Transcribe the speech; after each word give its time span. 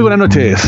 Muy 0.00 0.08
buenas 0.08 0.28
noches. 0.30 0.58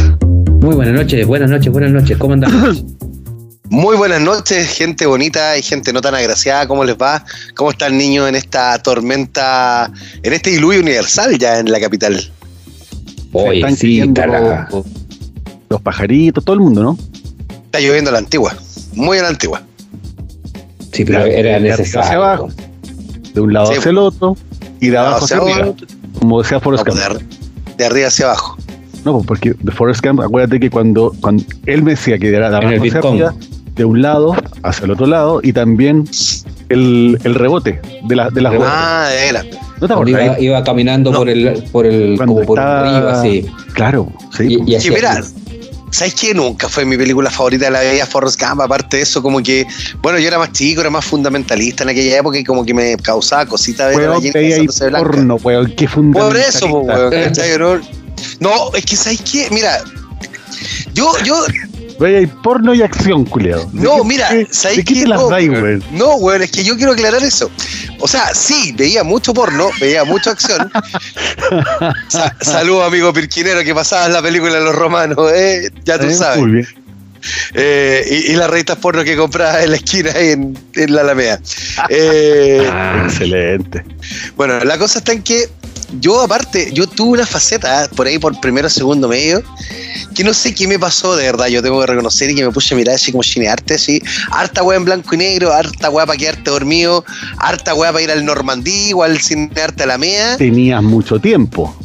Muy 0.60 0.74
buenas 0.74 0.92
noches, 0.94 1.26
buenas 1.26 1.48
noches, 1.48 1.72
buenas 1.72 1.90
noches. 1.90 2.18
¿Cómo 2.18 2.34
andamos? 2.34 2.84
Muy 3.70 3.96
buenas 3.96 4.20
noches, 4.20 4.68
gente 4.68 5.06
bonita 5.06 5.56
y 5.56 5.62
gente 5.62 5.90
no 5.94 6.02
tan 6.02 6.14
agraciada. 6.14 6.68
¿Cómo 6.68 6.84
les 6.84 6.96
va? 6.98 7.24
¿Cómo 7.54 7.70
están 7.70 7.96
niños 7.96 8.28
en 8.28 8.34
esta 8.34 8.78
tormenta, 8.80 9.90
en 10.22 10.32
este 10.34 10.50
diluvio 10.50 10.80
universal 10.80 11.38
ya 11.38 11.60
en 11.60 11.72
la 11.72 11.80
capital? 11.80 12.30
Oye, 13.32 13.60
Están 13.60 13.74
sí, 13.78 14.02
la- 14.14 14.68
Los 15.70 15.80
pajaritos, 15.80 16.44
todo 16.44 16.52
el 16.52 16.60
mundo, 16.60 16.82
¿no? 16.82 16.98
Está 17.64 17.80
lloviendo 17.80 18.10
a 18.10 18.12
la 18.12 18.18
antigua, 18.18 18.54
muy 18.92 19.16
a 19.16 19.22
la 19.22 19.28
antigua. 19.28 19.62
sí, 20.92 21.06
pero 21.06 21.24
de- 21.24 21.40
era 21.40 21.56
arriba 21.56 21.72
hacia 21.72 21.84
necesario. 21.84 22.22
abajo. 22.22 22.48
De 23.32 23.40
un 23.40 23.50
lado 23.54 23.68
Sí. 23.72 23.78
hacia 23.78 23.90
el 23.92 23.96
otro 23.96 24.36
y 24.78 24.88
de 24.90 24.98
abajo 24.98 25.24
hacia 25.24 25.38
hacia 25.38 25.54
arriba. 25.54 25.74
Como 26.18 26.42
decía 26.42 26.58
No, 26.58 26.60
Forrest 26.64 26.84
pues, 26.84 27.08
Gump. 27.08 27.22
de, 27.22 27.74
de 27.78 27.84
arriba 27.86 28.08
hacia 28.08 28.26
abajo. 28.26 28.58
No, 29.04 29.12
pues 29.14 29.26
porque 29.26 29.54
de 29.58 29.72
Forrest 29.72 30.04
Gump, 30.04 30.20
acuérdate 30.20 30.60
que 30.60 30.70
cuando, 30.70 31.12
cuando 31.20 31.42
él 31.66 31.82
me 31.82 31.92
decía 31.92 32.18
que 32.18 32.28
era 32.28 32.50
de 32.50 32.78
Bitcoin. 32.78 33.14
arriba, 33.22 33.34
de 33.74 33.84
un 33.84 34.02
lado 34.02 34.36
hacia 34.62 34.84
el 34.84 34.90
otro 34.90 35.06
lado 35.06 35.40
y 35.42 35.52
también 35.52 36.04
el, 36.68 37.18
el 37.24 37.34
rebote 37.34 37.80
de, 38.04 38.16
la, 38.16 38.30
de 38.30 38.40
las. 38.42 38.54
Ah, 38.60 39.08
de 39.10 39.16
veras. 39.32 39.46
¿No 39.80 39.86
te 39.88 39.94
acuerdas? 39.94 40.22
iba, 40.24 40.40
iba 40.40 40.64
caminando 40.64 41.10
No. 41.10 41.18
por 41.18 41.28
el, 41.28 41.64
por 41.72 41.86
el, 41.86 42.16
Cuando 42.16 42.34
como 42.34 42.46
por 42.46 42.60
arriba, 42.60 43.20
así. 43.20 43.46
Claro, 43.72 44.12
sí. 44.36 44.44
Y, 44.50 44.58
pues. 44.58 44.86
y 44.86 44.90
mira, 44.90 45.22
¿sabes 45.90 46.14
qué? 46.14 46.34
Nunca 46.34 46.68
fue 46.68 46.84
mi 46.84 46.96
película 46.96 47.30
favorita 47.30 47.64
de 47.64 47.70
la 47.72 47.80
vida 47.80 48.06
Forrest 48.06 48.40
Gump. 48.40 48.60
Aparte 48.60 48.98
de 48.98 49.02
eso, 49.02 49.22
como 49.22 49.42
que, 49.42 49.66
bueno, 50.02 50.18
yo 50.20 50.28
era 50.28 50.38
más 50.38 50.52
chico, 50.52 50.82
era 50.82 50.90
más 50.90 51.04
fundamentalista 51.04 51.82
en 51.82 51.88
aquella 51.90 52.18
época 52.18 52.38
y 52.38 52.44
como 52.44 52.64
que 52.64 52.74
me 52.74 52.96
causaba 52.96 53.46
cositas 53.46 53.96
ver 53.96 54.08
a 54.08 54.14
la 54.14 54.20
de 54.20 54.70
blanca. 54.90 54.98
porno, 54.98 55.36
weón, 55.42 55.72
qué 55.76 55.86
Por 55.86 55.94
fundamentalista. 55.94 56.48
eso, 56.58 56.68
po, 56.68 56.78
weón, 56.80 57.10
¿cachai? 57.10 57.50
No, 58.40 58.72
es 58.74 58.84
que 58.84 58.96
¿sabes 58.96 59.20
qué? 59.30 59.48
Mira, 59.50 59.78
yo, 60.94 61.12
yo, 61.24 61.44
Veía 62.00 62.18
ahí 62.18 62.26
porno 62.26 62.74
y 62.74 62.82
acción, 62.82 63.24
culiado. 63.24 63.68
¿De 63.72 63.82
no, 63.82 63.98
qué- 63.98 64.04
mira, 64.04 64.28
qué- 64.30 64.48
¿sabes 64.50 64.78
¿De 64.78 64.84
qué 64.84 64.94
qué? 64.94 65.00
te 65.02 65.08
las 65.08 65.20
No, 65.20 65.28
dais, 65.28 65.48
weón? 65.50 65.84
No, 65.92 66.14
weón, 66.16 66.42
es 66.42 66.50
que 66.50 66.64
yo 66.64 66.76
quiero 66.76 66.92
aclarar 66.92 67.22
eso. 67.22 67.50
O 68.00 68.08
sea, 68.08 68.34
sí, 68.34 68.72
veía 68.76 69.04
mucho 69.04 69.32
porno, 69.32 69.68
veía 69.80 70.02
mucha 70.04 70.30
acción. 70.32 70.70
Sa- 72.08 72.34
Saludos, 72.40 72.86
amigo 72.88 73.12
Pirquinero, 73.12 73.62
que 73.62 73.74
pasabas 73.74 74.10
la 74.10 74.22
película 74.22 74.54
de 74.54 74.64
los 74.64 74.74
romanos, 74.74 75.18
¿eh? 75.32 75.70
Ya 75.84 75.98
tú 75.98 76.06
Eh, 76.06 76.14
sabes. 76.14 76.38
Muy 76.40 76.50
bien. 76.52 76.66
Eh, 77.54 78.04
y, 78.26 78.32
y 78.32 78.34
las 78.34 78.50
revistas 78.50 78.78
porno 78.78 79.04
que 79.04 79.16
comprabas 79.16 79.62
en 79.62 79.70
la 79.70 79.76
esquina 79.76 80.10
ahí 80.12 80.30
en, 80.30 80.58
en 80.74 80.94
la 80.94 81.02
Alameda. 81.02 81.38
Eh, 81.88 82.66
Ah, 82.68 83.02
Excelente. 83.06 83.84
bueno, 84.36 84.58
la 84.64 84.76
cosa 84.78 84.98
está 84.98 85.12
en 85.12 85.22
que 85.22 85.48
yo, 86.00 86.20
aparte, 86.20 86.70
yo 86.72 86.86
tuve 86.86 87.18
una 87.18 87.26
faceta 87.26 87.84
¿eh? 87.84 87.88
por 87.94 88.06
ahí 88.06 88.18
por 88.18 88.38
primero 88.40 88.68
segundo 88.68 89.08
medio, 89.08 89.42
que 90.14 90.24
no 90.24 90.32
sé 90.34 90.54
qué 90.54 90.66
me 90.66 90.78
pasó 90.78 91.16
de 91.16 91.24
verdad, 91.24 91.46
yo 91.46 91.62
tengo 91.62 91.80
que 91.80 91.86
reconocer 91.86 92.30
y 92.30 92.34
que 92.34 92.44
me 92.44 92.50
puse 92.50 92.74
a 92.74 92.76
mirar 92.76 92.94
así 92.94 93.12
como 93.12 93.22
cinearte, 93.22 93.74
así, 93.74 94.02
harta 94.30 94.62
weá 94.62 94.76
en 94.76 94.84
blanco 94.84 95.14
y 95.14 95.18
negro, 95.18 95.52
harta 95.52 95.90
weá 95.90 96.06
para 96.06 96.18
quedarte 96.18 96.50
dormido, 96.50 97.04
harta 97.38 97.74
weá 97.74 97.92
para 97.92 98.02
ir 98.02 98.10
al 98.10 98.24
Normandí 98.24 98.92
o 98.92 99.02
al 99.02 99.20
cinearte 99.20 99.84
a 99.84 99.86
la 99.86 99.98
MEA. 99.98 100.36
Tenías 100.36 100.82
mucho 100.82 101.18
tiempo. 101.18 101.76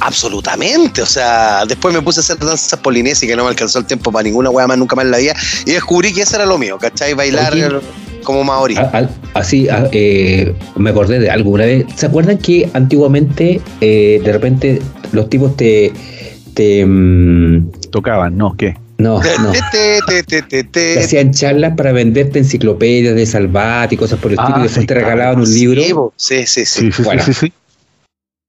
Absolutamente, 0.00 1.02
o 1.02 1.06
sea, 1.06 1.64
después 1.66 1.94
me 1.94 2.02
puse 2.02 2.20
a 2.20 2.22
hacer 2.22 2.38
danzas 2.38 2.78
polinesias 2.80 3.28
que 3.28 3.36
no 3.36 3.44
me 3.44 3.50
alcanzó 3.50 3.78
el 3.78 3.84
tiempo 3.84 4.10
para 4.10 4.24
ninguna 4.24 4.50
weá 4.50 4.66
más 4.66 4.76
nunca 4.76 4.96
más 4.96 5.04
en 5.04 5.10
la 5.12 5.18
vida 5.18 5.34
y 5.66 5.72
descubrí 5.72 6.12
que 6.12 6.22
eso 6.22 6.36
era 6.36 6.46
lo 6.46 6.58
mío, 6.58 6.78
¿cachai? 6.78 7.14
Bailar 7.14 7.52
Oye. 7.52 7.80
Como 8.24 8.42
maori. 8.44 8.76
a- 8.76 8.90
a- 8.92 9.10
así, 9.34 9.68
a- 9.68 9.88
eh, 9.92 10.54
me 10.76 10.90
acordé 10.90 11.18
de 11.20 11.30
algo 11.30 11.50
una 11.50 11.64
vez. 11.66 11.86
¿Se 11.94 12.06
acuerdan 12.06 12.38
que 12.38 12.68
antiguamente, 12.74 13.60
eh, 13.80 14.20
de 14.24 14.32
repente, 14.32 14.80
los 15.12 15.28
tipos 15.30 15.56
te. 15.56 15.92
te 16.54 16.84
mm, 16.86 17.70
Tocaban, 17.90 18.36
¿no? 18.36 18.56
¿Qué? 18.56 18.74
no, 18.98 19.20
no. 19.42 19.52
Te, 19.52 19.60
te, 19.70 20.00
te, 20.06 20.22
te, 20.22 20.42
te, 20.42 20.64
Te 20.64 20.94
te. 20.94 20.98
hacían 21.00 21.32
charlas 21.32 21.74
para 21.76 21.92
venderte 21.92 22.38
enciclopedias 22.38 23.14
de 23.14 23.26
Salvat 23.26 23.92
y 23.92 23.96
cosas 23.96 24.18
por 24.18 24.32
el 24.32 24.38
Ah, 24.38 24.42
estilo, 24.44 24.60
y 24.60 24.62
después 24.64 24.82
sí, 24.82 24.86
te 24.86 24.94
claro. 24.94 25.08
regalaban 25.10 25.40
un 25.40 25.52
libro. 25.52 26.12
Sí, 26.16 26.36
sí, 26.46 26.46
sí, 26.46 26.64
sí. 26.64 26.80
Sí, 26.80 26.92
sí, 26.92 27.02
Bueno. 27.02 27.22
sí, 27.22 27.32
sí, 27.34 27.46
sí. 27.46 27.52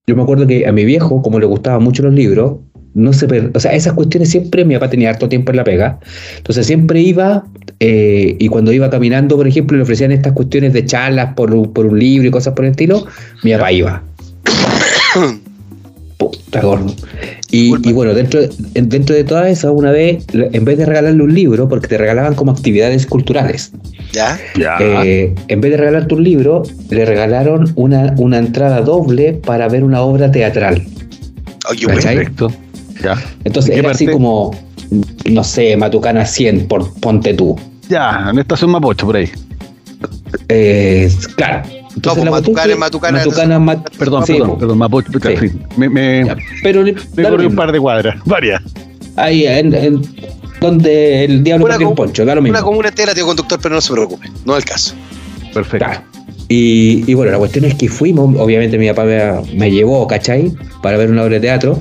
Yo 0.08 0.16
me 0.16 0.22
acuerdo 0.22 0.46
que 0.46 0.68
a 0.68 0.72
mi 0.72 0.85
viejo, 0.85 1.22
como 1.24 1.40
le 1.40 1.47
gustaban 1.47 1.81
mucho 1.84 2.03
los 2.03 2.14
libros, 2.14 2.58
no 2.96 3.14
se 3.14 3.28
per- 3.28 3.52
o 3.54 3.60
sea, 3.60 3.74
esas 3.74 3.94
cuestiones 3.94 4.30
siempre 4.30 4.66
mi 4.66 4.74
papá 4.74 4.90
tenía 4.90 5.10
harto 5.12 5.30
tiempo 5.30 5.52
en 5.52 5.58
la 5.58 5.64
pega. 5.64 6.00
Entonces 6.38 6.66
siempre 6.66 7.00
iba, 7.02 7.46
eh, 7.80 8.36
y 8.40 8.48
cuando 8.48 8.72
iba 8.72 8.90
caminando, 8.90 9.36
por 9.36 9.48
ejemplo, 9.48 9.78
le 9.78 9.84
ofrecían 9.84 10.12
estas 10.12 10.34
cuestiones 10.34 10.74
de 10.74 10.86
charlas 10.86 11.34
por, 11.36 11.54
un- 11.54 11.72
por 11.74 11.86
un 11.86 12.00
libro 12.00 12.28
y 12.28 12.32
cosas 12.32 12.54
por 12.54 12.66
el 12.66 12.72
estilo, 12.72 13.06
mi 13.44 13.52
papá 13.54 13.72
iba. 13.72 14.02
Puta 16.18 16.62
gordo. 16.62 16.94
Y, 17.52 17.92
bueno, 17.94 18.14
dentro, 18.14 18.40
en- 18.74 18.90
dentro 18.90 19.16
de 19.16 19.24
todas 19.24 19.48
esas, 19.50 19.72
una 19.74 19.92
vez, 19.92 20.26
en 20.34 20.66
vez 20.66 20.78
de 20.78 20.86
regalarle 20.86 21.22
un 21.24 21.34
libro, 21.34 21.68
porque 21.70 21.88
te 21.88 21.98
regalaban 21.98 22.34
como 22.36 22.52
actividades 22.52 23.06
culturales, 23.06 23.72
¿Ya? 24.14 24.38
Ya. 24.58 24.78
eh, 25.06 25.34
en 25.50 25.62
vez 25.62 25.72
de 25.72 25.78
regalarte 25.78 26.16
un 26.16 26.24
libro, 26.24 26.64
le 26.90 27.06
regalaron 27.06 27.72
una, 27.76 28.14
una 28.18 28.38
entrada 28.40 28.82
doble 28.82 29.34
para 29.34 29.68
ver 29.68 29.84
una 29.84 30.02
obra 30.02 30.32
teatral. 30.32 30.84
Perfecto. 31.88 32.52
Ya. 33.06 33.24
Entonces 33.44 33.70
¿De 33.70 33.74
qué 33.76 33.80
era 33.80 33.92
así 33.92 34.06
como, 34.08 34.52
no 35.30 35.44
sé, 35.44 35.78
Matucana 35.78 36.26
100, 36.26 36.68
por, 36.68 36.94
ponte 37.00 37.34
tú. 37.34 37.56
Ya, 37.90 38.28
en 38.32 38.40
estación 38.40 38.72
Mapocho, 38.72 39.06
por 39.06 39.16
ahí. 39.18 39.30
Eh, 40.50 41.12
claro. 41.36 41.62
Entonces 41.96 42.24
No, 42.26 42.32
pues, 42.32 42.42
Matucana 42.44 42.76
Matucana, 42.76 43.18
Matucana, 43.20 43.60
Ma- 43.60 43.84
Perdón, 43.98 44.26
sí, 44.26 44.34
perdón, 44.34 44.58
perdón, 44.60 44.78
Mapocho. 44.78 45.12
Sí. 45.40 45.52
me, 45.78 45.88
me, 45.90 46.26
Ya, 46.26 46.36
Pero 46.62 46.84
me 46.84 46.94
corrí 46.94 47.30
un 47.30 47.38
mismo. 47.46 47.56
par 47.56 47.72
de 47.72 47.80
cuadras, 47.80 48.16
varias. 48.26 48.62
ahí 49.16 49.46
en, 49.48 49.74
en 49.74 50.02
donde 50.60 51.24
el 51.26 51.44
diablo 51.44 51.66
Una 51.66 51.78
un 51.78 51.96
poncho, 51.96 52.26
da 52.26 52.36
lo 52.36 52.42
Una 52.42 52.52
mismo. 52.52 52.66
comuna 52.66 52.90
entera, 52.90 53.14
tío 53.14 53.26
conductor, 53.26 53.60
pero 53.62 53.76
no 53.76 53.82
se 53.82 53.94
preocupe. 53.94 54.30
No 54.46 54.58
es 54.58 54.64
el 54.64 54.70
caso. 54.70 54.94
Perfecto. 55.54 55.86
Claro. 55.86 56.02
Y, 56.50 57.04
y 57.10 57.14
bueno, 57.14 57.32
la 57.32 57.38
cuestión 57.40 57.66
es 57.66 57.76
que 57.76 57.88
fuimos, 57.88 58.36
obviamente 58.40 58.78
mi 58.78 58.88
papá 58.90 59.04
me, 59.06 59.32
me 59.56 59.72
llevó, 59.72 60.06
¿cachai? 60.06 60.54
Para 60.84 60.98
ver 60.98 61.10
una 61.10 61.24
obra 61.24 61.36
de 61.36 61.40
teatro. 61.40 61.80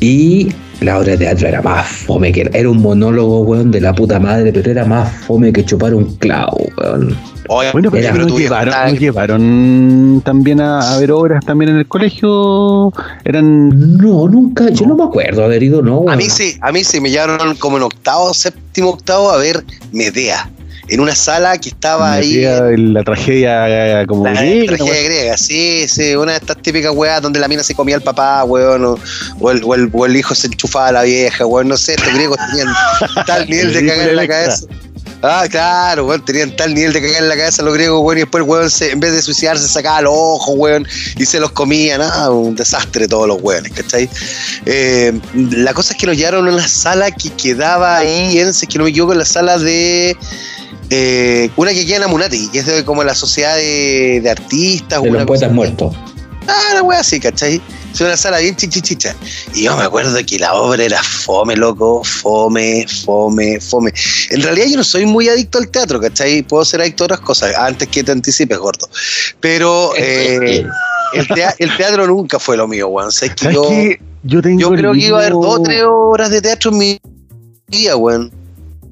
Y 0.00 0.48
la 0.80 0.98
obra 0.98 1.12
de 1.12 1.18
teatro 1.18 1.48
era 1.48 1.62
más 1.62 1.86
fome 1.86 2.32
que 2.32 2.50
era 2.52 2.68
un 2.68 2.82
monólogo, 2.82 3.42
weón, 3.42 3.70
de 3.70 3.80
la 3.80 3.94
puta 3.94 4.18
madre, 4.20 4.52
pero 4.52 4.70
era 4.70 4.84
más 4.84 5.10
fome 5.26 5.52
que 5.52 5.64
chupar 5.64 5.94
un 5.94 6.16
clavo, 6.16 6.58
weón. 6.76 7.16
Oye, 7.48 7.70
Bueno, 7.72 7.90
pero, 7.90 8.08
Era, 8.08 8.16
nos, 8.16 8.38
llevaron, 8.38 8.74
nos 8.90 9.00
llevaron 9.00 10.22
también 10.24 10.60
a, 10.60 10.94
a 10.94 10.98
ver 10.98 11.12
obras 11.12 11.44
también 11.44 11.72
en 11.72 11.76
el 11.76 11.86
colegio. 11.86 12.92
Eran. 13.24 13.68
No, 13.98 14.28
nunca, 14.28 14.70
yo 14.70 14.86
no 14.86 14.94
me 14.94 15.04
acuerdo 15.04 15.44
haber 15.44 15.62
ido, 15.62 15.82
no. 15.82 15.96
A 15.96 16.00
weón. 16.00 16.18
mí 16.18 16.24
sí, 16.30 16.56
a 16.60 16.72
mí 16.72 16.84
sí, 16.84 17.00
me 17.00 17.10
llevaron 17.10 17.54
como 17.56 17.76
en 17.76 17.82
octavo, 17.82 18.32
séptimo, 18.32 18.90
octavo 18.90 19.30
a 19.30 19.36
ver 19.36 19.62
Medea. 19.92 20.50
En 20.88 21.00
una 21.00 21.14
sala 21.14 21.56
que 21.58 21.70
estaba 21.70 22.12
ahí. 22.12 22.44
en 22.44 22.92
la 22.92 23.02
tragedia 23.02 24.02
eh, 24.02 24.06
como 24.06 24.24
La 24.24 24.32
griega, 24.34 24.76
tragedia 24.76 25.02
griega, 25.02 25.36
sí, 25.38 25.86
sí, 25.88 26.14
una 26.14 26.32
de 26.32 26.38
estas 26.38 26.58
típicas 26.60 26.92
weas 26.94 27.22
donde 27.22 27.40
la 27.40 27.48
mina 27.48 27.62
se 27.64 27.74
comía 27.74 27.96
al 27.96 28.02
papá, 28.02 28.44
weón, 28.44 28.84
o, 28.84 28.98
o 29.40 29.50
el, 29.50 29.62
o 29.64 29.74
el- 29.74 29.90
o 29.92 30.06
el 30.06 30.16
hijo 30.16 30.34
se 30.34 30.48
enchufaba 30.48 30.88
a 30.88 30.92
la 30.92 31.02
vieja, 31.02 31.46
weón, 31.46 31.68
no 31.68 31.76
sé, 31.76 31.94
estos 31.94 32.12
griegos 32.12 32.36
tenían 32.50 32.68
tal 33.26 33.48
nivel 33.48 33.72
de 33.72 33.86
cagar 33.86 34.08
en 34.10 34.16
la 34.16 34.28
cabeza. 34.28 34.66
Ah, 35.26 35.46
claro, 35.50 36.04
weón, 36.06 36.22
tenían 36.22 36.54
tal 36.54 36.74
nivel 36.74 36.92
de 36.92 37.00
cagar 37.00 37.22
en 37.22 37.28
la 37.30 37.36
cabeza 37.36 37.62
los 37.62 37.72
griegos, 37.72 38.02
weón, 38.04 38.18
y 38.18 38.20
después, 38.20 38.44
weón, 38.46 38.70
se- 38.70 38.90
en 38.92 39.00
vez 39.00 39.12
de 39.12 39.22
suicidarse, 39.22 39.66
sacaba 39.66 40.02
los 40.02 40.12
ojos, 40.14 40.54
weón, 40.58 40.86
y 41.16 41.24
se 41.24 41.40
los 41.40 41.50
comían, 41.52 42.02
ah, 42.02 42.28
un 42.30 42.54
desastre 42.54 43.08
todos 43.08 43.26
los 43.26 43.38
weones, 43.40 43.72
¿cachai? 43.72 44.06
Eh, 44.66 45.18
la 45.32 45.72
cosa 45.72 45.94
es 45.94 45.98
que 45.98 46.06
nos 46.06 46.16
llevaron 46.18 46.46
a 46.46 46.52
una 46.52 46.68
sala 46.68 47.10
que 47.10 47.30
quedaba 47.30 47.96
ahí, 47.96 48.38
en, 48.38 48.52
si 48.52 48.66
es 48.66 48.68
que 48.70 48.76
no 48.76 48.84
me 48.84 48.90
equivoco, 48.90 49.12
en 49.12 49.18
la 49.20 49.24
sala 49.24 49.56
de... 49.56 50.14
eh, 50.90 51.50
una 51.56 51.72
que 51.72 51.84
queda 51.86 51.96
en 51.98 52.02
Amunati, 52.04 52.48
que 52.48 52.58
es 52.60 52.66
de 52.66 52.84
como 52.84 53.02
la 53.04 53.14
sociedad 53.14 53.56
de, 53.56 54.20
de 54.22 54.30
artistas, 54.30 55.02
de 55.02 55.08
una 55.08 55.18
los 55.20 55.26
poetas 55.26 55.52
muertos. 55.52 55.94
Ah, 56.46 56.60
una 56.72 56.82
wea 56.82 57.00
así, 57.00 57.18
¿cachai? 57.20 57.60
Es 57.94 58.00
una 58.02 58.16
sala 58.16 58.38
bien 58.38 58.54
chichichicha. 58.54 59.14
Y 59.54 59.62
yo 59.62 59.76
me 59.76 59.84
acuerdo 59.84 60.18
que 60.26 60.38
la 60.38 60.52
obra 60.54 60.84
era 60.84 61.02
fome, 61.02 61.56
loco, 61.56 62.02
fome, 62.04 62.86
fome, 63.04 63.60
fome. 63.60 63.92
En 64.30 64.42
realidad 64.42 64.66
yo 64.68 64.76
no 64.76 64.84
soy 64.84 65.06
muy 65.06 65.28
adicto 65.28 65.58
al 65.58 65.68
teatro, 65.68 66.00
¿cachai? 66.00 66.42
Puedo 66.42 66.64
ser 66.66 66.82
adicto 66.82 67.04
a 67.04 67.06
otras 67.06 67.20
cosas, 67.20 67.54
antes 67.56 67.88
que 67.88 68.04
te 68.04 68.12
anticipes, 68.12 68.58
gordo. 68.58 68.88
Pero 69.40 69.92
eh, 69.96 70.66
el, 71.14 71.28
tea- 71.28 71.54
el 71.58 71.74
teatro 71.78 72.06
nunca 72.06 72.38
fue 72.38 72.56
lo 72.58 72.68
mío, 72.68 72.88
weón. 72.88 73.08
O 73.08 73.12
sea, 73.12 73.28
es 73.28 73.34
que 73.36 73.44
¿Sabes 73.44 73.56
yo? 73.56 73.70
Yo 74.24 74.42
tengo 74.42 74.58
yo 74.60 74.70
creo 74.72 74.92
que 74.92 74.98
iba 74.98 75.18
a 75.18 75.20
haber 75.20 75.32
dos 75.32 75.60
o 75.60 75.62
tres 75.62 75.82
horas 75.86 76.30
de 76.30 76.42
teatro 76.42 76.72
en 76.72 76.78
mi 76.78 77.00
vida, 77.68 77.96
weón. 77.96 78.30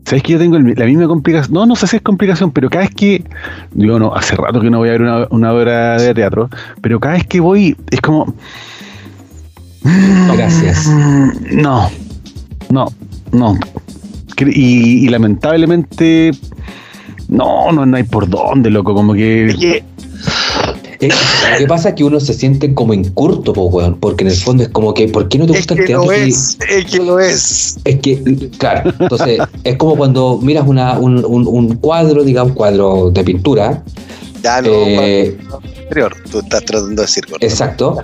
¿Sabes 0.05 0.23
que 0.25 0.33
yo 0.33 0.39
tengo 0.39 0.57
el- 0.57 0.75
la 0.77 0.85
misma 0.87 1.07
complicación? 1.07 1.55
No, 1.55 1.65
no 1.67 1.77
sé 1.77 1.87
si 1.87 1.97
es 1.97 2.03
complicación, 2.03 2.51
pero 2.51 2.69
cada 2.69 2.85
vez 2.85 2.95
que. 2.95 3.25
Digo, 3.73 3.99
no, 3.99 4.15
hace 4.15 4.35
rato 4.37 4.61
que 4.61 4.69
no 4.71 4.79
voy 4.79 4.89
a 4.89 4.93
ver 4.93 5.03
una, 5.03 5.27
una 5.31 5.53
obra 5.53 5.97
de 6.01 6.13
teatro, 6.15 6.51
pero 6.81 6.99
cada 7.01 7.15
vez 7.15 7.27
que 7.27 7.41
voy 7.41 7.77
es 7.91 8.01
como. 8.01 8.35
Gracias. 10.37 10.89
No, 11.53 11.91
no, 12.71 12.87
no. 13.33 13.59
Y, 14.39 15.05
y 15.07 15.09
lamentablemente. 15.09 16.33
No, 17.29 17.73
no, 17.73 17.87
no 17.87 17.97
hay 17.97 18.03
por 18.03 18.29
dónde, 18.29 18.71
loco. 18.71 18.95
Como 18.95 19.15
que. 19.15 19.83
Eh, 21.03 21.09
lo 21.53 21.59
que 21.59 21.67
pasa 21.67 21.89
es 21.91 21.95
que 21.97 22.05
uno 22.05 22.21
se 22.21 22.33
siente 22.33 22.73
como 22.75 22.95
incurto, 22.95 23.53
po, 23.53 23.65
weón, 23.67 23.99
porque 23.99 24.23
en 24.25 24.31
el 24.31 24.37
fondo 24.37 24.63
es 24.63 24.69
como 24.69 24.95
que, 24.95 25.09
¿por 25.09 25.29
qué 25.29 25.39
no 25.39 25.47
te 25.47 25.53
gusta 25.53 25.75
el 25.75 25.85
teatro? 25.85 26.05
lo 26.07 26.13
si- 26.13 26.29
es, 26.31 26.59
es 26.69 26.85
que 26.87 26.99
lo 26.99 27.19
es. 27.19 27.79
Es 27.85 28.01
que, 28.01 28.51
claro, 28.59 28.93
entonces 29.01 29.41
es 29.65 29.77
como 29.77 29.97
cuando 29.97 30.39
miras 30.41 30.65
una, 30.67 30.99
un, 30.99 31.25
un- 31.25 31.47
un 31.49 31.75
cuadro, 31.77 32.23
digamos, 32.25 32.55
cuadro 32.55 33.11
de 33.11 33.25
pintura, 33.25 33.83
Ya 34.43 34.63
no, 34.63 34.69
eh, 34.73 35.37
tú 36.31 36.39
estás 36.41 36.65
tratando 36.65 36.95
de 37.03 37.07
decir, 37.07 37.25
exacto, 37.41 37.97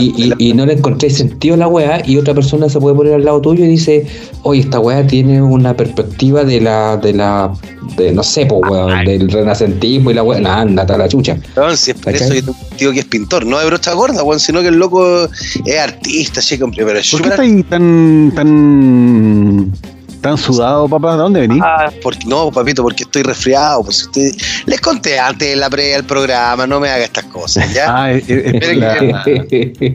y, 0.00 0.12
y- 0.38 0.50
y 0.50 0.52
no 0.54 0.66
le 0.66 0.74
encontré 0.74 1.08
sentido 1.10 1.54
a 1.54 1.58
la 1.58 1.68
weá, 1.68 2.02
y 2.06 2.16
otra 2.16 2.34
persona 2.34 2.68
se 2.68 2.78
puede 2.78 2.94
poner 2.96 3.14
al 3.14 3.24
lado 3.24 3.40
tuyo 3.40 3.64
y 3.64 3.68
dice, 3.68 4.06
oye, 4.42 4.60
esta 4.60 4.80
weá 4.80 5.06
tiene 5.06 5.40
una 5.40 5.74
perspectiva 5.74 6.44
de 6.44 6.60
la, 6.60 6.96
de 6.98 7.12
la, 7.14 7.52
de 7.96 8.12
no 8.12 8.22
sé, 8.22 8.46
pues 8.46 8.60
weón, 8.70 9.04
del 9.04 9.30
renacentismo 9.30 10.10
y 10.10 10.14
la 10.14 10.22
weá, 10.22 10.40
nah, 10.40 10.60
anda, 10.60 10.82
a 10.82 10.98
la 10.98 11.08
chucha. 11.08 11.38
Weón, 11.56 11.76
si 11.76 11.92
es 11.92 11.96
por 11.96 12.12
¿Cachai? 12.12 12.26
eso 12.28 12.34
yo 12.34 12.40
tengo 12.44 12.58
un 12.70 12.76
tío 12.76 12.92
que 12.92 12.98
es 13.00 13.04
pintor, 13.06 13.46
no 13.46 13.58
de 13.58 13.66
brocha 13.66 13.92
gorda, 13.94 14.22
weón, 14.22 14.40
sino 14.40 14.60
que 14.60 14.68
el 14.68 14.76
loco 14.76 15.28
es 15.64 15.78
artista, 15.78 16.40
chico, 16.40 16.70
pero 16.74 16.86
¿Por 16.86 16.94
qué 17.22 17.28
estás 17.28 17.38
ahí 17.40 17.62
tan, 17.62 18.32
tan, 18.34 19.72
tan 20.20 20.36
sudado, 20.36 20.88
papá? 20.88 21.12
¿De 21.12 21.18
dónde 21.18 21.40
venís? 21.40 21.62
Ah, 21.64 21.90
porque, 22.02 22.26
no, 22.26 22.50
papito, 22.50 22.82
porque 22.82 23.04
estoy 23.04 23.22
resfriado. 23.22 23.82
Pues 23.84 24.02
estoy... 24.02 24.36
Les 24.66 24.80
conté 24.80 25.18
antes 25.18 25.48
de 25.48 25.56
la 25.56 25.70
previa 25.70 25.94
del 25.96 26.04
programa, 26.04 26.66
no 26.66 26.80
me 26.80 26.88
haga 26.90 27.04
estas 27.04 27.24
cosas, 27.24 27.72
¿ya? 27.72 27.86
Ah, 27.96 28.12
es, 28.12 28.24
es- 28.28 28.76
la- 28.76 29.24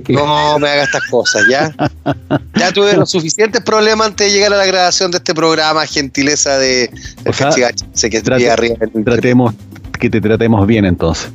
No 0.09 0.59
me 0.59 0.69
haga 0.69 0.83
estas 0.83 1.03
cosas, 1.09 1.43
¿ya? 1.49 1.73
Ya 2.55 2.71
tuve 2.71 2.93
los 2.95 3.09
suficientes 3.09 3.61
problemas 3.61 4.07
antes 4.07 4.27
de 4.27 4.33
llegar 4.33 4.53
a 4.53 4.57
la 4.57 4.65
grabación 4.65 5.11
de 5.11 5.17
este 5.17 5.33
programa, 5.33 5.85
gentileza 5.85 6.57
de 6.57 6.89
O 7.25 7.33
sea, 7.33 7.51
sé 7.93 8.09
que 8.09 8.21
trate- 8.21 8.49
arriba. 8.49 8.75
tratemos, 9.03 9.53
que 9.99 10.09
te 10.09 10.21
tratemos 10.21 10.65
bien 10.67 10.85
entonces. 10.85 11.29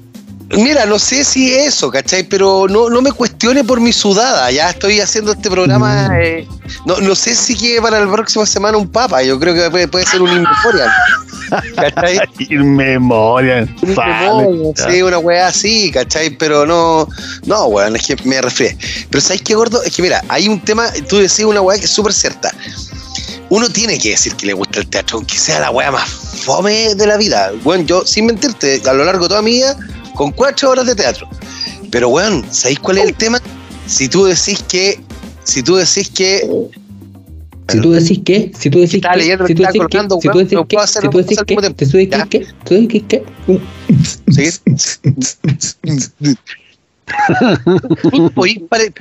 Mira, 0.50 0.86
no 0.86 0.98
sé 0.98 1.24
si 1.24 1.54
eso, 1.54 1.90
¿cachai? 1.90 2.22
Pero 2.22 2.66
no, 2.68 2.88
no 2.88 3.02
me 3.02 3.12
cuestione 3.12 3.64
por 3.64 3.80
mi 3.80 3.92
sudada. 3.92 4.50
Ya 4.50 4.70
estoy 4.70 5.00
haciendo 5.00 5.32
este 5.32 5.50
programa. 5.50 6.08
Mm. 6.08 6.20
eh, 6.20 6.48
no, 6.86 6.96
no 6.98 7.14
sé 7.14 7.34
si 7.34 7.56
que 7.56 7.80
para 7.82 8.04
la 8.04 8.10
próxima 8.10 8.46
semana 8.46 8.78
un 8.78 8.88
papa. 8.88 9.22
Yo 9.22 9.38
creo 9.38 9.54
que 9.54 9.70
puede, 9.70 9.88
puede 9.88 10.06
ser 10.06 10.22
un 10.22 10.30
inmemorial. 10.30 10.90
¿Cachai? 11.76 12.18
Un 12.50 12.52
inmemorial, 12.52 13.68
Sí, 14.76 15.02
una 15.02 15.18
weá 15.18 15.46
así, 15.46 15.90
¿cachai? 15.90 16.30
Pero 16.30 16.66
no, 16.66 17.08
no, 17.46 17.66
weón, 17.66 17.96
es 17.96 18.06
que 18.06 18.16
me 18.24 18.40
resfrié. 18.42 18.76
Pero 19.10 19.20
¿sabes 19.20 19.42
qué, 19.42 19.54
gordo? 19.54 19.82
Es 19.82 19.94
que 19.94 20.02
mira, 20.02 20.22
hay 20.28 20.46
un 20.48 20.60
tema, 20.60 20.90
tú 21.08 21.16
decís 21.16 21.40
una 21.40 21.62
weá 21.62 21.78
que 21.78 21.86
es 21.86 21.90
súper 21.90 22.12
cierta. 22.12 22.52
Uno 23.50 23.70
tiene 23.70 23.98
que 23.98 24.10
decir 24.10 24.34
que 24.34 24.44
le 24.44 24.52
gusta 24.52 24.80
el 24.80 24.88
teatro, 24.88 25.16
aunque 25.16 25.38
sea 25.38 25.58
la 25.60 25.70
weá 25.70 25.90
más 25.90 26.10
fome 26.44 26.94
de 26.94 27.06
la 27.06 27.16
vida. 27.16 27.52
Bueno, 27.62 27.84
yo, 27.84 28.06
sin 28.06 28.26
mentirte, 28.26 28.82
a 28.86 28.92
lo 28.92 29.04
largo 29.04 29.24
de 29.24 29.28
toda 29.28 29.42
mi 29.42 29.52
vida, 29.52 29.76
con 30.18 30.32
cuatro 30.32 30.70
horas 30.70 30.84
de 30.86 30.96
teatro. 30.96 31.28
Pero, 31.92 32.08
weón, 32.08 32.44
¿sabéis 32.50 32.80
cuál 32.80 32.98
es 32.98 33.04
el 33.04 33.14
tema? 33.14 33.40
Si 33.86 34.08
tú 34.08 34.24
decís 34.24 34.64
que. 34.68 35.00
Si 35.44 35.62
tú 35.62 35.76
decís 35.76 36.10
que. 36.10 36.68
Si 37.70 37.80
tú 37.80 37.92
decís 37.92 38.20
que, 38.24 38.50
si 38.58 38.70
tú 38.70 38.80
decís 38.80 39.02
que, 39.02 39.20
si 39.46 39.52
que 39.52 39.54
tú 39.54 39.68
decís 39.68 39.88
que, 39.88 39.98
si 40.20 40.28
tú 40.28 40.38
decís 40.38 40.58
que, 40.66 40.78
si 40.88 41.08
tú 41.08 41.18
decís 41.18 41.38
que, 41.46 41.54
si 41.84 41.90
tú 41.90 41.96
decís 41.98 42.22
que, 42.26 42.46
tú 42.64 42.74
decís 42.74 43.02
que, 43.06 43.22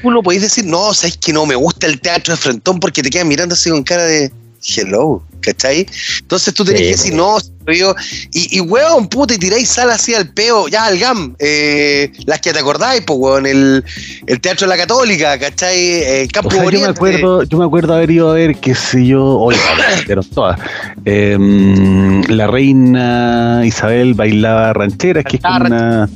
tú, 0.01 0.11
no 0.11 0.21
podís 0.21 0.41
decir, 0.41 0.65
no, 0.65 0.93
sabes 0.93 1.17
que 1.17 1.31
no 1.31 1.45
me 1.45 1.55
gusta 1.55 1.87
el 1.87 1.99
teatro 2.01 2.33
de 2.35 2.37
Frentón 2.41 2.79
porque 2.81 3.01
te 3.01 3.09
quedan 3.09 3.29
mirando 3.29 3.53
así 3.53 3.69
con 3.69 3.83
cara 3.83 4.03
de 4.03 4.33
hello, 4.75 5.23
¿cachai? 5.47 5.87
Entonces 6.19 6.53
tú 6.53 6.65
tenés 6.65 6.81
Sí, 6.81 6.85
que 6.85 6.91
decir, 6.91 7.13
no, 7.13 7.37
yo, 7.67 7.95
y, 8.33 8.57
y 8.57 8.59
weón, 8.61 9.07
puta, 9.07 9.33
y 9.33 9.37
tiráis 9.37 9.69
sal 9.69 9.89
así 9.89 10.13
al 10.13 10.29
peo, 10.29 10.67
ya 10.67 10.85
al 10.85 10.99
GAM, 10.99 11.35
eh, 11.39 12.11
las 12.25 12.39
que 12.41 12.53
te 12.53 12.59
acordáis, 12.59 13.01
pues 13.05 13.19
weón, 13.19 13.45
el, 13.45 13.83
el 14.25 14.41
Teatro 14.41 14.67
de 14.67 14.75
la 14.75 14.77
Católica, 14.77 15.37
¿cachai? 15.39 15.77
Eh, 15.77 16.21
El 16.23 16.31
Campo 16.31 16.49
O 16.49 16.51
sea, 16.51 16.63
yo 16.69 16.79
me 16.79 16.87
acuerdo, 16.87 17.43
yo 17.43 17.57
me 17.57 17.65
acuerdo 17.65 17.93
haber 17.93 18.11
ido 18.11 18.31
a 18.31 18.33
ver, 18.33 18.55
qué 18.57 18.75
sé 18.75 19.05
yo, 19.05 19.23
oye, 19.23 19.59
pero 20.05 20.23
todas. 20.23 20.59
Em, 21.05 22.21
la 22.23 22.47
reina 22.47 23.61
Isabel 23.65 24.13
bailaba 24.13 24.73
rancheras, 24.73 25.23
que 25.25 25.37
es 25.37 25.43
una. 25.43 26.09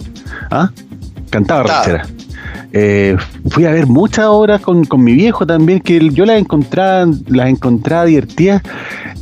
¿Ah? 0.49 0.69
Cantaba 1.29 1.63
Cantaba. 1.65 2.03
Eh, 2.73 3.17
fui 3.49 3.65
a 3.65 3.71
ver 3.71 3.87
muchas 3.87 4.25
obras 4.27 4.61
con, 4.61 4.85
con 4.85 5.03
mi 5.03 5.13
viejo 5.13 5.45
también, 5.45 5.81
que 5.81 6.09
yo 6.09 6.25
las 6.25 6.39
encontraba, 6.39 7.11
las 7.27 7.49
encontraba 7.49 8.05
divertidas, 8.05 8.61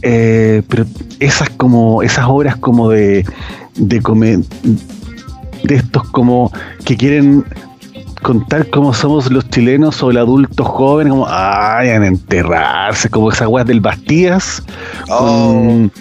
eh, 0.01 0.61
pero 0.67 0.85
esas 1.19 1.49
como, 1.49 2.03
esas 2.03 2.25
obras 2.27 2.57
como 2.57 2.89
de, 2.89 3.25
de 3.75 3.99
de 5.63 5.75
estos 5.75 6.03
como 6.09 6.51
que 6.85 6.95
quieren 6.95 7.43
contar 8.21 8.69
cómo 8.69 8.93
somos 8.93 9.31
los 9.31 9.47
chilenos 9.49 10.01
o 10.03 10.11
el 10.11 10.17
adulto 10.17 10.63
joven, 10.65 11.09
como 11.09 11.25
ay, 11.29 11.89
a 11.89 11.95
enterrarse, 11.95 13.09
como 13.09 13.31
esas 13.31 13.47
weas 13.47 13.65
del 13.67 13.79
Bastías 13.79 14.61
Oh, 15.09 15.53
con, 15.53 15.91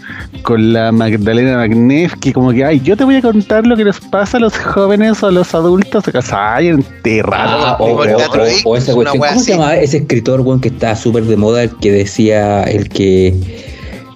con 0.43 0.73
la 0.73 0.91
Magdalena 0.93 1.57
Magnef, 1.59 2.15
que 2.21 2.33
como 2.33 2.51
que 2.53 2.65
ay, 2.65 2.81
yo 2.81 2.97
te 2.97 3.05
voy 3.05 3.17
a 3.17 3.23
contar 3.23 3.67
lo 3.67 3.77
que 3.77 3.85
les 3.85 4.01
pasa 4.01 4.37
a 4.37 4.41
los 4.41 4.57
jóvenes 4.59 5.23
o 5.23 5.29
a 5.29 5.31
los 5.31 5.55
adultos, 5.55 6.05
ay, 6.33 6.69
a 6.69 6.71
enterrar. 6.71 7.47
Ah, 7.49 7.77
o- 7.79 7.85
o, 7.85 8.05
el 8.05 8.15
o- 8.15 8.17
teatro 8.17 8.43
o- 8.65 8.71
o 8.71 8.77
esa 8.77 8.95
una 8.95 9.11
cuestión. 9.13 9.21
wea 9.21 9.31
¿Cómo 9.31 9.41
se 9.45 9.53
llama 9.53 9.77
ese 9.77 9.97
escritor, 9.99 10.41
weón, 10.41 10.61
que 10.61 10.69
está 10.69 10.95
súper 10.97 11.25
de 11.25 11.37
moda, 11.37 11.63
el 11.63 11.71
que 11.77 11.93
decía, 11.93 12.63
el 12.65 12.89
que 12.89 13.35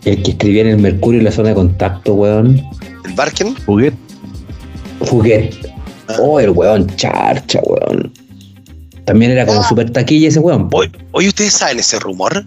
el 0.05 0.22
que 0.22 0.32
escribía 0.32 0.62
en 0.62 0.69
el 0.69 0.78
Mercurio 0.78 1.20
en 1.20 1.25
la 1.26 1.32
zona 1.32 1.50
de 1.50 1.55
contacto, 1.55 2.14
weón? 2.14 2.60
el 3.05 3.12
Barken, 3.14 3.55
Juguete. 3.66 3.96
Fuguet. 5.05 5.71
Ah. 6.17 6.20
Oh, 6.23 6.41
el 6.41 6.50
weón 6.50 6.87
charcha, 6.97 7.61
weón. 7.64 8.12
También 9.05 9.32
era 9.32 9.44
como 9.47 9.61
Ah. 9.61 9.69
súper 9.69 9.91
taquilla 9.91 10.29
ese 10.29 10.38
weón. 10.38 10.69
Oye, 11.12 11.29
¿ustedes 11.29 11.53
saben 11.53 11.79
ese 11.79 11.99
rumor? 11.99 12.44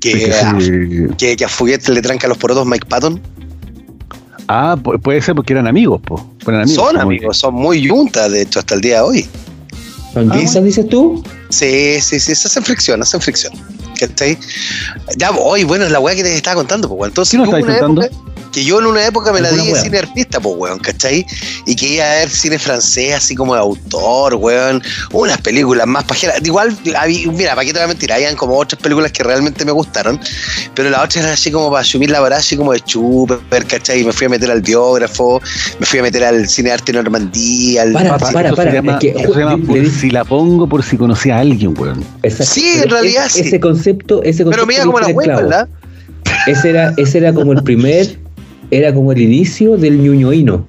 Que, 0.00 0.12
Sí, 0.12 0.30
a, 0.30 0.60
sí. 0.60 0.70
que, 1.16 1.36
que 1.36 1.44
a 1.44 1.48
Fuguet 1.48 1.88
le 1.88 2.00
tranca 2.02 2.28
los 2.28 2.38
porotos 2.38 2.66
Mike 2.66 2.86
Patton. 2.88 3.20
Ah, 4.46 4.76
pu- 4.80 5.00
puede 5.00 5.20
ser 5.20 5.34
porque 5.34 5.52
eran 5.52 5.66
amigos, 5.66 6.00
po. 6.02 6.24
Eran 6.46 6.62
amigos, 6.62 6.74
son 6.86 6.96
amigos, 6.98 7.36
son 7.38 7.54
muy 7.54 7.86
juntas, 7.88 8.30
de 8.30 8.42
hecho, 8.42 8.60
hasta 8.60 8.74
el 8.76 8.80
día 8.80 8.96
de 8.96 9.00
hoy. 9.02 9.26
¿Son 10.14 10.30
Ah, 10.32 10.36
dices 10.36 10.88
tú? 10.88 11.22
Sí, 11.50 12.00
sí, 12.00 12.18
sí, 12.20 12.34
se 12.34 12.46
hacen 12.48 12.62
fricción, 12.62 13.02
hacen 13.02 13.20
fricción. 13.20 13.52
¿Cachai? 13.98 14.38
Ya, 15.18 15.30
hoy, 15.32 15.64
bueno, 15.64 15.84
es 15.84 15.90
la 15.90 15.98
weá 16.00 16.14
que 16.14 16.22
te 16.22 16.34
estaba 16.34 16.56
contando, 16.56 16.88
pues. 16.88 17.08
Entonces, 17.10 17.32
¿Qué 17.32 17.38
nos 17.38 17.46
estáis 17.48 17.66
contando? 17.66 18.02
época- 18.04 18.22
que 18.58 18.64
yo 18.64 18.80
en 18.80 18.86
una 18.86 19.06
época 19.06 19.32
me 19.32 19.40
la 19.40 19.50
di 19.50 19.66
de 19.72 19.80
cine 19.80 19.98
artista, 19.98 20.40
pues, 20.40 20.54
weón, 20.58 20.78
¿cachai? 20.80 21.24
Y 21.66 21.76
que 21.76 21.94
iba 21.94 22.04
a 22.04 22.14
ver 22.16 22.28
cine 22.30 22.58
francés, 22.58 23.14
así 23.14 23.34
como 23.34 23.54
de 23.54 23.60
autor, 23.60 24.34
weón. 24.34 24.82
Unas 25.12 25.38
películas 25.38 25.86
más 25.86 26.04
pajeras. 26.04 26.40
Igual, 26.44 26.76
mira, 26.84 27.54
para 27.54 27.64
qué 27.64 27.72
te 27.72 27.78
voy 27.78 27.84
a 27.84 27.88
mentir, 27.88 28.12
habían 28.12 28.34
como 28.36 28.56
otras 28.58 28.80
películas 28.82 29.12
que 29.12 29.22
realmente 29.22 29.64
me 29.64 29.72
gustaron, 29.72 30.18
pero 30.74 30.90
la 30.90 31.02
otra 31.02 31.22
era 31.22 31.32
así 31.32 31.50
como 31.50 31.70
para 31.70 31.82
asumir 31.82 32.10
la 32.10 32.20
vara, 32.20 32.38
así 32.38 32.56
como 32.56 32.72
de 32.72 32.80
chuper, 32.80 33.64
¿cachai? 33.66 34.02
Me 34.04 34.12
fui 34.12 34.26
a 34.26 34.30
meter 34.30 34.50
al 34.50 34.60
biógrafo, 34.62 35.40
me 35.78 35.86
fui 35.86 36.00
a 36.00 36.02
meter 36.02 36.24
al 36.24 36.48
cine 36.48 36.72
arte 36.72 36.92
Normandía, 36.92 37.82
al. 37.82 37.92
Para, 37.92 38.18
para, 38.18 38.50
para, 38.50 38.62
Se 38.70 38.72
llama, 38.72 38.92
es 38.94 38.98
que, 38.98 39.10
eso 39.10 39.34
se 39.34 39.40
llama 39.40 39.56
le- 39.56 39.62
por 39.66 39.76
le 39.76 39.90
si 39.90 40.10
la 40.10 40.24
pongo 40.24 40.68
por 40.68 40.82
si 40.82 40.96
conocía 40.96 41.36
a 41.36 41.40
alguien, 41.40 41.74
weón. 41.78 42.04
Exacto. 42.22 42.52
Sí, 42.54 42.68
en 42.82 42.88
realidad 42.90 43.26
es- 43.26 43.32
sí. 43.34 43.40
Ese 43.42 43.60
concepto, 43.60 44.22
ese 44.22 44.42
concepto. 44.44 44.50
pero 44.50 44.66
mira 44.66 44.84
como 44.84 44.98
la 45.00 45.08
web. 45.08 45.28
¿verdad? 45.28 45.68
Ese 46.46 46.70
era, 46.70 46.92
ese 46.96 47.18
era 47.18 47.32
como 47.32 47.52
el 47.52 47.62
primer, 47.62 48.18
era 48.70 48.94
como 48.94 49.12
el 49.12 49.20
inicio 49.20 49.76
del 49.76 49.98
ñuñoíno. 49.98 50.68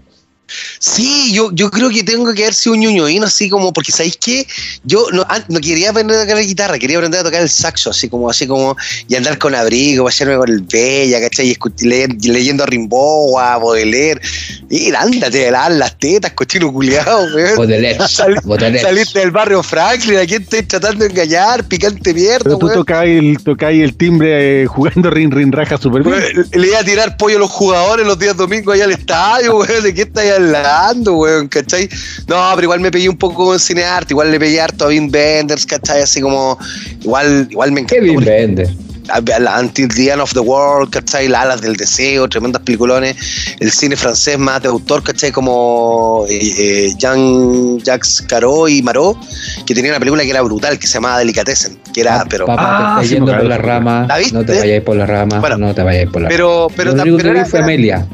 Sí, 0.79 1.18
yo, 1.31 1.51
yo 1.53 1.69
creo 1.69 1.89
que 1.89 2.03
tengo 2.03 2.33
que 2.33 2.43
haber 2.43 2.53
sido 2.53 2.73
un 2.73 2.81
ñoñoíno, 2.81 3.25
así 3.25 3.49
como, 3.49 3.71
porque 3.73 3.91
¿sabéis 3.91 4.17
qué? 4.17 4.47
Yo 4.83 5.05
no, 5.11 5.25
no 5.47 5.59
quería 5.59 5.89
aprender 5.91 6.17
a 6.17 6.21
tocar 6.21 6.38
la 6.38 6.43
guitarra, 6.43 6.79
quería 6.79 6.97
aprender 6.97 7.21
a 7.21 7.23
tocar 7.23 7.41
el 7.41 7.49
saxo, 7.49 7.89
así 7.91 8.09
como, 8.09 8.29
así 8.29 8.47
como, 8.47 8.75
y 9.07 9.15
andar 9.15 9.38
con 9.38 9.55
abrigo, 9.55 10.05
pasearme 10.05 10.38
con 10.38 10.49
el 10.49 10.61
Bella, 10.61 11.19
¿cachai? 11.21 11.49
Y 11.49 11.55
leer- 11.85 12.15
leyendo 12.23 12.63
a 12.63 12.67
Rimbaud, 12.67 13.39
a 13.39 13.57
Baudelaire. 13.57 14.21
Y 14.69 14.93
ándate, 14.93 15.47
a 15.47 15.51
lavar 15.51 15.71
las 15.71 15.97
tetas, 15.97 16.31
cochino 16.33 16.71
culiado, 16.71 17.27
weón. 17.35 17.57
Baudelaire. 17.57 18.79
Saliste 18.81 19.19
del 19.19 19.31
barrio 19.31 19.63
Franklin, 19.63 20.17
¿a 20.19 20.25
quién 20.25 20.41
estoy 20.43 20.63
tratando 20.63 21.05
de 21.05 21.11
engañar? 21.11 21.63
Picante 21.65 22.13
mierda, 22.13 22.43
Pero 22.43 22.57
tú 22.57 22.69
tocáis 22.69 23.19
el, 23.19 23.43
tocáis 23.43 23.83
el 23.83 23.95
timbre 23.95 24.63
eh, 24.63 24.65
jugando 24.67 25.09
rin 25.11 25.31
rin 25.31 25.51
raja 25.51 25.77
super 25.77 26.03
bien. 26.03 26.47
Le 26.53 26.67
iba 26.67 26.79
a 26.79 26.83
tirar 26.83 27.17
pollo 27.17 27.38
a 27.38 27.39
los 27.39 27.49
jugadores 27.51 28.05
los 28.05 28.17
días 28.19 28.35
domingos 28.38 28.75
allá 28.75 28.85
al 28.85 28.91
estadio, 28.91 29.57
weón. 29.57 29.83
¿De 29.83 29.93
qué 29.93 30.01
estáis 30.03 30.31
hablando, 30.31 31.08
weón? 31.15 31.47
¿Cachai? 31.47 31.89
No, 32.27 32.51
pero 32.55 32.63
igual 32.65 32.79
me 32.79 32.91
pegué 32.91 33.09
un 33.09 33.17
poco 33.17 33.45
con 33.45 33.59
cinearte, 33.59 34.13
igual 34.13 34.31
le 34.31 34.39
pegué 34.39 34.59
harto 34.61 34.85
a 34.85 34.87
Vin 34.89 35.09
Benders, 35.11 35.65
¿cachai? 35.65 36.01
Así 36.01 36.21
como, 36.21 36.57
igual, 37.01 37.47
igual 37.49 37.71
me 37.71 37.81
encantó. 37.81 37.95
Kevin 38.01 38.15
por 38.15 38.25
Bender. 38.25 38.69
a- 39.09 39.39
la 39.39 39.59
Until 39.59 39.87
the 39.87 40.11
End 40.11 40.21
of 40.21 40.33
the 40.33 40.39
World, 40.39 40.91
¿cachai? 40.91 41.27
Las 41.27 41.41
Alas 41.45 41.61
del 41.61 41.75
Deseo, 41.75 42.29
tremendas 42.29 42.61
peliculones. 42.61 43.15
El 43.59 43.71
cine 43.71 43.95
francés 43.95 44.37
más 44.37 44.61
de 44.61 44.67
autor, 44.67 45.01
¿cachai? 45.01 45.31
Como 45.31 46.25
eh, 46.29 46.37
eh, 46.59 46.93
Jean-Jacques 46.95 48.23
Caro 48.27 48.67
y 48.67 48.83
Marot, 48.83 49.17
que 49.65 49.73
tenía 49.73 49.89
una 49.89 49.99
película 49.99 50.21
que 50.23 50.29
era 50.29 50.41
brutal, 50.43 50.77
que 50.77 50.85
se 50.85 50.93
llamaba 50.93 51.17
Delicatessen, 51.19 51.79
que 51.91 52.01
era, 52.01 52.23
pero... 52.29 52.45
Papá, 52.45 52.61
Ah, 52.61 52.77
te 52.77 52.83
estás 53.05 53.07
sí, 53.07 53.13
yendo 53.15 53.31
por 53.35 53.45
la 53.45 53.57
rama. 53.57 54.05
¿La 54.07 54.17
viste? 54.19 54.33
No 54.33 54.45
te 54.45 54.59
vayáis 54.59 54.83
por 54.83 54.95
la 54.95 55.05
rama. 55.07 55.39
Bueno, 55.39 55.57
no 55.57 55.73
te 55.73 55.81
vayáis 55.81 56.07
por 56.09 56.21
la 56.21 56.29
rama. 56.29 56.35
Pero, 56.37 56.67
pero, 56.75 56.93
Lo 56.95 57.01
único 57.01 57.17
pero 57.17 57.33
que 57.33 57.39
vi 57.43 57.49
fue 57.49 57.59
era- 57.59 57.65
Amelia. 57.65 58.07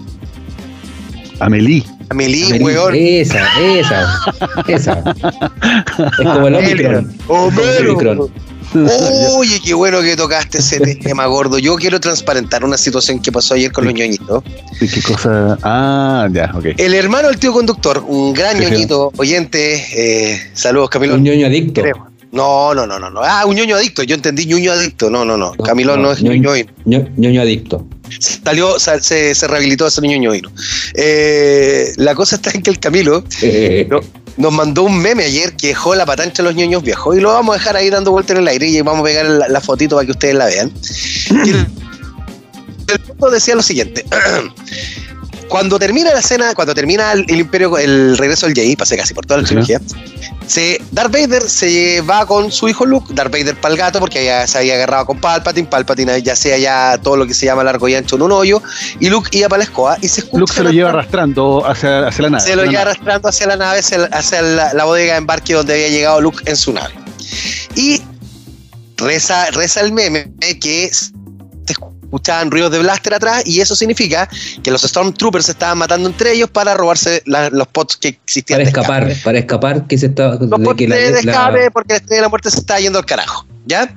Amelie. 1.42 1.84
Amelie, 2.10 2.46
Amelie, 2.46 2.64
weón. 2.64 2.96
Esa, 2.96 3.44
esa, 3.62 4.20
esa. 4.68 5.16
Es 6.20 6.28
como 6.28 6.48
el 6.48 6.56
Omicron. 6.56 7.14
Omicron. 7.28 8.32
Oye, 9.38 9.62
qué 9.64 9.74
bueno 9.74 10.02
que 10.02 10.16
tocaste 10.16 10.58
ese 10.58 10.80
tema, 10.98 11.26
gordo. 11.28 11.60
Yo 11.60 11.76
quiero 11.76 12.00
transparentar 12.00 12.64
una 12.66 12.78
situación 12.78 13.22
que 13.22 13.32
pasó 13.32 13.54
ayer 13.54 13.72
con 13.72 13.86
los 13.86 13.94
ñoñitos. 13.94 14.44
¿Y 14.82 14.88
¿Qué 14.88 15.02
cosa? 15.02 15.58
Ah, 15.64 16.28
ya, 16.32 16.52
ok. 16.54 16.66
El 16.78 16.94
hermano 16.94 17.30
del 17.30 17.38
tío 17.38 17.54
conductor, 17.54 18.04
un 18.08 18.34
gran 18.34 18.58
sí. 18.58 18.64
ñoñito, 18.64 19.12
oyente, 19.18 19.86
eh, 19.96 20.52
saludos, 20.54 20.90
Camilo. 20.90 21.16
Un 21.16 21.24
ñoño 21.24 21.48
adicto. 21.48 21.82
Creo. 21.82 22.15
No, 22.36 22.74
no, 22.76 22.86
no, 22.86 23.00
no, 23.00 23.10
no. 23.10 23.22
Ah, 23.24 23.46
un 23.46 23.56
ñoño 23.56 23.76
adicto. 23.78 24.04
Yo 24.04 24.14
entendí 24.14 24.46
ñoño 24.46 24.72
adicto. 24.74 25.10
No, 25.10 25.24
no, 25.24 25.38
no. 25.38 25.54
Camilo 25.54 25.96
no, 25.98 26.12
es 26.12 26.22
ñoño. 26.22 26.54
ñoño. 26.56 26.66
ño- 26.86 27.10
ñoño 27.16 27.42
adicto. 27.42 27.88
Salió, 28.20 28.78
sal- 28.78 29.02
se, 29.02 29.34
se 29.34 29.48
rehabilitó 29.48 29.86
de 29.86 29.92
ser 29.92 30.04
ñoño. 30.04 30.32
Eh, 30.96 31.94
la 31.96 32.14
cosa 32.14 32.36
está 32.36 32.52
en 32.54 32.62
que 32.62 32.70
el 32.70 32.80
Camilo 32.80 33.24
Eh, 33.42 33.88
no- 33.90 34.02
nos 34.38 34.52
mandó 34.54 34.84
un 34.84 34.98
meme 35.00 35.24
ayer 35.24 35.56
que 35.56 35.68
dejó 35.68 35.96
la 35.96 36.06
patán 36.06 36.28
entre 36.28 36.44
los 36.44 36.54
ñoños 36.56 36.84
viejos 36.84 37.16
y 37.18 37.22
lo 37.22 37.32
vamos 37.34 37.56
a 37.56 37.58
dejar 37.58 37.78
ahí 37.78 37.90
dando 37.90 38.12
vuelta 38.12 38.34
en 38.34 38.40
el 38.40 38.48
aire 38.50 38.68
y 38.68 38.82
vamos 38.82 39.00
a 39.02 39.04
pegar 39.06 39.26
la, 39.28 39.48
la 39.48 39.62
fotito 39.62 39.96
para 39.96 40.06
que 40.06 40.12
ustedes 40.12 40.36
la 40.36 40.46
vean. 40.48 40.72
Y 41.46 41.50
el, 41.52 41.68
el 42.92 43.32
decía 43.32 43.56
lo 43.56 43.64
siguiente. 43.64 44.06
Cuando 45.50 45.78
termina 45.78 46.14
la 46.14 46.20
escena, 46.20 46.54
cuando 46.56 46.74
termina 46.74 47.12
el, 47.14 47.26
el 47.28 47.40
imperio, 47.40 47.78
el 47.78 48.18
regreso 48.18 48.48
del 48.48 48.56
Jedi, 48.56 48.76
pasé 48.76 48.98
casi 48.98 49.14
por 49.14 49.26
toda 49.26 49.42
la 49.42 49.48
trilogía, 49.48 49.80
se, 50.48 50.82
Darth 50.92 51.12
Vader 51.12 51.44
se 51.44 52.02
va 52.02 52.26
con 52.26 52.52
su 52.52 52.68
hijo 52.68 52.86
Luke, 52.86 53.14
Darth 53.14 53.32
Vader 53.32 53.56
para 53.56 53.74
el 53.74 53.80
gato, 53.80 54.00
porque 54.00 54.26
ya 54.26 54.46
se 54.48 54.58
había 54.58 54.76
agarrado 54.76 55.06
con 55.06 55.20
Palpatine, 55.20 55.68
Palpatine 55.68 56.22
ya 56.22 56.36
sea 56.36 56.58
ya 56.58 57.00
todo 57.02 57.18
lo 57.18 57.28
que 57.28 57.34
se 57.34 57.46
llama 57.46 57.64
largo 57.64 57.88
y 57.88 57.96
ancho 57.96 58.16
en 58.16 58.24
un 58.24 58.32
hoyo, 58.32 58.62
y 59.00 59.10
Luke 59.10 59.30
iba 59.38 59.50
para 59.50 59.60
la 59.60 59.64
escoba 59.66 59.98
y 60.02 60.08
se 60.08 60.22
escucha 60.22 60.40
Luke 60.40 60.54
se 60.54 60.64
lo 60.64 60.72
lleva 60.72 60.90
arrastrando 60.90 61.66
hacia, 61.66 62.08
hacia 62.08 62.24
la 62.24 62.30
nave. 62.32 62.44
se 62.44 62.56
lo 62.56 62.64
lleva 62.64 62.74
nave. 62.74 62.92
arrastrando 62.92 63.30
hacia 63.30 63.48
la 63.48 63.56
nave, 63.56 63.80
hacia, 63.80 64.06
hacia 64.06 64.42
la, 64.42 64.74
la 64.74 64.84
bodega 64.86 65.14
de 65.14 65.20
embarque 65.20 65.54
donde 65.54 65.74
había 65.74 65.90
llegado 65.90 66.22
Luke 66.22 66.44
en 66.46 66.56
su 66.56 66.74
nave. 66.74 66.94
Y 67.76 68.02
reza, 68.98 69.52
reza 69.52 69.82
el 69.82 69.92
meme 69.92 70.32
que 70.60 70.92
escuchaban 72.16 72.50
ruidos 72.52 72.72
de 72.72 72.80
blaster 72.80 73.14
atrás 73.14 73.44
y 73.46 73.60
eso 73.62 73.76
significa 73.76 74.28
que 74.64 74.72
los 74.72 74.82
Stormtroopers 74.82 75.46
se 75.46 75.52
estaban 75.52 75.78
matando 75.78 76.08
entre 76.08 76.32
ellos 76.34 76.50
para 76.50 76.74
robarse 76.74 77.22
la- 77.26 77.50
los 77.50 77.68
pods 77.68 77.98
que 77.98 78.08
existían. 78.10 78.58
para 78.60 78.68
escapar, 78.70 79.04
escape. 79.04 79.24
para 79.24 79.40
escapar 79.40 79.88
que 79.88 79.98
se 79.98 80.06
está 80.08 80.36
Los 80.40 80.50
de 80.50 80.76
que 80.76 80.88
la- 80.88 80.96
de, 80.96 81.12
de 81.12 81.24
la- 81.24 81.32
escape 81.32 81.72
porque 81.72 81.94
la 81.94 81.98
estrella 81.98 82.18
de 82.18 82.22
la 82.22 82.30
muerte 82.30 82.52
se 82.52 82.60
estaba 82.60 82.80
yendo 82.80 83.00
al 83.00 83.06
carajo. 83.06 83.46
¿Ya? 83.66 83.94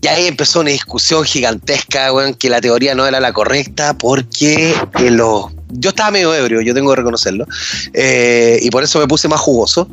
Y 0.00 0.08
ahí 0.08 0.26
empezó 0.26 0.60
una 0.60 0.70
discusión 0.70 1.22
gigantesca, 1.24 2.12
weón, 2.12 2.34
que 2.34 2.50
la 2.50 2.60
teoría 2.60 2.92
no 2.94 3.06
era 3.06 3.20
la 3.20 3.32
correcta 3.32 3.96
porque 3.96 4.74
eh, 4.98 5.10
los... 5.12 5.46
Yo 5.74 5.90
estaba 5.90 6.10
medio 6.10 6.34
ebrio, 6.34 6.60
yo 6.60 6.74
tengo 6.74 6.90
que 6.90 6.96
reconocerlo, 6.96 7.46
eh, 7.94 8.58
y 8.60 8.68
por 8.70 8.82
eso 8.82 8.98
me 8.98 9.06
puse 9.06 9.28
más 9.28 9.38
jugoso, 9.40 9.88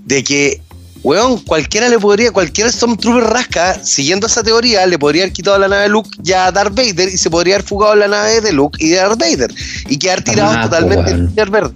de 0.00 0.24
que, 0.24 0.60
weón, 1.04 1.38
cualquiera 1.40 1.88
le 1.88 1.98
podría, 1.98 2.32
cualquier 2.32 2.72
Stormtrooper 2.72 3.24
rasca, 3.24 3.74
siguiendo 3.84 4.26
esa 4.26 4.42
teoría, 4.42 4.84
le 4.86 4.98
podría 4.98 5.24
haber 5.24 5.32
quitado 5.32 5.58
la 5.58 5.68
nave 5.68 5.82
de 5.82 5.88
Luke 5.90 6.10
ya 6.22 6.46
a 6.46 6.52
Darth 6.52 6.74
Vader 6.74 7.08
y 7.08 7.16
se 7.16 7.30
podría 7.30 7.56
haber 7.56 7.66
fugado 7.66 7.94
la 7.94 8.08
nave 8.08 8.40
de 8.40 8.52
Luke 8.52 8.78
y 8.84 8.88
de 8.88 8.96
Darth 8.96 9.20
Vader 9.20 9.54
y 9.88 9.98
quedar 9.98 10.22
tirados 10.22 10.56
Ah, 10.56 10.62
totalmente 10.62 11.10
en 11.10 11.32
el 11.36 11.50
verde. 11.50 11.74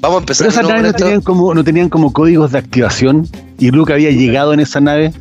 Vamos 0.00 0.18
a 0.18 0.20
empezar. 0.20 0.46
Pero 0.46 0.58
esas 0.58 0.68
naves 0.68 0.82
no 0.82 0.92
tenían, 0.92 1.20
como, 1.20 1.54
no 1.54 1.64
tenían 1.64 1.88
como 1.88 2.12
códigos 2.12 2.52
de 2.52 2.58
activación 2.58 3.28
y 3.58 3.70
Luke 3.70 3.92
había 3.92 4.10
llegado 4.10 4.52
en 4.52 4.60
esa 4.60 4.80
nave. 4.80 5.12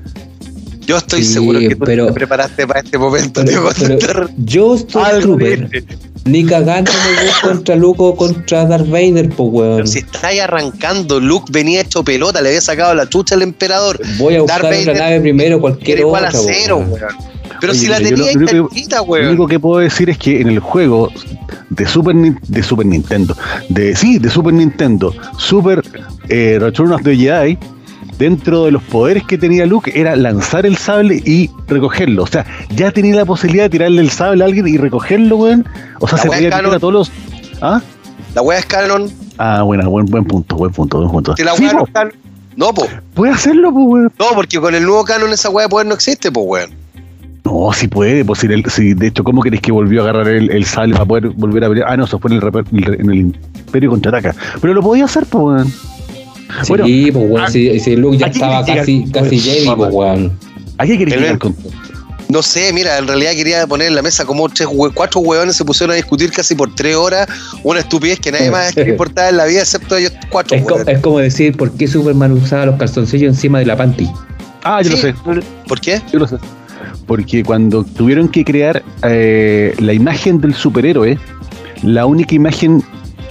Yo 0.89 0.97
estoy 0.97 1.23
Sí, 1.23 1.33
seguro 1.33 1.59
que 1.59 1.75
tú 1.75 1.85
pero- 1.85 2.07
te 2.07 2.13
preparaste 2.13 2.65
para 2.65 2.79
este 2.79 2.97
momento, 2.97 3.43
Pero, 3.45 3.71
tío, 3.73 3.97
pero 3.99 4.27
yo 4.37 4.73
estoy 4.73 5.21
trooper. 5.21 5.85
Ni 6.25 6.43
cagando 6.43 6.91
me 6.91 7.21
voy 7.21 7.31
contra 7.43 7.75
Luke 7.75 8.01
o 8.01 8.15
contra 8.15 8.65
Darth 8.65 8.89
Vader, 8.89 9.29
pues 9.29 9.49
weón. 9.51 9.75
Pero 9.75 9.87
si 9.87 9.99
está 9.99 10.29
ahí 10.29 10.39
arrancando, 10.39 11.19
Luke 11.19 11.51
venía 11.51 11.81
hecho 11.81 12.03
pelota, 12.03 12.41
le 12.41 12.49
había 12.49 12.61
sacado 12.61 12.95
la 12.95 13.07
chucha 13.07 13.35
al 13.35 13.43
emperador. 13.43 14.01
Voy 14.17 14.35
a 14.35 14.41
buscar 14.41 14.63
Darth 14.63 14.73
otra 14.81 14.91
Vader 14.93 14.97
nave 15.03 15.21
primero, 15.21 15.61
cualquier 15.61 15.99
igual 15.99 16.25
a 16.25 16.29
otra. 16.29 16.41
cero, 16.43 16.77
weón. 16.77 16.91
weón. 16.91 17.15
Pero 17.61 17.73
Oye, 17.73 17.81
si 17.81 17.87
la 17.87 17.97
tenía 17.97 18.15
lo- 18.17 18.25
ahí 18.25 18.33
yo 18.33 18.97
lo 18.97 19.03
weón. 19.03 19.27
único 19.27 19.47
que 19.47 19.59
puedo 19.59 19.79
decir 19.79 20.09
es 20.09 20.17
que 20.17 20.41
en 20.41 20.47
el 20.47 20.59
juego 20.59 21.11
de 21.69 21.85
Super, 21.87 22.15
de 22.15 22.63
Super 22.63 22.85
Nintendo, 22.87 23.35
de 23.69 23.95
sí, 23.95 24.17
de 24.17 24.29
Super 24.31 24.53
Nintendo, 24.55 25.13
Super 25.37 25.83
eh, 26.29 26.57
Return 26.59 26.93
of 26.93 27.03
the 27.03 27.15
Jedi, 27.15 27.57
dentro 28.19 28.65
de 28.65 28.71
los 28.71 28.83
poderes 28.83 29.23
que 29.23 29.37
tenía 29.39 29.65
Luke 29.65 29.91
era 29.99 30.15
lanzar 30.15 30.65
el 30.67 30.77
sable 30.77 31.15
y 31.25 31.49
recogerlo. 31.67 32.23
O 32.23 32.27
sea, 32.27 32.45
ya 32.75 32.91
tenía 32.91 33.15
la 33.15 33.25
posibilidad 33.25 33.63
de 33.63 33.69
tirarle 33.71 34.01
el 34.01 34.11
sable 34.11 34.43
a 34.43 34.47
alguien 34.47 34.67
y 34.67 34.77
recogerlo, 34.77 35.37
weón. 35.37 35.65
O 35.99 36.07
sea, 36.07 36.17
La 36.17 36.21
se 36.23 36.29
wea 36.29 36.37
podía 36.37 36.49
tirar 36.59 36.73
a 36.75 36.79
todos 36.79 36.93
los. 36.93 37.11
¿Ah? 37.61 37.81
La 38.35 38.41
weá 38.43 38.59
es 38.59 38.65
canon. 38.67 39.09
Ah, 39.39 39.63
buena, 39.63 39.87
buen, 39.87 40.05
buen 40.05 40.25
punto, 40.25 40.55
buen 40.57 40.71
punto, 40.71 40.99
buen 40.99 41.09
punto. 41.09 41.35
Si 41.35 41.43
la 41.43 41.55
Sí, 41.55 41.63
weá 41.63 41.73
no 41.73 41.79
po, 41.79 41.85
es 41.87 41.91
canon. 41.93 42.13
No, 42.55 42.73
po. 42.73 42.85
puede 43.13 43.31
hacerlo, 43.31 43.71
pues, 43.73 43.85
weón. 43.87 44.11
No, 44.19 44.25
porque 44.35 44.59
con 44.59 44.75
el 44.75 44.83
nuevo 44.83 45.03
canon 45.05 45.31
esa 45.31 45.49
weá 45.49 45.65
de 45.65 45.69
poder 45.69 45.87
no 45.87 45.93
existe, 45.95 46.31
po, 46.31 46.41
weón. 46.41 46.71
No, 47.45 47.71
si 47.73 47.87
puede, 47.87 48.25
pues 48.25 48.39
si, 48.39 48.47
el- 48.47 48.69
si 48.69 48.93
de 48.93 49.07
hecho, 49.07 49.23
¿cómo 49.23 49.41
queréis 49.41 49.61
que 49.61 49.71
volvió 49.71 50.01
a 50.01 50.03
agarrar 50.09 50.27
el, 50.27 50.51
el 50.51 50.65
sable 50.65 50.93
para 50.93 51.05
poder 51.05 51.29
volver 51.29 51.63
a 51.63 51.69
pelear? 51.69 51.87
Ah, 51.89 51.95
no, 51.97 52.03
eso 52.03 52.19
fue 52.19 52.31
en 52.31 52.37
el, 52.37 52.93
en 52.99 53.09
el 53.09 53.17
Imperio 53.17 53.89
Contraataca. 53.91 54.35
Pero 54.61 54.73
lo 54.73 54.81
podía 54.83 55.05
hacer, 55.05 55.25
pues, 55.25 55.43
weón. 55.45 55.73
Sí, 56.63 56.69
Bueno, 56.69 56.83
pues 56.83 57.13
weón, 57.31 57.51
si, 57.51 57.79
si 57.79 57.95
Luke 57.95 58.17
ya 58.17 58.27
aquí 58.27 58.37
estaba 58.39 58.65
casi, 58.65 59.05
llegar- 59.05 59.23
casi 59.23 59.39
Jedi, 59.39 59.65
Vamos. 59.67 59.87
pues 59.87 59.95
weón. 59.95 60.31
¿A 60.77 60.85
qué 60.85 60.93
El- 60.93 61.05
llegar 61.09 61.37
con 61.37 61.55
No 62.27 62.41
sé, 62.43 62.71
mira, 62.73 62.97
en 62.97 63.07
realidad 63.07 63.31
quería 63.33 63.65
poner 63.67 63.87
en 63.87 63.95
la 63.95 64.01
mesa 64.01 64.23
como 64.25 64.47
tres, 64.49 64.67
cuatro 64.93 65.21
hueones 65.21 65.55
se 65.55 65.65
pusieron 65.65 65.93
a 65.93 65.95
discutir 65.95 66.31
casi 66.31 66.53
por 66.55 66.73
tres 66.75 66.95
horas 66.95 67.27
una 67.63 67.79
estupidez 67.79 68.19
que 68.19 68.31
nadie 68.31 68.51
más 68.51 68.75
importaba 68.77 69.29
en 69.29 69.37
la 69.37 69.45
vida 69.45 69.61
excepto 69.61 69.95
ellos 69.97 70.11
cuatro 70.29 70.55
Es, 70.57 70.63
co- 70.63 70.79
es 70.85 70.99
como 70.99 71.19
decir, 71.19 71.55
¿por 71.57 71.71
qué 71.71 71.87
Superman 71.87 72.31
usaba 72.33 72.65
los 72.67 72.75
calzoncillos 72.77 73.33
encima 73.35 73.59
de 73.59 73.65
la 73.65 73.75
panty? 73.77 74.07
Ah, 74.63 74.81
yo 74.81 74.89
Sí. 74.91 74.95
lo 74.95 74.97
sé, 74.97 75.13
¿Por 75.67 75.79
qué? 75.81 76.01
yo 76.11 76.19
lo 76.19 76.27
sé. 76.27 76.35
Porque 77.07 77.43
cuando 77.43 77.83
tuvieron 77.83 78.27
que 78.27 78.43
crear 78.45 78.83
eh, 79.03 79.73
la 79.79 79.93
imagen 79.93 80.39
del 80.41 80.53
superhéroe, 80.53 81.17
la 81.81 82.05
única 82.05 82.35
imagen 82.35 82.83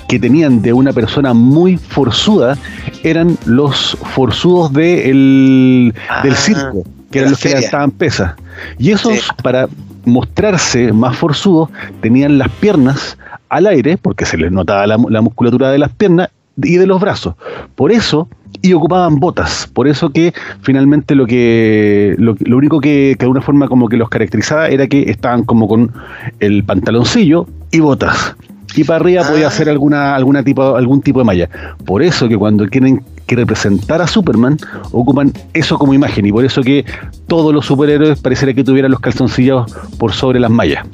que 0.09 0.19
tenían 0.19 0.63
de 0.63 0.73
una 0.73 0.93
persona 0.93 1.33
muy 1.35 1.77
forzuda 1.77 2.57
eran 3.05 3.37
los 3.47 3.97
forzudos 4.15 4.73
de 4.73 5.11
el- 5.11 5.95
del 6.23 6.33
Ah, 6.33 6.37
circo, 6.37 6.83
que 7.11 7.19
de 7.19 7.21
eran 7.21 7.31
los 7.33 7.39
que 7.41 7.49
feria. 7.51 7.59
levantaban 7.61 7.91
pesas. 7.93 8.35
Y 8.79 8.91
esos, 8.91 9.15
Sí. 9.15 9.21
para 9.43 9.69
mostrarse 10.05 10.93
más 10.93 11.17
forzudos, 11.17 11.69
tenían 12.01 12.39
las 12.39 12.49
piernas 12.49 13.19
al 13.51 13.67
aire, 13.67 13.97
porque 13.99 14.25
se 14.25 14.37
les 14.39 14.51
notaba 14.51 14.87
la, 14.87 14.97
la 15.09 15.21
musculatura 15.21 15.71
de 15.71 15.79
las 15.79 15.91
piernas 15.93 16.31
y 16.63 16.77
de 16.77 16.87
los 16.87 17.01
brazos. 17.01 17.35
Por 17.75 17.93
eso, 17.93 18.29
y 18.63 18.73
ocupaban 18.73 19.21
botas. 19.21 19.69
Por 19.73 19.87
eso 19.87 20.11
que 20.11 20.33
finalmente 20.63 21.15
lo 21.15 21.27
que 21.27 22.15
lo, 22.19 22.35
lo 22.41 22.57
único 22.57 22.81
que, 22.81 23.13
que 23.13 23.17
de 23.19 23.25
alguna 23.27 23.43
forma 23.43 23.69
como 23.69 23.89
que 23.89 23.97
los 23.97 24.09
caracterizaba 24.09 24.69
era 24.69 24.87
que 24.87 25.03
estaban 25.11 25.45
como 25.45 25.69
con 25.69 25.93
el 26.41 26.65
pantaloncillo 26.65 27.47
y 27.71 27.81
botas. 27.81 28.35
Y 28.75 28.85
para 28.85 29.01
arriba 29.01 29.27
podía 29.29 29.47
Ah. 29.47 29.49
hacer 29.49 29.69
alguna, 29.69 30.15
alguna 30.15 30.43
tipo, 30.45 30.77
algún 30.77 31.01
tipo 31.03 31.19
de 31.21 31.25
malla. 31.25 31.49
Por 31.85 32.03
eso 32.03 32.29
que 32.29 32.37
cuando 32.37 32.67
quieren 32.69 33.03
que 33.27 33.37
representar 33.37 34.01
a 34.01 34.07
Superman, 34.07 34.57
ocupan 34.93 35.33
eso 35.53 35.79
como 35.79 35.95
imagen. 35.95 36.27
Y 36.27 36.33
por 36.33 36.45
eso 36.45 36.63
que 36.63 36.85
todos 37.27 37.53
los 37.55 37.67
superhéroes 37.67 38.19
pareciera 38.21 38.53
que 38.55 38.65
tuvieran 38.65 38.91
los 38.91 39.01
calzoncillos 39.01 39.71
por 39.99 40.13
sobre 40.13 40.39
las 40.41 40.51
mallas. 40.51 40.87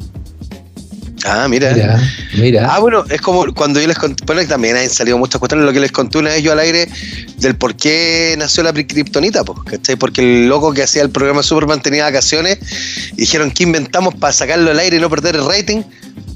Ah, 1.26 1.46
mira. 1.48 1.72
Mira, 1.72 2.00
mira. 2.36 2.74
Ah, 2.74 2.80
bueno, 2.80 3.02
es 3.08 3.20
como 3.22 3.46
cuando 3.54 3.80
yo 3.80 3.86
les 3.88 3.98
conté, 3.98 4.24
bueno, 4.26 4.42
que 4.42 4.46
también 4.46 4.76
han 4.76 4.90
salido 4.90 5.16
muchas 5.16 5.38
cuestiones, 5.38 5.64
lo 5.64 5.72
que 5.72 5.80
les 5.80 5.90
conté 5.90 6.18
una 6.18 6.28
vez 6.30 6.42
yo 6.42 6.52
al 6.52 6.58
aire 6.58 6.86
del 7.38 7.54
por 7.56 7.74
qué 7.76 8.34
nació 8.36 8.62
la 8.62 8.74
kriptonita, 8.74 9.42
pues, 9.42 9.58
¿cachai? 9.64 9.96
Porque 9.96 10.20
el 10.20 10.48
loco 10.48 10.74
que 10.74 10.82
hacía 10.82 11.00
el 11.02 11.08
programa 11.08 11.42
Superman 11.42 11.80
tenía 11.80 12.04
vacaciones 12.04 12.58
y 13.14 13.16
dijeron, 13.22 13.50
¿qué 13.52 13.62
inventamos 13.62 14.14
para 14.16 14.34
sacarlo 14.34 14.70
al 14.70 14.78
aire 14.78 14.98
y 14.98 15.00
no 15.00 15.08
perder 15.08 15.36
el 15.36 15.46
rating? 15.46 15.82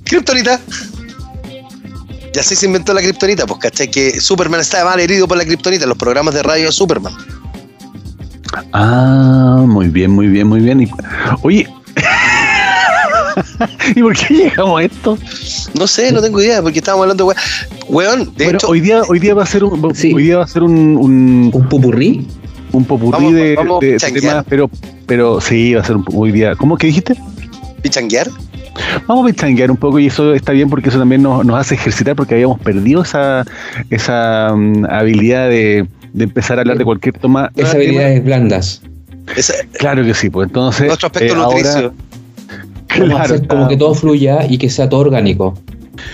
Kryptonita. 0.05 0.59
Y 2.39 2.41
así 2.41 2.55
se 2.55 2.67
inventó 2.67 2.95
la 2.95 3.03
kriptonita, 3.03 3.47
pues, 3.47 3.59
¿cachai? 3.59 3.91
Que 3.91 4.21
Superman 4.21 4.61
estaba 4.61 4.91
mal 4.91 5.01
herido 5.01 5.27
por 5.27 5.37
la 5.37 5.45
kriptonita 5.45 5.83
en 5.83 5.89
los 5.89 5.99
programas 5.99 6.35
de 6.35 6.45
radio 6.45 6.67
de 6.67 6.73
Superman. 6.73 7.13
Ah, 8.73 9.65
muy 9.67 9.89
bien, 9.89 10.13
muy 10.13 10.29
bien, 10.29 10.47
muy 10.47 10.61
bien. 10.61 10.81
Y, 10.83 10.89
oye, 11.43 11.67
¿y 13.97 14.01
por 14.03 14.17
qué 14.17 14.35
llegamos 14.35 14.79
a 14.81 14.85
esto? 14.85 15.19
No 15.75 15.89
sé, 15.89 16.13
no 16.13 16.23
tengo 16.23 16.41
idea, 16.41 16.63
porque 16.63 16.79
estábamos 16.79 17.03
hablando 17.05 17.25
de 17.25 17.29
weón. 17.35 17.39
Weón, 17.89 18.35
de 18.37 18.45
bueno, 18.45 18.59
hecho, 18.59 18.69
hoy 18.69 18.81
día, 18.83 19.03
hoy 19.09 19.19
día 19.19 19.35
va 19.35 19.43
a 19.43 19.47
ser 19.47 19.65
un, 19.65 19.93
Sí. 19.97 20.13
hoy 20.15 20.23
día 20.23 20.39
va 20.39 20.45
a 20.45 20.47
ser 20.47 20.63
un, 20.63 20.97
un, 20.97 21.51
Un 21.53 21.69
pupurrí. 21.69 22.25
un 22.71 22.85
popurrí 22.85 23.11
Vamos- 23.11 23.35
de, 23.35 23.55
vamos 23.57 23.81
de- 23.81 23.93
de 23.93 23.97
changuear. 23.99 24.23
temas, 24.23 24.45
pero, 24.49 24.71
pero 25.07 25.41
sí, 25.41 25.75
va 25.75 25.81
a 25.81 25.85
ser 25.85 25.97
un, 25.97 26.05
hoy 26.15 26.31
día. 26.31 26.55
¿Cómo 26.55 26.77
que 26.77 26.87
dijiste? 26.87 27.17
pichanguear. 27.83 28.29
Vamos 29.07 29.25
a 29.25 29.33
pichanguear 29.33 29.71
un 29.71 29.77
poco 29.77 29.99
y 29.99 30.07
eso 30.07 30.35
está 30.35 30.53
bien 30.53 30.69
porque 30.71 30.89
eso 30.89 30.99
también 30.99 31.23
nos, 31.23 31.45
nos 31.45 31.59
hace 31.59 31.75
ejercitar 31.75 32.17
porque 32.17 32.35
habíamos 32.35 32.59
perdido 32.61 33.03
esa, 33.03 33.45
esa 33.91 34.53
mm, 34.55 34.85
habilidad 34.89 35.49
de, 35.49 35.87
de 36.13 36.25
empezar 36.25 36.59
a 36.59 36.63
hablar 36.63 36.79
de 36.79 36.85
cualquier 36.85 37.17
toma. 37.19 37.51
Esas 37.57 37.73
tema. 37.73 37.83
habilidades 37.85 38.25
blandas. 38.25 38.83
Claro 39.79 40.05
que 40.05 40.15
sí, 40.15 40.31
pues 40.31 40.49
entonces. 40.49 40.87
nuestro 40.87 41.07
aspecto 41.09 41.35
eh, 41.35 41.39
ahora- 41.39 41.93
claro, 42.89 43.17
hacer 43.19 43.47
como 43.47 43.69
que 43.69 43.77
todo 43.77 43.95
fluya 43.95 44.47
y 44.49 44.57
que 44.59 44.71
sea 44.71 44.89
todo 44.89 45.01
orgánico. 45.01 45.55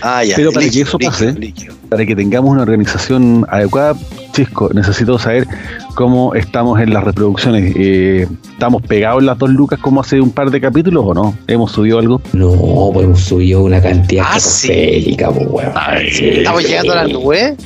Ah, 0.02 0.24
ya. 0.24 0.34
Pero 0.36 0.50
para 0.50 0.66
líquido, 0.66 0.84
que 0.84 0.88
eso 0.88 0.98
líquido, 0.98 1.10
pase, 1.12 1.32
líquido. 1.40 1.74
para 1.88 2.04
que 2.06 2.16
tengamos 2.16 2.50
una 2.50 2.62
organización 2.62 3.46
adecuada, 3.50 3.94
Chisco, 4.34 4.68
necesito 4.74 5.16
saber 5.18 5.46
cómo 5.94 6.34
estamos 6.34 6.80
en 6.80 6.92
las 6.92 7.04
reproducciones. 7.04 7.72
Eh, 7.76 8.26
¿Estamos 8.50 8.82
pegados 8.82 9.20
en 9.20 9.26
las 9.26 9.38
dos 9.38 9.50
lucas 9.50 9.78
como 9.78 10.00
hace 10.00 10.20
un 10.20 10.32
par 10.32 10.50
de 10.50 10.60
capítulos 10.60 11.04
o 11.06 11.14
no? 11.14 11.36
¿Hemos 11.46 11.70
subido 11.70 12.00
algo? 12.00 12.20
No, 12.32 12.90
pues 12.92 13.04
hemos 13.06 13.20
subido 13.20 13.62
una 13.62 13.80
cantidad 13.80 14.24
Ah, 14.28 14.40
sí. 14.40 15.14
pues, 15.16 15.28
weón. 15.48 15.72
Sí. 16.12 16.30
Estamos 16.30 16.64
llegando 16.64 16.92
a 16.94 16.96
la 16.96 17.06
nube. 17.06 17.56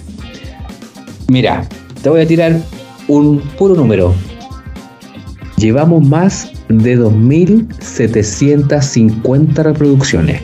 Mira, 1.28 1.66
te 2.02 2.10
voy 2.10 2.20
a 2.20 2.26
tirar 2.26 2.58
un 3.08 3.40
puro 3.56 3.75
número. 3.75 4.12
Llevamos 5.56 6.06
más 6.06 6.50
de 6.68 6.98
2.750 6.98 9.54
reproducciones. 9.62 10.42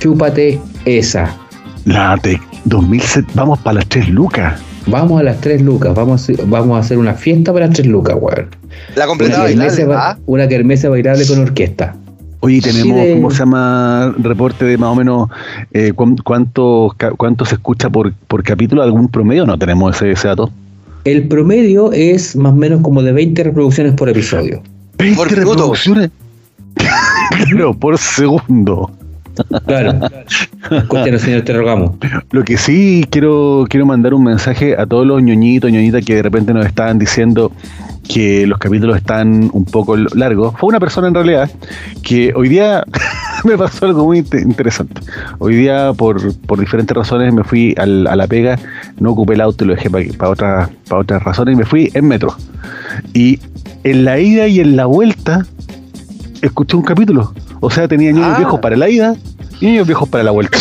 Chúpate 0.00 0.58
esa. 0.86 1.36
La 1.84 2.16
de 2.22 2.40
2007, 2.64 3.32
vamos 3.34 3.58
para 3.58 3.74
las 3.80 3.86
tres 3.88 4.08
lucas. 4.08 4.58
Vamos 4.86 5.20
a 5.20 5.22
las 5.22 5.40
3 5.40 5.62
lucas. 5.62 5.94
Vamos 5.94 6.20
a 6.20 6.22
hacer, 6.22 6.46
vamos 6.46 6.76
a 6.76 6.80
hacer 6.80 6.98
una 6.98 7.14
fiesta 7.14 7.52
para 7.52 7.66
las 7.66 7.74
3 7.76 7.88
lucas, 7.88 8.16
weón. 8.20 8.46
La 8.96 9.04
Una 9.04 9.06
completaba 9.06 9.46
kermesa, 9.46 9.66
bailable, 9.70 9.84
ba- 9.94 10.10
¿ah? 10.10 10.18
una 10.26 10.48
kermesa 10.48 10.88
bailable 10.88 11.26
con 11.26 11.38
orquesta. 11.40 11.96
Oye, 12.40 12.60
tenemos, 12.60 13.00
Sí, 13.00 13.06
de- 13.06 13.14
¿cómo 13.14 13.30
se 13.30 13.38
llama? 13.38 14.14
Reporte 14.18 14.64
de 14.66 14.76
más 14.76 14.90
o 14.90 14.94
menos 14.94 15.28
eh, 15.72 15.92
cuán- 15.94 16.16
cuánto, 16.18 16.94
se 17.46 17.54
escucha 17.54 17.88
por, 17.88 18.12
por 18.28 18.42
capítulo, 18.42 18.82
algún 18.82 19.08
promedio, 19.08 19.46
no 19.46 19.58
tenemos 19.58 19.96
ese, 19.96 20.10
ese 20.12 20.28
dato. 20.28 20.50
El 21.04 21.28
promedio 21.28 21.90
es 21.92 22.36
más 22.36 22.52
o 22.52 22.56
menos 22.56 22.82
como 22.82 23.02
de 23.02 23.12
20 23.12 23.42
reproducciones 23.44 23.94
por 23.94 24.08
episodio. 24.10 24.62
20 24.98 25.16
Por 25.16 25.30
minuto. 25.30 25.50
reproducciones. 25.52 26.10
Claro, 27.48 27.72
por 27.74 27.96
segundo. 27.98 28.90
Claro. 29.66 29.94
Cuéntenos, 30.88 31.20
señor, 31.22 31.42
te 31.42 31.52
rogamos. 31.52 31.92
Lo 32.30 32.44
que 32.44 32.56
sí 32.56 33.04
quiero, 33.10 33.66
quiero 33.68 33.86
mandar 33.86 34.14
un 34.14 34.24
mensaje 34.24 34.76
a 34.78 34.86
todos 34.86 35.06
los 35.06 35.22
ñoñitos, 35.22 35.70
ñoñitas 35.70 36.04
que 36.04 36.14
de 36.16 36.22
repente 36.22 36.52
nos 36.54 36.66
estaban 36.66 36.98
diciendo 36.98 37.50
que 38.08 38.46
los 38.46 38.58
capítulos 38.58 38.96
están 38.98 39.50
un 39.52 39.64
poco 39.64 39.96
largos. 39.96 40.54
Fue 40.58 40.68
una 40.68 40.78
persona 40.80 41.08
en 41.08 41.14
realidad 41.14 41.50
que 42.02 42.32
hoy 42.36 42.48
día 42.50 42.84
me 43.44 43.56
pasó 43.56 43.86
algo 43.86 44.04
muy 44.04 44.18
inte- 44.22 44.42
interesante. 44.42 45.00
Hoy 45.38 45.56
día, 45.56 45.92
por, 45.94 46.34
por 46.46 46.60
diferentes 46.60 46.94
razones, 46.96 47.32
me 47.32 47.44
fui 47.44 47.74
al- 47.78 48.06
a 48.06 48.14
la 48.16 48.26
pega, 48.26 48.58
no 49.00 49.12
ocupé 49.12 49.34
el 49.34 49.40
auto 49.40 49.64
y 49.64 49.68
lo 49.68 49.74
dejé 49.74 49.88
para 49.90 50.30
otras, 50.30 50.70
para 50.88 51.00
otras 51.00 51.22
razones 51.22 51.54
y 51.54 51.58
me 51.58 51.64
fui 51.64 51.90
en 51.94 52.06
metro. 52.08 52.36
Y 53.14 53.38
en 53.84 54.04
la 54.04 54.18
ida 54.20 54.46
y 54.48 54.60
en 54.60 54.76
la 54.76 54.84
vuelta 54.86 55.46
escuché 56.42 56.76
un 56.76 56.82
capítulo. 56.84 57.32
O 57.64 57.70
sea, 57.70 57.88
tenía 57.88 58.12
ñoños 58.12 58.32
Ah. 58.34 58.38
viejos 58.38 58.60
para 58.60 58.76
la 58.76 58.88
ida 58.88 59.16
y 59.60 59.66
ñoños 59.66 59.86
viejos 59.86 60.08
para 60.08 60.22
la 60.24 60.30
vuelta. 60.32 60.58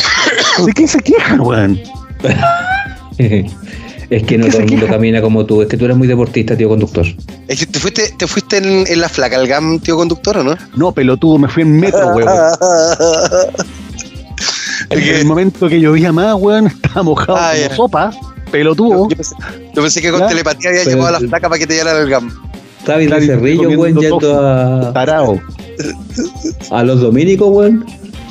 ¿De 0.65 0.71
qué 0.71 0.87
se 0.87 0.99
quejan, 0.99 1.41
weón? 1.41 1.79
es 3.17 4.23
que 4.23 4.37
no 4.37 4.45
¿Qué 4.45 4.51
todo 4.51 4.61
el 4.61 4.69
mundo 4.71 4.87
camina 4.87 5.21
como 5.21 5.45
tú. 5.45 5.61
Es 5.61 5.67
que 5.67 5.75
tú 5.77 5.85
eres 5.85 5.97
muy 5.97 6.07
deportista, 6.07 6.55
tío 6.55 6.69
conductor. 6.69 7.05
Es 7.47 7.59
que 7.59 7.65
te 7.65 7.79
fuiste, 7.79 8.13
te 8.17 8.27
fuiste 8.27 8.57
en, 8.57 8.85
en 8.87 9.01
la 9.01 9.09
flaca 9.09 9.35
al 9.37 9.47
GAM, 9.47 9.79
tío 9.79 9.97
conductor, 9.97 10.37
¿o 10.37 10.43
no? 10.43 10.55
No, 10.75 10.91
pelotudo, 10.93 11.37
me 11.37 11.47
fui 11.49 11.63
en 11.63 11.79
metro, 11.79 12.15
weón. 12.15 12.29
En 14.89 14.99
Es 14.99 15.05
que- 15.05 15.19
el 15.21 15.25
momento 15.25 15.67
que 15.69 15.79
llovía 15.79 16.11
más, 16.11 16.35
weón, 16.35 16.67
estaba 16.67 17.03
mojado 17.03 17.37
Ah, 17.39 17.53
como 17.63 17.75
sopa, 17.75 18.11
pelotudo. 18.51 19.07
Yo 19.09 19.15
pensé, 19.15 19.35
yo 19.73 19.81
pensé 19.81 20.01
que 20.01 20.11
con 20.11 20.19
Ya, 20.21 20.27
telepatía 20.27 20.69
había 20.71 20.83
llevado 20.83 21.07
a 21.07 21.11
la 21.11 21.19
flaca 21.19 21.47
para 21.49 21.57
que 21.59 21.67
te 21.67 21.75
llevaran 21.75 22.01
al 22.01 22.09
GAM. 22.09 22.31
David 22.85 23.09
Cerrillo, 23.25 23.69
weón, 23.69 23.95
yendo 23.97 24.45
a, 24.47 24.91
Tarao. 24.93 25.39
A 26.71 26.83
los 26.83 27.01
dominicos, 27.01 27.49
weón. 27.51 27.85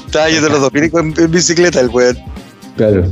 Estaba 0.07 0.29
yendo 0.29 0.49
los 0.49 0.61
dominicos 0.61 1.01
en, 1.03 1.15
en 1.19 1.31
bicicleta, 1.31 1.81
el 1.81 1.89
weón. 1.89 2.17
Claro. 2.77 3.05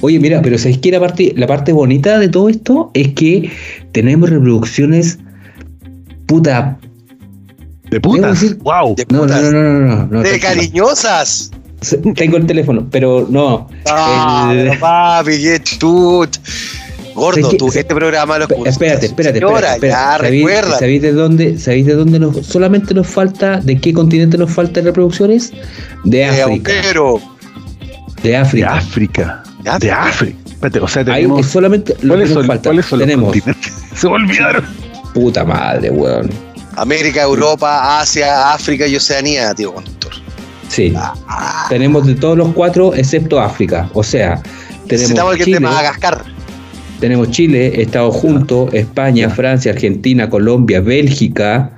Oye, 0.00 0.18
mira, 0.18 0.42
pero 0.42 0.58
¿sabes 0.58 0.78
qué? 0.78 0.90
La 0.90 1.00
parte, 1.00 1.32
la 1.36 1.46
parte 1.46 1.72
bonita 1.72 2.18
de 2.18 2.28
todo 2.28 2.48
esto 2.48 2.90
es 2.94 3.14
que 3.14 3.50
tenemos 3.92 4.28
reproducciones. 4.30 5.18
Puta. 6.26 6.78
De 7.90 8.00
putas. 8.00 8.40
decir- 8.40 8.58
Wow. 8.62 8.94
De 8.96 9.06
No, 9.10 9.18
no, 9.18 9.22
putas. 9.24 9.42
no, 9.42 9.50
no, 9.52 9.62
no. 9.62 9.96
no, 9.96 10.06
no, 10.06 10.22
de 10.22 10.40
cariñosas. 10.40 11.50
Tengo 12.16 12.38
el 12.38 12.46
teléfono, 12.46 12.86
pero 12.90 13.26
no. 13.28 13.68
Ah, 13.86 14.50
El- 14.52 14.68
pero 14.68 14.80
papi, 14.80 15.32
qué 15.42 15.60
chut. 15.62 16.36
Gordo, 17.14 17.48
tú, 17.56 17.70
Se- 17.70 17.80
este 17.80 17.94
programa 17.94 18.38
lo 18.38 18.44
escuchas. 18.48 18.72
Espérate, 18.74 19.06
espérate, 19.06 19.38
Señora, 19.38 19.74
espérate, 19.74 19.88
ya, 19.88 20.28
espérate. 20.28 20.78
¿Sabéis, 20.78 21.02
de 21.02 21.12
dónde, 21.12 21.58
sabéis 21.58 21.86
de 21.86 21.94
dónde 21.94 22.18
nos, 22.18 22.44
solamente 22.46 22.92
nos 22.94 23.06
falta, 23.06 23.60
de 23.60 23.80
qué 23.80 23.92
continente 23.92 24.36
nos 24.36 24.50
falta 24.50 24.80
reproducciones? 24.80 25.52
De 26.04 26.24
África. 26.24 26.72
De 26.72 26.80
De 28.22 28.36
África. 28.36 28.74
África. 28.74 29.42
Ya, 29.64 29.78
De 29.78 29.90
África. 29.90 30.38
Espérate, 30.46 30.80
o 30.80 30.88
sea, 30.88 31.00
Ahí 31.02 31.06
tenemos. 31.22 31.40
es 31.40 31.46
solamente 31.52 31.92
lo 31.94 32.00
que 32.00 32.06
¿Cuáles 32.08 32.28
nos 32.30 32.34
son, 32.38 32.46
falta. 32.46 32.68
¿cuáles 32.70 32.86
son 32.86 32.98
los 32.98 33.06
Tenemos 33.08 33.32
continentes? 33.32 33.72
Se 33.94 34.06
me 34.08 34.14
olvidaron. 34.14 34.64
puta 35.12 35.44
madre, 35.44 35.90
weón. 35.90 36.30
América, 36.76 37.22
Europa, 37.22 38.00
Asia, 38.00 38.52
África 38.52 38.86
y 38.86 38.96
Oceanía, 38.96 39.54
tío 39.54 39.72
conductor. 39.72 40.12
Sí. 40.68 40.92
Ah, 40.96 41.66
Tenemos 41.68 42.04
de 42.06 42.14
todos 42.16 42.36
los 42.36 42.48
cuatro 42.52 42.92
excepto 42.94 43.38
África. 43.40 43.88
O 43.94 44.02
sea, 44.02 44.42
tenemos 44.42 44.88
necesitamos 44.90 45.30
alguien 45.32 45.44
Chile, 45.44 45.56
de 45.58 45.60
Madagascar. 45.60 46.24
Tenemos 47.04 47.30
Chile, 47.32 47.82
Estados 47.82 48.16
Juntos, 48.16 48.72
España, 48.72 49.28
Francia, 49.28 49.72
Argentina, 49.72 50.30
Colombia, 50.30 50.80
Bélgica, 50.80 51.70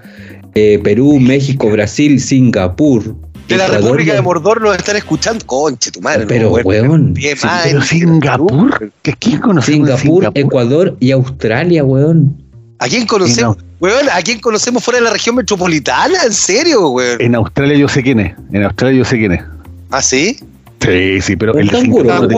eh, 0.55 0.79
Perú, 0.85 1.19
México, 1.19 1.69
Brasil, 1.69 2.21
Singapur. 2.21 3.17
De 3.49 3.57
la 3.57 3.65
Ecuador, 3.65 3.83
República 3.83 4.15
de 4.15 4.23
Mordor 4.23 4.61
nos 4.63 4.77
están 4.77 4.95
escuchando. 4.95 5.45
Conche, 5.45 5.91
tu 5.91 6.01
madre. 6.01 6.27
Pero, 6.29 6.51
no, 6.51 6.63
weón, 6.63 7.13
Bien, 7.13 7.37
sí, 7.37 7.49
Pero 7.65 7.83
Singapur. 7.83 8.93
¿Qué, 9.03 9.15
¿Quién 9.15 9.41
conocemos 9.41 9.89
de 9.89 9.97
Singapur, 9.97 10.23
Singapur? 10.23 10.39
Ecuador 10.39 10.97
y 11.01 11.11
Australia, 11.11 11.83
weón. 11.83 12.41
¿A 12.79 12.87
quién 12.87 13.05
conocemos? 13.05 13.57
Weón, 13.81 14.07
¿a 14.13 14.23
quién 14.23 14.39
conocemos 14.39 14.85
fuera 14.85 15.01
de 15.01 15.07
la 15.07 15.11
región 15.11 15.35
metropolitana? 15.35 16.23
¿En 16.25 16.33
serio, 16.33 16.89
weón? 16.91 17.21
En 17.21 17.35
Australia 17.35 17.77
yo 17.77 17.89
sé 17.89 18.05
quién 18.05 18.21
es. 18.21 18.33
En 18.53 18.63
Australia 18.63 18.99
yo 18.99 19.05
sé 19.05 19.19
quién 19.19 19.33
es. 19.33 19.43
¿Ah, 19.91 20.03
sí? 20.03 20.39
Sí, 20.81 21.21
sí, 21.21 21.35
pero 21.35 21.53
Un 21.53 21.63
el 21.63 21.67
de 21.67 21.81
Singapur 21.81 22.29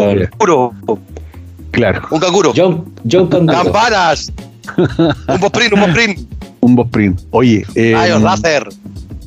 no 0.47 0.99
Claro, 1.71 2.03
Un 2.11 2.21
canguro. 2.21 2.53
John, 2.57 2.85
John 3.11 3.29
Canguro. 3.29 3.53
Campanas. 3.65 4.33
un 4.77 5.41
bosprin, 5.41 5.73
un 5.75 5.81
bosprin. 5.81 6.29
un 6.61 6.75
Bosprin. 6.77 7.17
Oye, 7.31 7.65
eh, 7.75 7.95
Ay, 7.97 8.11
Razer. 8.21 8.69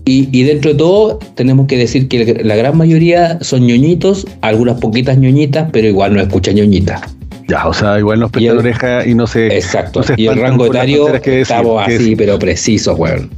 Y, 0.05 0.27
y 0.37 0.43
dentro 0.43 0.71
de 0.71 0.77
todo, 0.77 1.19
tenemos 1.35 1.67
que 1.67 1.77
decir 1.77 2.07
que 2.07 2.41
la 2.43 2.55
gran 2.55 2.75
mayoría 2.77 3.37
son 3.41 3.65
ñoñitos, 3.67 4.25
algunas 4.41 4.79
poquitas 4.79 5.17
ñoñitas, 5.17 5.69
pero 5.71 5.87
igual 5.87 6.13
no 6.15 6.21
escuchan 6.21 6.55
ñoñitas. 6.55 7.01
ya, 7.47 7.67
o 7.67 7.73
sea, 7.73 7.99
igual 7.99 8.19
nos 8.19 8.31
prestan 8.31 8.57
oreja 8.57 9.05
y 9.05 9.13
no 9.13 9.27
se. 9.27 9.47
Exacto. 9.55 9.99
no 9.99 10.05
se 10.07 10.13
y 10.17 10.27
el 10.27 10.37
rango 10.39 10.65
etario, 10.65 11.05
que 11.05 11.29
decir, 11.31 11.33
estamos 11.41 11.85
que 11.85 11.95
así, 11.95 12.15
pero 12.15 12.39
precisos, 12.39 12.97
weón. 12.97 13.29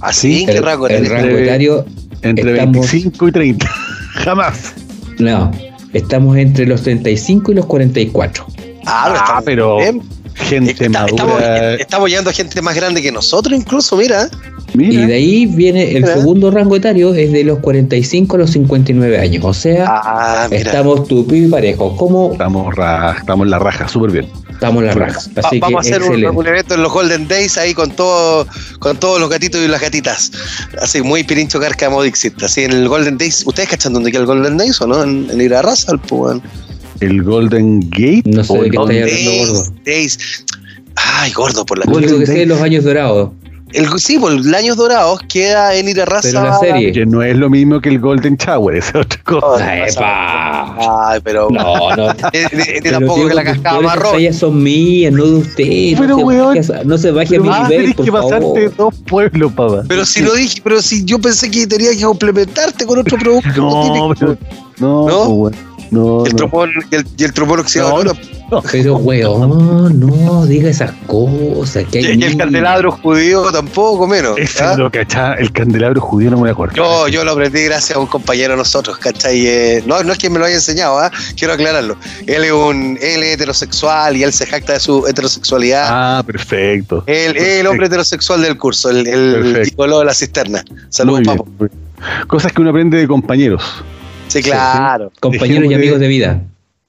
¿Así? 0.00 0.44
¿Qué 0.46 0.52
El, 0.52 0.64
rango 0.64 0.88
el 0.88 0.94
eres? 0.96 1.08
rango 1.08 1.28
Entre- 1.28 1.44
etario, 1.44 1.84
Entre 2.22 2.52
estamos- 2.52 2.72
25 2.90 3.28
y 3.28 3.32
30. 3.32 3.70
Jamás. 4.14 4.74
no, 5.20 5.50
estamos 5.92 6.36
entre 6.36 6.66
los 6.66 6.82
35 6.82 7.52
y 7.52 7.54
los 7.54 7.66
44. 7.66 8.46
Ah, 8.86 9.08
pero 9.12 9.24
Ah, 9.26 9.42
pero 9.44 9.76
bien. 9.78 10.02
gente 10.34 10.72
Está- 10.72 10.88
madura. 10.88 11.74
estamos 11.74 12.08
llegando 12.08 12.30
a 12.30 12.32
gente 12.32 12.60
más 12.62 12.74
grande 12.74 13.00
que 13.02 13.12
nosotros, 13.12 13.58
incluso, 13.58 13.96
mira. 13.96 14.28
Mira, 14.74 15.02
Y 15.02 15.06
de 15.06 15.14
ahí 15.14 15.46
viene 15.46 15.90
el 15.90 16.02
Mira. 16.02 16.14
segundo 16.14 16.50
rango 16.50 16.74
etario, 16.76 17.12
es 17.14 17.30
de 17.30 17.44
los 17.44 17.58
45 17.58 18.36
a 18.36 18.38
los 18.38 18.50
59 18.52 19.18
años. 19.18 19.44
O 19.44 19.52
sea, 19.52 19.84
Ah, 19.86 20.48
estamos 20.50 21.06
tupido 21.06 21.46
y 21.48 21.50
parejo. 21.50 21.94
¿Cómo 21.96 22.32
estamos, 22.32 22.74
ra- 22.74 23.14
estamos 23.18 23.44
en 23.44 23.50
la 23.50 23.58
raja, 23.58 23.86
súper 23.86 24.10
bien. 24.12 24.26
Estamos 24.66 24.82
en 24.82 24.86
la 24.88 24.94
raja? 24.94 25.20
Va- 25.36 25.40
Así 25.48 25.56
que 25.56 25.60
vamos 25.60 25.76
a 25.76 25.80
hacer 25.88 26.02
un, 26.02 26.46
evento 26.46 26.74
en 26.74 26.82
los 26.82 26.92
Golden 26.92 27.28
Days 27.28 27.58
ahí 27.58 27.74
con 27.74 27.90
todo, 27.90 28.46
con 28.78 28.96
todos 28.98 29.20
los 29.20 29.28
gatitos 29.28 29.60
y 29.60 29.68
las 29.68 29.80
gatitas. 29.80 30.30
Así, 30.80 31.02
muy 31.02 31.24
pirincho 31.24 31.58
carca 31.60 31.88
Dixit. 32.02 32.42
Así 32.42 32.62
en 32.62 32.72
el 32.72 32.88
Golden 32.88 33.18
Days. 33.18 33.42
¿Ustedes 33.46 33.68
cachan 33.68 33.92
dónde 33.92 34.10
queda 34.10 34.20
el 34.22 34.26
Golden 34.26 34.56
Days 34.56 34.80
o 34.80 34.86
no? 34.86 35.02
En, 35.02 35.28
en 35.30 35.40
ir 35.40 35.54
a 35.54 35.62
raza, 35.62 35.96
pues, 36.08 36.40
El 37.00 37.22
Golden 37.22 37.80
Gate. 37.90 38.22
No 38.26 38.44
sé 38.44 38.52
de 38.54 38.58
el 38.66 38.70
qué 38.70 38.76
Golden- 38.78 38.96
estáis 39.08 39.28
hablando, 39.28 39.30
Days, 39.30 39.48
gordo. 39.68 39.74
Days. 39.84 40.18
Ay, 40.94 41.32
gordo, 41.32 41.66
por 41.66 41.78
la 41.78 41.84
Lo 41.86 41.92
único 41.96 42.12
Golden 42.12 42.20
que 42.20 42.26
sé 42.26 42.32
Days. 42.32 42.42
es 42.42 42.48
los 42.48 42.60
años 42.60 42.84
dorados. 42.84 43.30
El, 43.74 43.88
Sí, 43.98 44.18
por 44.18 44.32
los 44.32 44.46
años 44.54 44.76
dorados 44.76 45.20
queda 45.28 45.74
en 45.74 45.88
ir 45.88 46.00
a 46.00 46.04
raza. 46.04 46.28
Pero 46.30 46.42
la 46.44 46.58
serie. 46.58 46.92
Que 46.92 47.06
no 47.06 47.22
es 47.22 47.36
lo 47.36 47.48
mismo 47.50 47.80
que 47.80 47.88
el 47.90 47.98
Golden 48.00 48.36
Shower, 48.36 48.76
esa 48.76 49.00
es 49.00 49.06
otra 49.06 49.22
cosa. 49.22 49.46
Oh, 49.46 49.56
Ay, 49.60 49.92
pa. 49.96 51.08
Ay, 51.10 51.20
pero. 51.22 51.48
No, 51.50 51.96
no. 51.96 52.06
Tampoco 52.90 53.14
tío, 53.14 53.28
que 53.28 53.34
la 53.34 53.42
esas 53.42 53.82
marrón. 53.82 54.12
tallas 54.12 54.36
son 54.36 54.62
mías, 54.62 55.12
no 55.12 55.24
de 55.26 55.34
usted. 55.36 55.98
Pero, 55.98 56.06
no, 56.08 56.16
se 56.18 56.24
weón, 56.24 56.56
baje 56.56 56.72
a- 56.74 56.84
no 56.84 56.98
se 56.98 57.10
baje 57.10 57.36
a 57.36 57.40
mi 57.40 57.48
ah, 57.50 57.62
nivel, 57.68 57.80
tenés 57.82 57.94
por 57.96 58.04
que 58.04 58.12
pasarte 58.12 58.70
favor. 58.70 58.76
dos 58.76 58.94
pueblos, 59.06 59.52
papá. 59.52 59.82
Pero 59.88 60.04
si 60.04 60.22
lo 60.22 60.34
dije, 60.34 60.60
pero 60.62 60.82
si 60.82 61.04
yo 61.04 61.18
pensé 61.18 61.50
que 61.50 61.66
tenía 61.66 61.90
que 61.96 62.02
complementarte 62.02 62.86
con 62.86 62.98
otro 62.98 63.16
producto. 63.18 63.48
No, 63.62 64.12
pero- 64.18 64.36
no, 64.78 65.06
¿No? 65.06 65.06
pues, 65.06 65.28
bueno, 65.28 65.56
no, 65.90 66.24
el 66.26 66.32
no. 66.32 66.36
tromón, 66.36 66.70
y 66.90 66.94
el, 66.96 67.06
y 67.16 67.24
el 67.24 67.32
tromón 67.32 67.60
oxidado. 67.60 68.02
No, 68.02 68.12
¿no? 68.12 68.18
Pero, 68.70 68.96
weón, 68.96 69.98
no 70.00 70.44
diga 70.46 70.68
esas 70.68 70.92
cosas. 71.06 71.84
Que 71.90 71.98
hay 71.98 72.04
Y, 72.04 72.20
y 72.20 72.24
el 72.24 72.36
candelabro 72.36 72.90
judío 72.92 73.50
tampoco 73.52 74.06
menos. 74.06 74.36
¿ah? 74.60 74.72
es 74.72 74.78
lo 74.78 74.90
que 74.90 75.00
achá, 75.00 75.34
el 75.34 75.52
candelabro 75.52 76.00
judío 76.00 76.30
no 76.30 76.38
me 76.38 76.50
acuerdo. 76.50 76.74
Yo, 76.76 77.08
yo 77.08 77.24
lo 77.24 77.32
aprendí 77.32 77.62
gracias 77.64 77.96
a 77.96 78.00
un 78.00 78.06
compañero 78.06 78.50
de 78.52 78.58
nosotros, 78.58 78.98
¿cachai? 78.98 79.46
Eh, 79.46 79.82
no, 79.86 80.02
no 80.02 80.12
es 80.12 80.18
que 80.18 80.28
me 80.28 80.38
lo 80.38 80.44
haya 80.44 80.56
enseñado, 80.56 80.98
¿ah? 80.98 81.10
quiero 81.36 81.54
aclararlo. 81.54 81.96
Él 82.26 82.44
es 82.44 82.52
un 82.52 82.98
él 83.00 83.22
es 83.22 83.34
heterosexual 83.34 84.16
y 84.16 84.22
él 84.22 84.32
se 84.32 84.46
jacta 84.46 84.74
de 84.74 84.80
su 84.80 85.06
heterosexualidad. 85.06 85.86
Ah, 85.88 86.22
perfecto. 86.26 87.04
Él 87.06 87.36
es 87.36 87.60
el 87.60 87.66
hombre 87.66 87.86
heterosexual 87.86 88.42
del 88.42 88.58
curso, 88.58 88.90
el, 88.90 89.06
el 89.06 89.64
gigoló 89.64 90.00
de 90.00 90.04
la 90.06 90.14
cisterna. 90.14 90.62
Saludos, 90.88 91.22
papo. 91.24 91.48
Cosas 92.26 92.52
que 92.52 92.60
uno 92.60 92.70
aprende 92.70 92.98
de 92.98 93.06
compañeros. 93.08 93.62
Sí, 94.28 94.42
claro. 94.42 95.12
Compañeros 95.20 95.66
y 95.66 95.68
de- 95.68 95.74
amigos 95.74 96.00
de 96.00 96.08
vida. 96.08 96.40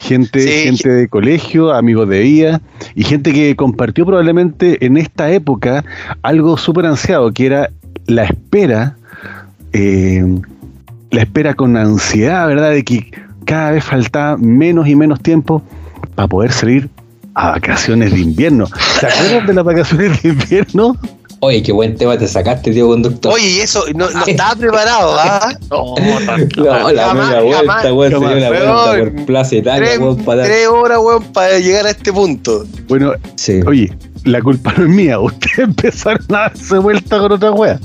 Gente, 0.03 0.39
Sí. 0.41 0.63
gente 0.65 0.89
de 0.89 1.07
colegio, 1.07 1.73
amigos 1.73 2.09
de 2.09 2.19
vida 2.19 2.61
y 2.93 3.03
gente 3.05 3.31
que 3.31 3.55
compartió 3.55 4.05
probablemente 4.05 4.85
en 4.85 4.97
esta 4.97 5.31
época 5.31 5.85
algo 6.21 6.57
súper 6.57 6.85
ansiado, 6.85 7.31
que 7.31 7.45
era 7.45 7.69
la 8.05 8.25
espera, 8.25 8.97
eh, 9.71 10.25
la 11.11 11.21
espera 11.21 11.53
con 11.53 11.77
ansiedad, 11.77 12.45
¿verdad? 12.47 12.71
De 12.71 12.83
que 12.83 13.11
cada 13.45 13.71
vez 13.71 13.83
faltaba 13.83 14.35
menos 14.37 14.87
y 14.89 14.95
menos 14.95 15.21
tiempo 15.21 15.63
para 16.15 16.27
poder 16.27 16.51
salir 16.51 16.89
a 17.33 17.51
vacaciones 17.51 18.11
de 18.11 18.19
invierno. 18.19 18.67
¿Se 18.99 19.07
acuerdan 19.07 19.47
de 19.47 19.53
las 19.53 19.63
vacaciones 19.65 20.21
de 20.21 20.29
invierno? 20.29 20.97
Oye, 21.45 21.61
qué 21.61 21.73
buen 21.73 21.93
tema 21.97 22.17
te 22.17 22.25
sacaste, 22.25 22.71
tío 22.71 22.87
conductor. 22.87 23.33
Oye, 23.33 23.49
y 23.49 23.59
eso 23.59 23.83
no, 23.95 24.09
no 24.09 24.23
estaba 24.27 24.55
preparado, 24.55 25.13
¿ah? 25.19 25.53
No, 25.69 25.95
No, 26.57 26.91
la 26.93 27.07
Jamás, 27.07 27.27
media 27.27 27.41
vuelta, 27.41 27.73
jamás, 27.73 27.83
weón, 27.91 28.11
se 28.11 28.17
dio 28.17 28.37
una 28.37 28.47
vuelta 28.47 28.91
Weón, 28.93 29.13
por 29.15 29.25
Plaza 29.25 29.55
Italia, 29.57 29.85
Tres, 29.87 29.99
weón, 29.99 30.17
para 30.23 30.37
dar. 30.37 30.47
tres 30.47 30.67
horas, 30.69 30.99
weón, 31.03 31.23
para 31.33 31.59
llegar 31.59 31.85
a 31.85 31.89
este 31.89 32.13
punto. 32.13 32.65
Bueno, 32.87 33.11
Sí. 33.35 33.59
oye, 33.67 33.91
la 34.23 34.41
culpa 34.41 34.73
no 34.77 34.83
es 34.85 34.89
mía, 34.89 35.19
ustedes 35.19 35.59
empezaron 35.59 36.23
a 36.29 36.33
darse 36.33 36.77
vuelta 36.77 37.19
con 37.19 37.31
otra 37.33 37.51
wea. 37.51 37.77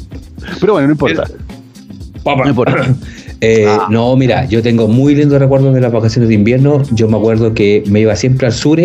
Pero 0.60 0.74
bueno, 0.74 0.86
no 0.86 0.92
importa. 0.92 1.24
No 2.24 2.48
importa. 2.48 2.86
Eh, 3.40 3.66
Ah. 3.68 3.86
No, 3.88 4.16
mira, 4.16 4.46
yo 4.46 4.62
tengo 4.64 4.88
muy 4.88 5.14
lindos 5.14 5.38
recuerdos 5.38 5.72
de 5.72 5.80
las 5.80 5.92
vacaciones 5.92 6.28
de 6.28 6.34
invierno. 6.34 6.82
Yo 6.90 7.06
me 7.08 7.16
acuerdo 7.18 7.54
que 7.54 7.84
me 7.86 8.00
iba 8.00 8.16
siempre 8.16 8.48
al 8.48 8.52
sur, 8.52 8.80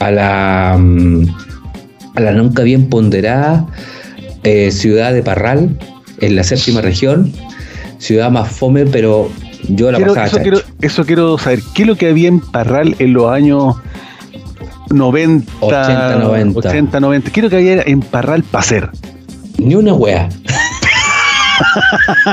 a 0.00 0.10
la, 0.10 0.76
mm, 0.76 1.26
a 2.16 2.20
la 2.20 2.32
nunca 2.32 2.62
bien 2.62 2.88
ponderada 2.88 3.66
eh, 4.42 4.70
ciudad 4.72 5.12
de 5.12 5.22
Parral, 5.22 5.78
en 6.20 6.36
la 6.36 6.42
séptima 6.44 6.80
región. 6.80 7.32
Ciudad 7.98 8.30
más 8.30 8.50
fome, 8.50 8.84
pero 8.86 9.30
yo 9.68 9.90
la 9.90 9.98
Quiero- 9.98 10.14
pasaba 10.14 10.26
eso, 10.28 10.38
quiero, 10.42 10.60
eso 10.80 11.04
quiero 11.06 11.38
saber. 11.38 11.60
¿Qué 11.74 11.82
es 11.82 11.88
lo 11.88 11.96
que 11.96 12.08
había 12.08 12.28
en 12.28 12.40
Parral 12.40 12.94
en 12.98 13.12
los 13.12 13.30
años 13.30 13.74
90, 14.90 15.50
80, 15.60 16.16
90? 16.16 16.58
80, 16.58 17.00
90? 17.00 17.30
¿Qué 17.30 17.40
es 17.40 17.44
lo 17.44 17.50
que 17.50 17.56
había 17.56 17.82
en 17.82 18.00
Parral 18.00 18.42
para 18.44 18.62
hacer? 18.62 18.90
Ni 19.58 19.74
una 19.74 19.94
wea. 19.94 20.28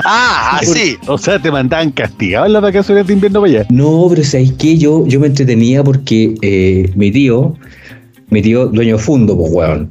Ah, 0.03 0.57
así. 0.61 0.97
O 1.07 1.17
sea, 1.17 1.39
te 1.39 1.49
mandaban 1.49 1.91
castigado 1.91 2.45
en 2.45 2.51
las 2.53 2.61
vacaciones 2.61 3.07
de 3.07 3.13
invierno 3.13 3.39
para 3.41 3.53
allá. 3.53 3.65
No, 3.69 4.07
pero 4.09 4.21
¿sabes 4.23 4.51
qué? 4.59 4.77
Yo, 4.77 5.05
yo 5.07 5.19
me 5.21 5.27
entretenía 5.27 5.81
porque 5.83 6.35
eh, 6.41 6.91
mi 6.95 7.09
tío, 7.11 7.55
mi 8.33 8.41
tío 8.41 8.65
dueño 8.67 8.97
fundo, 8.97 9.37
pues 9.37 9.51
weón. 9.53 9.89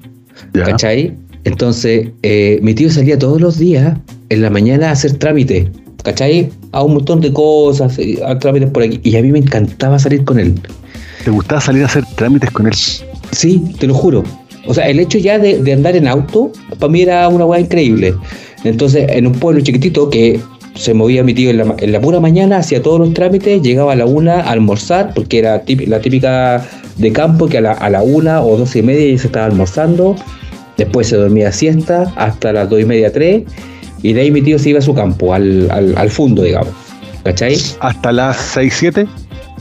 ¿Cachai? 0.52 1.14
Entonces, 1.44 2.08
eh, 2.22 2.58
mi 2.62 2.74
tío 2.74 2.90
salía 2.90 3.18
todos 3.18 3.40
los 3.40 3.58
días 3.58 3.96
en 4.28 4.42
la 4.42 4.50
mañana 4.50 4.88
a 4.88 4.92
hacer 4.92 5.12
trámites, 5.14 5.66
¿cachai? 6.04 6.50
A 6.72 6.82
un 6.82 6.94
montón 6.94 7.20
de 7.20 7.32
cosas, 7.32 7.98
eh, 7.98 8.18
a 8.24 8.38
trámites 8.38 8.70
por 8.70 8.82
aquí. 8.82 9.00
Y 9.02 9.16
a 9.16 9.22
mí 9.22 9.32
me 9.32 9.38
encantaba 9.38 9.98
salir 9.98 10.24
con 10.24 10.38
él. 10.38 10.54
¿Te 11.24 11.30
gustaba 11.30 11.60
salir 11.60 11.82
a 11.82 11.86
hacer 11.86 12.04
trámites 12.16 12.50
con 12.50 12.66
él? 12.66 12.72
Sí, 13.32 13.62
te 13.78 13.86
lo 13.86 13.94
juro. 13.94 14.22
O 14.66 14.74
sea, 14.74 14.88
el 14.88 15.00
hecho 15.00 15.18
ya 15.18 15.38
de, 15.38 15.60
de 15.60 15.72
andar 15.72 15.96
en 15.96 16.06
auto, 16.06 16.52
para 16.78 16.92
mí 16.92 17.02
era 17.02 17.28
una 17.28 17.44
weá 17.44 17.60
increíble. 17.60 18.14
Entonces, 18.64 19.06
en 19.08 19.26
un 19.26 19.32
pueblo 19.32 19.60
chiquitito 19.60 20.08
que 20.10 20.38
se 20.74 20.94
movía 20.94 21.24
mi 21.24 21.34
tío 21.34 21.50
en 21.50 21.58
la, 21.58 21.74
en 21.78 21.92
la 21.92 22.00
pura 22.00 22.20
mañana, 22.20 22.58
hacía 22.58 22.80
todos 22.80 23.00
los 23.00 23.12
trámites, 23.12 23.60
llegaba 23.62 23.92
a 23.92 23.96
la 23.96 24.06
una 24.06 24.34
a 24.40 24.50
almorzar, 24.52 25.12
porque 25.14 25.40
era 25.40 25.64
típ- 25.64 25.86
la 25.88 26.00
típica 26.00 26.64
de 26.96 27.12
campo 27.12 27.48
que 27.48 27.58
a 27.58 27.60
la, 27.60 27.72
a 27.72 27.90
la 27.90 28.02
una 28.02 28.42
o 28.42 28.56
doce 28.56 28.80
y 28.80 28.82
media 28.82 29.12
ya 29.12 29.18
se 29.18 29.26
estaba 29.26 29.46
almorzando. 29.46 30.16
Después 30.76 31.08
se 31.08 31.16
dormía 31.16 31.52
siesta 31.52 32.12
hasta 32.16 32.52
las 32.52 32.68
dos 32.68 32.80
y 32.80 32.84
media, 32.84 33.12
tres. 33.12 33.42
Y 34.02 34.12
de 34.14 34.22
ahí 34.22 34.30
mi 34.30 34.42
tío 34.42 34.58
se 34.58 34.70
iba 34.70 34.78
a 34.78 34.82
su 34.82 34.94
campo, 34.94 35.32
al, 35.32 35.70
al, 35.70 35.96
al 35.96 36.10
fondo, 36.10 36.42
digamos. 36.42 36.72
¿Cachai? 37.22 37.56
Hasta 37.80 38.10
las 38.10 38.36
6, 38.36 38.74
7. 38.76 39.06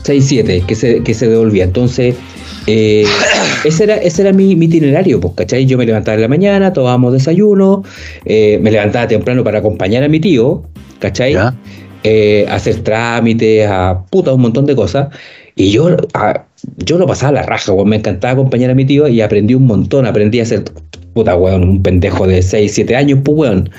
6, 0.02 0.24
7, 0.26 0.64
que 0.66 0.74
se, 0.74 1.02
que 1.02 1.14
se 1.14 1.28
devolvía. 1.28 1.64
Entonces, 1.64 2.16
eh, 2.66 3.04
ese 3.64 3.84
era, 3.84 3.96
ese 3.96 4.22
era 4.22 4.32
mi, 4.32 4.56
mi 4.56 4.66
itinerario, 4.66 5.20
pues, 5.20 5.34
¿cachai? 5.34 5.66
Yo 5.66 5.78
me 5.78 5.86
levantaba 5.86 6.16
en 6.16 6.22
la 6.22 6.28
mañana, 6.28 6.72
tomábamos 6.72 7.12
desayuno, 7.12 7.84
eh, 8.24 8.58
me 8.60 8.70
levantaba 8.70 9.06
temprano 9.06 9.44
para 9.44 9.60
acompañar 9.60 10.02
a 10.02 10.08
mi 10.08 10.20
tío, 10.20 10.64
¿cachai? 10.98 11.36
Eh, 12.04 12.46
a 12.48 12.56
hacer 12.56 12.82
trámites, 12.82 13.68
a 13.68 14.04
puta, 14.10 14.32
un 14.32 14.42
montón 14.42 14.66
de 14.66 14.74
cosas. 14.74 15.08
Y 15.54 15.70
yo, 15.70 15.96
a- 16.14 16.44
yo 16.78 16.98
lo 16.98 17.06
pasaba 17.06 17.30
a 17.30 17.32
la 17.32 17.42
raja, 17.42 17.72
weón. 17.72 17.88
Me 17.90 17.96
encantaba 17.96 18.32
acompañar 18.34 18.70
a 18.70 18.74
mi 18.74 18.84
tío 18.84 19.06
y 19.08 19.20
aprendí 19.20 19.54
un 19.54 19.66
montón. 19.66 20.06
Aprendí 20.06 20.40
a 20.40 20.44
hacer, 20.44 20.64
puta, 21.12 21.36
weón, 21.36 21.68
un 21.68 21.82
pendejo 21.82 22.26
de 22.26 22.40
6, 22.40 22.72
7 22.72 22.96
años, 22.96 23.18
pues, 23.22 23.36
weón 23.38 23.70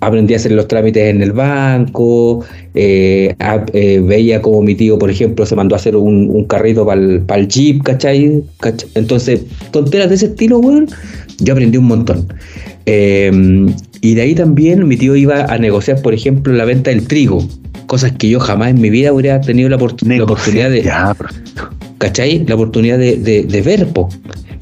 aprendí 0.00 0.32
a 0.34 0.36
hacer 0.38 0.52
los 0.52 0.68
trámites 0.68 1.02
en 1.14 1.20
el 1.22 1.32
banco, 1.32 2.44
eh, 2.74 3.34
a- 3.40 3.64
eh, 3.72 4.00
veía 4.02 4.40
como 4.40 4.62
mi 4.62 4.74
tío, 4.74 4.98
por 4.98 5.10
ejemplo, 5.10 5.44
se 5.44 5.54
mandó 5.56 5.74
a 5.74 5.78
hacer 5.78 5.96
un, 5.96 6.30
un 6.30 6.44
carrito 6.44 6.86
para 6.86 7.00
el 7.40 7.48
Jeep, 7.48 7.82
¿cachai? 7.82 8.42
¿Cach- 8.60 8.86
Entonces, 8.94 9.42
tonteras 9.72 10.08
de 10.08 10.14
ese 10.14 10.26
estilo, 10.26 10.58
weón, 10.58 10.88
yo 11.40 11.52
aprendí 11.52 11.76
un 11.78 11.86
montón. 11.86 12.26
Eh, 12.86 13.30
y 14.00 14.14
de 14.14 14.22
ahí 14.22 14.34
también 14.34 14.86
mi 14.86 14.96
tío 14.96 15.16
iba 15.16 15.44
a 15.44 15.58
negociar, 15.58 16.00
por 16.02 16.14
ejemplo, 16.14 16.52
la 16.52 16.64
venta 16.64 16.90
del 16.90 17.06
trigo, 17.08 17.46
cosas 17.86 18.12
que 18.12 18.28
yo 18.28 18.40
jamás 18.40 18.70
en 18.70 18.80
mi 18.80 18.90
vida 18.90 19.12
hubiera 19.12 19.40
tenido 19.40 19.68
la, 19.68 19.78
opor- 19.78 20.00
la 20.16 20.24
oportunidad 20.24 20.70
de, 20.70 20.82
Ya, 20.82 21.14
perfecto. 21.14 21.68
¿cachai? 21.98 22.44
La 22.46 22.54
oportunidad 22.54 22.98
de, 22.98 23.16
de, 23.16 23.44
de 23.44 23.62
ver, 23.62 23.86
po. 23.88 24.08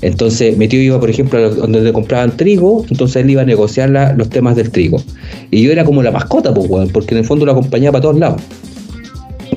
Entonces, 0.03 0.57
mi 0.59 0.69
tío 0.69 0.83
iba, 0.83 1.01
por 1.01 1.09
ejemplo, 1.09 1.39
a 1.39 1.49
donde 1.49 1.81
le 1.81 1.93
compraban 1.93 2.37
trigo, 2.37 2.85
entonces 2.91 3.23
él 3.25 3.31
iba 3.31 3.43
a 3.43 3.45
negociar 3.47 3.89
la- 3.91 4.13
los 4.13 4.29
temas 4.29 4.55
del 4.57 4.71
trigo. 4.71 5.03
Y 5.51 5.63
yo 5.63 5.73
era 5.73 5.85
como 5.85 6.03
la 6.03 6.11
mascota, 6.11 6.53
pues, 6.53 6.69
weón, 6.69 6.89
porque 6.91 7.15
en 7.15 7.19
el 7.19 7.25
fondo 7.25 7.47
lo 7.47 7.53
acompañaba 7.53 7.93
para 7.93 8.03
todos 8.03 8.19
lados. 8.19 8.43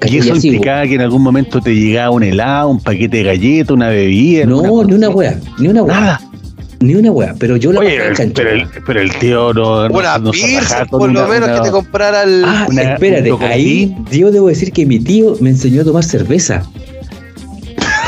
Y 0.10 0.18
eso 0.18 0.34
así, 0.34 0.48
implicaba 0.50 0.86
que 0.86 0.94
en 0.96 1.02
algún 1.02 1.22
momento 1.24 1.60
te 1.60 1.74
llegaba 1.76 2.12
un 2.12 2.24
helado, 2.24 2.70
un 2.70 2.80
paquete 2.80 3.18
de 3.18 3.24
galletas, 3.24 3.72
una 3.72 3.90
bebida. 3.90 4.46
No, 4.46 4.84
ni 4.84 4.94
una 4.94 5.10
wea, 5.10 5.40
ni 5.60 5.68
una 5.70 5.84
wea, 5.84 6.00
Nada. 6.00 6.22
Ni 6.80 6.96
una 6.96 7.12
wea, 7.12 7.36
pero 7.40 7.58
yo 7.58 7.72
la 7.74 7.80
Oye, 7.80 7.92
pasaba 7.92 8.10
el- 8.10 8.16
chancho, 8.18 8.34
pero, 8.36 8.50
el, 8.52 8.68
pero 8.86 9.02
el 9.02 9.12
tío 9.18 9.54
no. 9.54 9.88
no- 9.90 9.96
Una 9.96 10.18
no 10.20 10.32
pizza, 10.32 10.86
por 10.86 11.12
lo 11.12 11.22
una- 11.22 11.28
menos, 11.28 11.50
una- 11.50 11.58
que 11.60 11.64
te 11.66 11.72
comprara 11.72 12.24
el. 12.24 12.44
Ah, 12.46 12.68
una- 12.70 12.94
espérate, 12.94 13.32
ahí 13.46 13.96
yo 14.12 14.32
debo 14.32 14.48
decir 14.48 14.72
que 14.72 14.86
mi 14.86 15.00
tío 15.00 15.36
me 15.40 15.50
enseñó 15.50 15.82
a 15.82 15.86
tomar 15.86 16.04
cerveza. 16.04 16.64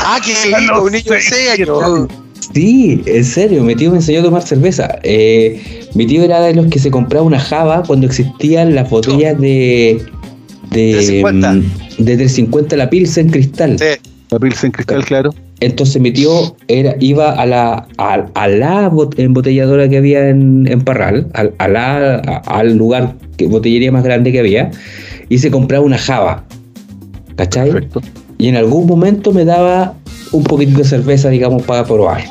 Ah, 0.04 0.18
que 0.24 0.32
los 0.68 0.82
un 0.84 0.92
niño 0.92 1.04
de 1.12 1.20
seis, 1.20 1.24
6 1.30 1.50
siete 1.56 1.70
años. 1.72 2.08
Sí, 2.54 3.02
en 3.06 3.24
serio, 3.24 3.62
mi 3.62 3.76
tío 3.76 3.90
me 3.90 3.98
enseñó 3.98 4.20
a 4.20 4.22
tomar 4.24 4.42
cerveza. 4.42 4.98
Eh, 5.04 5.82
mi 5.94 6.06
tío 6.06 6.22
era 6.24 6.40
de 6.40 6.54
los 6.54 6.66
que 6.66 6.78
se 6.80 6.90
compraba 6.90 7.24
una 7.24 7.38
java 7.38 7.82
cuando 7.86 8.06
existían 8.06 8.74
las 8.74 8.90
botellas 8.90 9.38
de. 9.40 10.04
De, 10.70 10.92
350. 10.92 11.52
mm, 11.52 11.62
de 11.98 12.16
350 12.16 12.76
la 12.76 12.88
Pilsen 12.90 13.30
cristal. 13.30 13.76
Sí. 13.78 13.84
La 14.30 14.38
Pilsen 14.38 14.70
cristal, 14.70 15.04
claro. 15.04 15.34
Entonces 15.60 16.00
mi 16.00 16.10
tío 16.10 16.56
era, 16.68 16.96
iba 17.00 17.32
a 17.32 17.44
la, 17.46 17.86
a, 17.98 18.26
a 18.34 18.48
la 18.48 18.90
bot- 18.90 19.18
embotelladora 19.18 19.88
que 19.88 19.98
había 19.98 20.28
en, 20.30 20.66
en 20.66 20.80
Parral, 20.80 21.26
al, 21.34 21.52
a 21.58 21.68
la- 21.68 22.16
a- 22.16 22.58
al 22.58 22.76
lugar, 22.76 23.14
que 23.36 23.46
botillería 23.46 23.92
más 23.92 24.02
grande 24.04 24.32
que 24.32 24.40
había, 24.40 24.70
y 25.28 25.38
se 25.38 25.50
compraba 25.50 25.84
una 25.84 25.98
java. 25.98 26.44
¿Cachai? 27.36 27.70
Perfecto. 27.72 28.00
Y 28.38 28.48
en 28.48 28.56
algún 28.56 28.86
momento 28.86 29.32
me 29.32 29.44
daba 29.44 29.94
un 30.32 30.44
poquitito 30.44 30.78
de 30.78 30.84
cerveza, 30.84 31.28
digamos, 31.28 31.62
para 31.62 31.84
probar. 31.84 32.22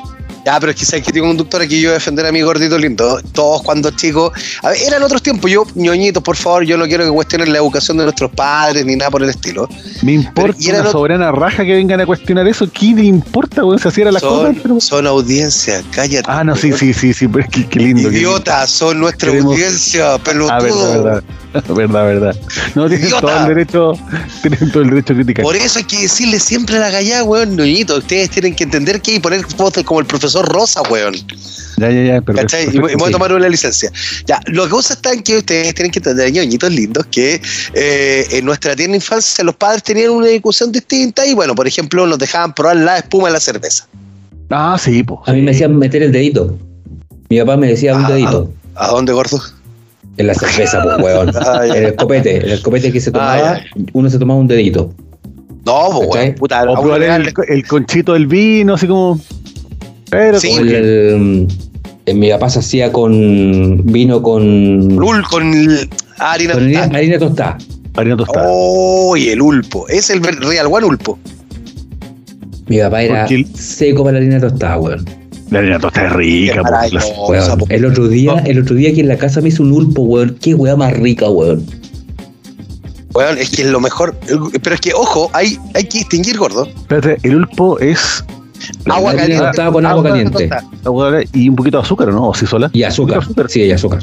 Ya, 0.46 0.60
pero 0.60 0.72
es 0.72 0.78
que 0.80 0.86
sabes 0.86 1.06
que 1.06 1.12
tengo 1.12 1.26
un 1.26 1.32
conductor 1.32 1.62
aquí 1.62 1.82
yo 1.82 1.90
voy 1.90 1.96
a 1.96 2.00
defender 2.00 2.26
a 2.26 2.32
mi 2.32 2.42
gordito 2.42 2.78
lindo. 2.78 3.20
Todos 3.34 3.62
cuando 3.62 3.92
chicos. 3.92 4.32
A 4.64 4.70
ver, 4.70 4.78
eran 4.88 5.04
otros 5.04 5.22
tiempos. 5.22 5.52
Yo, 5.52 5.66
ñoñitos, 5.76 6.24
por 6.24 6.36
favor, 6.36 6.64
yo 6.64 6.78
no 6.78 6.86
quiero 6.86 7.04
que 7.06 7.12
cuestionen 7.12 7.52
la 7.52 7.58
educación 7.60 7.98
de 7.98 8.04
nuestros 8.06 8.32
padres 8.32 8.86
ni 8.86 8.96
nada 8.96 9.12
por 9.12 9.22
el 9.22 9.30
estilo. 9.30 9.68
Me 10.02 10.14
importa 10.14 10.58
y 10.60 10.70
era 10.70 10.78
una 10.80 10.86
lo- 10.86 10.92
soberana 10.92 11.32
raja 11.32 11.64
que 11.66 11.74
vengan 11.74 12.00
a 12.02 12.06
cuestionar 12.06 12.48
eso. 12.48 12.68
¿Qué 12.72 12.94
le 12.96 13.04
importa, 13.04 13.64
weón? 13.66 13.80
Así 13.84 14.02
era 14.02 14.12
la 14.12 14.20
cosa. 14.20 14.46
Son, 14.48 14.56
pero- 14.56 14.80
son 14.82 15.08
audiencia, 15.08 15.84
cállate. 15.92 16.26
Ah, 16.32 16.44
no, 16.44 16.56
sí, 16.56 16.72
sí, 16.72 16.94
sí, 16.94 17.14
sí, 17.14 17.28
pero 17.28 17.46
qué 17.52 17.60
lindo. 17.60 17.70
qué 17.72 17.80
lindo. 17.80 18.12
Idiota, 18.12 18.66
son 18.66 19.00
nuestra 19.00 19.32
Queremos- 19.32 19.54
audiencia, 19.54 20.18
pelotudo. 20.20 20.52
Ah, 20.54 20.60
verdad, 20.62 21.04
verdad. 21.04 21.24
Verdad, 21.76 22.06
verdad. 22.06 22.36
No, 22.76 22.88
tienen 22.88 23.08
Idiota. 23.08 23.22
todo 23.22 23.40
el 23.42 23.48
derecho, 23.48 23.94
tienen 24.42 24.72
todo 24.72 24.84
el 24.84 24.90
derecho 24.92 25.14
a 25.14 25.16
criticar. 25.16 25.44
Por 25.44 25.56
eso 25.56 25.80
hay 25.80 25.86
que 25.86 26.02
decirle 26.04 26.40
siempre 26.40 26.78
a 26.78 26.80
la 26.80 26.92
gallada, 26.92 27.24
weón, 27.24 27.56
ñoñito. 27.56 27.98
Ustedes 27.98 28.30
tienen 28.30 28.56
que 28.56 28.64
entender 28.66 29.02
que 29.02 29.12
hay 29.12 29.18
que 29.18 29.22
poner 29.22 29.46
voces 29.58 29.84
como 29.84 30.00
el 30.00 30.06
profesor 30.06 30.48
Rosa, 30.48 30.82
weón. 30.92 31.16
Ya, 31.78 31.90
ya, 31.90 32.04
ya. 32.04 32.22
Pero 32.22 32.38
¿Cachai? 32.38 32.70
Y 32.72 32.78
voy 32.78 33.10
a 33.10 33.12
tomar 33.12 33.34
una 33.34 33.50
licencia. 33.50 33.92
Ya, 34.28 34.40
lo 34.46 34.66
que 34.66 34.70
cosa 34.70 34.94
está 34.94 35.12
en 35.12 35.24
que 35.24 35.38
ustedes 35.38 35.74
tienen 35.74 35.92
que 35.92 36.00
entender, 36.00 36.32
ñoñitos 36.32 36.72
lindos, 36.72 37.06
que 37.12 37.42
eh, 37.74 38.28
en 38.32 38.46
nuestra 38.46 38.76
tierna 38.76 38.96
infancia 38.98 39.44
los 39.44 39.56
padres 39.56 39.82
tenían 39.84 40.12
una 40.12 40.28
discusión 40.28 40.72
distinta 40.72 41.26
y, 41.26 41.34
bueno, 41.34 41.56
por 41.56 41.68
ejemplo, 41.68 42.06
nos 42.06 42.20
dejaban 42.20 42.54
probar 42.54 42.78
la 42.78 42.98
espuma 42.98 43.28
de 43.30 43.34
la 43.34 43.40
cerveza. 43.40 43.88
Ah, 44.52 44.78
sí, 44.80 45.02
pues. 45.04 45.20
A 45.26 45.34
mí 45.34 45.42
me 45.42 45.52
hacían 45.52 45.76
meter 45.78 46.04
el 46.04 46.12
dedito. 46.12 46.56
Mi 47.30 47.40
papá 47.40 47.58
me 47.58 47.68
decía 47.68 47.96
un 47.96 48.06
Ah, 48.06 48.10
dedito. 48.12 48.52
¿A 48.76 48.88
dónde, 48.90 49.14
gordo? 49.14 49.42
En 50.20 50.28
la 50.28 50.34
cerveza, 50.36 50.84
pues, 50.84 50.98
weón. 51.02 51.32
Ah. 51.36 51.66
En 51.66 51.86
el 51.86 51.96
copete. 51.96 52.38
En 52.46 52.50
el 52.52 52.62
copete 52.62 52.92
que 52.92 53.00
se 53.02 53.12
tomaba, 53.12 53.54
Ah, 53.54 53.62
uno 53.94 54.10
se 54.10 54.20
tomaba 54.20 54.40
un 54.40 54.48
dedito. 54.48 54.94
No, 55.66 55.90
pues, 55.98 56.10
weón, 56.12 56.36
puta, 56.36 56.64
O 56.70 56.82
probar 56.82 57.02
el, 57.04 57.34
el 57.48 57.68
conchito 57.68 58.14
del 58.14 58.28
vino, 58.28 58.76
así 58.76 58.86
como. 58.88 59.20
Pero 60.10 60.40
Sí, 60.40 60.52
El- 60.58 61.48
en 62.06 62.18
mi 62.20 62.30
papá 62.32 62.50
se 62.50 62.60
hacía 62.60 62.92
con 62.92 63.86
vino 63.86 64.22
con, 64.24 64.44
Ul 65.00 65.24
con 65.30 65.44
harina 66.18 66.54
con 66.54 66.64
harina, 66.64 66.80
tostada. 66.82 66.98
harina 66.98 67.20
tostada. 67.20 67.58
harina 67.96 68.18
tostada. 68.18 68.46
Oh, 68.50 69.16
y 69.16 69.30
el 69.30 69.42
ulpo. 69.42 69.88
Es 69.88 70.10
el 70.10 70.24
Real 70.24 70.68
One 70.72 70.86
Ulpo. 70.88 71.20
Mi 72.68 72.80
papá 72.80 73.04
era 73.04 73.26
Porque 73.26 73.46
seco 73.54 74.04
para 74.04 74.14
la 74.14 74.26
harina 74.26 74.40
tostada, 74.40 74.80
weón. 74.80 75.06
La 75.52 75.60
harina 75.60 75.80
tostada 75.80 76.08
es 76.08 76.14
rica, 76.14 76.54
Qué 76.54 76.62
pues, 76.92 77.06
Weón. 77.28 77.64
El 77.70 77.86
otro 77.86 78.08
día, 78.08 78.34
el 78.46 78.60
otro 78.62 78.76
día 78.76 78.90
aquí 78.90 79.00
en 79.00 79.08
la 79.08 79.18
casa 79.18 79.42
me 79.42 79.50
hizo 79.50 79.64
un 79.64 79.72
ulpo, 79.72 80.04
weón. 80.04 80.38
Qué 80.42 80.54
weá 80.54 80.76
más 80.76 80.94
rica, 80.94 81.30
weón. 81.30 81.66
Weón, 83.14 83.38
es 83.40 83.50
que 83.50 83.64
es 83.64 83.68
lo 83.70 83.80
mejor. 83.80 84.16
Pero 84.62 84.76
es 84.76 84.82
que, 84.82 84.94
ojo, 84.94 85.30
hay, 85.34 85.58
hay 85.74 85.84
que 85.86 86.00
distinguir, 86.00 86.38
gordo. 86.38 86.66
Espérate, 86.68 87.18
el 87.24 87.36
ulpo 87.38 87.80
es 87.80 88.24
Agua 88.86 89.14
La 89.14 89.24
harina 89.24 89.40
caliente. 89.52 89.72
con 89.74 89.86
agua 89.86 89.92
Agua 89.92 90.04
caliente. 90.10 90.50
agua 90.86 91.20
y 91.34 91.50
un 91.50 91.56
poquito 91.56 91.78
de 91.78 91.84
azúcar, 91.84 92.10
¿o 92.10 92.12
¿no? 92.12 92.28
¿O 92.30 92.34
sí 92.34 92.46
sola? 92.46 92.70
Y 92.74 92.84
azúcar. 92.84 93.26
De 93.26 93.50
Sí, 93.50 93.62
y 93.64 93.72
azúcar. 93.72 94.02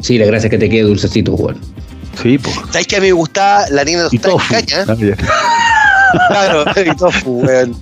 Sí, 0.00 0.18
la 0.18 0.26
gracia 0.26 0.46
es 0.46 0.50
que 0.50 0.58
te 0.58 0.68
quede 0.68 0.82
dulcecito, 0.82 1.32
weón. 1.34 1.58
Sí, 2.22 2.38
pues. 2.38 2.56
¿Sabes 2.72 2.86
que 2.86 2.96
a 2.96 3.00
mí 3.00 3.06
me 3.06 3.12
gustaba 3.12 3.68
la 3.70 3.82
harina 3.82 4.08
tostada 4.08 4.58
en 4.58 4.66
caña? 4.66 4.84
Claro, 6.28 6.64
y 6.92 6.96
tofu, 6.96 7.40
weón. 7.42 7.72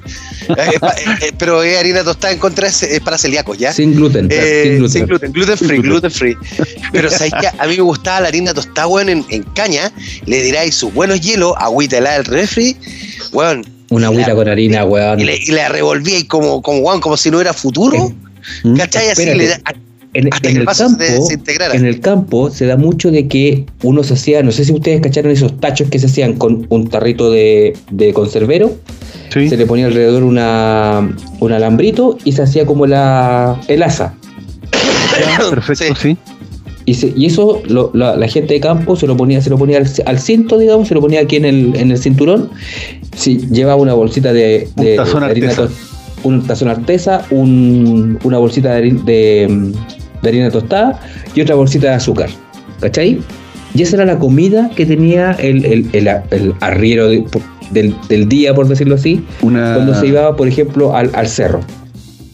Eh, 0.49 0.55
eh, 0.75 0.79
pa- 0.81 0.95
eh, 1.23 1.33
pero 1.39 1.63
es 1.63 1.77
harina 1.79 2.05
tostada 2.05 2.33
en 2.33 2.39
contra, 2.39 2.69
es, 2.69 2.83
es 2.83 3.01
para 3.01 3.19
celíacos, 3.19 3.59
¿ya? 3.59 3.73
Sin 3.73 3.95
gluten. 3.95 4.29
Eh, 4.31 4.63
sin 4.65 4.77
gluten. 4.79 4.91
sin 4.93 5.07
gluten, 5.07 5.33
gluten 5.33 5.59
free, 5.59 5.79
gluten. 5.79 6.11
free. 6.11 6.37
Pero 6.93 7.11
sabes 7.11 7.33
que 7.41 7.47
a 7.49 7.67
mí 7.67 7.77
me 7.77 7.83
gustaba 7.83 8.21
la 8.23 8.29
harina 8.29 8.55
tostada, 8.55 8.87
weón, 8.87 9.09
en, 9.09 9.25
en 9.31 9.43
caña. 9.55 9.91
Le 10.27 10.43
tiráis 10.43 10.75
sus 10.75 10.93
buenos 10.95 11.21
hielos, 11.21 11.53
agüita 11.59 11.99
helada 11.99 12.17
del 12.17 12.25
refri, 12.27 12.77
weón. 13.33 13.65
Una 13.91 14.07
agüita 14.09 14.35
con 14.35 14.49
harina, 14.49 14.85
weón. 14.85 15.21
Y, 15.21 15.25
le, 15.25 15.37
y 15.37 15.53
la 15.53 15.69
revolví 15.69 16.25
como, 16.25 16.63
como, 16.63 16.79
weón, 16.81 17.01
como 17.01 17.17
si 17.17 17.31
no 17.31 17.41
era 17.41 17.53
futuro. 17.53 18.13
Mm. 18.65 18.77
¿Cachai? 18.77 19.11
Así 19.11 19.23
espérate. 19.23 19.37
le 19.39 19.49
da- 19.49 19.61
En, 20.19 20.27
el 20.27 20.33
se 20.33 20.65
campo, 20.79 20.99
desintegrara. 21.03 21.75
en 21.75 21.85
el 21.85 22.01
campo 22.01 22.51
se 22.51 22.67
da 22.67 22.77
mucho 22.77 23.11
de 23.11 23.29
que 23.29 23.67
uno 23.83 24.03
se 24.03 24.15
hacía, 24.15 24.43
no 24.43 24.51
sé 24.53 24.65
si 24.65 24.73
ustedes 24.73 25.01
cacharon 25.01 25.31
esos 25.33 25.59
tachos 25.61 25.89
que 25.91 25.99
se 25.99 26.07
hacían 26.07 26.35
con 26.35 26.67
un 26.71 26.89
tarrito 26.89 27.31
de, 27.31 27.77
de 27.91 28.13
conservero, 28.13 28.73
Sí. 29.33 29.49
se 29.49 29.57
le 29.57 29.67
ponía 29.67 29.87
alrededor 29.87 30.23
una, 30.23 31.15
un 31.41 31.53
alambrito 31.53 32.17
y 32.25 32.33
se 32.33 32.43
hacía 32.43 32.65
como 32.65 32.87
la, 32.87 33.61
el 33.69 33.83
asa. 33.83 34.15
Perfecto, 35.51 35.95
Sí. 35.97 36.15
sí. 36.15 36.17
Y, 36.89 36.95
se- 36.95 37.13
y 37.17 37.27
eso 37.27 37.63
lo- 37.67 37.91
la, 37.95 38.17
la 38.17 38.29
gente 38.29 38.55
de 38.55 38.61
campo 38.61 38.95
se 38.95 39.09
lo 39.09 39.17
ponía, 39.17 39.41
se 39.43 39.51
lo 39.51 39.59
ponía 39.59 39.79
al, 39.79 39.89
al 40.07 40.19
cinto, 40.21 40.57
digamos, 40.57 40.87
se 40.87 40.95
lo 40.95 41.01
ponía 41.01 41.21
aquí 41.21 41.35
en 41.37 41.45
el, 41.45 41.75
en 41.77 41.91
el 41.91 41.99
cinturón. 41.99 42.51
Si 43.17 43.39
llevaba 43.51 43.81
una 43.83 43.95
bolsita 43.95 44.33
de, 44.33 44.69
Un 44.77 44.85
de- 44.85 44.97
tazón 44.97 45.21
de 45.21 45.27
harina 45.27 45.49
artesa. 45.51 45.69
un 46.23 46.47
tazón 46.47 46.69
artesa, 46.69 47.27
un- 47.31 48.19
una 48.23 48.39
bolsita 48.39 48.75
de, 48.77 48.93
de, 49.05 49.73
de 50.23 50.29
harina 50.29 50.51
tostada 50.51 51.01
y 51.35 51.41
otra 51.41 51.55
bolsita 51.55 51.89
de 51.89 51.95
azúcar. 51.95 52.31
¿Cachai? 52.81 53.21
Y 53.75 53.83
esa 53.83 53.97
era 53.97 54.05
la 54.07 54.19
comida 54.19 54.71
que 54.75 54.87
tenía 54.87 55.33
el, 55.33 55.65
el, 55.65 55.89
el, 55.93 56.09
el 56.31 56.55
arriero 56.61 57.09
de- 57.09 57.25
del, 57.71 57.95
del 58.09 58.29
día, 58.29 58.55
por 58.55 58.69
decirlo 58.69 58.95
así, 58.95 59.25
Una, 59.43 59.75
cuando 59.75 59.95
se 59.95 60.07
iba, 60.07 60.35
por 60.37 60.47
ejemplo, 60.49 60.95
al, 60.97 61.11
al 61.15 61.27
cerro 61.27 61.61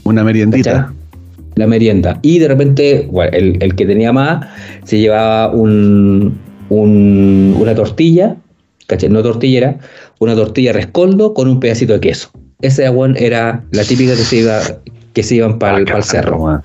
una 0.04 0.22
meriendita. 0.24 0.92
la 1.54 1.66
merienda. 1.66 2.18
Y 2.22 2.38
de 2.38 2.48
repente, 2.48 3.08
bueno, 3.10 3.30
el, 3.36 3.56
el 3.60 3.74
que 3.74 3.86
tenía 3.86 4.12
más 4.12 4.46
se 4.84 4.98
llevaba 4.98 5.50
un, 5.52 6.38
un- 6.68 7.56
una 7.58 7.74
tortilla, 7.74 8.36
¿cachai? 8.88 9.08
No 9.08 9.22
tortillera, 9.22 9.78
una 10.18 10.34
tortilla 10.34 10.72
rescoldo 10.72 11.34
con 11.34 11.48
un 11.48 11.60
pedacito 11.60 11.92
de 11.94 12.00
queso. 12.00 12.30
Ese 12.60 12.88
weón, 12.90 13.16
era 13.16 13.64
la 13.72 13.84
típica 13.84 14.12
que 14.12 14.22
se 14.22 14.36
iba 14.38 14.60
que 15.12 15.22
se 15.22 15.36
iban 15.36 15.58
para 15.58 15.78
el, 15.78 16.02
cerro. 16.04 16.62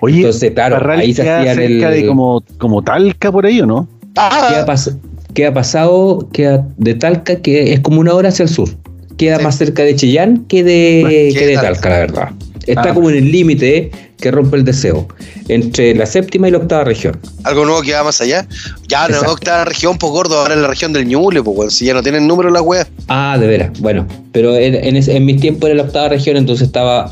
Oye, 0.00 0.16
Entonces, 0.18 0.52
claro, 0.52 0.76
Parral 0.76 1.00
ahí 1.00 1.12
se 1.14 1.22
queda 1.22 1.40
hacían 1.40 1.58
el. 1.60 1.68
cerca 1.80 1.90
de 1.90 2.06
como, 2.06 2.42
como 2.58 2.82
Talca 2.82 3.30
por 3.32 3.46
ahí, 3.46 3.60
¿o 3.60 3.66
no? 3.66 3.88
¿Qué 4.00 4.08
Ah, 4.16 4.60
ha, 4.62 4.66
pas- 4.66 4.96
qué 5.34 5.46
ha 5.46 5.52
pasado? 5.54 6.28
Queda 6.32 6.66
de 6.76 6.94
Talca, 6.94 7.36
que 7.36 7.72
es 7.72 7.80
como 7.80 8.00
una 8.00 8.14
hora 8.14 8.28
hacia 8.30 8.42
el 8.44 8.48
sur. 8.48 8.68
Queda 9.16 9.38
Sí. 9.38 9.44
más 9.44 9.56
cerca 9.58 9.82
de 9.82 9.94
Chillán 9.96 10.44
que 10.48 10.64
de, 10.64 11.30
Que 11.32 11.38
que 11.38 11.46
de 11.46 11.54
Talca. 11.54 11.72
Talca, 11.72 11.88
la 11.90 11.98
verdad. 11.98 12.28
Está 12.66 12.90
Ah. 12.90 12.94
como 12.94 13.10
en 13.10 13.16
el 13.16 13.32
límite 13.32 13.90
que 14.18 14.30
rompe 14.30 14.56
el 14.56 14.64
deseo 14.64 15.08
entre 15.48 15.94
la 15.94 16.04
séptima 16.06 16.46
y 16.46 16.50
la 16.50 16.58
octava 16.58 16.84
región. 16.84 17.18
algo 17.44 17.64
nuevo 17.64 17.80
que 17.82 17.92
va 17.94 18.04
más 18.04 18.20
allá. 18.20 18.46
Ya 18.86 19.08
no 19.08 19.34
está 19.34 19.58
la 19.58 19.64
región, 19.64 19.96
pues 19.98 20.12
gordo, 20.12 20.38
ahora 20.40 20.54
en 20.54 20.62
la 20.62 20.68
región 20.68 20.92
del 20.92 21.06
Ñuble, 21.06 21.42
pues 21.42 21.56
weón. 21.56 21.70
Si 21.70 21.86
ya 21.86 21.94
no 21.94 22.02
tienen 22.02 22.26
número 22.28 22.50
las 22.50 22.62
weas. 22.62 22.86
Ah, 23.08 23.36
de 23.40 23.46
veras. 23.46 23.78
Bueno, 23.80 24.06
pero 24.32 24.54
en, 24.56 24.74
en, 24.74 24.96
en 24.96 25.24
mis 25.24 25.40
tiempos 25.40 25.68
era 25.70 25.76
la 25.76 25.84
octava 25.84 26.10
región, 26.10 26.36
entonces 26.36 26.66
estaba 26.66 27.10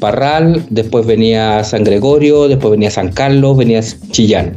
Parral, 0.00 0.64
después 0.70 1.06
venía 1.06 1.62
San 1.62 1.84
Gregorio, 1.84 2.48
después 2.48 2.70
venía 2.72 2.90
San 2.90 3.12
Carlos, 3.12 3.56
venía 3.56 3.80
Chillán. 4.10 4.56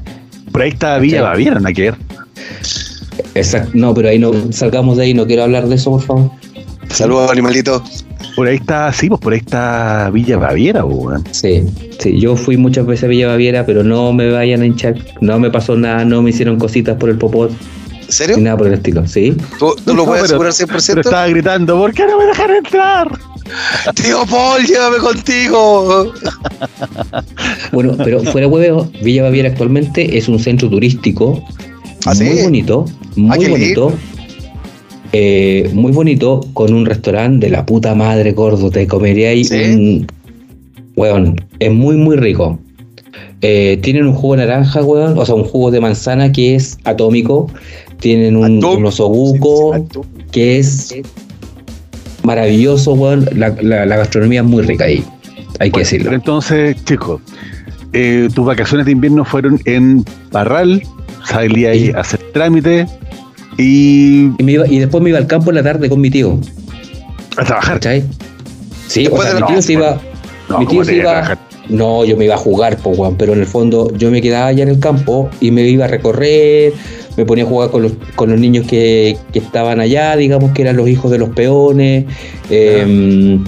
Por 0.52 0.62
ahí 0.64 0.70
está 0.70 0.98
Villa 0.98 1.18
¿Cachai? 1.18 1.32
Baviera, 1.32 1.56
nada 1.60 1.74
que 1.74 1.82
ver. 1.84 1.96
Exacto. 3.36 3.72
No, 3.74 3.94
pero 3.94 4.10
ahí 4.10 4.20
no 4.20 4.32
salgamos 4.52 4.98
de 4.98 5.04
ahí, 5.04 5.14
no 5.14 5.26
quiero 5.26 5.44
hablar 5.44 5.68
de 5.68 5.76
eso, 5.76 5.92
por 5.92 6.02
favor. 6.02 6.32
Saludos, 6.90 7.32
animalito. 7.32 7.84
Por 8.36 8.48
ahí 8.48 8.56
está, 8.56 8.92
sí, 8.94 9.10
pues 9.10 9.22
por 9.22 9.34
ahí 9.34 9.40
está 9.40 10.10
Villa 10.12 10.38
Baviera, 10.38 10.84
pues, 10.84 10.98
weón. 10.98 11.24
Sí, 11.32 11.64
sí, 12.00 12.20
yo 12.20 12.36
fui 12.36 12.58
muchas 12.58 12.86
veces 12.86 13.04
a 13.06 13.08
Villa 13.08 13.28
Baviera, 13.28 13.66
pero 13.66 13.84
no 13.84 14.12
me 14.14 14.32
vayan 14.32 14.62
a 14.62 14.66
hinchar, 14.66 14.96
no 15.22 15.40
me 15.40 15.50
pasó 15.52 15.76
nada, 15.76 16.04
no 16.06 16.22
me 16.22 16.30
hicieron 16.32 16.58
cositas 16.58 16.98
por 16.98 17.10
el 17.10 17.18
popot, 17.18 17.52
¿En 18.06 18.12
serio? 18.12 18.38
ni 18.38 18.44
nada 18.44 18.58
por 18.58 18.68
el 18.68 18.74
estilo, 18.74 19.06
¿sí? 19.08 19.36
¿Tú, 19.60 19.76
tú 19.86 19.94
lo 19.94 19.94
No, 19.94 20.06
puedes 20.06 20.24
pero- 20.32 20.50
asegurar 20.50 20.54
Pero 20.58 20.80
100%? 20.80 21.00
estaba 21.02 21.28
gritando, 21.28 21.78
¿por 21.78 21.94
qué 21.94 22.06
no 22.08 22.18
me 22.18 22.26
dejan 22.26 22.52
entrar? 22.56 23.12
Tío 23.96 24.26
Paul, 24.30 24.66
llévame 24.66 24.98
contigo. 24.98 26.14
Bueno, 27.72 27.96
pero 28.04 28.22
fuera 28.24 28.48
huevo, 28.48 28.88
Villa 29.02 29.24
Baviera 29.24 29.50
actualmente 29.50 30.18
es 30.18 30.28
un 30.28 30.40
centro 30.40 30.70
turístico 30.70 31.44
¿Ah, 32.06 32.14
sí? 32.14 32.24
muy 32.26 32.42
bonito, 32.44 32.86
Ah, 33.12 33.36
muy 33.36 33.48
bonito, 33.48 33.94
eh, 35.12 35.70
muy 35.74 35.92
bonito, 35.92 36.42
con 36.54 36.74
un 36.74 36.86
restaurante 36.86 37.48
de 37.48 37.52
la 37.52 37.66
puta 37.66 37.96
madre 37.96 38.32
gordo, 38.34 38.70
te 38.70 38.88
comería 38.88 39.30
ahí 39.30 39.44
¿Sí? 39.44 39.56
un... 39.56 40.08
Weón, 40.96 41.36
es 41.60 41.72
muy, 41.72 41.96
muy 41.96 42.16
rico. 42.18 42.60
Eh, 43.42 43.80
tienen 43.82 44.08
un 44.08 44.14
jugo 44.14 44.36
de 44.36 44.46
naranja, 44.46 44.84
weón, 44.84 45.18
o 45.18 45.26
sea, 45.26 45.36
un 45.36 45.44
jugo 45.44 45.72
de 45.72 45.82
manzana 45.82 46.32
que 46.32 46.56
es 46.56 46.78
atómico. 46.84 47.50
Tienen 48.00 48.36
un, 48.36 48.58
Atómico. 48.58 48.72
un 48.78 48.86
osobuco 48.86 49.76
Sí, 49.76 49.84
sí, 49.94 50.00
que 50.32 50.58
es 50.60 50.96
maravilloso, 52.24 52.94
weón. 52.94 53.26
La, 53.36 53.54
la- 53.62 53.86
la 53.86 53.98
gastronomía 53.98 54.42
es 54.42 54.48
muy 54.48 54.64
rica 54.64 54.86
ahí, 54.86 55.04
hay 55.60 55.70
que 55.70 55.72
Bueno, 55.72 55.78
decirlo. 55.80 56.04
pero 56.06 56.16
entonces, 56.16 56.84
chicos, 56.86 57.22
eh, 57.94 58.28
tus 58.34 58.46
vacaciones 58.46 58.86
de 58.86 58.92
invierno 58.94 59.24
fueron 59.26 59.60
en 59.66 60.04
Parral, 60.32 60.82
salí 61.26 61.66
ahí 61.66 61.88
Sí. 61.88 61.92
a 61.96 62.00
hacer 62.02 62.20
trámite 62.34 62.88
y 63.58 64.32
Y, 64.40 64.44
me 64.44 64.54
iba- 64.54 64.68
y 64.68 64.80
después 64.80 65.04
me 65.04 65.10
iba 65.10 65.20
al 65.20 65.28
campo 65.28 65.52
en 65.52 65.56
la 65.58 65.64
tarde 65.64 65.90
con 65.90 66.02
mi 66.02 66.10
tío, 66.10 66.40
a 67.38 67.44
trabajar. 67.46 67.76
¿cachai? 67.76 68.04
Sí, 68.88 69.08
o 69.12 69.22
sea, 69.22 69.36
mi 69.36 69.42
tío 69.48 69.62
se 69.62 69.74
iba... 69.74 70.00
No, 70.50 70.60
mi 70.60 70.66
¿cómo 70.66 70.82
tío 70.82 70.86
se 70.86 70.92
te 70.92 70.98
iba 70.98 71.10
a 71.10 71.14
iba... 71.14 71.22
trabajar? 71.24 71.38
No, 71.70 72.04
yo 72.04 72.18
me 72.18 72.26
iba 72.26 72.36
a 72.36 72.38
jugar, 72.38 72.76
po, 72.78 72.90
weón, 72.90 73.16
pero 73.16 73.32
en 73.34 73.40
el 73.40 73.46
fondo 73.46 73.90
yo 73.96 74.12
me 74.12 74.22
quedaba 74.22 74.48
allá 74.48 74.64
en 74.64 74.70
el 74.70 74.80
campo 74.80 75.30
y 75.40 75.50
me 75.52 75.62
iba 75.70 75.86
a 75.86 75.88
recorrer, 75.88 76.74
me 77.18 77.26
ponía 77.26 77.44
a 77.44 77.48
jugar 77.48 77.70
con 77.72 77.84
los, 77.84 77.94
con 78.16 78.30
los 78.32 78.40
niños 78.40 78.66
que, 78.68 79.18
que 79.32 79.40
estaban 79.40 79.80
allá, 79.80 80.16
digamos 80.16 80.52
que 80.52 80.62
eran 80.64 80.78
los 80.78 80.88
hijos 80.90 81.12
de 81.12 81.18
los 81.20 81.30
peones, 81.30 82.06
eh, 82.50 83.40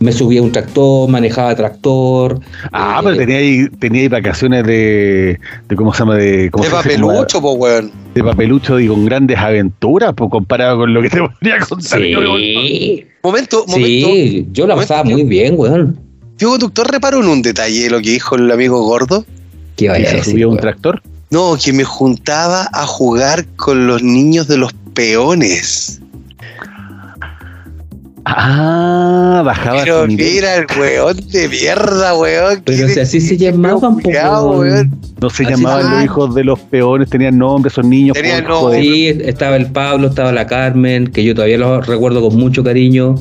me 0.00 0.12
subía 0.12 0.40
a 0.40 0.44
un 0.44 0.52
tractor, 0.52 1.08
manejaba 1.08 1.54
tractor. 1.56 2.38
Ah, 2.72 2.98
eh, 3.00 3.04
pero 3.04 3.16
tenía 3.16 3.38
ahí, 3.38 3.68
tenía 3.80 4.02
ahí 4.02 4.08
vacaciones 4.08 4.64
de, 4.64 5.40
de 5.68 5.76
¿cómo 5.76 5.92
se 5.92 5.98
llama? 6.00 6.14
De, 6.16 6.50
¿cómo 6.52 6.62
De 6.62 6.70
se 6.70 6.76
papelucho, 6.76 7.40
pues 7.42 7.54
weón. 7.58 7.90
De 8.14 8.22
papelucho 8.22 8.78
y 8.78 8.86
con 8.86 9.04
grandes 9.06 9.38
aventuras, 9.38 10.12
pues 10.16 10.30
comparado 10.30 10.78
con 10.78 10.94
lo 10.94 11.02
que 11.02 11.10
te 11.10 11.18
podría 11.40 11.58
contar. 11.60 12.00
yo. 12.00 12.20
Sí, 12.38 13.04
Momento, 13.24 13.64
momento. 13.66 14.08
sí, 14.08 14.46
yo 14.52 14.66
la 14.68 14.74
momento, 14.74 14.88
pasaba 14.94 15.02
tío. 15.08 15.16
muy 15.16 15.24
bien, 15.24 15.54
weón. 15.56 15.98
Tío 16.36 16.50
conductor 16.50 16.88
reparó 16.88 17.20
en 17.20 17.26
un 17.28 17.42
detalle 17.42 17.82
de 17.82 17.90
lo 17.90 18.00
que 18.00 18.10
dijo 18.10 18.36
el 18.36 18.48
amigo 18.52 18.80
gordo. 18.82 19.24
¿Qué 19.74 19.86
Y 19.86 19.88
vaya 19.88 20.06
a 20.06 20.10
se 20.10 20.16
decir, 20.18 20.32
subía 20.34 20.46
un 20.46 20.52
weón? 20.52 20.60
tractor. 20.62 21.02
No, 21.30 21.56
que 21.62 21.72
me 21.72 21.84
juntaba 21.84 22.68
a 22.72 22.86
jugar 22.86 23.46
con 23.56 23.86
los 23.86 24.02
niños 24.02 24.48
de 24.48 24.56
los 24.56 24.72
peones. 24.94 26.00
Ah, 28.30 29.42
bajaba 29.44 29.80
Pero 29.84 30.02
su 30.02 30.06
nivel. 30.08 30.26
mira 30.34 30.56
el 30.56 30.66
weón 30.78 31.16
de 31.30 31.48
mierda, 31.48 32.14
weón. 32.14 32.62
Pero 32.64 32.86
Qué 32.86 32.92
si 32.94 33.00
así 33.00 33.20
se 33.20 33.36
llamaban, 33.38 33.98
po, 34.00 34.10
weón. 34.10 34.90
No 35.20 35.30
se 35.30 35.44
Así 35.44 35.52
llamaban 35.54 35.82
se- 35.84 35.90
los 35.94 36.04
hijos 36.04 36.34
de 36.34 36.44
los 36.44 36.58
peones, 36.60 37.08
tenían 37.10 37.38
nombres, 37.38 37.72
esos 37.72 37.86
niños. 37.86 38.14
Tenían 38.14 38.44
por- 38.44 38.52
joder. 38.54 38.82
Sí, 38.82 39.08
estaba 39.24 39.56
el 39.56 39.66
Pablo, 39.72 40.08
estaba 40.08 40.30
la 40.32 40.46
Carmen, 40.46 41.06
que 41.08 41.24
yo 41.24 41.34
todavía 41.34 41.58
los 41.58 41.86
recuerdo 41.86 42.20
con 42.20 42.36
mucho 42.38 42.62
cariño. 42.62 43.14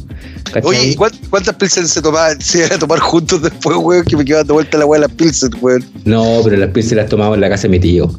¿cachai? 0.51 0.61
Oye, 0.69 0.87
¿y 0.89 0.95
cuán- 0.95 1.11
cuántas 1.29 1.55
pilsen 1.55 1.87
se 1.87 2.01
tomaban, 2.01 2.39
se 2.41 2.59
iban 2.59 2.73
a 2.73 2.77
tomar 2.77 2.99
juntos 2.99 3.41
después, 3.41 3.77
weón? 3.77 4.03
Que 4.03 4.17
me 4.17 4.25
quedaba 4.25 4.41
dando 4.41 4.55
vuelta 4.55 4.77
la 4.77 4.85
weá 4.85 4.99
de 5.01 5.07
las 5.07 5.15
pilsen, 5.15 5.51
weón. 5.61 5.85
No, 6.05 6.41
pero 6.43 6.57
las 6.57 6.69
pilsen 6.69 6.97
las 6.97 7.07
tomaba 7.09 7.33
en 7.35 7.41
la 7.41 7.49
casa 7.49 7.63
de 7.63 7.69
mi 7.69 7.79
tío. 7.79 8.11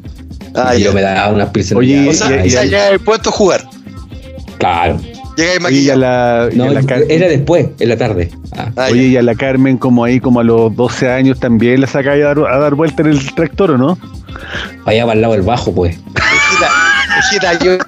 Ah, 0.54 0.74
y 0.74 0.80
ya. 0.80 0.86
yo 0.86 0.92
me 0.94 1.02
daba 1.02 1.32
unas 1.34 1.50
pilsen. 1.50 1.76
Oye, 1.78 2.04
ya, 2.04 2.10
O 2.10 2.14
sea, 2.14 2.30
y- 2.36 2.40
o 2.42 2.46
y- 2.46 2.50
sea, 2.50 2.64
ya 2.64 2.90
he 2.92 2.98
puesto 2.98 3.28
a 3.28 3.32
jugar. 3.32 3.62
claro. 4.58 4.98
Llega 5.38 5.52
y 5.52 5.56
a 5.56 5.60
maquillado. 5.60 5.98
la, 6.00 6.48
y 6.52 6.56
No, 6.56 6.68
la 6.72 6.80
era 7.08 7.28
después, 7.28 7.68
en 7.78 7.88
la 7.88 7.96
tarde. 7.96 8.30
Ah, 8.56 8.70
Ah, 8.76 8.88
Oye, 8.90 9.02
ya. 9.04 9.08
y 9.08 9.16
a 9.18 9.22
la 9.22 9.34
Carmen, 9.36 9.78
como 9.78 10.04
ahí, 10.04 10.18
como 10.20 10.40
a 10.40 10.44
los 10.44 10.74
12 10.74 11.10
años, 11.10 11.38
también 11.38 11.80
la 11.80 11.86
sacáis 11.86 12.24
a 12.24 12.34
dar, 12.34 12.38
a 12.40 12.58
dar 12.58 12.74
vuelta 12.74 13.02
en 13.02 13.08
el 13.10 13.34
tractor, 13.34 13.70
¿o 13.72 13.78
no? 13.78 13.98
allá 14.84 15.02
para 15.02 15.12
el 15.14 15.20
lado 15.22 15.34
del 15.34 15.42
bajo, 15.42 15.72
pues. 15.74 15.96
Hijita, 15.96 17.54
hijita, 17.54 17.64
yo. 17.64 17.78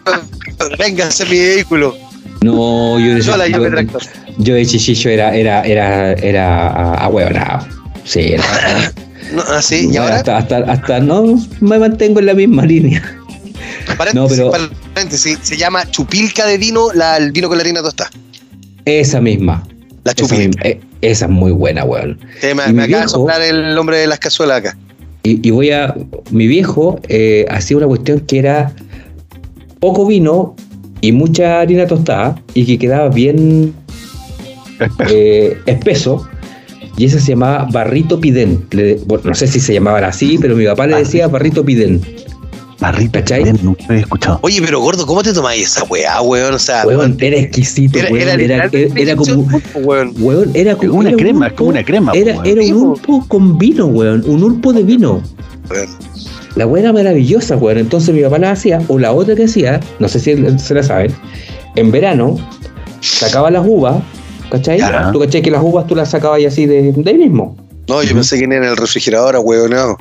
Venga, 0.79 1.09
ese 1.09 1.25
es 1.25 1.31
mi 1.31 1.39
vehículo. 1.39 1.97
No, 2.43 2.99
yo 3.01 3.15
de 3.17 3.23
Sola, 3.23 3.47
yo 3.49 3.57
yo, 3.57 3.63
me 3.65 3.71
tractor. 3.71 4.03
yo 4.39 4.55
de 4.55 4.65
chichillo 4.67 5.11
era, 5.11 5.35
era, 5.35 5.63
era, 5.63 6.13
era 6.13 6.95
ahueonado. 6.95 7.67
Sí, 8.05 8.33
era. 8.35 8.45
No, 9.33 9.43
ah, 9.47 9.63
sí, 9.63 9.83
y 9.85 9.87
Bueno, 9.87 10.03
ahora. 10.03 10.17
hasta, 10.17 10.37
hasta, 10.39 10.57
hasta 10.59 10.99
no 10.99 11.39
me 11.61 11.79
mantengo 11.79 12.19
en 12.19 12.27
la 12.27 12.35
misma 12.35 12.67
línea. 12.67 13.01
Paréntesis, 13.97 14.39
no, 14.39 14.51
pero- 14.51 14.71
paréntesis, 14.95 15.39
se 15.43 15.57
llama 15.57 15.91
chupilca 15.91 16.47
de 16.47 16.59
vino, 16.59 16.93
la, 16.95 17.17
el 17.17 17.33
vino 17.33 17.49
con 17.49 17.57
la 17.59 17.63
harina 17.63 17.83
tostada. 17.83 18.11
Esa 18.85 19.21
misma. 19.21 19.67
La 20.05 20.13
Esa, 20.13 20.15
chupilca. 20.27 20.69
eh, 20.69 20.81
esa 21.03 21.27
es 21.27 21.31
muy 21.31 21.53
buena, 21.53 21.85
weón. 21.85 22.19
Me, 22.43 22.73
me 22.73 22.83
acaba 22.85 23.03
de 23.03 23.09
soplar 23.09 23.43
el 23.43 23.75
nombre 23.75 23.99
de 23.99 24.07
las 24.07 24.19
cazuelas 24.19 24.59
acá. 24.59 24.77
Y, 25.23 25.47
y 25.47 25.51
voy 25.51 25.71
a. 25.71 25.95
Mi 26.31 26.47
viejo 26.47 26.99
eh, 27.09 27.45
hacía 27.51 27.77
una 27.77 27.87
cuestión 27.87 28.21
que 28.21 28.39
era 28.39 28.73
poco 29.79 30.07
vino 30.07 30.57
y 31.03 31.13
mucha 31.13 31.61
harina 31.61 31.87
tostada 31.87 32.41
y 32.55 32.65
que 32.65 32.79
quedaba 32.79 33.09
bien 33.11 33.75
eh, 35.11 35.59
espeso. 35.67 36.27
Y 36.97 37.05
ese 37.07 37.21
se 37.21 37.29
llamaba 37.33 37.67
barrito 37.71 38.21
pidén. 38.21 38.67
Le- 38.73 38.97
bueno, 39.07 39.25
no 39.27 39.35
sé 39.35 39.47
si 39.47 39.61
se 39.61 39.73
llamaban 39.73 40.05
así, 40.05 40.39
pero 40.39 40.57
mi 40.57 40.65
papá 40.67 40.87
le 40.87 40.97
decía 40.97 41.29
barrito 41.29 41.65
pidén. 41.65 42.01
Barrito, 42.81 43.19
¿Cachai? 43.19 43.43
bien, 43.45 43.59
nunca 43.63 43.85
había 43.89 44.01
escuchado. 44.01 44.39
Oye, 44.43 44.61
pero 44.65 44.81
gordo, 44.81 45.05
¿cómo 45.07 45.23
te 45.23 45.33
tomáis 45.35 45.67
esa 45.67 45.85
weá, 45.85 46.21
weón? 46.23 46.55
O 46.55 46.59
sea, 46.59 46.87
Weón, 46.87 47.17
era 47.21 47.37
exquisito, 47.37 47.99
era, 47.99 48.11
weón. 48.11 48.23
era, 48.41 48.65
Era, 48.65 48.71
era, 48.97 49.17
como. 49.17 49.35
un- 49.35 49.63
weón. 49.85 50.15
Weón, 50.19 50.51
era 50.55 50.75
como. 50.77 50.95
una 50.95 51.09
era 51.11 51.17
un 51.17 51.23
crema, 51.23 51.47
es 51.47 51.53
ulpo- 51.53 51.57
como 51.57 51.71
una 51.71 51.85
crema. 51.85 52.13
Era, 52.15 52.35
po, 52.37 52.45
era 52.45 52.63
un 52.63 52.71
po. 52.71 52.87
ulpo 53.19 53.25
con 53.29 53.59
vino, 53.59 53.87
weón. 53.87 54.25
Un 54.27 54.43
ulpo 54.43 54.73
de 54.73 54.83
vino. 54.83 55.23
weón. 55.71 55.89
La 56.57 56.67
weá 56.67 56.83
era 56.83 56.93
maravillosa, 56.93 57.57
weón. 57.57 57.79
Entonces 57.79 58.15
mi 58.15 58.23
papá 58.23 58.39
la 58.39 58.53
hacía, 58.53 58.81
o 58.89 58.99
la 58.99 59.13
otra 59.13 59.35
que 59.37 59.45
hacía, 59.45 59.81
no 59.99 60.09
sé 60.09 60.19
si 60.19 60.35
se 60.59 60.75
la 60.75 60.83
saben, 60.83 61.13
en 61.77 61.91
verano 61.91 62.37
sacaba 63.01 63.51
las 63.51 63.65
uvas, 63.67 64.03
¿cachai? 64.51 64.79
Ya. 64.79 65.11
Tú 65.13 65.21
cachai 65.21 65.43
que 65.43 65.51
las 65.51 65.63
uvas 65.63 65.87
tú 65.87 65.95
las 65.95 66.11
sacabas 66.11 66.39
ahí 66.39 66.47
así 66.47 66.67
de, 66.67 66.93
de 66.93 67.11
ahí 67.11 67.19
mismo. 67.19 67.57
No, 67.91 68.03
yo 68.03 68.15
pensé 68.15 68.39
que 68.39 68.45
era 68.45 68.57
en 68.57 68.65
el 68.65 68.77
refrigerador, 68.77 69.37
weón. 69.43 69.71
No. 69.71 69.97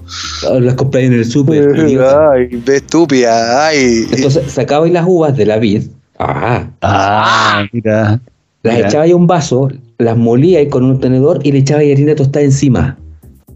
Las 0.60 0.76
compré 0.76 1.06
en 1.06 1.14
el 1.14 1.26
súper. 1.26 1.70
Ay, 1.76 2.48
ve 2.66 2.76
estúpida. 2.78 3.68
Ay. 3.68 4.08
Entonces 4.12 4.52
sacabais 4.52 4.94
las 4.94 5.06
uvas 5.08 5.36
de 5.36 5.46
la 5.46 5.58
vid, 5.58 5.84
ah, 6.20 6.68
Ah, 6.82 7.64
mira. 7.74 8.20
las 8.64 8.76
Mira. 8.76 8.88
echabais 8.90 9.12
a 9.14 9.16
un 9.16 9.28
vaso, 9.28 9.70
las 9.98 10.16
molíais 10.18 10.70
con 10.70 10.84
un 10.84 11.00
tenedor 11.00 11.40
y 11.44 11.52
le 11.52 11.60
echabais 11.60 11.92
harina 11.94 12.16
tostada 12.16 12.46
encima. 12.46 12.98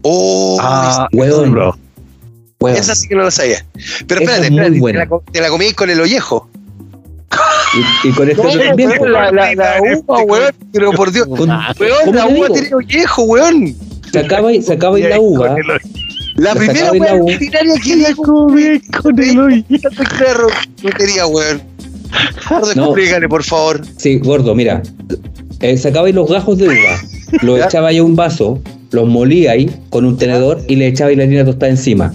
Oh, 0.02 0.58
Ah, 0.60 1.08
weón. 1.12 1.52
bro. 1.52 1.78
Weón. 2.60 2.76
esa 2.78 2.94
sí 2.94 3.08
que 3.08 3.14
no 3.14 3.22
la 3.22 3.30
sabía. 3.30 3.64
Pero 4.06 4.20
Esa 4.22 4.32
espérate, 4.36 4.46
es 4.46 4.50
espérate. 4.52 4.78
buena. 4.80 5.04
Te 5.04 5.10
la, 5.10 5.20
te 5.32 5.40
la 5.42 5.48
comí 5.48 5.72
con 5.72 5.90
el 5.90 6.00
ollejo. 6.00 6.48
Y, 8.04 8.08
y 8.08 8.12
con 8.12 8.30
esto 8.30 8.42
también. 8.42 8.90
weón, 8.90 9.12
la, 9.12 9.30
la, 9.32 9.54
la 9.54 9.74
uva, 9.98 10.22
weón. 10.22 10.54
Pero 10.72 10.92
por 10.92 11.10
Dios. 11.12 11.26
Con- 11.26 11.48
Weón, 11.50 11.68
¿cómo 12.04 12.12
la 12.14 12.26
uva 12.26 12.34
digo? 12.46 12.54
tiene 12.54 12.74
ollejo, 12.74 13.22
weón. 13.24 13.74
Sacabais, 14.22 14.64
sacabais 14.66 15.08
la 15.08 15.20
uva. 15.20 15.48
Con 15.48 15.58
el 15.58 15.70
hoyo. 15.70 15.80
La 16.36 16.52
primera 16.52 16.90
y 16.92 16.98
la 16.98 17.12
weón 17.14 17.20
uva. 17.22 17.32
ordinaria 17.34 17.74
que 17.80 17.96
le 17.96 18.14
Comí 18.16 18.80
con 18.90 19.18
el 19.22 19.38
hoyo. 19.38 19.62
perro. 20.18 20.48
No 20.82 20.90
quería, 20.90 21.26
weón. 21.28 21.62
Gordo, 22.50 22.74
No. 22.74 22.84
explícale, 22.86 23.28
por 23.28 23.44
favor. 23.44 23.80
Sí, 23.98 24.18
gordo, 24.18 24.52
mira. 24.54 24.82
Eh, 25.60 25.76
sacabais 25.76 26.12
los 26.14 26.28
gajos 26.28 26.58
de 26.58 26.66
uva, 26.66 27.00
los 27.42 27.60
echabais 27.64 28.00
a 28.00 28.02
un 28.02 28.16
vaso, 28.16 28.60
los 28.90 29.06
molíais 29.08 29.70
con 29.90 30.04
un 30.04 30.16
tenedor 30.18 30.60
y 30.66 30.74
le 30.74 30.88
echabais 30.88 31.16
la 31.16 31.22
harina 31.22 31.44
tostada 31.44 31.70
encima. 31.70 32.12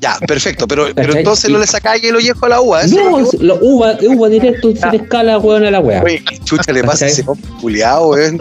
Ya, 0.00 0.16
perfecto. 0.26 0.66
Pero, 0.68 0.86
entonces 0.96 1.50
no 1.50 1.58
le 1.58 1.66
sacáis 1.66 2.02
el 2.04 2.14
ollejo 2.16 2.46
a 2.46 2.48
la 2.48 2.60
uva. 2.60 2.82
¿eso 2.82 2.94
No, 2.94 3.18
es 3.20 3.34
la 3.42 3.54
uva, 3.54 3.98
uva 4.08 4.28
directo 4.28 4.72
sin 4.74 5.00
escala, 5.00 5.38
weón, 5.38 5.64
a 5.64 5.70
la 5.72 5.80
wea. 5.80 6.02
Oye, 6.02 6.22
¿qué 6.28 6.38
chucha 6.38 6.72
le 6.72 6.84
pasa 6.84 7.08
ese 7.08 7.24
culiao, 7.60 8.10
weón? 8.10 8.38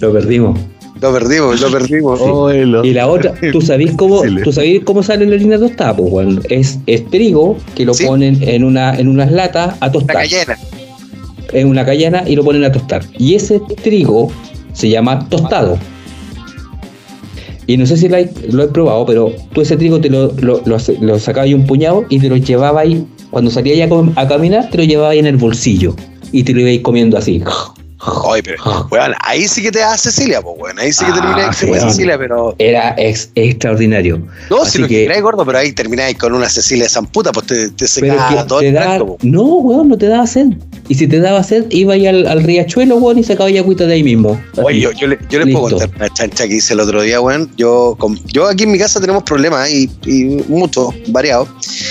Lo 0.00 0.12
perdimos. 0.12 0.58
Lo 1.00 1.12
perdimos, 1.12 1.60
lo 1.60 1.70
perdimos. 1.70 2.20
Oh, 2.22 2.52
Y 2.52 2.92
la 2.92 3.08
otra, 3.08 3.32
¿tú 3.52 3.60
sabés 3.60 3.92
cómo, 3.96 4.22
tú 4.44 4.52
sabés 4.52 4.82
cómo 4.84 5.02
sale 5.02 5.26
la 5.26 5.34
harina 5.36 5.58
tostada? 5.58 5.96
Pues, 5.96 6.12
weón. 6.12 6.42
Es, 6.50 6.78
es 6.86 7.08
trigo 7.08 7.56
que 7.74 7.84
lo 7.84 7.94
Sí. 7.94 8.04
ponen 8.06 8.38
en, 8.42 8.64
una, 8.64 8.98
en 8.98 9.08
unas 9.08 9.32
latas 9.32 9.76
a 9.80 9.90
tostar. 9.90 10.16
cayena. 10.16 10.56
en 11.52 11.68
una 11.68 11.84
cayena 11.84 12.22
y 12.28 12.36
lo 12.36 12.44
ponen 12.44 12.64
a 12.64 12.72
tostar. 12.72 13.02
Y 13.18 13.34
ese 13.34 13.60
trigo 13.82 14.30
se 14.72 14.88
llama 14.88 15.28
tostado. 15.28 15.78
Y 17.66 17.76
no 17.76 17.86
sé 17.86 17.96
si 17.96 18.08
lo 18.08 18.16
he 18.64 18.68
probado, 18.68 19.06
pero 19.06 19.32
tú 19.52 19.60
ese 19.60 19.76
trigo 19.76 20.00
te 20.00 20.10
lo, 20.10 20.32
lo, 20.40 20.60
lo, 20.64 20.76
lo 21.00 21.18
sacabas 21.18 21.46
ahí 21.46 21.54
un 21.54 21.66
puñado 21.66 22.04
y 22.08 22.18
te 22.18 22.28
lo 22.28 22.36
llevabas 22.36 22.82
ahí, 22.84 23.06
cuando 23.30 23.50
salías 23.50 23.78
ya 23.78 23.88
a, 24.16 24.28
caminar, 24.28 24.68
te 24.70 24.78
lo 24.78 24.84
llevabas 24.84 25.12
ahí 25.12 25.20
en 25.20 25.26
el 25.26 25.36
bolsillo. 25.36 25.94
Y 26.32 26.42
te 26.42 26.52
lo 26.52 26.60
ibas 26.60 26.82
comiendo 26.82 27.16
así. 27.16 27.42
Oye, 28.24 28.42
pero, 28.42 28.86
weón, 28.90 29.12
ahí 29.20 29.46
sí 29.46 29.62
que 29.62 29.70
te 29.70 29.80
da 29.80 29.96
Cecilia, 29.98 30.40
pues, 30.40 30.56
weón. 30.58 30.78
Ahí 30.78 30.90
sí 30.92 31.04
que 31.04 31.10
Ah, 31.10 31.14
termináis 31.14 31.56
con. 31.80 31.90
Cecilia, 31.90 32.16
pero. 32.18 32.54
Era 32.58 32.94
ex- 32.96 33.30
extraordinario. 33.34 34.22
No, 34.48 34.62
Así 34.62 34.72
si 34.72 34.78
lo 34.78 34.88
que- 34.88 35.02
queráis, 35.02 35.22
gordo, 35.22 35.44
pero 35.44 35.58
ahí 35.58 35.72
termináis 35.72 36.16
con 36.16 36.32
una 36.34 36.48
Cecilia 36.48 36.84
de 36.84 36.90
Zamputa, 36.90 37.30
pues 37.32 37.46
te, 37.46 37.68
te 37.70 37.84
Pero 38.00 38.14
que 38.28 38.34
todo 38.48 38.60
te 38.60 38.68
el 38.68 38.74
da, 38.74 38.98
po. 38.98 39.18
no, 39.22 39.42
weón, 39.42 39.88
no 39.88 39.98
te 39.98 40.06
daba 40.06 40.26
sed. 40.26 40.46
Y 40.90 40.96
si 40.96 41.06
te 41.06 41.20
daba 41.20 41.44
sed, 41.44 41.66
iba 41.70 41.94
ahí 41.94 42.08
al, 42.08 42.26
al 42.26 42.42
riachuelo, 42.42 42.96
weón, 42.96 43.16
y 43.20 43.22
sacaba 43.22 43.48
ya 43.48 43.60
agüita 43.60 43.86
de 43.86 43.94
ahí 43.94 44.02
mismo. 44.02 44.42
Oye, 44.56 44.80
yo, 44.80 44.90
yo, 44.90 45.06
le- 45.06 45.20
yo 45.30 45.38
les 45.38 45.54
puedo 45.54 45.68
contar 45.78 45.88
una 45.94 46.08
chancha 46.12 46.48
que 46.48 46.56
hice 46.56 46.72
el 46.74 46.80
otro 46.80 47.00
día, 47.02 47.20
weón. 47.20 47.48
Yo, 47.56 47.94
con- 47.96 48.18
yo 48.26 48.48
aquí 48.48 48.64
en 48.64 48.72
mi 48.72 48.78
casa 48.78 49.00
tenemos 49.00 49.22
problemas 49.22 49.70
y, 49.70 49.88
y 50.04 50.24
muchos, 50.48 50.92
variados. 51.06 51.48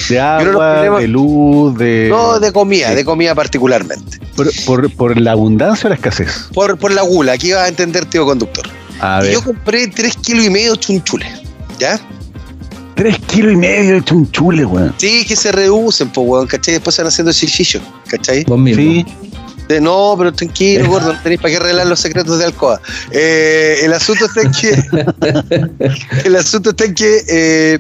De 0.09 0.19
agua, 0.19 0.99
de 0.99 1.07
luz, 1.07 1.77
de. 1.77 2.07
No 2.09 2.41
de 2.41 2.51
comida, 2.51 2.89
sí. 2.89 2.95
de 2.95 3.05
comida 3.05 3.33
particularmente. 3.33 4.19
Por, 4.35 4.51
por, 4.65 4.93
por 4.93 5.17
la 5.21 5.31
abundancia 5.31 5.88
o 5.88 5.89
la 5.89 5.95
escasez. 5.95 6.49
Por, 6.53 6.77
por 6.77 6.91
la 6.91 7.03
gula, 7.03 7.31
aquí 7.31 7.51
va 7.51 7.63
a 7.63 7.67
entender, 7.69 8.03
tío 8.03 8.25
conductor. 8.25 8.67
A 8.99 9.19
Y 9.21 9.27
ver, 9.27 9.33
yo 9.35 9.41
compré 9.41 9.88
tres 9.88 10.17
kilos 10.17 10.45
y 10.45 10.49
medio 10.49 10.73
de 10.73 10.77
chunchules, 10.77 11.29
¿ya? 11.79 11.97
tres 12.95 13.17
kilos 13.27 13.53
y 13.53 13.55
medio 13.55 13.93
de 13.93 14.03
chunchule, 14.03 14.65
weón. 14.65 14.93
Sí, 14.97 15.23
que 15.25 15.38
se 15.38 15.53
reducen, 15.53 16.09
pues, 16.09 16.27
weón, 16.27 16.47
¿cachai? 16.47 16.73
Después 16.73 16.93
se 16.97 17.01
van 17.01 17.07
haciendo 17.07 17.31
chichillos, 17.31 17.81
¿cachai? 18.09 18.43
Vos 18.45 18.59
mismo. 18.59 18.81
Sí, 18.81 19.05
De- 19.67 19.79
no, 19.81 20.15
pero 20.17 20.33
tranquilo, 20.33 20.87
gordo, 20.87 21.13
no 21.13 21.21
tenéis 21.21 21.41
para 21.41 21.53
qué 21.53 21.59
revelar 21.59 21.87
los 21.87 21.99
secretos 21.99 22.39
de 22.39 22.45
Alcoa. 22.45 22.81
Eh, 23.11 23.79
el 23.83 23.93
asunto 23.93 24.25
está 24.25 24.41
en 24.41 24.51
que. 24.51 26.23
el 26.25 26.35
asunto 26.35 26.71
está 26.71 26.85
en 26.85 26.95
que. 26.95 27.23
eh, 27.27 27.79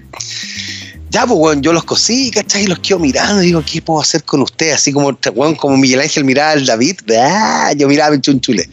ya, 1.11 1.25
pues, 1.25 1.39
weón, 1.39 1.61
yo 1.63 1.73
los 1.73 1.83
cosí, 1.85 2.29
¿cachai? 2.29 2.63
Y 2.63 2.67
los 2.67 2.77
quedo 2.79 2.99
mirando 2.99 3.41
y 3.41 3.47
digo, 3.47 3.63
¿qué 3.65 3.81
puedo 3.81 3.99
hacer 3.99 4.23
con 4.23 4.43
usted? 4.43 4.73
Así 4.73 4.93
como, 4.93 5.17
weón, 5.33 5.55
como 5.55 5.75
Miguel 5.75 6.01
Ángel 6.01 6.23
miraba 6.23 6.51
al 6.51 6.65
David, 6.65 6.97
ah, 7.19 7.73
yo 7.75 7.87
miraba 7.87 8.11
mi 8.11 8.21
chunchule. 8.21 8.69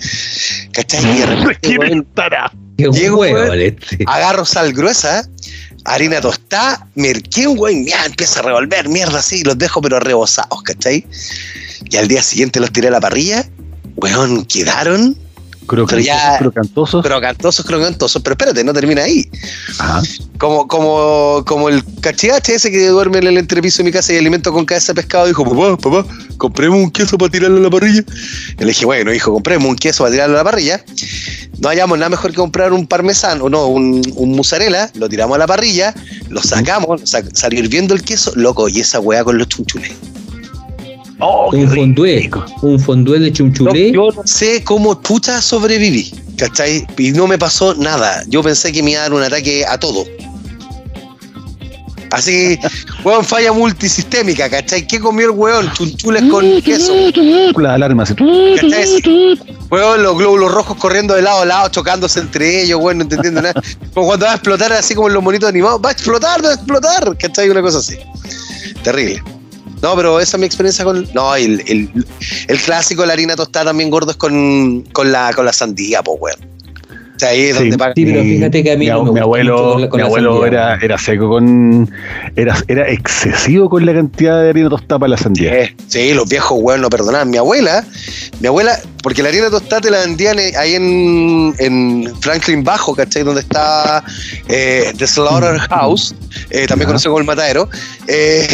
¿cachai? 0.72 1.02
Y 1.16 1.18
de 1.20 1.26
repente, 1.26 1.78
weón, 1.78 2.06
Llego, 2.76 3.20
weón. 3.20 3.76
agarro 4.06 4.44
sal 4.44 4.74
gruesa, 4.74 5.26
harina 5.86 6.20
tostada, 6.20 6.86
merquén, 6.94 7.58
weón, 7.58 7.86
ya 7.86 8.04
empieza 8.04 8.40
a 8.40 8.42
revolver 8.42 8.88
mierda 8.88 9.18
así, 9.18 9.42
los 9.44 9.56
dejo 9.56 9.80
pero 9.80 10.00
rebosados, 10.00 10.62
¿cachai? 10.62 11.06
Y 11.90 11.96
al 11.96 12.08
día 12.08 12.22
siguiente 12.22 12.60
los 12.60 12.72
tiré 12.72 12.88
a 12.88 12.92
la 12.92 13.00
parrilla, 13.00 13.48
weón, 13.96 14.44
quedaron 14.44 15.16
crocantosos, 15.66 16.06
ya- 16.06 16.38
crocantosos. 16.38 17.02
crocantosos, 17.04 17.66
crocantosos, 17.66 18.22
pero 18.22 18.32
espérate, 18.34 18.64
no 18.64 18.72
termina 18.72 19.02
ahí. 19.02 19.28
Ajá. 19.78 20.02
Como, 20.38 20.66
como, 20.68 21.44
como 21.46 21.68
el 21.68 21.82
cachigache 22.00 22.54
ese 22.54 22.70
que 22.70 22.88
duerme 22.88 23.18
en 23.18 23.26
el 23.26 23.38
entrepiso 23.38 23.78
de 23.78 23.84
mi 23.84 23.92
casa 23.92 24.12
y 24.12 24.16
alimento 24.18 24.52
con 24.52 24.64
cabeza 24.64 24.92
de 24.92 25.02
pescado, 25.02 25.26
dijo, 25.26 25.44
papá, 25.44 25.76
papá, 25.76 26.06
compremos 26.36 26.78
un 26.78 26.90
queso 26.90 27.16
para 27.18 27.30
tirarlo 27.30 27.56
a 27.58 27.60
la 27.60 27.70
parrilla. 27.70 28.02
Y 28.58 28.60
le 28.60 28.66
dije, 28.66 28.84
bueno, 28.86 29.12
hijo, 29.12 29.32
compremos 29.32 29.68
un 29.68 29.76
queso 29.76 30.04
para 30.04 30.12
tirarlo 30.12 30.36
a 30.36 30.38
la 30.38 30.44
parrilla. 30.44 30.84
No 31.58 31.68
hallamos 31.70 31.98
nada 31.98 32.10
mejor 32.10 32.30
que 32.32 32.36
comprar 32.36 32.72
un 32.74 32.86
parmesano, 32.86 33.48
no, 33.48 33.66
un, 33.66 34.02
un 34.14 34.36
mozzarella, 34.36 34.90
lo 34.94 35.08
tiramos 35.08 35.36
a 35.36 35.38
la 35.38 35.46
parrilla, 35.46 35.94
lo 36.28 36.42
sacamos, 36.42 37.00
sa- 37.08 37.22
salió 37.32 37.60
hirviendo 37.60 37.94
el 37.94 38.02
queso, 38.02 38.32
loco, 38.36 38.68
y 38.68 38.80
esa 38.80 39.00
weá 39.00 39.24
con 39.24 39.38
los 39.38 39.48
chunchules. 39.48 39.92
Oh, 41.18 41.50
un 41.50 41.68
fondué, 41.68 42.18
rico. 42.20 42.44
un 42.60 42.78
fondué 42.78 43.18
de 43.18 43.32
chunchulé. 43.32 43.92
Yo 43.92 44.10
no 44.14 44.22
sé 44.26 44.62
cómo 44.64 45.00
puta 45.00 45.40
sobreviví, 45.40 46.12
¿cachai? 46.36 46.86
Y 46.98 47.12
no 47.12 47.26
me 47.26 47.38
pasó 47.38 47.74
nada. 47.74 48.22
Yo 48.28 48.42
pensé 48.42 48.70
que 48.70 48.82
me 48.82 48.90
iba 48.90 49.00
a 49.00 49.02
dar 49.04 49.14
un 49.14 49.22
ataque 49.22 49.64
a 49.64 49.78
todo. 49.78 50.04
Así, 52.10 52.58
weón, 53.04 53.24
falla 53.24 53.52
multisistémica, 53.52 54.50
¿cachai? 54.50 54.86
¿Qué 54.86 55.00
comió 55.00 55.26
el 55.26 55.32
weón? 55.32 55.72
Chunchules 55.72 56.22
con 56.30 56.60
queso. 56.60 56.92
La 57.56 57.74
alarma. 57.74 58.04
¿Cachai? 58.04 59.02
Weón, 59.70 60.02
los 60.02 60.18
glóbulos 60.18 60.52
rojos 60.52 60.76
corriendo 60.76 61.14
de 61.14 61.22
lado 61.22 61.40
a 61.40 61.46
lado, 61.46 61.68
chocándose 61.70 62.20
entre 62.20 62.62
ellos, 62.62 62.78
weón, 62.78 62.98
no 62.98 63.04
entendiendo 63.04 63.40
nada. 63.40 63.62
Como 63.94 64.08
cuando 64.08 64.26
va 64.26 64.32
a 64.32 64.34
explotar 64.34 64.70
así 64.74 64.94
como 64.94 65.08
en 65.08 65.14
los 65.14 65.22
monitos 65.22 65.48
animados, 65.48 65.80
va 65.82 65.88
a 65.88 65.92
explotar, 65.92 66.44
va 66.44 66.50
a 66.50 66.54
explotar, 66.54 67.16
¿cachai? 67.16 67.48
Una 67.48 67.62
cosa 67.62 67.78
así. 67.78 67.96
Terrible. 68.82 69.22
No, 69.82 69.94
pero 69.94 70.20
esa 70.20 70.36
es 70.36 70.40
mi 70.40 70.46
experiencia 70.46 70.84
con. 70.84 71.06
No, 71.12 71.34
el, 71.34 71.62
el, 71.66 72.60
clásico 72.64 73.02
de 73.02 73.08
la 73.08 73.12
harina 73.12 73.36
tostada 73.36 73.66
también 73.66 73.90
gordo 73.90 74.10
es 74.10 74.16
con, 74.16 74.82
con, 74.92 75.12
la, 75.12 75.32
con 75.34 75.44
la 75.44 75.52
sandía, 75.52 76.02
pues, 76.02 76.18
weón. 76.20 76.55
Ahí 77.22 77.42
es 77.44 77.56
Sí, 77.56 77.62
donde 77.62 77.78
pagan. 77.78 77.94
Sí, 77.96 78.04
pero 78.06 78.22
fíjate 78.22 78.62
que 78.62 78.72
a 78.72 78.76
mí 78.76 78.84
mi, 78.84 78.90
no 78.90 78.98
me 78.98 79.02
mi 79.04 79.08
gusta 79.10 79.22
abuelo, 79.22 79.56
mucho 79.56 79.72
con 79.72 79.80
la- 79.80 79.88
con 79.88 79.96
mi 79.98 80.00
la 80.02 80.06
abuelo 80.06 80.32
sandía, 80.42 80.46
era, 80.48 80.78
era 80.82 80.98
seco 80.98 81.28
con. 81.28 81.90
Era, 82.36 82.56
era 82.68 82.90
excesivo 82.90 83.68
con 83.70 83.86
la 83.86 83.94
cantidad 83.94 84.42
de 84.42 84.50
harina 84.50 84.68
tostada 84.68 84.98
para 84.98 85.10
la 85.10 85.16
sandía. 85.16 85.54
Eh, 85.62 85.76
sí, 85.88 86.12
los 86.14 86.28
viejos 86.28 86.58
weón 86.60 86.80
no 86.82 86.90
perdonaban. 86.90 87.30
Mi 87.30 87.38
abuela, 87.38 87.84
mi 88.40 88.48
abuela, 88.48 88.78
porque 89.02 89.22
la 89.22 89.30
harina 89.30 89.48
tostada 89.50 89.80
te 89.80 89.90
la 89.90 90.00
vendían 90.00 90.38
eh, 90.38 90.52
ahí 90.58 90.74
en, 90.74 91.54
en 91.58 92.12
Franklin 92.20 92.62
Bajo, 92.64 92.94
¿cachai? 92.94 93.22
Donde 93.22 93.40
está 93.40 94.02
eh, 94.48 94.92
The 94.98 95.06
Slaughterhouse, 95.06 96.14
eh, 96.50 96.66
también 96.66 96.86
conocido 96.88 97.12
como 97.12 97.20
el 97.20 97.26
matadero. 97.26 97.68
Eh, 98.08 98.46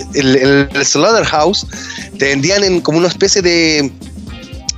el, 0.14 0.36
el, 0.36 0.68
el 0.74 0.84
Slaughterhouse 0.84 1.66
te 2.18 2.26
vendían 2.26 2.64
en 2.64 2.80
como 2.80 2.98
una 2.98 3.08
especie 3.08 3.40
de, 3.40 3.90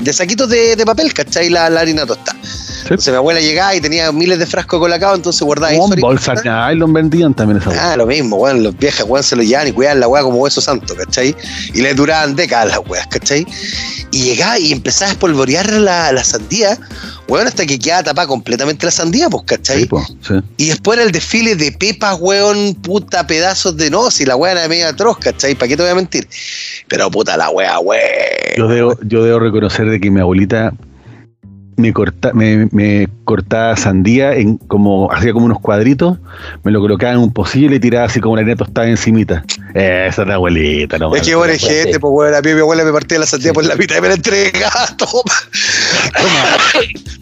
de 0.01 0.13
saquitos 0.13 0.49
de, 0.49 0.77
de 0.77 0.85
papel, 0.85 1.13
¿cachai? 1.15 1.49
La, 1.49 1.71
la 1.71 1.81
harina 1.81 2.05
tostada. 2.05 2.39
Entonces 2.83 3.13
mi 3.13 3.17
abuela 3.17 3.41
llegaba 3.41 3.75
y 3.75 3.81
tenía 3.81 4.11
miles 4.13 4.39
de 4.39 4.47
frascos 4.47 4.79
de 4.79 4.83
colacao, 4.83 5.15
entonces 5.15 5.43
guardaba 5.43 5.69
harina 5.69 5.97
bolsas 6.01 6.43
de 6.43 6.51
nylon 6.51 6.93
vendían 6.93 7.35
también 7.35 7.61
esa 7.61 7.93
Ah, 7.93 7.97
lo 7.97 8.07
mismo, 8.07 8.37
weón. 8.37 8.63
Los 8.63 8.77
viejas, 8.77 9.07
weón, 9.09 9.23
se 9.23 9.37
lo 9.37 9.43
llevan 9.43 9.69
y 9.69 9.73
cuidaban 9.73 10.01
la 10.01 10.09
weá 10.09 10.23
como 10.23 10.39
hueso 10.39 10.61
santo, 10.61 10.95
¿cachai? 10.95 11.35
Y 11.75 11.83
les 11.83 11.97
duraban 11.97 12.35
décadas 12.35 12.69
las 12.69 12.81
weas, 12.89 13.07
¿cachai? 13.07 13.47
Y 14.11 14.25
llegaba 14.25 14.59
y 14.59 14.73
empezaba 14.73 15.11
a 15.11 15.13
espolvorear 15.13 15.71
la, 15.73 16.13
la 16.13 16.25
sandía, 16.25 16.79
weón, 17.29 17.47
hasta 17.47 17.65
que 17.65 17.79
quedaba 17.79 18.03
tapada 18.03 18.29
completamente 18.29 18.85
la 18.85 18.93
sandía, 18.93 19.31
pues, 19.31 19.45
¿cachai? 19.47 19.81
Sí, 19.81 19.87
po, 19.87 20.05
sí. 20.21 20.35
Y 20.57 20.69
después 20.69 20.99
era 20.99 21.07
el 21.07 21.13
desfile 21.13 21.57
de 21.57 21.73
pepas, 21.73 22.17
weón, 22.21 22.75
puta, 22.75 23.27
pedazos 23.27 23.77
de 23.77 23.91
no, 23.91 24.11
si 24.11 24.27
la 24.27 24.37
weá 24.37 24.53
era 24.53 24.69
media 24.69 24.89
atroz, 24.89 25.19
¿cachai? 25.19 25.55
¿Para 25.55 25.69
qué 25.69 25.77
te 25.77 25.83
voy 25.83 25.93
a 25.93 25.95
mentir? 25.95 26.29
Pero 26.89 27.11
puta 27.11 27.37
la 27.37 27.49
weá, 27.51 27.79
weón. 27.79 28.03
Yo 28.57 28.69
debo, 28.69 28.99
yo 29.03 29.25
debo 29.25 29.39
reconocer 29.39 29.89
de 29.89 30.01
que 30.01 30.11
mi 30.11 30.21
abuelita 30.21 30.73
me, 31.77 31.93
corta, 31.93 32.33
me, 32.33 32.69
me 32.73 33.09
cortaba 33.25 33.77
sandía 33.77 34.35
en 34.35 34.59
como 34.59 35.11
hacía 35.13 35.33
como 35.33 35.47
unos 35.47 35.61
cuadritos, 35.61 36.19
me 36.63 36.73
lo 36.73 36.81
colocaba 36.81 37.13
en 37.13 37.19
un 37.19 37.33
pocillo 37.33 37.67
y 37.67 37.71
le 37.71 37.81
tiraba 37.81 38.07
así 38.07 38.21
como 38.21 38.37
la 38.37 38.43
harina 38.43 38.57
tostada 38.57 38.89
encimita. 38.89 39.45
Eh, 39.75 40.07
esa 40.09 40.23
es 40.23 40.29
la 40.29 40.35
abuelita, 40.35 40.99
no 40.99 41.15
Es 41.15 41.23
que 41.23 41.35
buena 41.35 41.57
gente, 41.57 41.99
pues 41.99 42.13
weón, 42.15 42.35
a 42.35 42.41
mí 42.41 42.55
mi 42.55 42.61
abuela 42.61 42.85
me 42.85 42.93
partía 42.93 43.19
la 43.19 43.27
sandía 43.27 43.53
por 43.53 43.65
la 43.65 43.75
mitad 43.77 43.97
y 43.97 44.01
me 44.01 44.09
la 44.09 44.15
entregaba, 44.15 44.87
toma. 44.99 45.35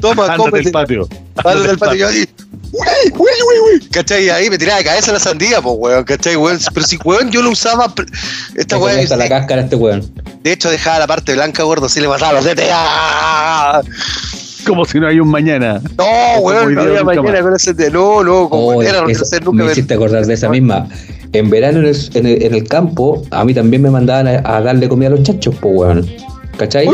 Toma, 0.01 0.23
Ándate 0.25 0.39
cómete. 0.39 0.65
del 0.65 0.73
patio. 0.73 1.09
Ándate 1.37 1.69
del 1.69 1.79
patio, 1.79 2.11
yo 2.11 2.25
uy, 2.73 2.87
uy, 3.13 3.19
uy, 3.19 3.75
uy. 3.81 3.89
¿Cachai? 3.91 4.29
Ahí 4.31 4.49
me 4.51 4.59
tiraba 4.59 4.79
de 4.79 4.85
cabeza 4.85 5.13
la 5.13 5.19
sandía, 5.21 5.61
pues, 5.61 5.75
weón, 5.79 6.05
¿cachai, 6.05 6.37
weón? 6.37 6.59
Pero 6.75 6.87
si, 6.87 6.99
weón, 7.05 7.31
yo 7.31 7.43
lo 7.43 7.51
usaba. 7.51 7.93
Esta 8.57 8.79
weón, 8.79 8.99
hasta 8.99 9.17
la 9.17 9.29
cáscara 9.29 9.63
este 9.63 9.77
weón. 9.77 10.11
de 10.43 10.53
hecho, 10.53 10.71
dejaba 10.71 10.99
la 11.01 11.07
parte 11.07 11.35
blanca, 11.35 11.63
gordo, 11.63 11.87
así 11.87 12.01
le 12.01 12.09
mataba 12.09 12.35
los 12.35 12.45
dedos. 12.45 12.65
¡Ah! 12.73 13.81
Como 14.67 14.85
si 14.85 15.01
no 15.01 15.09
hay 15.09 15.19
un 15.21 15.29
mañana. 15.29 15.81
No, 15.97 16.39
weón, 16.41 16.75
no 16.75 16.83
había 16.83 17.03
mañana 17.03 17.41
con 17.41 17.55
ese 17.57 17.73
de 17.73 17.91
no, 17.91 18.23
no, 18.23 18.49
como 18.49 18.67
Oh, 18.69 18.83
era, 18.83 19.03
nunca 19.03 19.53
me 19.53 19.65
me- 19.65 19.73
hiciste 19.73 19.95
acordar 19.95 20.27
de 20.27 20.35
esa 20.35 20.49
misma. 20.51 20.87
En 21.33 21.49
verano 21.49 21.79
en 21.81 21.87
el, 21.87 21.97
en 22.15 22.27
el- 22.27 22.43
en 22.43 22.55
el 22.55 22.69
campo, 22.69 23.23
a 23.31 23.45
mí 23.45 23.55
también 23.55 23.83
me 23.83 23.91
mandaban 23.91 24.29
a, 24.29 24.43
a 24.45 24.61
darle 24.61 24.89
comida 24.89 25.09
a 25.09 25.13
los 25.13 25.23
chanchos, 25.23 25.55
pues 25.61 25.75
weón. 25.75 26.07
¿Cachai? 26.59 26.87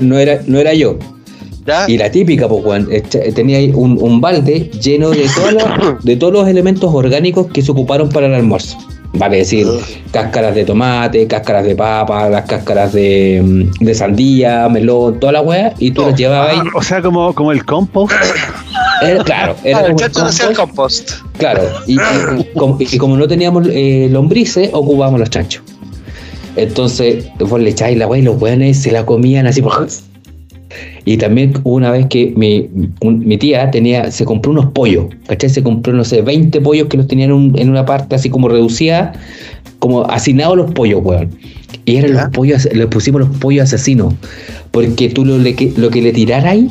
No 0.00 0.18
era, 0.18 0.40
no 0.46 0.58
era 0.58 0.72
yo. 0.72 0.98
¿Ya? 1.66 1.88
Y 1.88 1.96
la 1.96 2.10
típica, 2.10 2.46
pues, 2.48 2.64
weón, 2.64 2.88
tenía 3.34 3.58
ahí 3.58 3.72
un, 3.74 3.96
un 4.00 4.20
balde 4.20 4.70
lleno 4.82 5.10
de, 5.10 5.26
de 6.02 6.16
todos 6.16 6.32
los 6.32 6.46
elementos 6.48 6.90
orgánicos 6.94 7.46
que 7.48 7.62
se 7.62 7.72
ocuparon 7.72 8.08
para 8.10 8.26
el 8.26 8.34
almuerzo. 8.34 8.76
Vale 9.16 9.36
decir, 9.38 9.66
Ugh. 9.68 9.80
cáscaras 10.10 10.56
de 10.56 10.64
tomate, 10.64 11.26
cáscaras 11.28 11.64
de 11.64 11.76
papa, 11.76 12.28
las 12.28 12.46
cáscaras 12.46 12.92
de, 12.92 13.40
mm, 13.42 13.84
de 13.84 13.94
sandía, 13.94 14.68
melón, 14.68 15.20
toda 15.20 15.32
la 15.34 15.40
weá, 15.40 15.72
y 15.78 15.90
tú 15.92 16.02
Todo. 16.02 16.10
las 16.10 16.18
llevabas 16.18 16.50
ahí. 16.50 16.58
Ah, 16.60 16.70
o 16.74 16.82
sea, 16.82 17.00
como, 17.00 17.32
como 17.34 17.52
el 17.52 17.64
compost. 17.64 18.12
Era- 19.02 19.22
claro, 19.24 19.56
era 19.64 19.78
Ah, 19.80 19.86
el 19.86 19.94
como 20.12 20.54
compost. 20.56 21.10
Claro, 21.38 21.62
y, 21.86 21.94
y 21.94 22.44
como, 22.56 22.76
y 22.80 22.96
como 22.98 23.16
no 23.16 23.26
teníamos 23.28 23.66
eh, 23.70 24.08
lombrices, 24.10 24.70
ocupábamos 24.72 25.20
los 25.20 25.30
chanchos. 25.30 25.62
Entonces, 26.56 27.26
vos 27.38 27.60
le 27.60 27.70
echáis 27.70 27.98
la 27.98 28.06
weá 28.06 28.20
y 28.20 28.22
los 28.24 28.40
weones 28.40 28.80
se 28.82 28.92
la 28.92 29.04
comían 29.06 29.46
así. 29.46 29.62
Y 31.06 31.18
también 31.18 31.52
hubo 31.64 31.74
una 31.74 31.90
vez 31.90 32.06
que 32.06 32.32
mi, 32.36 32.68
un- 33.02 33.26
mi 33.26 33.36
tía 33.36 33.70
tenía, 33.70 34.10
se 34.10 34.24
compró 34.24 34.52
unos 34.52 34.66
pollos, 34.72 35.06
¿cachai? 35.26 35.50
Se 35.50 35.62
compró, 35.62 35.92
no 35.92 36.02
sé, 36.04 36.22
20 36.22 36.60
pollos 36.62 36.88
que 36.88 36.96
los 36.96 37.06
tenían 37.06 37.30
en, 37.30 37.36
un- 37.36 37.58
en 37.58 37.68
una 37.70 37.84
parte 37.84 38.14
así 38.14 38.30
como 38.30 38.48
reducida, 38.48 39.12
como 39.80 40.04
asignados 40.04 40.56
los 40.56 40.70
pollos, 40.72 41.00
weón. 41.04 41.28
Y 41.84 41.96
eran 41.96 42.14
los 42.14 42.24
pollos, 42.30 42.66
le 42.72 42.86
pusimos 42.86 43.20
los 43.20 43.36
pollos 43.36 43.64
asesinos, 43.64 44.14
porque 44.70 45.10
tú 45.10 45.24
lo, 45.26 45.36
le, 45.38 45.54
lo 45.76 45.90
que 45.90 46.00
le 46.00 46.12
tiraras 46.12 46.46
ahí, 46.46 46.70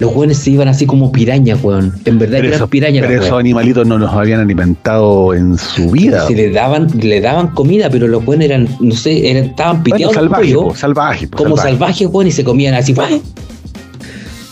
los 0.00 0.14
weones 0.14 0.38
se 0.38 0.50
iban 0.52 0.66
así 0.68 0.84
como 0.86 1.12
pirañas, 1.12 1.62
weón. 1.62 1.92
En 2.04 2.18
verdad 2.18 2.36
que 2.36 2.42
Pero, 2.42 2.48
eran 2.48 2.54
esos, 2.58 2.68
pirañas. 2.70 3.06
pero 3.06 3.22
esos 3.22 3.38
animalitos 3.38 3.86
no 3.86 3.98
los 3.98 4.10
habían 4.12 4.40
alimentado 4.40 5.34
en 5.34 5.56
su 5.56 5.90
vida. 5.92 6.26
Si 6.26 6.34
le 6.34 6.50
daban, 6.50 6.88
le 7.00 7.20
daban 7.20 7.48
comida, 7.48 7.90
pero 7.90 8.08
los 8.08 8.24
buenos 8.24 8.44
eran, 8.46 8.68
no 8.80 8.94
sé, 8.94 9.30
eran, 9.30 9.44
estaban 9.44 9.74
Bueno, 9.82 9.84
piteados 9.84 10.14
salvaje, 10.16 10.42
pollo, 10.42 10.62
po, 10.68 10.74
salvaje, 10.74 11.28
po, 11.28 11.36
como 11.38 11.56
salvaje. 11.56 11.72
salvajes, 11.78 12.08
weón, 12.10 12.26
y 12.26 12.32
se 12.32 12.42
comían 12.42 12.74
así, 12.74 12.92
¡guau! 12.92 13.20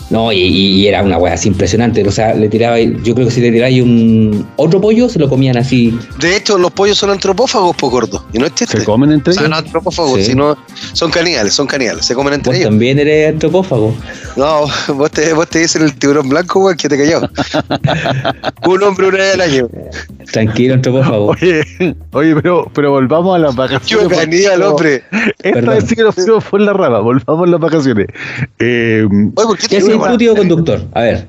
No, 0.09 0.31
y, 0.31 0.37
y 0.39 0.87
era 0.87 1.03
una 1.03 1.17
weá 1.17 1.33
así 1.33 1.49
impresionante. 1.49 2.07
O 2.07 2.11
sea, 2.11 2.33
le 2.33 2.47
tiraba, 2.47 2.79
yo 2.79 3.13
creo 3.13 3.27
que 3.27 3.31
si 3.31 3.41
le 3.41 3.51
tiráis 3.51 3.81
un 3.81 4.47
otro 4.55 4.79
pollo, 4.79 5.09
se 5.09 5.19
lo 5.19 5.27
comían 5.27 5.57
así. 5.57 5.97
De 6.19 6.35
hecho, 6.37 6.57
los 6.57 6.71
pollos 6.71 6.97
son 6.97 7.09
antropófagos, 7.09 7.75
por 7.75 7.91
gordo. 7.91 8.25
Y 8.31 8.37
no 8.37 8.45
es 8.45 8.55
chiste. 8.55 8.77
Se 8.79 8.85
comen 8.85 9.11
entre 9.11 9.31
O 9.31 9.33
sea, 9.33 9.41
ellos. 9.43 9.49
no 9.51 9.57
antropófagos, 9.57 10.19
Sí. 10.21 10.27
sino 10.27 10.57
son 10.93 11.11
caníbales, 11.11 11.53
son 11.53 11.67
caníbales, 11.67 12.05
se 12.05 12.15
comen 12.15 12.33
entre 12.35 12.51
Vos 12.51 12.57
ellos. 12.57 12.69
también 12.69 12.99
eres 12.99 13.33
antropófago. 13.33 13.93
No, 14.37 14.65
vos 14.93 15.11
te, 15.11 15.33
vos 15.33 15.47
te 15.49 15.59
dicen 15.59 15.81
el 15.81 15.95
tiburón 15.95 16.29
blanco, 16.29 16.59
weón, 16.59 16.77
que 16.77 16.87
te 16.87 16.97
cayó. 16.97 17.21
Un 18.67 18.83
hombre 18.83 19.07
una 19.07 19.17
vez 19.17 19.33
al 19.33 19.41
año. 19.41 19.67
Tranquilo, 20.31 20.75
antropófago. 20.75 21.25
Oye, 21.27 21.63
oye, 22.11 22.35
pero, 22.35 22.69
pero 22.73 22.91
volvamos 22.91 23.35
a 23.35 23.39
las 23.39 23.55
vacaciones. 23.55 24.09
Yo 24.09 24.15
caníbal, 24.15 24.59
no- 24.59 24.69
hombre. 24.69 25.03
Esta 25.41 25.61
vez 25.71 25.85
sí 25.87 25.95
que 25.95 26.03
nos 26.03 26.13
fuimos 26.15 26.43
por 26.43 26.61
la 26.61 26.73
rama. 26.73 26.99
Volvamos 26.99 27.47
a 27.47 27.51
las 27.51 27.59
vacaciones. 27.59 28.07
Eh, 28.59 29.07
Oye, 29.09 29.31
¿por 29.33 29.57
qué 29.57 29.63
¿Qué 29.63 29.67
te 29.69 29.77
hace 29.77 29.91
digo, 29.93 30.07
tu 30.07 30.17
tío 30.17 30.35
conductor? 30.35 30.81
A 30.93 31.01
ver. 31.01 31.27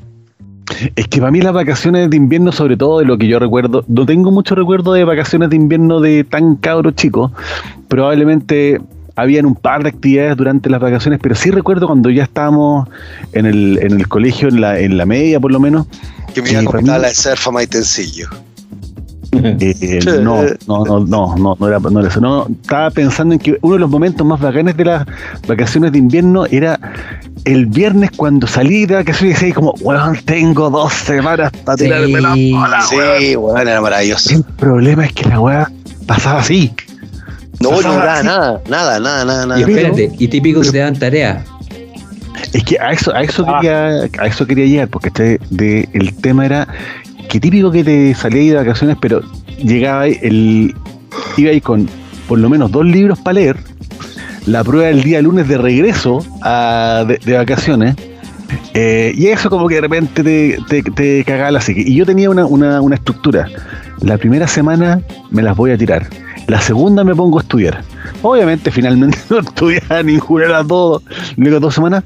es 0.97 1.09
que 1.09 1.19
para 1.19 1.31
mí 1.31 1.41
las 1.41 1.55
vacaciones 1.55 2.11
de 2.11 2.17
invierno, 2.19 2.53
sobre 2.53 2.77
todo 2.77 2.99
de 2.99 3.07
lo 3.07 3.17
que 3.17 3.27
yo 3.27 3.39
recuerdo, 3.39 3.85
no 3.89 4.05
tengo 4.05 4.31
mucho 4.31 4.55
recuerdo 4.55 4.93
de 4.93 5.05
vacaciones 5.05 5.49
de 5.49 5.57
invierno 5.57 6.01
de 6.01 6.25
tan 6.25 6.57
cabro 6.57 6.91
chico. 6.91 7.33
Probablemente 7.89 8.81
habían 9.19 9.47
un 9.47 9.57
par 9.57 9.83
de 9.83 9.89
actividades 9.89 10.37
durante 10.37 10.71
las 10.71 10.81
vacaciones, 10.81 11.19
pero 11.21 11.35
sí 11.35 11.51
recuerdo 11.51 11.87
cuando 11.89 12.09
ya 12.09 12.23
estábamos 12.23 12.89
en 13.33 13.47
el, 13.47 13.79
en 13.83 13.93
el 13.99 14.07
colegio, 14.07 14.49
en 14.49 14.61
la, 14.61 14.79
en 14.79 14.97
la 14.97 15.07
media 15.07 15.41
por 15.41 15.51
lo 15.51 15.59
menos. 15.59 15.87
Que 16.35 16.41
me 16.43 16.51
iba 16.51 16.59
a 16.59 16.62
Sí, 16.62 16.66
comentar 16.66 17.01
la 17.01 17.09
de 17.09 17.53
más 17.53 17.66
sencillo. 17.71 18.29
Eh, 19.33 20.01
no, 20.23 20.43
no, 20.66 20.85
no, 20.85 21.01
no, 21.05 21.37
no, 21.37 21.57
no 21.59 21.69
era, 21.69 21.79
no 21.81 21.99
era 22.01 22.09
eso. 22.09 22.21
No, 22.21 22.47
estaba 22.62 22.91
pensando 22.91 23.35
en 23.35 23.41
que 23.41 23.59
uno 23.61 23.75
de 23.75 23.81
los 23.81 23.91
momentos 23.91 24.27
más 24.27 24.41
bacanes 24.41 24.77
de 24.77 24.85
las 24.85 25.05
vacaciones 25.47 25.93
de 25.93 25.99
invierno 25.99 26.47
era 26.47 26.79
el 27.45 27.66
viernes 27.66 28.11
cuando 28.16 28.47
salí 28.47 28.87
de 28.87 28.95
vacaciones 28.95 29.37
y 29.37 29.41
decía 29.41 29.55
como, 29.55 29.73
weón, 29.81 30.16
tengo 30.25 30.71
dos 30.71 30.93
semanas 30.93 31.53
para 31.64 31.77
Sí. 31.77 31.85
tirarme 31.85 32.21
la 32.21 32.29
bola, 32.31 32.81
weón". 32.91 33.21
Sí, 33.21 33.37
weón, 33.37 33.69
era 33.69 33.81
maravilloso. 33.81 34.31
El 34.35 34.45
problema 34.45 35.05
es 35.07 35.12
que 35.12 35.29
la 35.29 35.41
weá 35.41 35.71
pasaba 36.07 36.41
así. 36.41 36.73
No, 37.61 37.81
no 37.83 37.99
nada, 37.99 38.23
nada, 38.23 38.61
nada, 38.69 39.01
nada, 39.01 39.47
nada. 39.47 39.59
Y 39.61 39.63
espérate, 39.63 40.13
y 40.19 40.29
típico 40.29 40.61
que 40.61 40.71
te 40.71 40.79
dan 40.79 40.97
tarea. 40.99 41.45
Es 42.53 42.63
que 42.65 42.79
a 42.79 42.93
eso, 42.93 43.13
a 43.15 43.23
eso 43.23 43.45
Ah. 43.49 43.59
quería, 43.61 44.09
a 44.23 44.27
eso 44.27 44.47
quería 44.47 44.67
llegar, 44.67 44.89
porque 44.89 45.09
este 45.09 45.41
de, 45.51 45.89
el 45.93 46.15
tema 46.15 46.47
era 46.47 46.69
que 47.29 47.41
típico 47.41 47.71
que 47.71 47.83
te 47.85 48.15
salía 48.15 48.41
ahí 48.41 48.49
de 48.51 48.57
vacaciones, 48.57 48.97
pero 49.01 49.21
llegaba 49.63 50.03
ahí 50.03 50.19
el, 50.23 50.75
iba 51.37 51.51
ahí 51.51 51.61
con 51.61 51.89
por 52.29 52.39
lo 52.39 52.49
menos 52.49 52.71
dos 52.71 52.85
libros 52.87 53.19
para 53.19 53.35
leer, 53.35 53.57
la 54.47 54.63
prueba 54.63 54.89
el 54.89 55.03
día 55.03 55.21
lunes 55.21 55.49
de 55.49 55.59
regreso 55.59 56.25
a- 56.43 57.05
de, 57.09 57.19
de 57.19 57.37
vacaciones, 57.37 57.97
eh, 58.75 59.13
y 59.17 59.27
eso 59.27 59.51
como 59.51 59.67
que 59.67 59.75
de 59.77 59.81
repente 59.83 60.23
te, 60.23 60.59
te, 60.69 60.91
te 60.91 61.25
cagaba 61.25 61.51
la 61.51 61.61
psique. 61.61 61.83
Y 61.85 61.95
yo 61.97 62.07
tenía 62.07 62.31
una, 62.31 62.47
una, 62.47 62.81
una 62.81 62.95
estructura. 62.95 63.49
La 64.01 64.17
primera 64.17 64.47
semana 64.47 65.01
me 65.31 65.43
las 65.43 65.57
voy 65.57 65.73
a 65.73 65.77
tirar. 65.77 66.07
La 66.49 66.61
segunda 66.61 67.05
me 67.05 67.14
pongo 67.14 67.38
a 67.38 67.42
estudiar. 67.42 67.82
Obviamente, 68.22 68.70
finalmente 68.70 69.18
no 69.30 69.38
estudiaba 69.38 70.03
ninguna 70.03 70.46
de 70.46 70.51
las 70.53 70.66
dos, 70.66 71.03
luego 71.36 71.61
dos 71.61 71.74
semanas. 71.74 72.03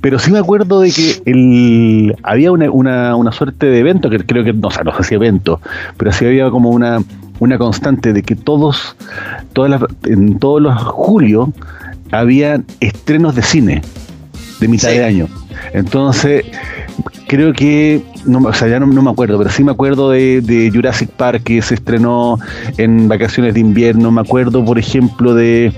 Pero 0.00 0.18
sí 0.18 0.30
me 0.30 0.38
acuerdo 0.38 0.80
de 0.80 0.90
que 0.90 1.22
el, 1.26 2.16
había 2.22 2.50
una, 2.50 2.70
una, 2.70 3.14
una 3.16 3.32
suerte 3.32 3.66
de 3.66 3.78
evento, 3.78 4.08
que 4.10 4.18
creo 4.18 4.42
que, 4.44 4.52
no, 4.52 4.68
o 4.68 4.70
sea, 4.70 4.84
no 4.84 4.96
sé 4.96 5.02
si 5.04 5.14
evento, 5.14 5.60
pero 5.96 6.12
sí 6.12 6.24
había 6.24 6.50
como 6.50 6.70
una, 6.70 7.02
una 7.40 7.58
constante 7.58 8.12
de 8.12 8.22
que 8.22 8.36
todos, 8.36 8.96
todas 9.52 9.70
las, 9.70 9.82
en 10.04 10.38
todos 10.38 10.62
los 10.62 10.74
julio, 10.82 11.52
había 12.10 12.62
estrenos 12.80 13.34
de 13.34 13.42
cine 13.42 13.82
de 14.60 14.68
mitad 14.68 14.88
Sí. 14.88 14.96
de 14.96 15.04
año. 15.04 15.28
Entonces, 15.74 16.44
creo 17.28 17.52
que, 17.52 18.02
no, 18.26 18.38
o 18.40 18.52
sea, 18.52 18.68
ya 18.68 18.80
no, 18.80 18.86
no 18.86 19.02
me 19.02 19.10
acuerdo, 19.10 19.38
pero 19.38 19.50
sí 19.50 19.64
me 19.64 19.72
acuerdo 19.72 20.10
de, 20.10 20.40
de 20.40 20.70
Jurassic 20.72 21.10
Park 21.10 21.42
que 21.44 21.62
se 21.62 21.74
estrenó 21.74 22.38
en 22.76 23.08
vacaciones 23.08 23.54
de 23.54 23.60
invierno. 23.60 24.10
Me 24.10 24.20
acuerdo, 24.20 24.64
por 24.64 24.78
ejemplo, 24.78 25.34
de. 25.34 25.72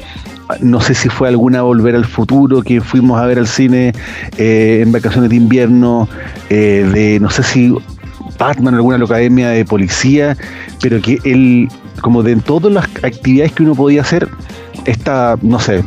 No 0.61 0.80
sé 0.80 0.94
si 0.94 1.11
fue 1.11 1.28
alguna 1.28 1.61
Volver 1.61 1.94
al 1.94 2.07
Futuro 2.07 2.62
que 2.62 2.80
fuimos 2.80 3.20
a 3.20 3.26
ver 3.26 3.38
al 3.38 3.46
cine 3.46 3.92
eh, 4.38 4.80
en 4.82 4.90
vacaciones 4.92 5.28
de 5.28 5.36
invierno, 5.36 6.09
eh, 6.49 6.88
de 6.94 7.20
no 7.20 7.28
sé 7.28 7.42
si 7.42 7.74
Batman, 8.38 8.74
alguna 8.74 8.96
academia 8.96 9.51
de 9.51 9.66
policía, 9.66 10.38
pero 10.80 11.03
que 11.03 11.18
él, 11.24 11.68
como 12.01 12.22
de 12.22 12.34
todas 12.36 12.72
las 12.72 12.86
actividades 13.03 13.53
que 13.53 13.62
uno 13.64 13.74
podía 13.74 14.01
hacer, 14.01 14.26
esta, 14.86 15.36
no 15.42 15.59
sé, 15.59 15.84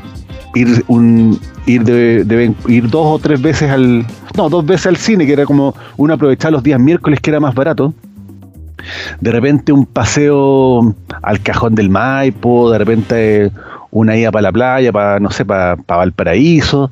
ir 0.53 0.83
un 0.87 1.39
ir 1.65 1.83
de, 1.83 2.23
de- 2.23 2.53
ir 2.67 2.87
dos 2.89 3.05
o 3.05 3.19
tres 3.19 3.41
veces 3.41 3.69
al 3.71 4.05
no 4.35 4.49
dos 4.49 4.65
veces 4.65 4.87
al 4.87 4.97
cine 4.97 5.25
que 5.25 5.33
era 5.33 5.45
como 5.45 5.75
uno 5.97 6.13
aprovechar 6.13 6.51
los 6.51 6.63
días 6.63 6.79
miércoles 6.79 7.19
que 7.19 7.29
era 7.29 7.39
más 7.39 7.55
barato. 7.55 7.93
De 9.19 9.31
repente 9.31 9.71
un 9.71 9.85
paseo 9.85 10.95
al 11.21 11.39
cajón 11.41 11.75
del 11.75 11.89
Maipo 11.89 12.71
de 12.71 12.77
repente 12.77 13.51
una 13.91 14.15
ida 14.15 14.31
para 14.31 14.43
la 14.43 14.51
playa 14.51 14.91
para 14.91 15.19
no 15.19 15.29
sé 15.31 15.45
para 15.45 15.75
Valparaíso. 15.87 16.89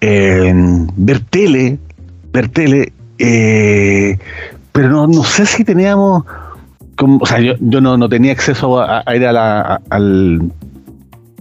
Eh, 0.00 0.52
ver 0.96 1.20
tele 1.20 1.78
ver 2.32 2.48
tele 2.48 2.92
eh, 3.18 4.18
pero 4.72 4.88
no, 4.88 5.06
no 5.06 5.24
sé 5.24 5.44
si 5.44 5.64
teníamos 5.64 6.24
como, 6.98 7.18
o 7.22 7.26
sea 7.26 7.40
yo, 7.40 7.54
yo 7.60 7.80
no, 7.80 7.96
no 7.96 8.08
tenía 8.08 8.32
acceso 8.32 8.80
a, 8.80 9.02
ir 9.14 9.24
a 9.24 9.32
la, 9.32 9.80
al 9.88 10.50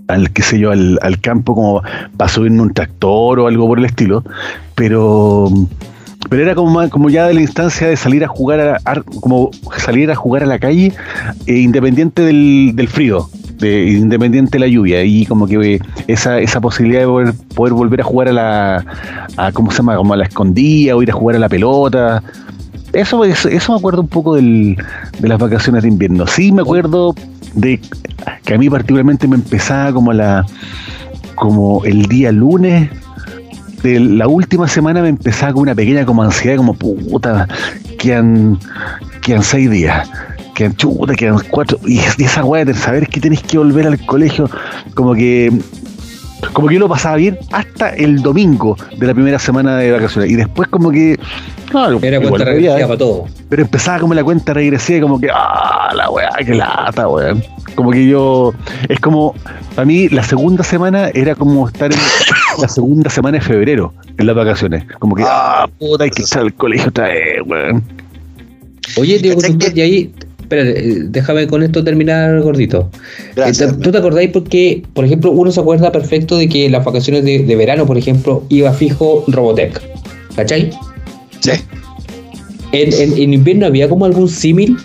al 0.08 0.32
qué 0.32 0.42
sé 0.42 0.60
yo, 0.60 0.72
al, 0.72 1.00
al 1.02 1.20
campo 1.20 1.54
como 1.56 1.82
para 2.16 2.30
subirme 2.30 2.62
un 2.62 2.74
tractor 2.74 3.40
o 3.40 3.48
algo 3.48 3.68
por 3.68 3.80
el 3.80 3.86
estilo, 3.86 4.24
pero 4.76 5.50
pero 6.30 6.44
era 6.44 6.56
como 6.56 6.90
como 6.90 7.10
ya 7.10 7.28
de 7.28 7.34
la 7.34 7.42
instancia 7.42 7.88
de 7.88 7.96
salir 7.96 8.24
a 8.24 8.28
jugar 8.28 8.60
a, 8.60 8.80
a- 8.86 9.02
como 9.02 9.52
salir 9.78 10.12
a 10.12 10.16
jugar 10.16 10.44
a 10.44 10.46
la 10.46 10.60
calle 10.60 10.92
eh, 11.46 11.58
independiente 11.60 12.22
del, 12.22 12.88
frío 12.90 13.30
de, 13.60 13.86
independiente 13.92 14.52
de 14.54 14.60
la 14.60 14.68
lluvia. 14.68 15.04
Y 15.04 15.26
como 15.26 15.48
que 15.48 15.76
eh, 15.76 15.80
esa, 16.08 16.40
esa 16.40 16.60
posibilidad 16.60 17.02
de 17.02 17.08
poder, 17.08 17.34
poder 17.56 17.74
volver 17.74 18.02
a 18.02 18.04
jugar 18.04 18.28
a 18.30 18.34
la 18.34 18.86
a, 19.38 19.52
cómo 19.52 19.72
se 19.72 19.78
llama 19.78 19.96
como 19.96 20.14
a 20.14 20.18
la 20.18 20.26
escondida 20.26 20.96
o 20.96 21.02
ir 21.04 21.12
a 21.12 21.14
jugar 21.14 21.36
a 21.38 21.40
la 21.40 21.50
pelota 21.50 22.22
eso, 22.94 23.24
eso, 23.24 23.72
me 23.72 23.78
acuerdo 23.78 24.02
un 24.02 24.08
poco 24.08 24.36
del, 24.36 24.78
de 25.20 25.28
las 25.28 25.40
vacaciones 25.40 25.84
de 25.84 25.90
invierno. 25.90 26.26
Sí 26.28 26.52
me 26.52 26.62
acuerdo 26.62 27.16
de 27.54 27.80
que 28.44 28.54
a 28.54 28.58
mí 28.58 28.70
particularmente 28.70 29.28
me 29.28 29.36
empezaba 29.36 29.94
como 29.94 30.14
la 30.14 30.46
como 31.36 31.84
el 31.86 32.04
día 32.08 32.32
lunes 32.32 32.90
de 33.84 34.00
la 34.00 34.28
última 34.28 34.68
semana 34.68 35.02
me 35.02 35.10
empezaba 35.10 35.54
con 35.54 35.64
una 35.64 35.76
pequeña 35.76 36.06
como 36.06 36.24
ansiedad 36.24 36.58
como 36.58 36.74
puta 36.74 37.48
quedan 38.00 38.60
quedan 39.22 39.44
seis 39.44 39.70
días 39.70 40.10
quedan 40.56 40.76
chuta 40.76 41.14
quedan 41.14 41.40
cuatro 41.52 41.80
y, 41.86 42.00
y 42.18 42.24
esa 42.24 42.44
weá 42.44 42.66
de 42.66 42.74
saber 42.74 43.08
que 43.08 43.20
tenés 43.20 43.44
que 43.44 43.60
volver 43.60 43.86
al 43.86 44.04
colegio 44.06 44.50
como 44.96 45.14
que 45.14 45.52
como 46.54 46.68
que 46.68 46.76
yo 46.76 46.80
lo 46.80 46.90
pasaba 46.90 47.16
bien 47.18 47.38
hasta 47.52 47.90
el 47.90 48.22
domingo 48.22 48.76
de 48.98 49.08
la 49.08 49.14
primera 49.14 49.40
semana 49.40 49.78
de 49.78 49.92
vacaciones 49.92 50.32
y 50.32 50.36
después 50.36 50.68
como 50.70 50.92
que 50.92 51.20
claro, 51.70 52.00
Era 52.02 52.20
cuenta 52.20 52.46
regresiva 52.46 52.88
para 52.88 52.98
todo. 52.98 53.26
pero 53.50 53.62
empezaba 53.62 54.00
como 54.00 54.14
la 54.14 54.24
cuenta 54.24 54.54
regresiva, 54.54 55.02
como 55.02 55.20
que, 55.20 55.28
ah, 55.34 55.92
la 55.96 56.10
weá, 56.10 56.30
qué 56.46 56.54
lata, 56.56 57.08
weón. 57.08 57.44
Como 57.76 57.92
que 57.92 58.08
yo, 58.08 58.54
es 58.90 59.00
como, 59.00 59.36
para 59.76 59.86
mí 59.86 60.10
la 60.10 60.24
segunda 60.24 60.64
semana 60.64 61.10
era 61.14 61.36
como 61.36 61.68
estar 61.68 61.92
en 61.92 62.00
la 62.62 62.68
segunda 62.68 63.10
semana 63.10 63.38
de 63.38 63.44
febrero, 63.44 63.94
en 64.18 64.26
las 64.26 64.36
vacaciones. 64.36 64.84
Como 65.00 65.16
que, 65.16 65.24
ah, 65.26 65.68
puta, 65.78 66.06
hay 66.06 66.10
que 66.10 66.24
echar 66.24 66.42
al 66.44 66.54
colegio 66.56 66.90
otra 66.90 67.08
vez, 67.10 67.42
weón. 67.46 67.84
Oye, 68.98 69.20
Diego, 69.20 69.42
¿Cachai 69.42 69.58
que- 69.58 69.80
y 69.80 69.82
ahí, 69.82 70.14
espérate, 70.40 70.80
eh, 70.80 70.96
déjame 71.10 71.46
con 71.48 71.62
esto 71.62 71.84
terminar, 71.84 72.40
gordito. 72.42 72.90
Gracias. 73.36 73.74
Eh, 73.74 73.76
¿Tú 73.82 73.92
te 73.92 73.98
acordáis 73.98 74.32
porque, 74.32 74.84
por 74.94 75.06
ejemplo, 75.06 75.32
uno 75.32 75.52
se 75.52 75.60
acuerda 75.60 75.92
perfecto 75.92 76.38
de 76.38 76.48
que 76.50 76.66
en 76.66 76.72
las 76.72 76.84
vacaciones 76.86 77.24
de, 77.26 77.40
de 77.44 77.56
verano, 77.56 77.86
por 77.86 77.98
ejemplo, 77.98 78.44
iba 78.50 78.72
fijo 78.74 79.24
Robotech? 79.28 79.80
¿Cachai? 80.36 80.72
Sí. 81.40 81.52
En, 82.72 82.94
en- 82.94 83.18
en 83.18 83.34
invierno 83.34 83.66
había 83.66 83.88
como 83.90 84.06
algún 84.06 84.28
símil. 84.30 84.78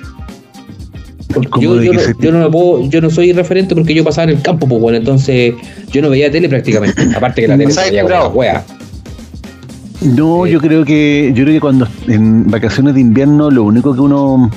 Porque 1.35 1.49
¿Cómo 1.49 1.63
Yo, 1.81 1.93
no, 2.31 2.43
yo 2.43 2.51
puedo, 2.51 2.91
yo 2.91 3.01
no 3.01 3.09
soy 3.09 3.33
referente 3.33 3.75
porque 3.75 3.95
yo 3.95 4.05
pasaba 4.05 4.25
en 4.31 4.37
el 4.37 4.43
campo, 4.43 4.69
pues 4.69 4.81
bueno, 4.81 4.99
entonces 4.99 5.55
yo 5.91 6.03
no 6.03 6.11
veía 6.11 6.31
tele 6.31 6.49
prácticamente. 6.49 7.03
Aparte 7.17 7.41
que 7.43 7.49
la 7.49 7.57
tele 7.57 7.71
se 7.73 7.91
veía 7.91 8.03
como 8.03 8.27
wea. 8.35 8.63
No, 10.03 10.45
Sí. 10.45 10.51
yo 10.53 10.61
creo 10.61 10.85
que, 10.85 11.33
yo 11.35 11.45
creo 11.45 11.55
que 11.55 11.61
cuando 11.61 11.89
en 12.09 12.51
vacaciones 12.51 12.95
de 12.95 13.01
invierno 13.01 13.51
lo 13.51 13.63
único 13.65 13.95
que 13.95 14.01
uno 14.01 14.51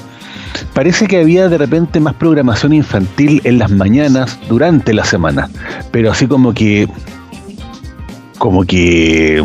parece 0.74 1.08
que 1.08 1.18
había 1.20 1.48
de 1.48 1.58
repente 1.58 2.00
más 2.00 2.16
programación 2.16 2.74
infantil 2.74 3.40
en 3.46 3.60
las 3.60 3.70
mañanas 3.72 4.38
durante 4.50 4.94
la 4.94 5.06
semana, 5.06 5.50
pero 5.92 6.12
así 6.12 6.28
como 6.28 6.54
que 6.54 6.88
como 8.38 8.64
que 8.66 9.44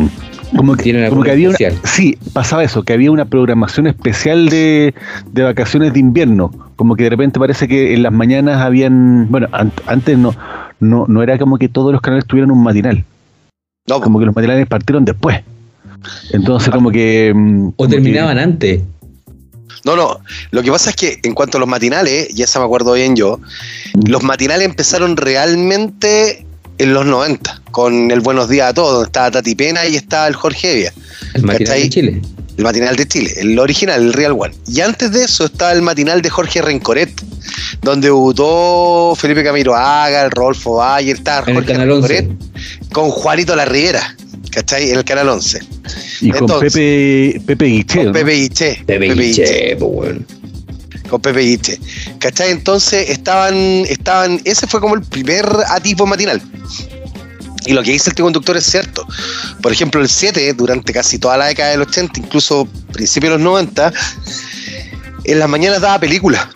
como 0.55 0.75
que, 0.75 0.83
Tienen 0.83 1.09
como 1.09 1.23
que 1.23 1.31
había 1.31 1.49
una- 1.49 1.57
especial. 1.57 1.81
sí, 1.83 2.17
pasaba 2.33 2.63
eso, 2.63 2.83
que 2.83 2.93
había 2.93 3.11
una 3.11 3.25
programación 3.25 3.87
especial 3.87 4.49
de, 4.49 4.93
de 5.31 5.43
vacaciones 5.43 5.93
de 5.93 5.99
invierno, 5.99 6.51
como 6.75 6.95
que 6.95 7.03
de 7.05 7.09
repente 7.11 7.39
parece 7.39 7.67
que 7.67 7.93
en 7.93 8.03
las 8.03 8.11
mañanas 8.11 8.61
habían, 8.61 9.27
bueno, 9.29 9.47
an- 9.51 9.71
antes 9.87 10.17
no, 10.17 10.35
no 10.79 11.05
no 11.07 11.23
era 11.23 11.37
como 11.37 11.57
que 11.57 11.69
todos 11.69 11.91
los 11.91 12.01
canales 12.01 12.25
tuvieran 12.25 12.51
un 12.51 12.63
matinal, 12.63 13.03
No, 13.87 14.01
como 14.01 14.19
que 14.19 14.25
los 14.25 14.35
matinales 14.35 14.67
partieron 14.67 15.05
después. 15.05 15.41
Entonces 16.31 16.69
como 16.71 16.89
que 16.91 17.31
mm, 17.35 17.67
O 17.69 17.73
como 17.75 17.89
que- 17.89 17.95
terminaban 17.95 18.37
antes. 18.39 18.81
no, 19.85 19.95
no. 19.95 20.17
Lo 20.51 20.61
que 20.63 20.71
pasa 20.71 20.89
es 20.89 20.95
que 20.95 21.19
en 21.23 21.33
cuanto 21.33 21.57
a 21.57 21.59
los 21.59 21.69
matinales, 21.69 22.27
y 22.37 22.41
esa 22.43 22.59
me 22.59 22.65
acuerdo 22.65 22.93
bien 22.93 23.15
yo, 23.15 23.39
los 24.07 24.23
matinales 24.23 24.65
empezaron 24.67 25.15
realmente 25.17 26.45
en 26.77 26.93
los 26.93 27.05
90, 27.05 27.61
con 27.71 28.11
el 28.11 28.19
Buenos 28.21 28.49
Días 28.49 28.69
a 28.69 28.73
Todos, 28.73 28.93
donde 28.93 29.07
estaba 29.07 29.31
Tati 29.31 29.55
Pena 29.55 29.85
y 29.85 29.95
estaba 29.95 30.27
el 30.27 30.35
Jorge 30.35 30.73
Evia. 30.73 30.93
El 31.33 31.43
matinal 31.43 31.67
¿Cachai? 31.67 31.83
de 31.83 31.89
Chile. 31.89 32.21
El 32.57 32.63
matinal 32.65 32.95
de 32.95 33.07
Chile, 33.07 33.31
el 33.37 33.57
original, 33.57 34.01
el 34.01 34.13
Real 34.13 34.33
One. 34.37 34.53
Y 34.67 34.81
antes 34.81 35.11
de 35.11 35.23
eso 35.23 35.45
estaba 35.45 35.71
el 35.71 35.81
matinal 35.81 36.21
de 36.21 36.29
Jorge 36.29 36.61
Rencoret, 36.61 37.09
donde 37.81 38.07
debutó 38.07 39.15
Felipe 39.15 39.43
Camilo 39.43 39.73
Haga, 39.75 40.23
el 40.23 40.31
Rodolfo 40.31 40.75
Valle, 40.75 41.11
estaba 41.11 41.43
En 41.43 41.49
el 41.49 41.55
Jorge 41.55 41.71
canal 41.73 41.91
11. 41.91 42.07
Rencoret 42.07 42.91
con 42.91 43.09
Juanito 43.09 43.55
La 43.55 43.65
Riera, 43.65 44.15
¿cachai? 44.51 44.91
En 44.91 44.97
el 44.97 45.05
canal 45.05 45.29
11. 45.29 45.59
y 46.21 46.31
con 46.31 46.59
Pepe 46.59 47.41
Pepe 47.45 47.65
Guiche, 47.65 47.97
Con 47.97 48.05
¿no? 48.07 48.11
Pepe 48.13 48.31
Guiche. 48.33 48.83
Pepe 48.85 49.13
Guiche, 49.13 49.75
pues 49.77 49.91
bueno. 49.91 50.19
Con 51.11 51.21
Pepe 51.21 51.41
Guiche. 51.41 51.77
¿Cachai? 52.19 52.51
Entonces 52.51 53.09
estaban, 53.09 53.53
estaban, 53.89 54.39
ese 54.45 54.65
fue 54.65 54.79
como 54.79 54.95
el 54.95 55.01
primer 55.01 55.45
atisbo 55.67 56.07
matinal. 56.07 56.41
Y 57.65 57.73
lo 57.73 57.83
que 57.83 57.91
dice 57.91 58.09
el 58.09 58.15
tío 58.15 58.23
conductor 58.23 58.55
es 58.55 58.65
cierto. 58.65 59.05
Por 59.61 59.73
ejemplo, 59.73 59.99
el 59.99 60.07
7, 60.07 60.53
durante 60.53 60.93
casi 60.93 61.19
toda 61.19 61.35
la 61.35 61.47
década 61.47 61.71
del 61.71 61.81
80, 61.81 62.21
incluso 62.21 62.65
principios 62.93 63.33
de 63.33 63.37
los 63.39 63.43
90, 63.43 63.91
en 65.25 65.39
las 65.39 65.49
mañanas 65.49 65.81
daba 65.81 65.99
películas. 65.99 66.47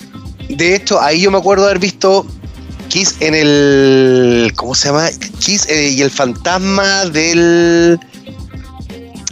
De 0.47 0.74
hecho, 0.74 1.01
ahí 1.01 1.22
yo 1.22 1.32
me 1.32 1.38
acuerdo 1.38 1.66
haber 1.66 1.80
visto 1.80 2.26
Kiss 2.88 3.18
en 3.20 3.36
el. 3.36 4.53
¿Cómo 4.56 4.74
se 4.74 4.88
llama? 4.88 5.10
Kiss 5.39 5.68
eh, 5.68 5.89
y 5.89 6.01
el 6.01 6.12
fantasma 6.12 7.06
del. 7.08 7.99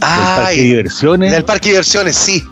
parque 0.00 0.56
de 0.56 0.62
diversiones. 0.62 1.32
del 1.32 1.44
parque 1.46 1.68
de 1.68 1.72
diversiones, 1.72 2.14
sí. 2.14 2.44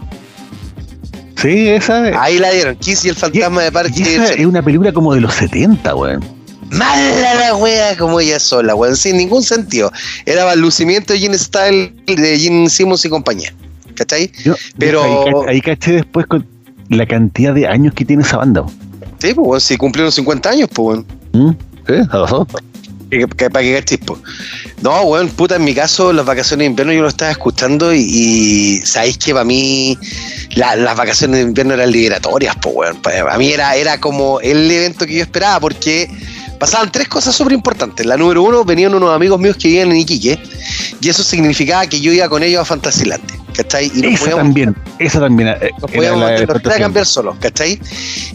Sí, 1.43 1.69
esa, 1.69 2.23
Ahí 2.23 2.39
la 2.39 2.51
dieron. 2.53 2.77
Kiss 2.77 3.05
y 3.05 3.09
el 3.09 3.17
fantasma 3.17 3.63
de 3.63 3.73
parque 3.73 3.93
y 3.99 4.03
esa 4.03 4.33
es 4.33 4.47
una 4.47 4.63
película 4.63 4.93
como 4.93 5.13
de 5.15 5.21
los 5.21 5.35
70, 5.35 5.95
weón. 5.97 6.25
Mala 6.71 7.35
la 7.35 7.57
wea 7.57 7.97
como 7.99 8.19
ella 8.21 8.39
sola, 8.39 8.75
weón, 8.75 8.97
sin 8.97 9.17
ningún 9.17 9.43
sentido. 9.43 9.93
Era 10.25 10.51
el 10.53 10.61
lucimiento 10.61 11.13
de 11.13 11.19
Gene 11.19 11.37
Style, 11.37 11.95
de 12.07 12.39
Gene 12.39 12.71
Simmons 12.71 13.05
y 13.05 13.09
compañía. 13.09 13.53
¿Cachai? 13.95 14.31
Yo- 14.45 14.55
Pero- 14.79 15.03
Ahí, 15.03 15.33
ca- 15.33 15.51
ahí 15.51 15.61
caché 15.61 15.93
después 15.93 16.27
con 16.27 16.47
la 16.89 17.07
cantidad 17.07 17.53
de 17.55 17.67
años 17.67 17.93
que 17.95 18.05
tiene 18.05 18.23
esa 18.23 18.39
banda. 18.39 18.65
Sí, 19.19 19.35
pues 19.35 19.65
si 19.65 19.77
cumplieron 19.77 20.11
50 20.13 20.49
años, 20.49 20.69
pues 20.73 20.99
weón. 20.99 21.07
¿Mm? 21.33 21.51
¿Sí? 21.87 21.95
¿A? 22.11 22.47
Que- 23.13 23.51
Para 23.51 23.63
que 23.63 23.75
cachis, 23.79 23.99
po. 23.99 24.19
No, 24.81 25.03
weón, 25.03 25.29
puta, 25.29 25.57
en 25.57 25.65
mi 25.65 25.75
caso, 25.75 26.15
las 26.15 26.25
vacaciones 26.25 26.61
de 26.65 26.71
invierno 26.71 26.95
yo 26.95 27.03
lo 27.03 27.09
estaba 27.09 27.31
escuchando 27.31 27.93
y, 27.95 28.81
sabéis 28.87 29.19
que 29.19 29.33
para 29.35 29.45
mí 29.45 29.99
la- 30.55 30.77
las 30.77 30.97
vacaciones 30.97 31.37
de 31.37 31.43
invierno 31.43 31.75
eran 31.75 31.91
liberatorias, 31.93 32.57
pues, 32.63 32.75
weón. 32.75 32.99
A 33.31 33.37
mí 33.37 33.53
era, 33.53 33.77
era 33.77 34.01
como 34.01 34.41
el 34.41 34.71
evento 34.71 35.05
que 35.07 35.17
yo 35.17 35.23
esperaba 35.23 35.61
porque 35.61 36.09
pasaban 36.59 36.91
tres 36.91 37.07
cosas 37.09 37.35
súper 37.37 37.53
importantes. 37.53 38.07
La 38.07 38.17
número 38.17 38.43
uno, 38.45 38.65
venían 38.65 38.95
unos 38.95 39.15
amigos 39.15 39.39
míos 39.39 39.57
que 39.59 39.69
vivían 39.69 39.91
en 39.91 39.99
Iquique 39.99 40.39
y 41.03 41.09
eso 41.11 41.23
significaba 41.23 41.87
que 41.87 42.01
yo 42.01 42.13
iba 42.13 42.31
con 42.31 42.43
ellos 42.43 42.63
a 42.63 42.65
Fantasylandia, 42.65 43.37
¿cachai? 43.57 43.91
Y 43.95 44.07
Esa 44.07 44.19
podíamos 44.19 44.45
también, 44.45 44.77
esa 44.99 45.21
también. 45.21 45.49
eh, 45.51 45.71
nos 45.81 45.91
podíamos 45.91 46.21
la 46.21 46.27
de 46.27 46.33
meter 46.33 46.49
los 46.49 46.63
tres 46.63 46.77
a 46.77 46.79
Fantasylandia. 46.79 46.85
cambiar 46.85 47.07
solos, 47.07 47.37
¿cachai? 47.41 47.79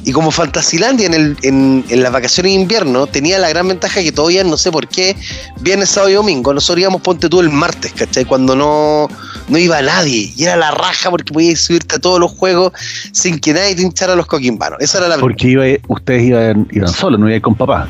Y 0.05 0.11
como 0.11 0.31
Fantasilandia 0.31 1.07
en, 1.07 1.13
el, 1.13 1.37
en, 1.43 1.85
en 1.89 2.03
las 2.03 2.11
vacaciones 2.11 2.53
de 2.53 2.59
invierno 2.61 3.07
tenía 3.07 3.37
la 3.39 3.49
gran 3.49 3.67
ventaja 3.67 4.01
que 4.01 4.11
todavía 4.11 4.43
no 4.43 4.57
sé 4.57 4.71
por 4.71 4.87
qué, 4.87 5.15
viernes, 5.61 5.89
sábado 5.89 6.09
y 6.09 6.13
domingo, 6.13 6.53
nosotros 6.53 6.81
íbamos, 6.81 7.01
ponte 7.01 7.29
tú 7.29 7.39
el 7.39 7.49
martes, 7.49 7.93
¿cachai? 7.93 8.25
Cuando 8.25 8.55
no, 8.55 9.07
no 9.47 9.57
iba 9.57 9.81
nadie. 9.81 10.33
Y 10.35 10.43
era 10.43 10.55
la 10.55 10.71
raja 10.71 11.09
porque 11.09 11.31
podías 11.33 11.59
subirte 11.59 11.95
a 11.95 11.99
todos 11.99 12.19
los 12.19 12.31
juegos 12.31 12.71
sin 13.11 13.39
que 13.39 13.53
nadie 13.53 13.75
te 13.75 13.81
hinchara 13.81 14.15
los 14.15 14.25
coquimbanos. 14.27 14.79
Esa 14.81 14.99
era 14.99 15.07
la 15.07 15.17
Porque 15.17 15.47
iba, 15.49 15.63
ustedes 15.87 16.23
iban, 16.23 16.67
iban 16.71 16.89
solos, 16.89 17.19
no 17.19 17.27
iban 17.27 17.41
con 17.41 17.55
papá. 17.55 17.87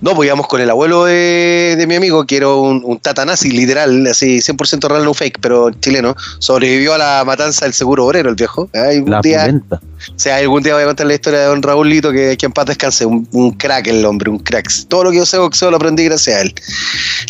No, 0.00 0.14
pues 0.14 0.26
íbamos 0.26 0.46
con 0.46 0.60
el 0.60 0.70
abuelo 0.70 1.04
de, 1.04 1.74
de 1.76 1.86
mi 1.86 1.96
amigo, 1.96 2.26
que 2.26 2.36
era 2.36 2.48
un, 2.48 2.82
un 2.84 2.98
tata 2.98 3.24
nazi, 3.24 3.50
literal, 3.50 4.06
así 4.06 4.38
100% 4.38 4.88
real, 4.88 5.04
no 5.04 5.14
fake, 5.14 5.38
pero 5.40 5.70
chileno. 5.70 6.14
Sobrevivió 6.38 6.94
a 6.94 6.98
la 6.98 7.22
matanza 7.26 7.64
del 7.64 7.74
seguro 7.74 8.06
obrero, 8.06 8.30
el 8.30 8.36
viejo. 8.36 8.68
Un 8.72 9.10
La 9.10 9.20
día, 9.20 9.48
o 9.70 10.18
sea, 10.18 10.36
algún 10.36 10.62
día 10.62 10.74
voy 10.74 10.82
a 10.82 10.86
contar 10.86 11.06
la 11.06 11.14
historia 11.14 11.40
de 11.40 11.46
don 11.46 11.62
Raúlito, 11.62 12.12
que, 12.12 12.36
que 12.36 12.46
en 12.46 12.52
paz 12.52 12.66
descanse, 12.66 13.06
un, 13.06 13.28
un 13.32 13.52
crack 13.52 13.86
el 13.86 14.04
hombre, 14.04 14.30
un 14.30 14.38
crack. 14.38 14.70
Todo 14.88 15.04
lo 15.04 15.10
que 15.10 15.18
yo 15.18 15.26
sé 15.26 15.38
boxeo 15.38 15.70
lo 15.70 15.76
aprendí 15.76 16.04
gracias 16.04 16.36
a 16.36 16.40
él. 16.42 16.54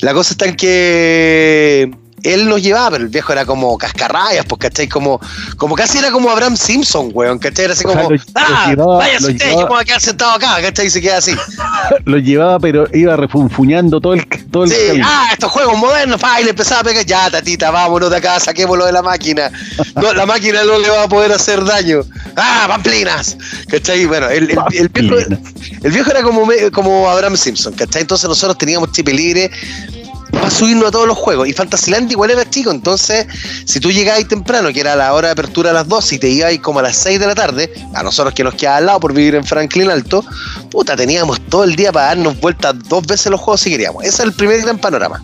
La 0.01 0.13
cosa 0.13 0.33
está 0.33 0.47
en 0.47 0.57
que 0.57 1.91
él 2.33 2.49
nos 2.49 2.63
llevaba, 2.63 2.91
pero 2.93 3.05
el 3.05 3.09
viejo 3.11 3.33
era 3.33 3.45
como 3.45 3.77
cascarrayas, 3.79 4.45
pues, 4.47 4.59
¿cachai? 4.61 4.89
Como, 4.89 5.21
como 5.57 5.75
casi 5.75 5.99
era 5.99 6.11
como 6.11 6.31
Abraham 6.31 6.57
Simpson, 6.57 7.11
weón, 7.13 7.39
¿cachai? 7.39 7.67
Era 7.67 7.75
así 7.75 7.85
O 7.87 7.93
sea, 7.93 8.03
como, 8.03 8.15
lo 8.15 8.21
¡ah! 8.35 8.67
llevaba- 8.69 8.99
¡Váyase 8.99 9.21
lo 9.27 9.33
usted! 9.33 9.45
llevaba- 9.47 9.61
Yo 9.61 9.67
me 9.67 9.73
voy 9.75 9.81
a 9.81 9.85
quedar 9.85 10.01
sentado 10.01 10.33
acá, 10.33 10.57
¿cachai? 10.63 10.87
Y 10.87 10.91
se 10.91 11.01
queda 11.01 11.19
así. 11.19 11.33
Lo 12.05 12.19
llevaba, 12.19 12.59
pero 12.59 12.87
iba 12.93 13.17
refunfuñando 13.17 14.01
todo 14.01 14.15
el, 14.15 14.27
todo 14.51 14.65
el 14.65 14.71
Sí, 14.71 14.77
camino. 14.89 15.07
ah, 15.09 15.29
estos 15.33 15.51
juegos 15.51 15.77
modernos, 15.79 16.21
pa, 16.21 16.41
y 16.41 16.45
le 16.45 16.51
empezaba 16.51 16.81
a 16.81 16.85
pegar, 16.85 17.05
ya, 17.05 17.31
tatita, 17.31 17.71
vámonos 17.71 18.11
de 18.11 18.17
acá, 18.17 18.39
saquémoslo 18.41 18.87
de 18.87 18.93
la 18.93 19.03
máquina. 19.03 19.51
No, 19.97 20.13
la 20.13 20.27
máquina 20.27 20.63
no 20.65 20.79
le 20.79 20.91
va 20.91 21.05
a 21.05 21.09
poder 21.09 21.33
hacer 21.33 21.65
daño. 21.65 22.03
Ah, 22.37 22.67
pamplinas. 22.69 23.37
¿Cachai? 23.71 24.05
Bueno, 24.05 24.29
el, 24.29 24.51
el, 24.51 24.59
el 24.75 24.89
viejo, 24.91 25.17
el 25.83 25.91
viejo 25.91 26.11
era 26.11 26.23
como, 26.23 26.47
como 26.73 27.09
Abraham 27.09 27.37
Simpson, 27.37 27.73
¿cachai? 27.75 28.03
Entonces 28.03 28.29
nosotros 28.29 28.59
teníamos 28.59 28.93
chip 28.93 29.09
libre 29.09 29.51
para 30.33 30.51
subirnos 30.51 30.89
a 30.89 30.91
todos 30.91 31.07
los 31.07 31.17
juegos. 31.17 31.49
Y 31.49 31.53
Fantasyland 31.53 32.11
igual 32.11 32.31
era 32.31 32.49
chico, 32.49 32.71
entonces 32.71 33.27
si 33.65 33.81
tú 33.81 33.91
llegabas 33.91 34.27
temprano, 34.29 34.73
que 34.73 34.81
era 34.81 34.97
la 34.97 35.13
hora 35.15 35.29
de 35.29 35.33
apertura 35.33 35.71
a 35.71 35.73
las 35.73 35.89
12 35.89 36.15
y 36.15 36.19
te 36.19 36.29
ibas 36.29 36.59
como 36.59 36.81
a 36.81 36.83
las 36.83 36.97
6 36.97 37.21
de 37.21 37.27
la 37.27 37.35
tarde, 37.35 37.73
a 37.95 38.03
nosotros 38.03 38.35
que 38.35 38.45
nos 38.45 38.55
quedaba 38.55 38.77
al 38.79 38.87
lado 38.87 39.01
por 39.01 39.13
vivir 39.15 39.35
en 39.35 39.45
Franklin 39.45 39.91
Alto, 39.91 40.25
puta, 40.71 40.97
teníamos 40.97 41.41
todo 41.49 41.65
el 41.65 41.77
día 41.77 41.93
para 41.93 42.07
darnos 42.07 42.39
vueltas 42.41 42.75
dos 42.89 43.07
veces 43.07 43.27
los 43.31 43.41
juegos 43.41 43.61
si 43.61 43.71
queríamos. 43.71 44.03
Ese 44.05 44.15
es 44.15 44.21
el 44.21 44.33
primer 44.33 44.61
gran 44.63 44.79
panorama. 44.79 45.23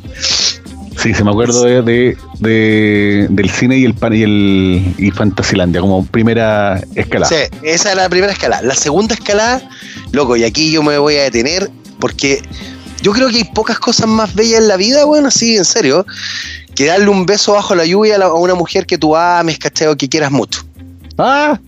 Sí, 1.02 1.14
se 1.14 1.24
me 1.24 1.30
acuerdo 1.30 1.64
de, 1.64 1.82
de- 1.82 2.16
de- 2.38 3.26
del 3.30 3.50
cine 3.50 3.78
y 3.78 3.84
el 3.84 3.94
pan 3.94 4.12
y 4.14 4.22
el 4.22 4.94
y 4.98 5.10
Fantasilandia 5.10 5.80
como 5.80 6.04
primera 6.06 6.80
escalada. 6.94 7.28
Sí, 7.34 7.42
esa 7.62 7.92
era 7.92 8.02
la 8.02 8.08
primera 8.08 8.32
escalada. 8.32 8.62
La 8.62 8.74
segunda 8.74 9.14
escalada, 9.14 9.62
loco, 10.12 10.36
y 10.36 10.44
aquí 10.44 10.70
yo 10.70 10.82
me 10.82 10.98
voy 10.98 11.16
a 11.16 11.22
detener 11.22 11.70
porque 11.98 12.42
yo 13.02 13.12
creo 13.12 13.28
que 13.28 13.38
hay 13.38 13.44
pocas 13.44 13.78
cosas 13.78 14.06
más 14.06 14.34
bellas 14.34 14.60
en 14.60 14.68
la 14.68 14.76
vida, 14.76 15.04
bueno, 15.04 15.28
así, 15.28 15.56
en 15.56 15.64
serio, 15.64 16.06
que 16.74 16.86
darle 16.86 17.08
un 17.08 17.26
beso 17.26 17.52
bajo 17.52 17.74
la 17.74 17.84
lluvia 17.84 18.16
a, 18.16 18.32
una 18.32 18.54
mujer 18.54 18.86
que 18.86 18.96
tú 18.96 19.16
ames, 19.16 19.58
¿cachai? 19.58 19.88
O 19.88 19.96
que 19.96 20.08
quieras 20.08 20.30
mucho. 20.30 20.64
Ah, 21.18 21.58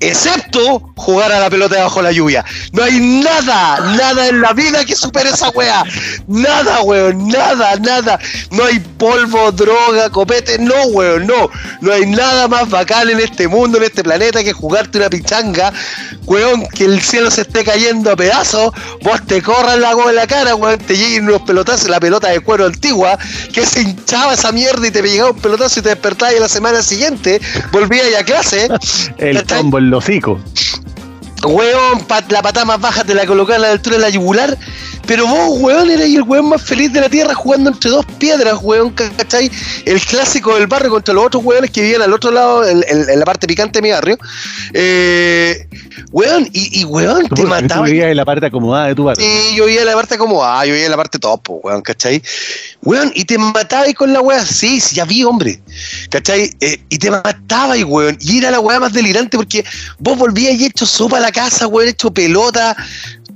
Excepto 0.00 0.92
jugar 0.96 1.30
a 1.30 1.40
la 1.40 1.50
pelota 1.50 1.82
bajo 1.82 2.00
la 2.00 2.10
lluvia. 2.10 2.44
No 2.72 2.82
hay 2.82 2.98
nada, 3.00 3.80
nada 3.96 4.28
en 4.28 4.40
la 4.40 4.54
vida 4.54 4.84
que 4.84 4.96
supere 4.96 5.28
esa 5.30 5.50
weá. 5.50 5.84
Nada, 6.26 6.80
weón, 6.82 7.28
nada, 7.28 7.76
nada. 7.76 8.18
No 8.50 8.64
hay 8.64 8.78
polvo, 8.78 9.52
droga, 9.52 10.08
copete, 10.08 10.58
no, 10.58 10.74
weón, 10.92 11.26
no. 11.26 11.50
No 11.82 11.92
hay 11.92 12.06
nada 12.06 12.48
más 12.48 12.70
bacán 12.70 13.10
en 13.10 13.20
este 13.20 13.46
mundo, 13.46 13.76
en 13.76 13.84
este 13.84 14.02
planeta, 14.02 14.42
que 14.42 14.52
jugarte 14.52 14.98
una 14.98 15.10
pichanga, 15.10 15.72
weón, 16.24 16.66
que 16.68 16.84
el 16.84 17.00
cielo 17.02 17.30
se 17.30 17.42
esté 17.42 17.62
cayendo 17.62 18.10
a 18.10 18.16
pedazos, 18.16 18.72
vos 19.02 19.20
te 19.26 19.42
corras 19.42 19.78
la 19.78 19.90
agua 19.90 20.10
en 20.10 20.16
la 20.16 20.26
cara, 20.26 20.54
weón, 20.54 20.78
te 20.78 20.96
lleguen 20.96 21.28
unos 21.28 21.42
pelotazos, 21.42 21.88
la 21.88 22.00
pelota 22.00 22.28
de 22.28 22.40
cuero 22.40 22.66
antigua, 22.66 23.18
que 23.52 23.66
se 23.66 23.82
hinchaba 23.82 24.34
esa 24.34 24.50
mierda 24.52 24.86
y 24.86 24.90
te 24.90 25.02
llegaba 25.02 25.30
un 25.32 25.40
pelotazo 25.40 25.80
y 25.80 25.82
te 25.82 25.90
despertabas 25.90 26.36
y 26.36 26.40
la 26.40 26.48
semana 26.48 26.82
siguiente 26.82 27.40
volvías 27.70 28.06
a 28.18 28.24
clase. 28.24 28.68
el 29.18 29.44
combo, 29.44 29.78
el 29.78 29.89
hocico. 29.94 30.40
Weón, 31.42 32.04
la 32.28 32.42
patada 32.42 32.66
más 32.66 32.80
baja 32.80 33.02
te 33.02 33.14
la 33.14 33.24
colocaba 33.26 33.56
a 33.56 33.60
la 33.60 33.70
altura 33.72 33.96
de 33.96 34.02
la 34.02 34.10
yugular. 34.10 34.58
Pero 35.06 35.26
vos, 35.26 35.58
weón, 35.60 35.90
eras 35.90 36.06
el 36.06 36.22
weón 36.22 36.50
más 36.50 36.62
feliz 36.62 36.92
de 36.92 37.00
la 37.00 37.08
tierra 37.08 37.34
jugando 37.34 37.70
entre 37.70 37.90
dos 37.90 38.04
piedras, 38.18 38.58
weón, 38.62 38.90
¿cachai? 38.90 39.50
El 39.86 39.98
clásico 40.02 40.54
del 40.56 40.66
barrio 40.66 40.90
contra 40.90 41.14
los 41.14 41.24
otros 41.24 41.42
weones 41.42 41.70
que 41.70 41.80
vivían 41.80 42.02
al 42.02 42.12
otro 42.12 42.30
lado, 42.30 42.68
en, 42.68 42.84
en- 42.86 43.08
en 43.08 43.18
la 43.18 43.24
parte 43.24 43.46
picante 43.46 43.78
de 43.78 43.82
mi 43.82 43.90
barrio. 43.90 44.18
Eh, 44.74 45.66
weón, 46.12 46.48
y, 46.52 46.80
y 46.80 46.84
weón, 46.84 47.26
Tú, 47.28 47.34
te 47.34 47.42
tú 47.42 47.48
mataban. 47.48 47.84
vivías 47.84 48.10
en 48.10 48.16
la 48.16 48.24
parte 48.24 48.46
acomodada 48.46 48.86
de 48.88 48.94
tu 48.94 49.04
barrio. 49.04 49.24
Sí, 49.26 49.56
yo 49.56 49.66
vivía 49.66 49.80
en 49.80 49.86
la 49.86 49.94
parte 49.94 50.18
como, 50.18 50.44
ah, 50.44 50.64
yo 50.64 50.72
vivía 50.72 50.86
en 50.86 50.90
la 50.90 50.96
parte 50.96 51.18
top, 51.18 51.42
po, 51.42 51.54
weón, 51.62 51.82
¿cachai? 51.82 52.22
Weón, 52.82 53.12
y 53.14 53.24
te 53.24 53.38
matabas 53.38 53.92
con 53.94 54.12
la 54.12 54.20
weá, 54.20 54.44
sí, 54.44 54.80
sí, 54.80 54.94
ya 54.96 55.04
vi, 55.04 55.24
hombre, 55.24 55.60
¿cachai? 56.10 56.50
Eh, 56.60 56.82
y 56.88 56.98
te 56.98 57.10
matabas, 57.10 57.82
weón, 57.84 58.16
y 58.20 58.38
era 58.38 58.50
la 58.50 58.60
weá 58.60 58.80
más 58.80 58.92
delirante 58.92 59.36
porque 59.36 59.64
vos 59.98 60.16
volvías 60.18 60.54
y 60.54 60.66
hecho 60.66 60.86
sopa 60.86 61.18
a 61.18 61.20
la 61.20 61.32
casa, 61.32 61.66
weón, 61.66 61.88
hecho 61.88 62.10
pelota. 62.10 62.76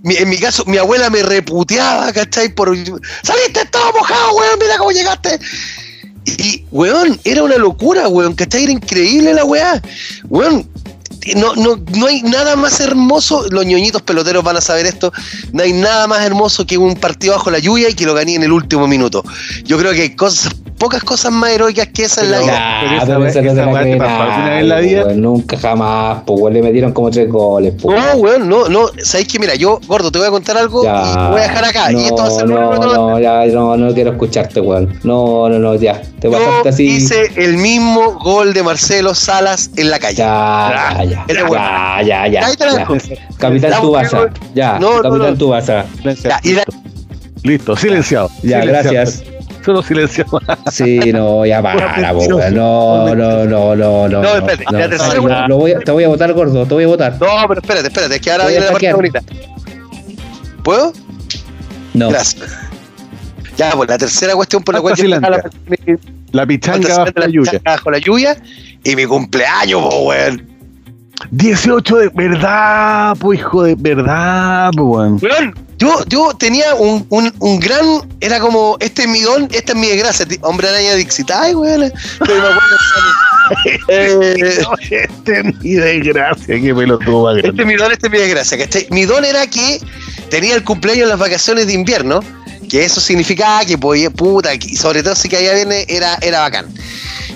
Mi- 0.03 0.17
en 0.17 0.29
mi 0.29 0.37
caso, 0.39 0.65
mi 0.67 0.77
abuela 0.77 1.09
me 1.09 1.23
reputeaba, 1.23 2.13
¿cachai? 2.13 2.51
Por, 2.55 2.77
saliste 2.77 3.65
todo 3.71 3.93
mojado, 3.93 4.35
weón, 4.37 4.59
mira 4.61 4.77
cómo 4.77 4.93
llegaste. 4.93 5.39
Y, 6.27 6.65
weón, 6.71 7.21
era 7.25 7.43
una 7.43 7.57
locura, 7.57 8.09
weón, 8.09 8.35
¿cachai? 8.35 8.65
Era 8.65 8.73
increíble 8.73 9.35
la 9.35 9.45
weá. 9.45 9.81
Weón, 10.29 10.69
no, 11.37 11.55
no, 11.55 11.81
no 11.97 12.07
hay 12.07 12.23
nada 12.23 12.57
más 12.57 12.81
hermoso, 12.81 13.47
los 13.51 13.65
ñoñitos 13.65 14.03
peloteros 14.03 14.45
van 14.45 14.57
a 14.57 14.61
saber 14.61 14.87
esto, 14.87 15.13
no 15.53 15.63
hay 15.63 15.73
nada 15.73 16.07
más 16.07 16.25
hermoso 16.25 16.67
que 16.67 16.77
un 16.77 16.97
partido 16.97 17.35
bajo 17.35 17.51
la 17.51 17.59
lluvia 17.59 17.89
y 17.89 17.95
que 17.95 18.05
lo 18.05 18.15
gané 18.15 18.35
en 18.35 18.43
el 18.43 18.53
último 18.53 18.87
minuto. 18.87 19.25
Yo 19.65 19.79
creo 19.79 19.93
que 19.93 20.03
hay 20.03 20.17
cosas, 20.17 20.53
pocas 20.85 21.03
cosas 21.03 21.33
más 21.33 21.51
heroicas 21.51 21.89
que 21.89 22.05
esa 22.05 22.21
en 22.23 22.31
la 22.31 22.37
Pero- 22.41 22.47
vida. 22.53 22.59
en 24.61 24.69
la 24.69 25.15
nunca 25.15 25.57
jamás, 25.57 26.19
pues 26.27 26.39
weón, 26.41 26.53
le 26.53 26.63
metieron 26.63 26.93
como 26.93 27.11
tres 27.11 27.29
goles, 27.31 27.73
pues. 27.81 27.99
No, 27.99 28.17
weón, 28.21 28.49
no, 28.49 28.69
no, 28.69 28.89
sabéis 29.03 29.29
que 29.29 29.39
mira, 29.39 29.55
yo, 29.55 29.81
gordo, 29.87 30.13
te 30.13 30.19
voy 30.19 30.29
a 30.29 30.31
contar 30.31 30.59
algo 30.59 30.83
y 30.83 30.87
te 30.87 30.91
voy 31.31 31.41
a 31.41 31.43
dejar 31.43 31.65
acá. 31.65 31.91
No, 31.91 31.99
y 32.01 32.05
esto 32.05 32.17
va 32.17 32.27
a 32.27 32.31
ser 32.31 32.47
no, 32.49 32.75
no, 32.77 33.19
ya, 33.19 33.47
no, 33.47 33.77
no 33.79 33.95
quiero 33.95 34.11
escucharte, 34.13 34.61
weón. 34.61 34.99
No, 35.05 35.49
no, 35.49 35.59
no, 35.59 35.75
ya. 35.77 36.03
Te 36.21 36.31
Yo 36.31 36.33
pasaste 36.39 36.69
así. 36.69 36.85
hice 36.87 37.31
el 37.37 37.57
mismo 37.57 38.19
gol 38.23 38.53
de 38.53 38.63
Marcelo 38.63 39.15
Salas 39.15 39.71
en 39.77 39.91
la 39.91 39.99
calle. 39.99 40.17
Ya, 40.19 40.95
ya, 40.99 41.05
ya, 41.05 41.25
Era 41.29 41.45
bueno. 41.47 41.65
ya, 41.65 42.03
ya, 42.03 42.27
ya, 42.29 42.47
Ahí 42.47 42.57
te 42.57 42.67
la 42.67 42.73
ya. 42.77 42.87
Capitán 43.39 43.81
Tubasa, 43.81 44.31
ya, 44.55 44.79
Capitán. 45.03 45.39
Tubasa. 45.39 45.87
Ya, 46.23 46.41
y 46.43 46.53
la- 46.53 46.65
Listo, 47.43 47.77
silenciado. 47.77 48.29
Ya, 48.43 48.61
Silenciado. 48.63 48.91
gracias. 48.93 49.34
Solo 49.65 49.83
silenciado. 49.83 50.41
Sí, 50.71 50.99
no, 51.13 51.47
ya 51.47 51.63
para, 51.63 52.13
weón. 52.13 52.55
No, 52.55 53.15
no, 53.15 53.45
no, 53.47 53.75
no, 53.77 54.09
no. 54.09 54.23
No, 54.23 54.35
espérate, 54.37 54.65
la 54.71 54.89
tercera, 54.89 55.15
no, 55.21 55.49
lo 55.49 55.57
voy 55.57 55.73
a- 55.73 55.79
te 55.81 55.91
voy 55.91 56.05
a 56.05 56.09
votar, 56.09 56.33
gordo, 56.33 56.67
te 56.67 56.75
voy 56.75 56.85
a 56.85 56.87
votar. 56.89 57.13
No, 57.21 57.49
pero 57.49 57.61
espérate, 57.61 57.89
espérate, 57.89 58.17
es 58.17 58.21
que 58.21 58.31
ahora 58.31 58.47
viene 58.47 58.67
la 58.67 58.73
parte 58.73 58.93
bonita. 58.93 59.21
¿Puedo? 60.63 60.93
No. 61.95 62.11
Gracias. 62.11 62.45
Ya, 63.57 63.71
pues 63.73 63.89
la 63.89 63.99
tercera 63.99 64.35
cuestión 64.35 64.63
por 64.63 64.75
la 64.75 64.81
cual 64.81 64.95
yo 64.97 65.05
estaba 65.15 65.41
La 66.33 66.45
pichanga 66.47 66.99
bajo 66.99 67.13
la 67.17 67.29
lluvia. 67.29 67.61
bajo 67.65 67.91
la 67.91 67.99
lluvia 67.99 68.37
y 68.83 68.97
mi 68.97 69.05
cumpleaños, 69.07 69.81
po, 69.83 69.99
weón. 70.09 70.54
18 71.31 71.97
de 71.97 72.09
verdad, 72.15 73.17
pues 73.19 73.39
hijo 73.41 73.63
de 73.65 73.75
verdad, 73.79 74.71
pues 74.77 75.23
weón. 75.23 75.55
Yo, 75.79 76.05
yo 76.07 76.33
tenía 76.39 76.75
un, 76.77 77.05
un, 77.11 77.33
un 77.41 77.61
gran. 77.61 77.85
Era 78.21 78.39
como: 78.41 78.77
este 78.81 79.03
es 79.03 79.09
mi 79.09 79.21
don, 79.21 79.49
esta 79.53 79.73
es 79.73 79.79
mi 79.79 79.89
desgracia. 79.89 80.27
Hombre 80.43 80.69
araña 80.69 80.95
Dixit. 80.95 81.31
Ay, 81.31 81.55
weón. 81.55 81.93
Pero 82.21 82.35
me 82.35 82.49
acuerdo, 82.49 82.77
eh, 83.89 84.65
Este 84.91 85.41
es 85.41 85.61
mi 85.63 85.75
desgracia, 85.75 86.61
qué 86.61 86.75
pelotudo 86.75 87.25
más 87.25 87.37
Este 87.37 87.43
grande. 87.49 87.63
es 87.63 87.67
mi 87.69 87.75
don, 87.75 87.93
este 87.93 88.07
es 88.07 88.13
mi 88.13 88.19
desgracia. 88.19 88.59
¿cachai? 88.59 88.87
Mi 88.91 89.05
don 89.05 89.25
era 89.25 89.47
que 89.47 89.81
tenía 90.31 90.55
el 90.55 90.65
cumpleaños 90.65 91.05
en 91.05 91.09
las 91.11 91.19
vacaciones 91.19 91.67
de 91.67 91.73
invierno, 91.75 92.21
que 92.69 92.85
eso 92.85 93.01
significaba 93.01 93.65
que 93.65 93.79
podía, 93.79 94.11
puta, 94.11 94.55
y 94.55 94.77
sobre 94.77 95.03
todo 95.03 95.15
si 95.15 95.29
caía 95.29 95.55
bien, 95.55 95.69
era, 95.89 96.17
era 96.21 96.41
bacán. 96.41 96.67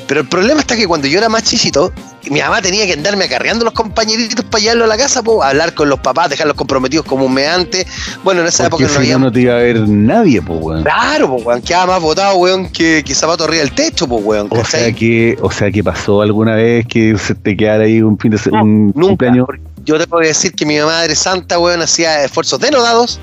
Pero 0.07 0.20
el 0.22 0.29
problema 0.29 0.61
está 0.61 0.74
que 0.74 0.87
cuando 0.87 1.07
yo 1.07 1.18
era 1.18 1.29
más 1.29 1.43
chichito, 1.43 1.93
mi 2.31 2.41
mamá 2.41 2.62
tenía 2.62 2.87
que 2.87 2.95
andarme 2.95 3.26
acarreando 3.26 3.62
los 3.64 3.74
compañeritos 3.74 4.43
para 4.47 4.62
llevarlo 4.62 4.85
a 4.85 4.87
la 4.87 4.97
casa, 4.97 5.22
po, 5.22 5.43
hablar 5.43 5.74
con 5.74 5.91
los 5.91 6.01
papás, 6.01 6.31
dejarlos 6.31 6.57
comprometidos 6.57 7.05
como 7.05 7.26
un 7.26 7.35
meante. 7.35 7.87
Bueno, 8.24 8.41
en 8.41 8.47
esa 8.47 8.70
Porque 8.70 8.85
época 8.85 8.95
no 8.95 9.01
había. 9.01 9.18
no, 9.18 9.26
no 9.26 9.33
te 9.33 9.43
iba 9.43 9.55
a 9.55 9.59
ver 9.59 9.81
nadie, 9.87 10.41
pues, 10.41 10.59
weón. 10.62 10.83
Claro, 10.83 11.31
pues, 11.35 11.45
weón, 11.45 11.61
quedaba 11.62 11.93
más 11.95 12.03
botado, 12.03 12.37
weón, 12.37 12.70
que, 12.70 13.03
que 13.05 13.14
zapato 13.14 13.45
arriba 13.45 13.61
del 13.64 13.72
techo, 13.72 14.09
pues, 14.09 14.24
weón. 14.24 14.49
O 14.51 14.64
sea 14.64 14.91
que, 14.93 15.37
o 15.43 15.51
sea 15.51 15.70
que 15.70 15.85
pasó 15.85 16.22
alguna 16.22 16.55
vez 16.55 16.87
que 16.87 17.16
se 17.18 17.35
te 17.35 17.55
quedara 17.55 17.85
ahí 17.85 18.01
un 18.01 18.18
fin 18.18 18.31
de 18.31 18.39
se- 18.39 18.51
un 18.51 18.87
Nunca. 18.95 19.09
cumpleaños. 19.09 19.47
Yo 19.85 19.99
tengo 19.99 20.18
que 20.20 20.29
decir 20.29 20.53
que 20.53 20.64
mi 20.66 20.79
madre 20.79 21.14
santa, 21.14 21.59
weón, 21.59 21.83
hacía 21.83 22.24
esfuerzos 22.24 22.61
denodados 22.61 23.18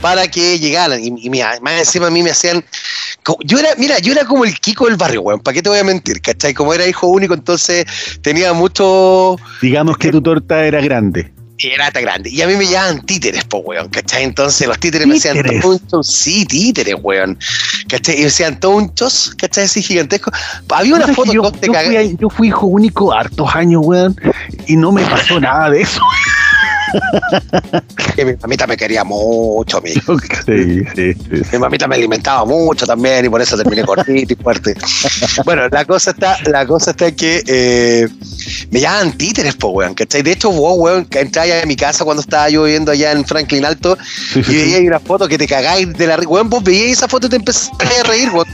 para 0.00 0.28
que 0.28 0.58
llegaran. 0.58 1.02
Y, 1.02 1.08
y 1.26 1.30
mi- 1.30 1.40
más 1.62 1.72
encima 1.78 2.08
a 2.08 2.10
mí 2.10 2.22
me 2.22 2.30
hacían. 2.30 2.64
Yo 3.44 3.58
era, 3.58 3.70
mira, 3.76 3.98
yo 3.98 4.12
era 4.12 4.24
como 4.24 4.44
el 4.44 4.58
Kiko 4.58 4.86
del 4.86 4.96
barrio, 4.96 5.22
weón. 5.22 5.40
¿Para 5.40 5.54
qué 5.54 5.62
te 5.62 5.68
voy 5.68 5.78
a 5.78 5.84
mentir? 5.84 6.20
¿Cachai? 6.20 6.54
Como 6.54 6.72
era 6.74 6.86
hijo 6.86 7.06
único, 7.06 7.34
entonces 7.34 7.84
tenía 8.22 8.52
mucho. 8.52 9.36
Digamos 9.62 9.98
que 9.98 10.10
tu 10.10 10.20
torta 10.22 10.64
era 10.64 10.80
grande. 10.80 11.32
Y 11.60 11.68
Era 11.68 11.90
tan 11.90 12.02
grande. 12.02 12.30
Y 12.30 12.40
a 12.42 12.46
mí 12.46 12.54
me 12.56 12.66
llamaban 12.66 13.02
títeres, 13.02 13.44
po, 13.44 13.58
weón. 13.58 13.88
¿Cachai? 13.88 14.24
Entonces 14.24 14.66
los 14.66 14.78
títeres, 14.78 15.06
me 15.06 15.16
hacían 15.16 15.36
show. 15.36 16.02
Sí, 16.02 16.44
títeres, 16.46 16.96
weón. 17.00 17.38
¿Cachai? 17.88 18.18
Y 18.18 18.20
me 18.22 18.26
hacían 18.28 18.58
todo 18.58 18.72
un 18.72 18.94
chos, 18.94 19.34
¿cachai? 19.36 19.64
Así 19.64 19.82
gigantesco. 19.82 20.30
Había 20.70 20.94
una 20.94 21.02
¿Sabes 21.02 21.16
foto 21.16 21.32
yo, 21.32 21.42
yo 21.42 21.74
fui, 21.74 22.16
yo 22.18 22.30
fui 22.30 22.48
hijo 22.48 22.66
único 22.66 23.12
hartos 23.12 23.54
años, 23.54 23.82
weón, 23.84 24.16
y 24.66 24.76
no 24.76 24.92
me 24.92 25.04
pasó 25.04 25.38
nada 25.40 25.70
de 25.70 25.82
eso. 25.82 26.00
que 28.16 28.24
mi 28.24 28.34
mamita 28.36 28.66
me 28.66 28.76
quería 28.76 29.04
mucho, 29.04 29.78
a 29.78 29.80
mí. 29.80 29.90
sí, 30.46 30.84
sí, 30.94 31.14
sí. 31.14 31.42
Mi 31.52 31.58
mamita 31.58 31.86
me 31.86 31.96
alimentaba 31.96 32.44
mucho 32.44 32.86
también 32.86 33.24
y 33.24 33.28
por 33.28 33.40
eso 33.40 33.56
terminé 33.56 33.84
cortito 33.84 34.32
y 34.32 34.36
fuerte. 34.36 34.74
Bueno, 35.44 35.68
la 35.68 35.84
cosa 35.84 36.10
está, 36.10 36.38
la 36.46 36.66
cosa 36.66 36.90
está 36.92 37.12
que 37.12 37.42
eh, 37.46 38.08
me 38.70 38.80
llamaban 38.80 39.12
títeres, 39.12 39.54
po, 39.54 39.68
weón, 39.68 39.94
¿cachai? 39.94 40.22
De 40.22 40.32
hecho, 40.32 40.50
vos, 40.50 40.74
weón, 40.78 41.04
que 41.04 41.20
entrabas 41.20 41.62
a 41.62 41.66
mi 41.66 41.76
casa 41.76 42.04
cuando 42.04 42.20
estaba 42.20 42.48
yo 42.48 42.64
viviendo 42.64 42.92
allá 42.92 43.12
en 43.12 43.24
Franklin 43.24 43.64
Alto 43.64 43.96
Sí, 44.32 44.40
y 44.46 44.54
veíais 44.54 44.86
una 44.86 45.00
foto 45.00 45.28
que 45.28 45.38
te 45.38 45.46
cagáis 45.46 45.92
de 45.94 46.06
la. 46.06 46.16
Weón, 46.16 46.48
vos 46.48 46.62
veíais 46.62 46.98
esa 46.98 47.08
foto 47.08 47.26
y 47.26 47.30
te 47.30 47.36
empezaste 47.36 47.84
a 47.84 48.02
reír, 48.04 48.30
weón. 48.30 48.46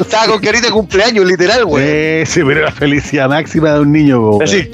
Estaba 0.00 0.26
con 0.26 0.40
carita 0.40 0.66
de 0.66 0.72
cumpleaños, 0.72 1.24
literal, 1.26 1.64
weón. 1.64 2.26
Sí, 2.26 2.40
pero 2.44 2.62
la 2.62 2.72
felicidad 2.72 3.28
máxima 3.28 3.74
de 3.74 3.80
un 3.80 3.92
niño, 3.92 4.20
weón. 4.20 4.42
Así. 4.42 4.70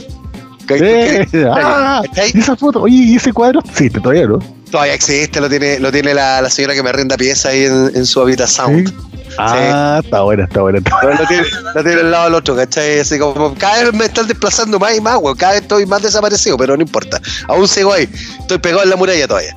Ah, 1.55 2.03
¿Cachai? 2.15 2.33
¿y 2.35 2.39
esa 2.39 2.57
foto? 2.57 2.83
Oye, 2.83 2.95
¿y 2.95 3.17
ese 3.17 3.33
cuadro? 3.33 3.61
Sí, 3.75 3.89
todavía 3.91 4.27
no. 4.27 4.39
Todavía 4.71 4.95
existe, 4.95 5.41
lo 5.41 5.49
tiene, 5.49 5.79
lo 5.79 5.93
tiene 5.93 6.13
la, 6.13 6.43
la 6.43 6.51
señora 6.51 6.75
que 6.75 6.83
me 6.83 6.93
renda 6.93 7.17
pieza 7.17 7.51
ahí 7.51 7.65
en, 7.65 7.93
en 7.95 8.05
su 8.05 8.21
habitación. 8.21 8.87
¿Sí? 8.87 8.95
Ah, 9.39 10.01
está 10.03 10.23
buena, 10.23 10.45
está 10.45 10.63
buena. 10.63 10.79
Está 10.79 10.99
buena. 11.03 11.21
Lo 11.21 11.27
tiene, 11.27 11.45
lo 11.75 11.83
tiene 11.85 12.01
al 12.01 12.11
lado 12.11 12.25
del 12.25 12.35
otro, 12.35 12.57
¿cachai? 12.57 13.01
Así 13.01 13.19
como, 13.19 13.55
cada 13.55 13.85
vez 13.85 13.95
me 13.95 14.07
están 14.07 14.27
desplazando 14.27 14.79
más 14.79 14.97
y 14.97 15.01
más, 15.01 15.19
weón. 15.21 15.37
Cada 15.37 15.53
vez 15.55 15.63
estoy 15.63 15.87
más 15.87 16.03
desaparecido, 16.03 16.57
pero 16.57 16.77
no 16.77 16.83
importa. 16.83 17.21
Aún 17.49 17.69
sigo 17.69 17.93
ahí. 17.93 18.09
Estoy 18.41 18.59
pegado 18.59 18.83
en 18.83 18.91
la 18.91 18.97
muralla 18.97 19.27
todavía. 19.29 19.55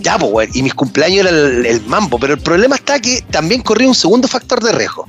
Ya, 0.00 0.18
pues, 0.18 0.32
weón. 0.32 0.50
Y 0.54 0.62
mis 0.62 0.74
cumpleaños 0.74 1.26
era 1.26 1.30
el, 1.30 1.66
el 1.66 1.80
mambo. 1.82 2.18
Pero 2.18 2.34
el 2.34 2.40
problema 2.40 2.76
está 2.76 2.98
que 3.00 3.22
también 3.30 3.62
corría 3.62 3.88
un 3.88 3.94
segundo 3.94 4.28
factor 4.28 4.62
de 4.62 4.72
riesgo. 4.72 5.06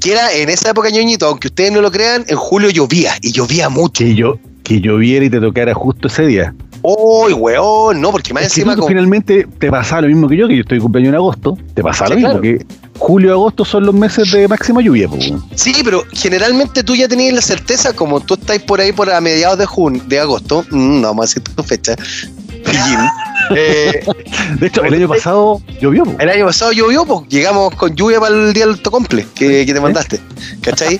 Que 0.00 0.12
era 0.12 0.32
en 0.34 0.48
esa 0.48 0.70
época, 0.70 0.90
ñoñito, 0.90 1.26
aunque 1.26 1.48
ustedes 1.48 1.72
no 1.72 1.80
lo 1.80 1.90
crean, 1.90 2.24
en 2.28 2.36
julio 2.36 2.70
llovía. 2.70 3.12
Y 3.22 3.32
llovía 3.32 3.68
mucho. 3.68 4.04
Que 4.04 4.14
yo, 4.14 4.38
que 4.62 4.80
lloviera 4.80 5.24
y 5.24 5.30
te 5.30 5.40
tocara 5.40 5.74
justo 5.74 6.08
ese 6.08 6.26
día. 6.26 6.54
¡Uy, 6.82 7.34
weón! 7.34 8.00
No, 8.00 8.10
porque 8.10 8.32
más 8.32 8.44
Es 8.44 8.54
que 8.54 8.60
encima. 8.62 8.74
tú 8.74 8.80
como- 8.80 8.88
finalmente 8.88 9.46
te 9.58 9.70
pasaba 9.70 10.00
lo 10.02 10.08
mismo 10.08 10.26
que 10.28 10.36
yo, 10.38 10.48
que 10.48 10.54
yo 10.56 10.62
estoy 10.62 10.78
de 10.78 10.82
cumpleaños 10.82 11.10
en 11.10 11.14
agosto, 11.16 11.58
te 11.74 11.82
pasaba 11.82 12.06
Sí, 12.08 12.12
lo 12.14 12.16
mismo, 12.16 12.40
claro. 12.40 12.58
que 12.58 12.66
julio 12.98 13.28
y 13.28 13.32
agosto 13.32 13.64
son 13.66 13.84
los 13.84 13.94
meses 13.94 14.30
de 14.32 14.48
máxima 14.48 14.80
lluvia, 14.80 15.06
weón. 15.08 15.44
Sí, 15.54 15.74
pero 15.84 16.04
generalmente 16.14 16.82
tú 16.82 16.96
ya 16.96 17.06
tenías 17.06 17.34
la 17.34 17.42
certeza, 17.42 17.92
como 17.92 18.20
tú 18.20 18.32
estás 18.34 18.58
por 18.60 18.80
ahí 18.80 18.92
por 18.92 19.10
a 19.10 19.20
mediados 19.20 19.58
de 19.58 19.66
junio, 19.66 20.02
de 20.06 20.20
agosto, 20.20 20.64
mm, 20.70 21.00
no 21.02 21.08
vamos 21.08 21.24
a 21.24 21.28
decir 21.28 21.42
tu 21.54 21.62
fecha, 21.62 21.96
eh, 23.56 24.04
De 24.58 24.66
hecho, 24.66 24.84
el 24.84 24.94
año 24.94 25.08
pasado 25.08 25.60
llovió, 25.80 26.04
po. 26.04 26.16
el 26.18 26.28
año 26.28 26.46
pasado 26.46 26.72
llovió, 26.72 27.04
pues 27.04 27.28
llegamos 27.28 27.74
con 27.74 27.94
lluvia 27.94 28.20
para 28.20 28.34
el 28.34 28.52
día 28.52 28.66
del 28.66 28.74
autocomple 28.76 29.26
que, 29.34 29.66
que 29.66 29.74
te 29.74 29.80
mandaste, 29.80 30.20
¿cachai? 30.60 30.98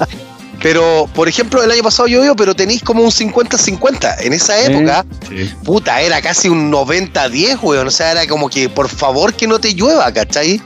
Pero, 0.63 1.09
por 1.15 1.27
ejemplo, 1.27 1.63
el 1.63 1.71
año 1.71 1.83
pasado 1.83 2.07
llovió, 2.07 2.37
pero 2.37 2.55
tenéis 2.55 2.83
como 2.83 3.03
un 3.03 3.11
50-50. 3.11 4.17
En 4.21 4.35
esa 4.35 4.61
época, 4.61 5.07
Sí. 5.27 5.51
puta, 5.65 6.03
era 6.03 6.21
casi 6.21 6.51
un 6.51 6.71
90-10, 6.71 7.59
weón. 7.63 7.87
O 7.87 7.91
sea, 7.91 8.13
era 8.13 8.27
como 8.27 8.51
que, 8.51 8.69
por 8.69 8.89
favor, 8.89 9.33
que 9.33 9.47
no 9.47 9.59
te 9.59 9.73
llueva, 9.73 10.13
¿cachai? 10.13 10.61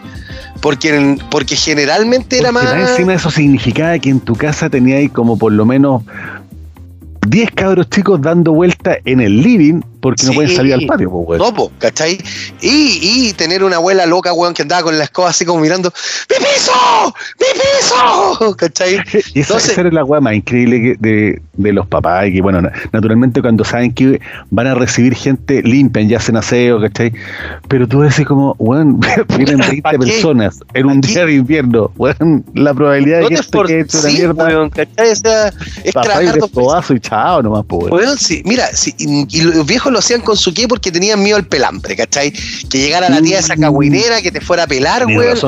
Porque, 0.60 1.16
porque 1.30 1.54
generalmente 1.54 2.38
era 2.38 2.50
Porque 2.50 2.66
más 2.66 2.90
encima 2.90 3.14
eso 3.14 3.30
significaba 3.30 3.96
que 4.00 4.10
en 4.10 4.18
tu 4.18 4.34
casa 4.34 4.68
teníais 4.68 5.12
como 5.12 5.38
por 5.38 5.52
lo 5.52 5.64
menos 5.64 6.02
10 7.28 7.50
cabros 7.52 7.88
chicos 7.90 8.20
dando 8.20 8.52
vuelta 8.52 8.96
en 9.04 9.20
el 9.20 9.42
living 9.42 9.80
porque 10.04 10.26
no 10.26 10.34
pueden 10.34 10.54
salir 10.54 10.74
al 10.74 10.84
patio, 10.86 11.10
po, 11.10 11.20
weón. 11.20 11.40
No, 11.56 11.70
¿cachai? 11.78 12.18
Y, 12.60 12.98
y 13.02 13.32
tener 13.32 13.64
una 13.64 13.76
abuela 13.76 14.04
loca, 14.04 14.34
weón, 14.34 14.52
que 14.52 14.60
andaba 14.60 14.82
con 14.82 14.98
la 14.98 15.04
escoba 15.04 15.30
así 15.30 15.46
como 15.46 15.60
mirando, 15.60 15.90
¡Mi 16.28 16.36
piso! 16.44 17.14
¡Mi 17.40 17.46
piso! 17.58 18.54
¿Cachai? 18.58 18.96
Y 19.34 19.40
esa, 19.40 19.54
Entonces- 19.54 19.70
esa 19.70 19.80
era 19.80 19.90
la 19.90 20.04
weá 20.04 20.20
más 20.20 20.34
increíble 20.34 20.80
que- 20.82 20.96
de, 21.00 21.42
de 21.54 21.72
los 21.72 21.86
papás, 21.86 22.26
y 22.28 22.34
que 22.34 22.42
bueno, 22.42 22.60
na- 22.60 22.72
naturalmente 22.92 23.40
cuando 23.40 23.64
saben 23.64 23.92
que 23.94 24.20
van 24.50 24.66
a 24.66 24.74
recibir 24.74 25.14
gente, 25.14 25.62
limpian, 25.62 26.06
ya 26.08 26.18
hacen 26.18 26.36
aseo, 26.36 26.80
¿cachai? 26.82 27.12
Pero 27.68 27.88
tú 27.88 28.00
decís 28.02 28.26
como, 28.26 28.54
weón, 28.58 29.00
vienen 29.38 29.58
20 29.58 29.80
¿Pa' 29.82 29.92
qué? 29.92 29.98
personas 29.98 30.60
en 30.74 30.86
un 30.86 31.00
día 31.00 31.24
de 31.24 31.32
invierno, 31.34 31.90
weón, 31.96 32.44
la 32.54 32.74
probabilidad 32.74 33.20
de 33.20 33.28
que 33.28 33.34
esto 33.34 33.62
quede 33.62 33.86
una 33.94 34.08
mierda, 34.10 34.44
weón, 34.48 34.68
¿cachai? 34.70 35.10
O 35.12 35.16
sea, 35.16 35.48
es 35.82 35.92
papá 35.94 36.22
y 36.22 36.26
y 36.94 37.00
chao 37.00 37.42
nomás, 37.42 37.64
po, 37.64 37.76
weón. 37.78 37.92
Weón, 37.94 38.18
sí, 38.18 38.42
mira, 38.44 38.66
sí, 38.74 38.94
y, 38.98 39.26
y 39.34 39.40
los 39.42 39.64
viejos 39.66 39.93
lo 39.94 40.00
hacían 40.00 40.20
con 40.20 40.36
su 40.36 40.52
qué 40.52 40.68
porque 40.68 40.92
tenían 40.92 41.22
miedo 41.22 41.36
al 41.36 41.46
pelambre, 41.46 41.96
¿cachai? 41.96 42.30
Que 42.68 42.78
llegara 42.78 43.08
la 43.08 43.22
tía 43.22 43.38
esa 43.38 43.56
Mm. 43.56 43.60
cagüinera 43.60 44.20
que 44.20 44.30
te 44.30 44.40
fuera 44.42 44.64
a 44.64 44.66
pelar, 44.66 45.06
Tienes 45.06 45.42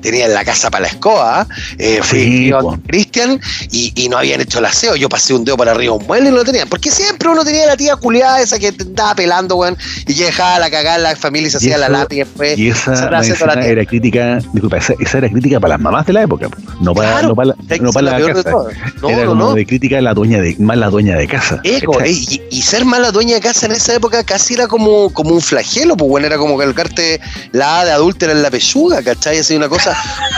y 0.00 0.10
Tenían 0.10 0.34
la 0.34 0.44
casa 0.44 0.70
para 0.70 0.82
la 0.82 0.88
escoba, 0.88 1.46
eh, 1.78 2.00
fui 2.02 2.20
Sí, 2.20 2.52
Cristian 2.86 3.40
y, 3.70 3.92
y 3.94 4.08
no 4.08 4.18
habían 4.18 4.40
hecho 4.40 4.58
el 4.58 4.64
aseo. 4.64 4.96
Yo 4.96 5.08
pasé 5.08 5.34
un 5.34 5.44
dedo 5.44 5.56
para 5.56 5.70
arriba 5.72 5.94
un 5.94 6.06
mueble 6.06 6.28
y 6.28 6.30
no 6.32 6.38
lo 6.38 6.44
tenían. 6.44 6.68
Porque 6.68 6.90
siempre 6.90 7.28
uno 7.28 7.44
tenía 7.44 7.66
la 7.66 7.76
tía 7.76 7.96
culiada 7.96 8.40
esa 8.40 8.58
que 8.58 8.68
andaba 8.68 9.14
pelando, 9.14 9.56
weón, 9.56 9.76
y 10.06 10.14
que 10.14 10.24
dejaba 10.24 10.58
la 10.58 10.70
cagada 10.70 10.96
en 10.96 11.02
la 11.04 11.16
familia 11.16 11.48
y 11.48 11.50
se 11.50 11.56
hacía 11.58 11.78
la 11.78 11.88
lata 11.88 12.14
y 12.14 12.18
después 12.18 12.58
Y 12.58 12.68
esa 12.68 13.10
la 13.10 13.20
era 13.66 13.84
crítica, 13.84 14.38
disculpa, 14.52 14.78
esa, 14.78 14.94
esa 15.00 15.18
era 15.18 15.28
crítica 15.28 15.60
para 15.60 15.74
las 15.74 15.80
mamás 15.80 16.06
de 16.06 16.12
la 16.12 16.22
época, 16.22 16.48
po, 16.48 16.56
no 16.80 16.94
para, 16.94 17.10
Claro, 17.10 17.28
no 17.28 17.34
para, 17.36 17.46
la- 17.48 18.18
la 18.18 18.34
casa. 18.34 18.50
No, 19.02 19.08
era 19.08 19.24
no, 19.24 19.28
como 19.30 19.54
de 19.54 19.66
crítica 19.66 19.98
a 19.98 20.00
la 20.00 20.14
dueña 20.14 20.40
de, 20.40 20.56
más 20.58 20.76
la 20.76 20.88
dueña 20.88 21.16
de 21.16 21.26
casa. 21.26 21.60
Eh, 21.64 21.80
y, 22.06 22.40
y 22.50 22.62
ser 22.62 22.84
mala 22.84 23.10
dueña 23.10 23.34
de 23.34 23.40
casa 23.40 23.66
en 23.66 23.72
esa 23.72 23.94
época 23.94 24.24
casi 24.24 24.54
era 24.54 24.66
como, 24.66 25.10
como 25.12 25.30
un 25.34 25.40
flagelo, 25.40 25.96
pues 25.96 26.08
bueno, 26.08 26.26
era 26.26 26.38
como 26.38 26.56
calcarte 26.58 27.20
la 27.52 27.80
A 27.80 27.84
de 27.84 27.92
adúltera 27.92 28.32
en 28.32 28.42
la 28.42 28.50
pechuga, 28.50 29.02
¿cachai? 29.02 29.38
Así 29.38 29.54
una 29.56 29.68
cosa, 29.68 29.89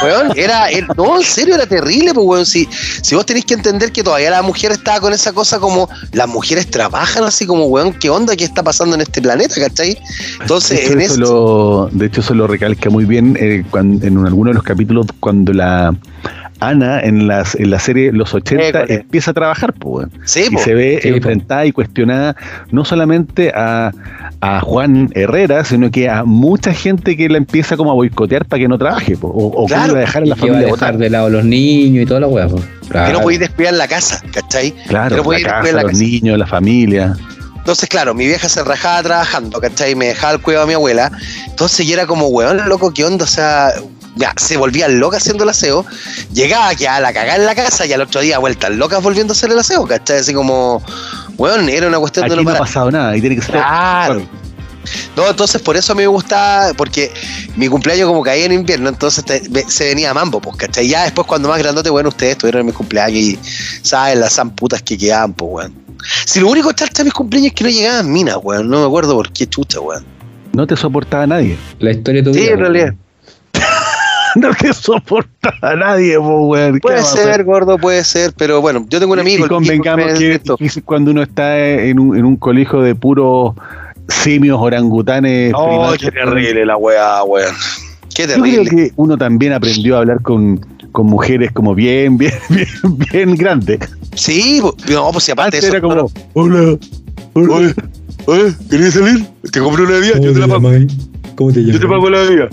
weón, 0.03 0.33
era, 0.37 0.69
era- 0.71 0.89
no, 0.97 1.17
en 1.19 1.25
serio, 1.25 1.55
era 1.55 1.67
terrible, 1.67 2.13
pues 2.15 2.27
weón, 2.27 2.47
si, 2.47 2.69
si 3.03 3.15
vos 3.15 3.25
tenéis 3.27 3.45
que 3.45 3.55
entender 3.55 3.93
que 3.93 4.03
todavía 4.03 4.31
la 4.31 4.43
mujer 4.43 4.73
estaba 4.73 5.01
con 5.01 5.13
esa 5.13 5.33
cosa 5.33 5.59
como, 5.59 5.89
las 6.13 6.29
mujeres 6.29 6.71
trabajan 6.71 7.25
así 7.25 7.47
como, 7.47 7.67
weón, 7.67 7.93
¿qué 7.95 8.11
onda? 8.11 8.37
¿Qué 8.37 8.45
está 8.45 8.63
pasando 8.63 8.95
en 8.95 9.03
este 9.03 9.21
planeta, 9.23 9.55
¿cachai? 9.57 9.99
Entonces, 10.41 10.79
de, 10.79 10.85
hecho, 10.85 10.93
en 10.93 11.01
eso 11.01 11.17
lo, 11.19 11.89
de 11.93 12.07
hecho, 12.07 12.21
eso 12.21 12.35
lo 12.35 12.47
recalca 12.47 12.91
muy 12.91 13.05
bien 13.05 13.37
eh, 13.41 13.65
cuan- 13.71 14.01
en 14.03 14.19
alguno 14.27 14.51
de 14.51 14.55
los 14.55 14.63
capítulos 14.63 15.07
cuando 15.21 15.53
la 15.53 15.95
Ana 16.69 17.01
en, 17.01 17.27
las, 17.29 17.55
en 17.55 17.71
la 17.71 17.79
serie 17.79 18.13
Los 18.13 18.35
80 18.35 18.69
École. 18.81 18.95
empieza 18.95 19.31
a 19.31 19.35
trabajar, 19.35 19.73
pues. 19.73 20.09
Sí, 20.25 20.45
y 20.51 20.55
po. 20.55 20.59
se 20.61 20.75
ve 20.75 20.99
Sí, 21.03 21.09
po. 21.11 21.17
enfrentada 21.17 21.67
y 21.67 21.73
cuestionada 21.73 22.37
no 22.71 22.85
solamente 22.85 23.53
a, 23.55 23.93
a 24.41 24.61
Juan 24.61 25.11
Herrera, 25.15 25.65
sino 25.65 25.91
que 25.91 26.09
a 26.09 26.25
mucha 26.25 26.73
gente 26.75 27.17
que 27.17 27.29
la 27.29 27.39
empieza 27.39 27.77
como 27.77 27.91
a 27.91 27.95
boicotear 27.95 28.45
para 28.45 28.61
que 28.61 28.69
no 28.69 28.79
trabaje, 28.79 29.17
po, 29.17 29.29
o, 29.29 29.47
o 29.63 29.67
que 29.67 29.75
Claro. 29.75 29.97
a 29.97 29.99
dejar 29.99 30.23
a 30.23 30.27
la 30.27 30.35
Y 30.37 30.39
que 30.39 30.41
va 30.41 30.47
a 30.47 30.49
familia 30.49 30.59
dejar 30.67 30.71
votar. 30.93 30.99
de 30.99 31.11
lado 31.11 31.27
a 31.27 31.31
los 31.31 31.45
niños 31.45 32.03
y 32.03 32.07
toda 32.07 32.21
la 32.21 32.27
po. 32.49 32.61
que 33.07 33.13
no 33.13 33.21
podéis 33.21 33.41
descuidar 33.41 33.75
la 33.75 33.89
casa, 33.89 34.23
¿cachai? 34.33 34.73
Claro, 34.89 35.17
que 35.17 35.23
no 35.23 35.33
la 35.33 35.39
casa, 35.63 35.73
la 35.73 35.83
los 35.83 35.91
casa. 35.93 36.03
niños, 36.05 36.39
la 36.39 36.47
familia. 36.47 37.15
Entonces, 37.57 37.89
claro, 37.89 38.13
mi 38.13 38.27
vieja 38.27 38.49
se 38.49 38.63
rajaba 38.65 39.03
trabajando, 39.05 39.61
¿cachai? 39.61 39.95
Me 39.95 40.07
dejaba 40.07 40.33
el 40.35 40.41
cuidado 40.41 40.65
a 40.65 40.67
mi 40.67 40.75
abuela. 40.75 41.13
Entonces 41.49 41.87
yo 41.87 41.95
era 41.95 42.07
como, 42.07 42.27
weón, 42.27 42.59
loco, 42.69 42.93
¿qué 42.93 43.05
onda? 43.05 43.25
O 43.25 43.29
sea, 43.29 43.69
ya, 44.17 44.33
se 44.37 44.57
volvía 44.57 44.89
loca 44.89 45.17
haciendo 45.17 45.45
el 45.45 45.51
aseo. 45.51 45.85
Llegaba 46.33 46.75
que 46.75 46.87
a 46.89 47.01
la 47.01 47.13
cagada 47.13 47.37
en 47.37 47.47
la 47.47 47.55
casa 47.55 47.87
y 47.87 47.93
al 47.93 48.01
otro 48.03 48.21
día 48.21 48.39
vueltas 48.39 48.71
locas 48.73 49.03
volviendo 49.03 49.33
a 49.33 49.37
hacer 49.37 49.51
el 49.51 49.59
aseo, 49.59 49.87
¿cachai? 49.87 50.19
Así 50.19 50.33
como, 50.35 50.83
weón, 51.39 51.69
era 51.69 51.87
una 51.89 51.99
cuestión 51.99 52.25
Aquí 52.25 52.31
de 52.37 52.37
no 52.43 52.51
no 52.51 52.57
ha 52.57 52.59
pasado 52.59 52.91
nada 52.91 53.17
y 53.17 53.21
tiene 53.21 53.37
que 53.37 53.43
ser. 53.43 53.53
Claro. 53.53 54.23
No, 55.17 55.29
entonces 55.31 55.63
por 55.63 55.77
eso 55.77 55.93
a 55.93 55.97
mí 55.97 56.03
me 56.03 56.09
gustaba, 56.09 56.75
porque 56.75 57.13
mi 57.57 57.69
cumpleaños 57.69 58.09
como 58.09 58.23
caía 58.23 58.47
en 58.47 58.53
invierno, 58.53 58.89
entonces 58.89 59.25
te- 59.25 59.49
me- 59.51 59.63
se 59.63 59.85
venía 59.87 60.11
a 60.11 60.15
mambo, 60.15 60.41
pues, 60.41 60.57
¿cachai? 60.57 60.89
Ya 60.89 61.05
después 61.05 61.27
cuando 61.27 61.49
más 61.49 61.59
grandote, 61.59 61.89
bueno, 61.89 62.09
ustedes 62.09 62.33
estuvieron 62.33 62.61
en 62.61 62.67
mi 62.67 62.73
cumpleaños 62.73 63.17
y 63.19 63.39
saben 63.83 64.21
las 64.21 64.35
zamputas 64.35 64.83
que 64.83 64.99
quedaban, 64.99 65.33
pues, 65.35 65.51
weón. 65.53 65.83
Si 66.27 66.41
lo 66.41 66.49
único 66.51 66.73
charcha 66.73 66.99
de 66.99 67.05
mis 67.05 67.15
cumpleaños 67.15 67.49
es 67.53 67.55
que 67.55 67.65
no 67.65 67.71
llegaban 67.71 68.13
minas, 68.13 68.37
weón, 68.43 68.69
no 68.69 68.81
me 68.81 68.87
acuerdo 68.87 69.15
por 69.15 69.33
qué 69.33 69.47
chucha, 69.47 69.79
weón. 69.81 70.05
No 70.53 70.67
te 70.67 70.77
soportaba 70.77 71.27
nadie. 71.29 71.57
La 71.79 71.93
historia 71.93 72.21
de 72.23 72.31
tu 72.31 72.35
Sí, 72.35 72.41
vida. 72.41 72.53
en 72.53 72.59
realidad. 72.59 72.95
No 74.37 74.51
te 74.55 74.73
soporta 74.73 75.55
a 75.63 75.75
nadie, 75.75 76.17
po, 76.19 76.47
weón. 76.49 76.75
¿Qué 76.75 76.81
Puede 76.81 77.03
ser, 77.03 77.45
gordo, 77.45 77.79
puede 77.79 78.05
ser, 78.05 78.33
pero 78.37 78.61
bueno, 78.61 78.85
yo 78.89 79.01
tengo 79.01 79.13
un 79.13 79.21
amigo. 79.21 79.47
Y 79.47 79.49
convengamos 79.49 80.19
que 80.19 80.41
es 80.61 80.81
cuando 80.85 81.11
uno 81.11 81.23
está 81.23 81.59
en 81.59 81.99
un, 81.99 82.17
en 82.17 82.25
un 82.25 82.37
colegio 82.37 82.81
de 82.83 82.95
puros 82.95 83.55
simios, 84.09 84.59
orangutanes. 84.61 85.53
Oh, 85.57 85.69
primates, 85.69 86.01
qué 86.01 86.11
terrible 86.11 86.67
la 86.67 86.77
weá, 86.77 87.23
weón. 87.25 87.55
Qué 88.15 88.27
Yo 88.27 88.35
creo 88.35 88.45
terrible. 88.45 88.71
que 88.71 88.93
uno 88.97 89.17
también 89.17 89.53
aprendió 89.55 89.97
a 89.97 90.01
hablar 90.01 90.21
con, 90.21 90.59
con 90.93 91.07
mujeres 91.07 91.51
como 91.53 91.75
bien, 91.75 92.19
bien, 92.19 92.35
bien, 92.51 92.69
bien 93.11 93.35
grandes. 93.37 93.79
Sí, 94.15 94.61
no, 94.91 95.11
pues 95.13 95.25
si 95.25 95.33
aparte 95.33 95.57
Antes 95.57 95.65
eso. 95.65 95.73
era 95.77 95.81
como, 95.81 96.11
hola, 96.35 96.79
hola. 97.35 97.75
Oye, 98.27 98.53
¿querías 98.71 98.95
salir? 98.95 99.27
Te 99.51 99.59
compré 99.61 99.83
una 99.85 99.93
bebida, 99.95 100.19
yo 100.21 100.33
te 100.33 100.39
la 100.39 100.47
pago. 100.47 100.71
¿Cómo 101.43 101.53
te 101.53 101.65
Yo 101.65 101.81
te 101.81 101.87
pago 101.89 102.09
la 102.09 102.21
bebida. 102.21 102.49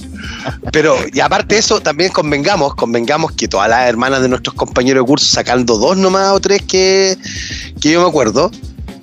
Pero, 0.71 0.95
y 1.13 1.19
aparte 1.19 1.55
de 1.55 1.59
eso, 1.61 1.79
también 1.79 2.11
convengamos, 2.11 2.73
convengamos 2.75 3.31
que 3.33 3.47
todas 3.47 3.69
las 3.69 3.87
hermanas 3.87 4.21
de 4.21 4.29
nuestros 4.29 4.55
compañeros 4.55 5.03
de 5.03 5.07
curso, 5.07 5.25
sacando 5.27 5.77
dos 5.77 5.95
nomás 5.97 6.31
o 6.31 6.39
tres 6.39 6.61
que, 6.63 7.15
que 7.79 7.91
yo 7.91 8.01
me 8.01 8.07
acuerdo, 8.09 8.49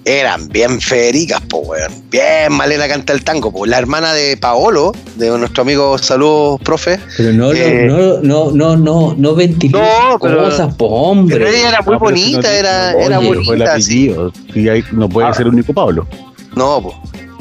eran 0.05 0.49
bien 0.49 0.81
fericas, 0.81 1.41
po, 1.43 1.59
weón. 1.59 1.93
Bien 2.11 2.53
malena 2.53 2.87
canta 2.89 3.13
el 3.13 3.23
tango, 3.25 3.53
po. 3.53 3.67
La 3.67 3.79
hermana 3.79 4.13
de 4.13 4.37
Paolo, 4.37 4.93
de 5.17 5.31
nuestro 5.39 5.63
amigo, 5.63 5.99
saludos, 5.99 6.61
profe. 6.63 6.99
Pero 7.17 7.33
no, 7.33 7.53
Eh, 7.53 7.87
no, 7.89 8.21
no, 8.23 8.51
no, 8.53 8.77
no, 8.77 9.15
no 9.17 9.35
ventilé 9.35 9.79
No, 9.79 10.19
pero- 10.21 10.45
cosas, 10.45 10.75
po, 10.75 10.87
hombre. 10.87 11.37
Pero 11.37 11.49
ella 11.49 11.69
era 11.69 11.83
muy 11.83 11.95
No, 11.95 11.99
bonita, 12.01 12.41
no- 12.43 12.49
era, 12.49 12.93
no, 12.93 12.99
era 13.01 13.19
oye, 13.19 13.29
fue 13.29 13.37
el 13.39 13.45
bonita. 13.47 13.81
sí. 13.81 14.11
apellido. 14.11 14.33
Sí, 14.53 14.69
ahí 14.69 14.85
no 14.93 15.09
puede 15.09 15.29
Ah. 15.29 15.35
ser 15.35 15.47
el 15.47 15.53
único 15.55 15.73
Pablo. 15.73 16.07
No, 16.55 16.81
po. 16.83 16.95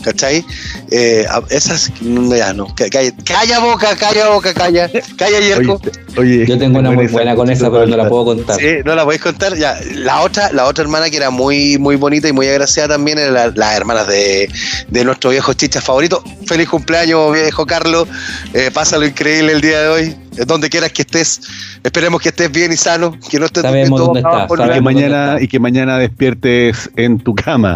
¿Cachai? 0.05 0.45
Eh, 0.91 1.25
esas, 1.49 1.91
no, 2.01 2.35
ya 2.35 2.53
no. 2.53 2.67
Ca- 2.75 2.89
Calla, 2.91 3.11
calla 3.25 3.57
boca, 3.59 3.95
calla 3.95 4.29
boca, 4.29 4.53
calla. 4.53 4.87
Calla, 5.17 5.39
Yerko. 5.39 5.81
Oye, 6.17 6.43
oye, 6.43 6.45
Yo 6.45 6.59
tengo 6.59 6.77
una 6.77 6.91
muy 6.91 7.07
buena 7.07 7.35
con 7.35 7.49
esa, 7.49 7.71
pero 7.71 7.87
no 7.87 7.97
la 7.97 8.07
puedo 8.07 8.25
contar. 8.25 8.59
Sí, 8.59 8.67
no 8.85 8.93
la 8.93 9.03
podéis 9.03 9.23
contar. 9.23 9.55
Ya, 9.57 9.79
la 9.95 10.21
otra, 10.21 10.51
la 10.53 10.65
otra 10.65 10.83
hermana 10.83 11.09
que 11.09 11.17
era 11.17 11.31
muy, 11.31 11.79
muy 11.79 11.95
bonita 11.95 12.27
y 12.27 12.33
muy 12.33 12.47
agraciada 12.47 12.89
también 12.89 13.17
era 13.17 13.31
la- 13.31 13.47
las 13.55 13.75
hermanas 13.75 14.07
de, 14.07 14.47
de 14.89 15.03
nuestro 15.03 15.31
viejo 15.31 15.53
chicha 15.53 15.81
favorito. 15.81 16.23
Feliz 16.45 16.69
cumpleaños, 16.69 17.33
viejo 17.33 17.65
Carlos. 17.65 18.07
Eh, 18.53 18.69
pásalo 18.71 19.07
increíble 19.07 19.53
el 19.53 19.61
día 19.61 19.81
de 19.81 19.87
hoy. 19.87 20.15
Eh, 20.37 20.45
Donde 20.45 20.69
quieras 20.69 20.91
que 20.91 21.01
estés. 21.01 21.41
Esperemos 21.83 22.21
que 22.21 22.29
estés 22.29 22.51
bien 22.51 22.71
y 22.71 22.77
sano. 22.77 23.17
Que 23.29 23.39
no 23.39 23.47
estés 23.47 23.63
Sabemos 23.63 23.99
dónde 23.99 24.19
está, 24.19 24.29
abajo, 24.29 24.55
Y 24.65 24.69
que 24.73 24.81
mañana 24.81 25.37
y 25.41 25.47
que 25.47 25.59
mañana 25.59 25.97
despiertes 25.97 26.89
en 26.95 27.17
tu 27.19 27.33
cama. 27.33 27.75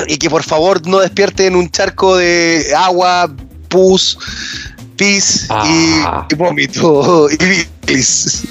y 0.08 0.16
que 0.18 0.30
por 0.30 0.42
favor 0.42 0.86
no 0.86 1.00
despierte 1.00 1.46
en 1.46 1.56
un 1.56 1.70
charco 1.70 2.16
de 2.16 2.66
agua, 2.76 3.30
pus, 3.68 4.18
pis 4.96 5.46
Ah. 5.50 6.26
y, 6.30 6.34
y 6.34 6.36
vómito 6.36 7.28
y 7.30 7.36
bilis. 7.36 8.44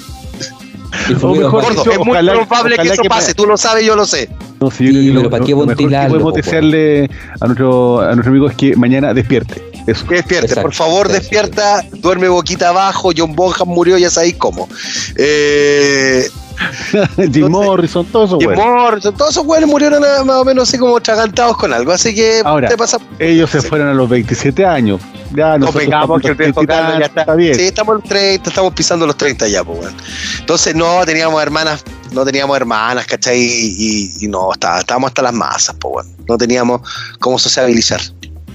Y 1.09 1.13
O 1.23 1.33
mejor 1.33 1.63
Gordo, 1.63 1.91
es 1.91 1.97
muy 1.99 2.09
ojalá- 2.11 2.33
probable 2.45 2.77
que 2.77 2.87
eso 2.89 3.01
que 3.01 3.09
pase. 3.09 3.33
pa- 3.33 3.33
Tú 3.33 3.47
lo 3.47 3.57
sabes, 3.57 3.83
yo 3.85 3.95
lo 3.95 4.05
sé. 4.05 4.29
No, 4.61 4.69
sí, 4.69 5.11
lo- 5.11 5.27
¿para 5.29 5.43
qué 5.43 5.51
lo 5.51 5.65
mejor 5.65 5.75
que 5.75 5.87
podemos 5.87 6.21
po, 6.21 6.31
desearle 6.31 7.09
a 7.41 7.45
nuestro, 7.47 7.99
a 8.01 8.13
nuestro 8.13 8.29
amigo 8.31 8.47
es 8.49 8.55
que 8.55 8.75
mañana 8.75 9.13
despierte. 9.13 9.61
Eso. 9.87 10.05
Que 10.07 10.15
despierte, 10.15 10.45
Exacto, 10.47 10.61
por 10.61 10.73
favor, 10.73 11.07
exacto. 11.07 11.19
despierta, 11.21 11.85
duerme 11.99 12.29
boquita 12.29 12.69
abajo, 12.69 13.09
John 13.17 13.35
Bonham 13.35 13.67
murió, 13.67 13.97
ya 13.97 14.09
sabéis 14.09 14.35
cómo. 14.37 14.69
Eh, 15.17 16.29
Jim 17.31 17.49
Morrison, 17.49 18.05
todo 18.05 18.25
eso, 18.25 18.37
Jim 18.39 18.47
bueno. 18.53 18.63
Morrison, 18.65 19.15
todos 19.15 19.31
esos 19.31 19.45
güeyes 19.45 19.67
murieron 19.67 20.01
más 20.01 20.35
o 20.37 20.45
menos 20.45 20.67
así 20.69 20.77
como 20.77 20.99
tragantados 21.01 21.57
con 21.57 21.73
algo, 21.73 21.91
así 21.91 22.13
que 22.13 22.41
Ahora, 22.43 22.69
te 22.69 22.77
pasa. 22.77 22.97
Ellos 23.19 23.49
se 23.49 23.61
fueron 23.61 23.87
a 23.89 23.93
los 23.93 24.07
27 24.09 24.65
años. 24.65 25.01
Ya 25.35 25.57
Nos 25.57 25.71
nosotros 25.71 25.83
pegamos 25.85 26.21
que 26.21 26.27
el 26.27 26.33
en 26.33 26.37
los 26.37 26.37
viejo 26.37 26.53
30 26.59 26.61
y 26.63 26.67
Carlos 26.67 26.93
ya 26.93 26.99
tantos, 27.07 27.21
está. 27.21 27.35
bien. 27.35 27.55
Sí, 27.55 27.61
estamos 27.63 27.95
en 27.95 27.99
los 28.01 28.09
30, 28.09 28.49
estamos 28.49 28.73
pisando 28.73 29.07
los 29.07 29.17
30 29.17 29.47
ya, 29.47 29.63
pues, 29.63 29.79
weón. 29.79 29.95
Entonces, 30.39 30.75
no 30.75 31.03
teníamos 31.05 31.41
hermanas, 31.41 31.83
no 32.11 32.23
teníamos 32.23 32.55
hermanas, 32.55 33.05
¿cachai? 33.07 33.39
Y, 33.41 34.13
y 34.21 34.27
no, 34.27 34.51
está- 34.53 34.79
estábamos 34.79 35.07
hasta 35.09 35.21
las 35.23 35.33
masas, 35.33 35.75
pues, 35.79 36.05
weón. 36.05 36.15
No 36.27 36.37
teníamos 36.37 36.81
cómo 37.19 37.39
sociabilizar. 37.39 37.99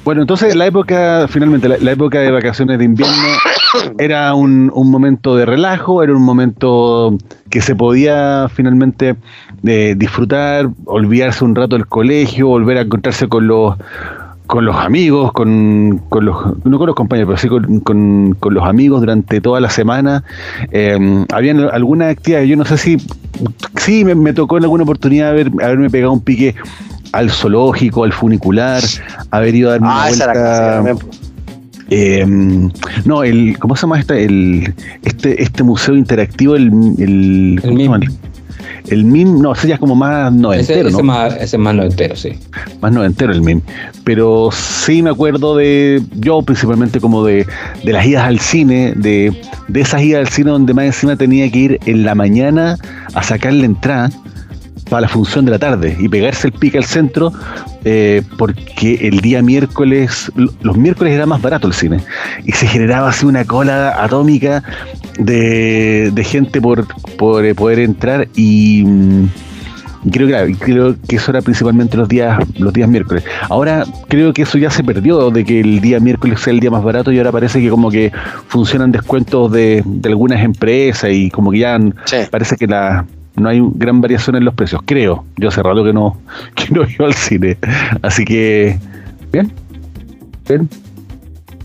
Bueno, 0.04 0.22
entonces 0.22 0.56
la 0.56 0.66
época, 0.66 1.26
finalmente, 1.28 1.68
la, 1.68 1.76
la 1.78 1.92
época 1.92 2.20
de 2.20 2.30
vacaciones 2.30 2.78
de 2.78 2.84
invierno 2.86 3.14
era 3.98 4.34
un, 4.34 4.70
un 4.74 4.90
momento 4.90 5.36
de 5.36 5.44
relajo, 5.44 6.02
era 6.02 6.14
un 6.14 6.22
momento 6.22 7.16
que 7.50 7.60
se 7.60 7.74
podía 7.74 8.48
finalmente 8.48 9.16
eh, 9.66 9.94
disfrutar, 9.98 10.70
olvidarse 10.86 11.44
un 11.44 11.54
rato 11.54 11.76
del 11.76 11.86
colegio, 11.86 12.48
volver 12.48 12.78
a 12.78 12.80
encontrarse 12.82 13.28
con 13.28 13.46
los 13.46 13.74
con 14.46 14.64
los 14.64 14.76
amigos, 14.76 15.30
con, 15.32 16.00
con 16.08 16.24
los, 16.24 16.34
no 16.64 16.78
con 16.78 16.86
los 16.86 16.96
compañeros, 16.96 17.28
pero 17.28 17.36
sí 17.38 17.48
con, 17.48 17.80
con- 18.40 18.54
los 18.54 18.64
amigos 18.64 19.00
durante 19.00 19.42
toda 19.42 19.60
la 19.60 19.68
semana. 19.68 20.24
Eh, 20.72 21.26
habían 21.34 21.60
algunas 21.70 22.10
actividades, 22.12 22.48
yo 22.48 22.56
no 22.56 22.64
sé 22.64 22.78
si, 22.78 22.96
sí 23.76 24.06
me, 24.06 24.14
me 24.14 24.32
tocó 24.32 24.56
en 24.56 24.62
alguna 24.64 24.84
oportunidad 24.84 25.28
haber, 25.28 25.50
haberme 25.62 25.90
pegado 25.90 26.14
un 26.14 26.22
pique 26.22 26.54
al 27.12 27.30
zoológico, 27.30 28.04
al 28.04 28.12
funicular, 28.12 28.82
haber 29.30 29.54
ido 29.54 29.70
a 29.70 29.72
dar 29.72 29.80
una 29.80 30.02
Ah, 30.04 30.10
esa 30.10 30.24
era 30.24 30.34
la 30.34 30.80
vuelta. 30.80 31.04
pues. 31.06 31.20
Eh, 31.90 32.24
no, 33.06 33.22
el, 33.24 33.56
¿cómo 33.58 33.74
se 33.74 33.82
llama 33.82 33.98
este? 33.98 34.24
El, 34.24 34.74
este, 35.04 35.42
este 35.42 35.62
museo 35.62 35.96
interactivo, 35.96 36.54
el, 36.54 36.66
el, 36.98 37.58
¿cómo 37.62 37.78
se 37.78 37.88
MIM. 37.88 38.00
El 38.88 39.04
MIM, 39.04 39.40
no, 39.40 39.52
ese 39.52 39.68
ya 39.68 39.74
es 39.74 39.80
como 39.80 39.94
más 39.94 40.30
ese, 40.32 40.40
noventero, 40.40 40.88
ese 40.88 40.96
¿no? 40.98 41.02
más, 41.02 41.34
ese 41.34 41.56
es 41.56 41.58
más 41.58 41.74
noventero, 41.74 42.16
sí. 42.16 42.30
Más 42.80 42.92
noventero 42.92 43.32
el 43.32 43.42
MIM. 43.42 43.60
Pero 44.04 44.50
sí 44.52 45.02
me 45.02 45.10
acuerdo 45.10 45.56
de, 45.56 46.02
yo 46.16 46.42
principalmente 46.42 47.00
como 47.00 47.24
de, 47.24 47.46
de 47.84 47.92
las 47.92 48.06
idas 48.06 48.24
al 48.24 48.38
cine, 48.38 48.92
de, 48.96 49.34
de 49.68 49.80
esas 49.80 50.02
idas 50.02 50.20
al 50.26 50.28
cine 50.28 50.50
donde 50.50 50.74
más 50.74 50.84
encima 50.86 51.16
tenía 51.16 51.50
que 51.50 51.58
ir 51.58 51.80
en 51.86 52.04
la 52.04 52.14
mañana 52.14 52.76
a 53.14 53.22
sacar 53.22 53.52
la 53.52 53.66
entrada 53.66 54.10
para 54.88 55.02
la 55.02 55.08
función 55.08 55.44
de 55.44 55.50
la 55.52 55.58
tarde 55.58 55.96
y 55.98 56.08
pegarse 56.08 56.48
el 56.48 56.52
pique 56.52 56.78
al 56.78 56.84
centro 56.84 57.32
eh, 57.84 58.22
porque 58.36 59.06
el 59.08 59.20
día 59.20 59.42
miércoles, 59.42 60.30
los 60.62 60.76
miércoles 60.76 61.12
era 61.14 61.26
más 61.26 61.40
barato 61.40 61.66
el 61.66 61.72
cine 61.74 62.00
y 62.44 62.52
se 62.52 62.66
generaba 62.66 63.08
así 63.10 63.26
una 63.26 63.44
cola 63.44 64.02
atómica 64.02 64.62
de, 65.18 66.10
de 66.12 66.24
gente 66.24 66.60
por, 66.60 66.86
por 67.16 67.44
eh, 67.44 67.54
poder 67.54 67.78
entrar 67.80 68.28
y, 68.34 68.84
mm, 68.86 69.24
y 70.04 70.10
creo 70.10 70.26
que 70.28 70.54
creo 70.58 70.96
que 71.08 71.16
eso 71.16 71.32
era 71.32 71.42
principalmente 71.42 71.96
los 71.96 72.08
días 72.08 72.38
los 72.56 72.72
días 72.72 72.88
miércoles. 72.88 73.24
Ahora 73.48 73.84
creo 74.08 74.32
que 74.32 74.42
eso 74.42 74.56
ya 74.56 74.70
se 74.70 74.84
perdió 74.84 75.30
de 75.30 75.44
que 75.44 75.60
el 75.60 75.80
día 75.80 75.98
miércoles 75.98 76.40
sea 76.40 76.52
el 76.52 76.60
día 76.60 76.70
más 76.70 76.84
barato 76.84 77.10
y 77.10 77.18
ahora 77.18 77.32
parece 77.32 77.60
que 77.60 77.68
como 77.68 77.90
que 77.90 78.12
funcionan 78.46 78.92
descuentos 78.92 79.50
de, 79.50 79.82
de 79.84 80.08
algunas 80.08 80.42
empresas 80.42 81.10
y 81.12 81.30
como 81.30 81.50
que 81.50 81.58
ya 81.58 81.78
Sí. 82.04 82.16
parece 82.30 82.56
que 82.56 82.66
la 82.68 83.04
no 83.38 83.48
hay 83.48 83.60
gran 83.74 84.00
variación 84.00 84.36
en 84.36 84.44
los 84.44 84.54
precios, 84.54 84.80
creo. 84.84 85.24
Yo 85.36 85.48
hace 85.48 85.62
rato 85.62 85.84
que 85.84 85.92
no, 85.92 86.16
que 86.54 86.72
no 86.72 86.82
iba 86.88 87.06
al 87.06 87.14
cine. 87.14 87.56
Así 88.02 88.24
que, 88.24 88.78
bien. 89.32 89.52
Bien. 90.48 90.68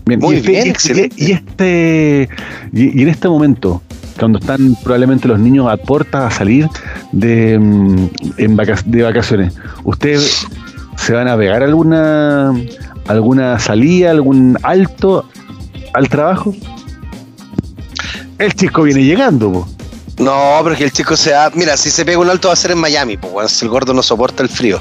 Bien. 0.06 0.20
Muy 0.20 0.34
y 0.34 0.38
este, 0.38 0.50
bien, 0.50 0.66
excelente. 0.68 1.16
Y, 1.18 1.32
este 1.32 2.28
y, 2.72 2.98
y 2.98 3.02
en 3.02 3.08
este 3.08 3.28
momento, 3.28 3.80
cuando 4.18 4.38
están 4.38 4.76
probablemente 4.84 5.26
los 5.28 5.38
niños 5.40 5.66
a 5.70 5.76
puertas 5.78 6.32
a 6.32 6.36
salir 6.36 6.68
de, 7.12 7.58
mm, 7.58 8.08
en 8.36 8.56
vaca- 8.56 8.82
de 8.84 9.02
vacaciones, 9.02 9.54
¿ustedes 9.84 10.46
se 10.96 11.14
van 11.14 11.26
a 11.28 11.36
pegar 11.36 11.62
alguna 11.62 12.52
alguna 13.06 13.58
salida, 13.58 14.10
algún 14.10 14.58
alto 14.62 15.26
al 15.94 16.08
trabajo? 16.08 16.54
El 18.38 18.52
chico 18.54 18.82
viene 18.82 19.04
llegando, 19.04 19.52
po. 19.52 19.68
No, 20.18 20.60
pero 20.62 20.76
que 20.76 20.84
el 20.84 20.92
chico 20.92 21.16
sea. 21.16 21.50
Mira, 21.54 21.76
si 21.76 21.90
se 21.90 22.04
pega 22.04 22.18
un 22.18 22.30
alto 22.30 22.48
va 22.48 22.54
a 22.54 22.56
ser 22.56 22.70
en 22.70 22.78
Miami, 22.78 23.16
pues, 23.16 23.32
weón. 23.32 23.48
Si 23.48 23.64
el 23.64 23.70
gordo 23.70 23.92
no 23.94 24.02
soporta 24.02 24.42
el 24.42 24.48
frío. 24.48 24.80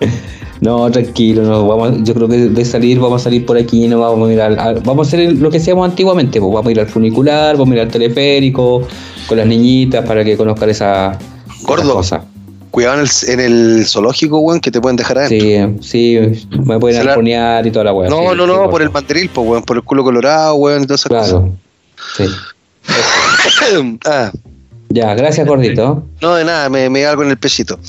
No, 0.60 0.90
tranquilo, 0.90 1.42
no, 1.42 1.66
vamos, 1.66 1.98
yo 2.04 2.14
creo 2.14 2.26
que 2.26 2.36
de 2.38 2.64
salir 2.64 2.98
vamos 2.98 3.20
a 3.20 3.24
salir 3.24 3.44
por 3.44 3.58
aquí, 3.58 3.86
no 3.86 4.00
vamos 4.00 4.30
a 4.30 4.32
ir 4.32 4.40
al, 4.40 4.58
al- 4.58 4.80
vamos 4.80 5.06
a 5.06 5.08
hacer 5.08 5.32
lo 5.34 5.50
que 5.50 5.58
hacíamos 5.58 5.84
antiguamente, 5.86 6.40
pues 6.40 6.50
vamos 6.54 6.68
a 6.68 6.70
ir 6.70 6.80
al 6.80 6.86
funicular, 6.86 7.56
vamos 7.58 7.72
a 7.72 7.74
ir 7.74 7.80
al 7.82 7.88
teleférico, 7.88 8.86
con 9.26 9.36
las 9.36 9.46
niñitas 9.46 10.06
para 10.06 10.24
que 10.24 10.38
conozcan 10.38 10.70
esa 10.70 11.18
Gordo. 11.64 11.92
cosa. 11.92 12.24
Cuidado 12.70 12.94
en 12.94 13.00
el, 13.02 13.10
en 13.28 13.40
el 13.40 13.84
zoológico, 13.86 14.38
weón, 14.38 14.60
que 14.60 14.70
te 14.70 14.80
pueden 14.80 14.96
dejar 14.96 15.18
adentro. 15.18 15.82
Sí, 15.82 16.16
sí, 16.40 16.46
me 16.64 16.78
pueden 16.78 17.06
arponear 17.06 17.66
y 17.66 17.70
toda 17.70 17.84
la 17.86 17.92
weá. 17.92 18.08
no, 18.08 18.20
sí, 18.20 18.36
no, 18.36 18.46
sí, 18.46 18.52
no, 18.52 18.70
por 18.70 18.80
el 18.80 18.90
mandaril, 18.90 19.28
pues, 19.28 19.46
weón, 19.46 19.62
por 19.64 19.76
el 19.76 19.82
culo 19.82 20.02
colorado, 20.02 20.54
weón, 20.54 20.84
y 20.84 20.86
todas 20.86 21.00
esas 21.04 21.28
Claro, 21.28 21.50
sí. 22.16 22.24
cosas. 22.86 23.98
ah, 24.06 24.32
Ya, 24.94 25.12
gracias, 25.16 25.44
gordito. 25.44 26.04
no, 26.22 26.34
de 26.36 26.44
nada, 26.44 26.68
me, 26.68 26.88
me 26.88 27.00
da 27.00 27.10
algo 27.10 27.24
en 27.24 27.30
el 27.30 27.36
pechito. 27.36 27.80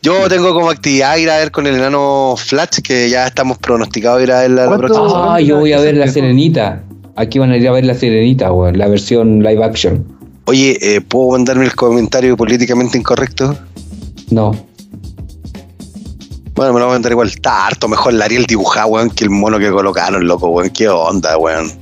Yo 0.00 0.28
tengo 0.28 0.54
como 0.54 0.70
actividad 0.70 1.16
ir 1.16 1.28
a 1.28 1.38
ver 1.38 1.50
con 1.50 1.66
el 1.66 1.74
enano 1.74 2.34
Flash, 2.36 2.82
que 2.84 3.10
ya 3.10 3.26
estamos 3.26 3.58
pronosticados 3.58 4.20
a 4.20 4.22
ir 4.22 4.30
a 4.30 4.40
ver 4.42 4.50
la, 4.52 4.66
la 4.66 4.78
próxima. 4.78 5.34
Ah, 5.34 5.40
yo 5.40 5.58
voy 5.58 5.72
a 5.72 5.80
ver 5.80 5.96
la 5.96 6.04
¿Qué 6.04 6.12
se 6.12 6.20
Serenita. 6.20 6.84
Aquí 7.16 7.40
van 7.40 7.50
a 7.50 7.56
ir 7.56 7.66
a 7.66 7.72
ver 7.72 7.84
la 7.84 7.94
Serenita, 7.94 8.52
weón, 8.52 8.78
la 8.78 8.86
versión 8.86 9.42
live 9.42 9.64
action. 9.64 10.06
Oye, 10.44 10.78
eh, 10.80 11.00
¿puedo 11.00 11.30
mandarme 11.32 11.64
el 11.64 11.74
comentario 11.74 12.36
políticamente 12.36 12.96
incorrecto? 12.96 13.56
No. 14.30 14.52
Bueno, 16.54 16.74
me 16.74 16.78
lo 16.78 16.86
voy 16.86 16.92
a 16.92 16.94
mandar 16.94 17.10
igual. 17.10 17.26
Está 17.26 17.66
harto 17.66 17.88
mejor 17.88 18.14
el 18.14 18.22
Ariel 18.22 18.46
dibujado, 18.46 18.86
weón, 18.86 19.10
que 19.10 19.24
el 19.24 19.30
mono 19.30 19.58
que 19.58 19.68
colocaron, 19.72 20.24
loco, 20.24 20.46
weón. 20.46 20.70
¿Qué 20.70 20.88
onda, 20.88 21.36
weón? 21.38 21.72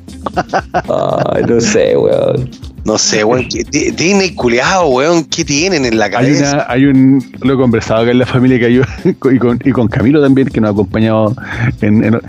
Ay, 0.73 1.43
no 1.49 1.61
sé, 1.61 1.97
weón. 1.97 2.51
No 2.85 2.99
sé, 2.99 3.25
weón. 3.25 3.49
¿qué- 3.49 3.65
Di- 3.65 3.91
Disney 3.93 4.35
culiado, 4.35 4.89
weón. 4.89 5.25
¿Qué 5.25 5.45
tienen 5.45 5.85
en 5.85 5.99
la 5.99 6.07
Hay, 6.07 6.11
cabeza? 6.11 6.53
una, 6.55 6.67
hay 6.69 6.85
un, 6.87 7.25
lo 7.41 7.55
he 7.55 7.57
conversado 7.57 8.03
acá 8.03 8.11
en 8.11 8.19
la 8.19 8.27
familia 8.27 8.59
que 8.59 8.67
hay 8.67 8.81
y 9.33 9.39
con, 9.39 9.59
y 9.65 9.71
con 9.73 9.89
Camilo 9.89 10.21
también, 10.21 10.49
que 10.49 10.61
nos 10.61 10.69
ha 10.69 10.73
acompañado 10.73 11.35
en, 11.81 12.05
en, 12.05 12.21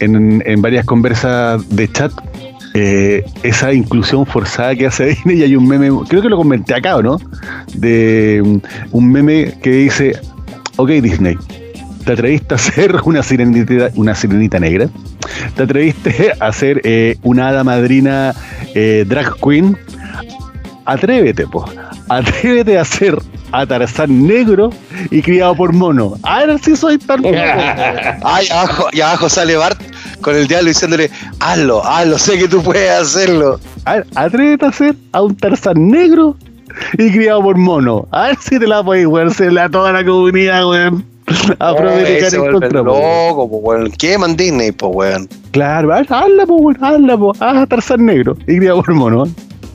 en- 0.00 0.42
en 0.44 0.62
varias 0.62 0.84
conversas 0.84 1.68
de 1.68 1.88
chat. 1.92 2.12
eh, 2.74 3.24
esa 3.42 3.72
inclusión 3.72 4.24
forzada 4.26 4.74
que 4.76 4.86
hace 4.86 5.06
Disney 5.06 5.38
y 5.38 5.42
hay 5.42 5.56
un 5.56 5.66
meme, 5.66 5.90
creo 6.08 6.22
que 6.22 6.28
lo 6.28 6.36
comenté 6.36 6.72
acá, 6.74 6.96
¿o 6.96 7.02
no? 7.02 7.18
De 7.74 8.40
um, 8.44 8.60
un 8.92 9.10
meme 9.10 9.54
que 9.60 9.70
dice, 9.70 10.16
ok 10.76 10.88
Disney, 11.02 11.36
¿te 12.04 12.12
atreviste 12.12 12.54
a 12.54 12.56
hacer 12.56 12.96
una 13.04 13.22
sirenita, 13.22 13.90
una 13.94 14.14
sirenita 14.14 14.58
negra? 14.58 14.88
¿Te 15.54 15.62
atreviste 15.62 16.32
a 16.38 16.46
hacer 16.46 16.80
eh, 16.84 17.16
una 17.22 17.48
hada 17.48 17.64
madrina 17.64 18.34
eh, 18.74 19.04
drag 19.06 19.34
queen? 19.40 19.76
Atrévete, 20.86 21.46
po. 21.46 21.64
Atrévete 22.08 22.78
a 22.78 22.82
hacer 22.82 23.16
a 23.52 23.66
Tarzán 23.66 24.26
negro 24.26 24.70
y 25.10 25.22
criado 25.22 25.54
por 25.54 25.72
mono. 25.72 26.14
A 26.22 26.44
ver 26.44 26.58
si 26.58 26.76
soy 26.76 26.98
tan. 26.98 27.24
Ay, 28.24 28.48
abajo, 28.50 28.88
y 28.92 29.00
abajo 29.00 29.28
sale 29.28 29.56
Bart 29.56 29.80
con 30.20 30.36
el 30.36 30.46
diablo 30.46 30.68
diciéndole, 30.68 31.10
hazlo, 31.38 31.84
hazlo, 31.84 32.18
sé 32.18 32.38
que 32.38 32.48
tú 32.48 32.62
puedes 32.62 32.90
hacerlo. 32.90 33.60
A 33.84 33.96
ver, 33.96 34.06
atrévete 34.14 34.66
a 34.66 34.68
hacer 34.68 34.94
a 35.12 35.22
un 35.22 35.36
Tarzán 35.36 35.88
negro 35.88 36.36
y 36.98 37.10
criado 37.10 37.42
por 37.42 37.56
mono. 37.56 38.06
A 38.10 38.28
ver 38.28 38.36
si 38.40 38.58
te 38.58 38.66
la 38.66 38.82
puedes 38.82 39.06
jugársela 39.06 39.64
a 39.64 39.68
toda 39.68 39.92
la 39.92 40.04
comunidad, 40.04 40.68
weón. 40.68 41.04
Afroamericana 41.58 42.30
se 42.30 42.36
en 42.36 42.52
contra, 42.52 42.84
po. 42.84 42.86
loco, 43.28 43.50
po, 43.50 43.56
weón. 43.58 43.90
Queman 43.92 44.36
Disney, 44.36 44.72
pues, 44.72 44.92
weón. 44.94 45.28
Claro, 45.52 45.92
a 45.92 45.98
ver, 45.98 46.06
hazla, 46.10 46.46
po, 46.46 46.54
weón, 46.56 46.78
hazla, 46.84 47.16
po. 47.18 47.32
Haz 47.40 47.56
a 47.56 47.66
Tarzán 47.66 48.06
negro 48.06 48.36
y 48.46 48.56
criado 48.58 48.82
por 48.82 48.94
mono. 48.94 49.24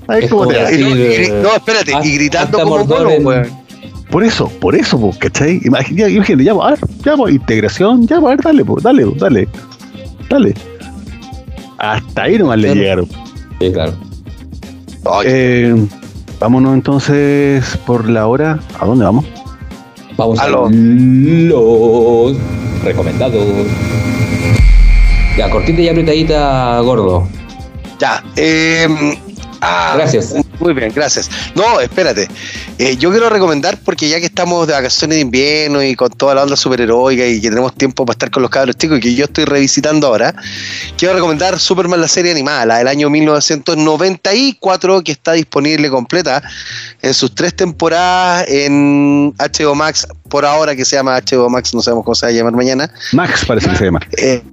A 0.07 0.13
ver 0.15 0.23
Es 0.25 0.29
cómo 0.29 0.43
como 0.43 0.53
te 0.55 0.75
Y 0.79 1.29
no, 1.41 1.55
espérate, 1.55 1.93
haz- 1.95 2.05
y 2.05 2.15
gritando 2.15 2.57
hasta 2.59 2.69
como 2.69 2.85
mono, 2.85 3.09
en- 3.09 3.25
weón. 3.25 3.65
Por 4.11 4.23
eso, 4.23 4.47
por 4.61 4.75
eso, 4.75 4.99
po, 4.99 5.13
¿cachai? 5.19 5.59
Imagínate, 5.63 6.11
imagínate, 6.11 6.43
ya, 6.43 6.53
po, 6.53 6.63
a 6.63 6.69
ver, 6.71 6.79
ya, 7.03 7.15
po, 7.17 7.27
integración, 7.27 8.05
ya, 8.07 8.19
po, 8.19 8.27
a 8.27 8.29
ver, 8.31 8.41
dale, 8.41 8.63
po, 8.63 8.79
dale, 8.79 9.05
po, 9.05 9.15
dale, 9.17 9.47
dale. 10.29 10.53
Hasta 11.77 12.23
ahí 12.23 12.37
nomás 12.37 12.57
le 12.59 12.73
llegaron. 12.75 13.07
Sí, 13.59 13.71
claro. 13.71 13.93
Eh, 15.25 15.75
vámonos 16.39 16.73
entonces 16.73 17.77
por 17.85 18.09
la 18.09 18.27
hora. 18.27 18.59
¿A 18.79 18.85
dónde 18.85 19.05
vamos? 19.05 19.25
Vamos 20.17 20.39
a 20.39 20.47
los 20.47 22.37
recomendados. 22.83 23.45
Ya, 25.37 25.49
cortita 25.49 25.81
y 25.81 25.89
apretadita, 25.89 26.79
gordo. 26.79 27.27
ya. 27.99 28.23
Eh, 28.37 28.87
ah, 29.61 29.93
Gracias. 29.97 30.35
Muy 30.59 30.73
bien, 30.73 30.91
gracias. 30.95 31.29
No, 31.55 31.79
espérate. 31.81 32.27
Eh, 32.77 32.97
yo 32.97 33.09
quiero 33.09 33.29
recomendar, 33.29 33.77
porque 33.85 34.09
ya 34.09 34.19
que 34.19 34.25
estamos 34.25 34.67
de 34.67 34.73
vacaciones 34.73 35.15
de 35.15 35.21
invierno 35.21 35.81
y 35.81 35.95
con 35.95 36.09
toda 36.09 36.35
la 36.35 36.43
onda 36.43 36.57
superheroica 36.57 37.25
y 37.25 37.39
que 37.39 37.49
tenemos 37.49 37.73
tiempo 37.73 38.05
para 38.05 38.15
estar 38.15 38.31
con 38.31 38.41
los 38.41 38.51
cabros 38.51 38.75
chicos 38.75 38.97
y 38.97 39.01
que 39.01 39.15
yo 39.15 39.25
estoy 39.25 39.45
revisitando 39.45 40.07
ahora, 40.07 40.35
quiero 40.97 41.13
recomendar 41.13 41.57
Superman 41.57 42.01
la 42.01 42.09
serie 42.09 42.33
animada, 42.33 42.65
la 42.65 42.77
del 42.79 42.89
año 42.89 43.09
1994, 43.09 45.03
que 45.03 45.13
está 45.13 45.31
disponible 45.33 45.89
completa 45.89 46.43
en 47.01 47.13
sus 47.13 47.33
tres 47.33 47.55
temporadas 47.55 48.45
en 48.49 49.33
HBO 49.37 49.73
Max, 49.73 50.05
por 50.29 50.43
ahora 50.43 50.75
que 50.75 50.83
se 50.83 50.97
llama 50.97 51.17
HBO 51.17 51.49
Max, 51.49 51.73
no 51.73 51.81
sabemos 51.81 52.03
cómo 52.03 52.15
se 52.15 52.25
va 52.25 52.31
a 52.31 52.33
llamar 52.33 52.53
mañana. 52.53 52.91
Max 53.13 53.45
parece 53.47 53.69
que 53.69 53.75
se 53.77 53.85
llama. 53.85 54.01
Eh, 54.17 54.43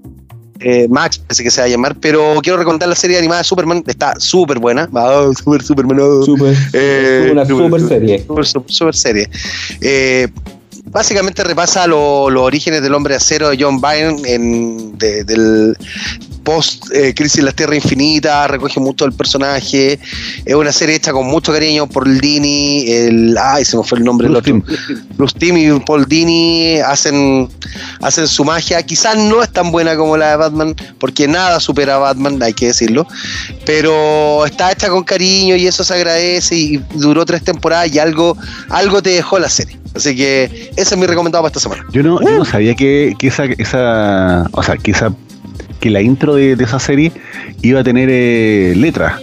eh, 0.65 0.87
Max, 0.89 1.19
parece 1.19 1.43
que 1.43 1.51
se 1.51 1.61
va 1.61 1.67
a 1.67 1.69
llamar, 1.69 1.97
pero 2.01 2.39
quiero 2.43 2.59
recomendar 2.59 2.89
la 2.89 2.95
serie 2.95 3.19
animada 3.19 3.41
de 3.41 3.45
Superman, 3.45 3.83
está 3.87 4.15
súper 4.19 4.59
buena. 4.59 4.89
Ah, 4.95 5.29
super 5.43 5.63
Superman. 5.63 5.99
oh. 6.01 6.23
Super. 6.25 6.55
Eh, 6.73 7.29
una 7.33 7.45
super- 7.45 7.65
super 7.81 7.89
serie. 7.89 8.25
Super, 8.27 8.47
super- 8.47 8.73
super 8.73 8.95
serie. 8.95 9.29
Eh, 9.81 10.29
básicamente 10.87 11.43
repasa 11.45 11.87
lo- 11.87 12.29
los 12.31 12.43
orígenes 12.43 12.83
del 12.83 12.95
hombre 12.95 13.15
acero 13.15 13.49
de 13.51 13.57
John 13.61 13.81
Byrne 13.81 14.21
en, 14.27 14.99
de- 14.99 15.25
del 15.25 15.77
post 16.43 16.90
eh, 16.93 17.14
Crisis 17.14 17.38
en 17.38 17.47
la 17.47 17.53
Tierra 17.53 17.74
Infinita, 17.74 18.47
recoge 18.49 18.80
mucho 18.80 19.05
del 19.05 19.14
personaje. 19.14 19.99
Es 20.45 20.55
una 20.55 20.72
serie 20.72 20.97
hecha 20.97 21.12
con 21.12 21.26
mucho 21.26 21.53
cariño 21.53 21.86
por 21.86 22.07
el 22.07 22.20
Dini, 22.20 22.90
el. 22.90 23.38
Ay, 23.38 23.64
se 23.64 23.76
me 23.76 23.84
fue 23.84 23.99
el 23.99 24.05
nombre 24.05 24.28
del 24.28 24.40
Bruce 24.40 24.53
otro. 24.53 24.76
Bruce 25.16 25.36
y 25.40 25.80
Paul 25.80 26.07
Dini 26.07 26.78
hacen, 26.78 27.49
hacen 28.01 28.26
su 28.26 28.45
magia. 28.45 28.82
Quizás 28.82 29.16
no 29.16 29.43
es 29.43 29.51
tan 29.51 29.70
buena 29.70 29.97
como 29.97 30.16
la 30.16 30.30
de 30.30 30.36
Batman, 30.36 30.76
porque 30.99 31.28
nada 31.28 31.61
supera 31.61 31.97
a 31.97 31.99
Batman, 31.99 32.43
hay 32.43 32.53
que 32.53 32.66
decirlo. 32.66 33.07
Pero 33.64 34.45
está 34.47 34.72
hecha 34.72 34.88
con 34.88 35.05
cariño 35.05 35.57
y 35.57 35.66
eso 35.66 35.84
se 35.84 35.95
agradece 35.95 36.57
y 36.57 36.76
duró 36.95 37.24
tres 37.24 37.43
temporadas 37.45 37.93
y 37.93 37.99
algo, 37.99 38.36
algo 38.68 39.03
te 39.03 39.11
dejó 39.11 39.38
la 39.38 39.49
serie. 39.49 39.78
Así 39.95 40.16
que 40.16 40.70
ese 40.76 40.95
es 40.95 40.97
mi 40.97 41.07
recomendado 41.07 41.43
para 41.43 41.51
esta 41.51 41.61
semana. 41.61 41.84
Yo 41.93 42.03
no, 42.03 42.20
yo 42.20 42.38
no 42.38 42.45
sabía 42.45 42.74
que, 42.74 43.14
que 43.18 43.28
esa, 43.28 43.45
esa, 43.45 44.49
o 44.53 44.62
sea, 44.62 44.76
que 44.76 44.93
esa, 44.93 45.12
que 45.83 45.91
la 45.91 46.01
intro 46.01 46.35
de, 46.37 46.55
de 46.57 46.64
esa 46.64 46.78
serie 46.78 47.12
iba 47.61 47.80
a 47.80 47.85
tener 47.85 48.09
eh, 48.11 48.72
letras. 48.76 49.14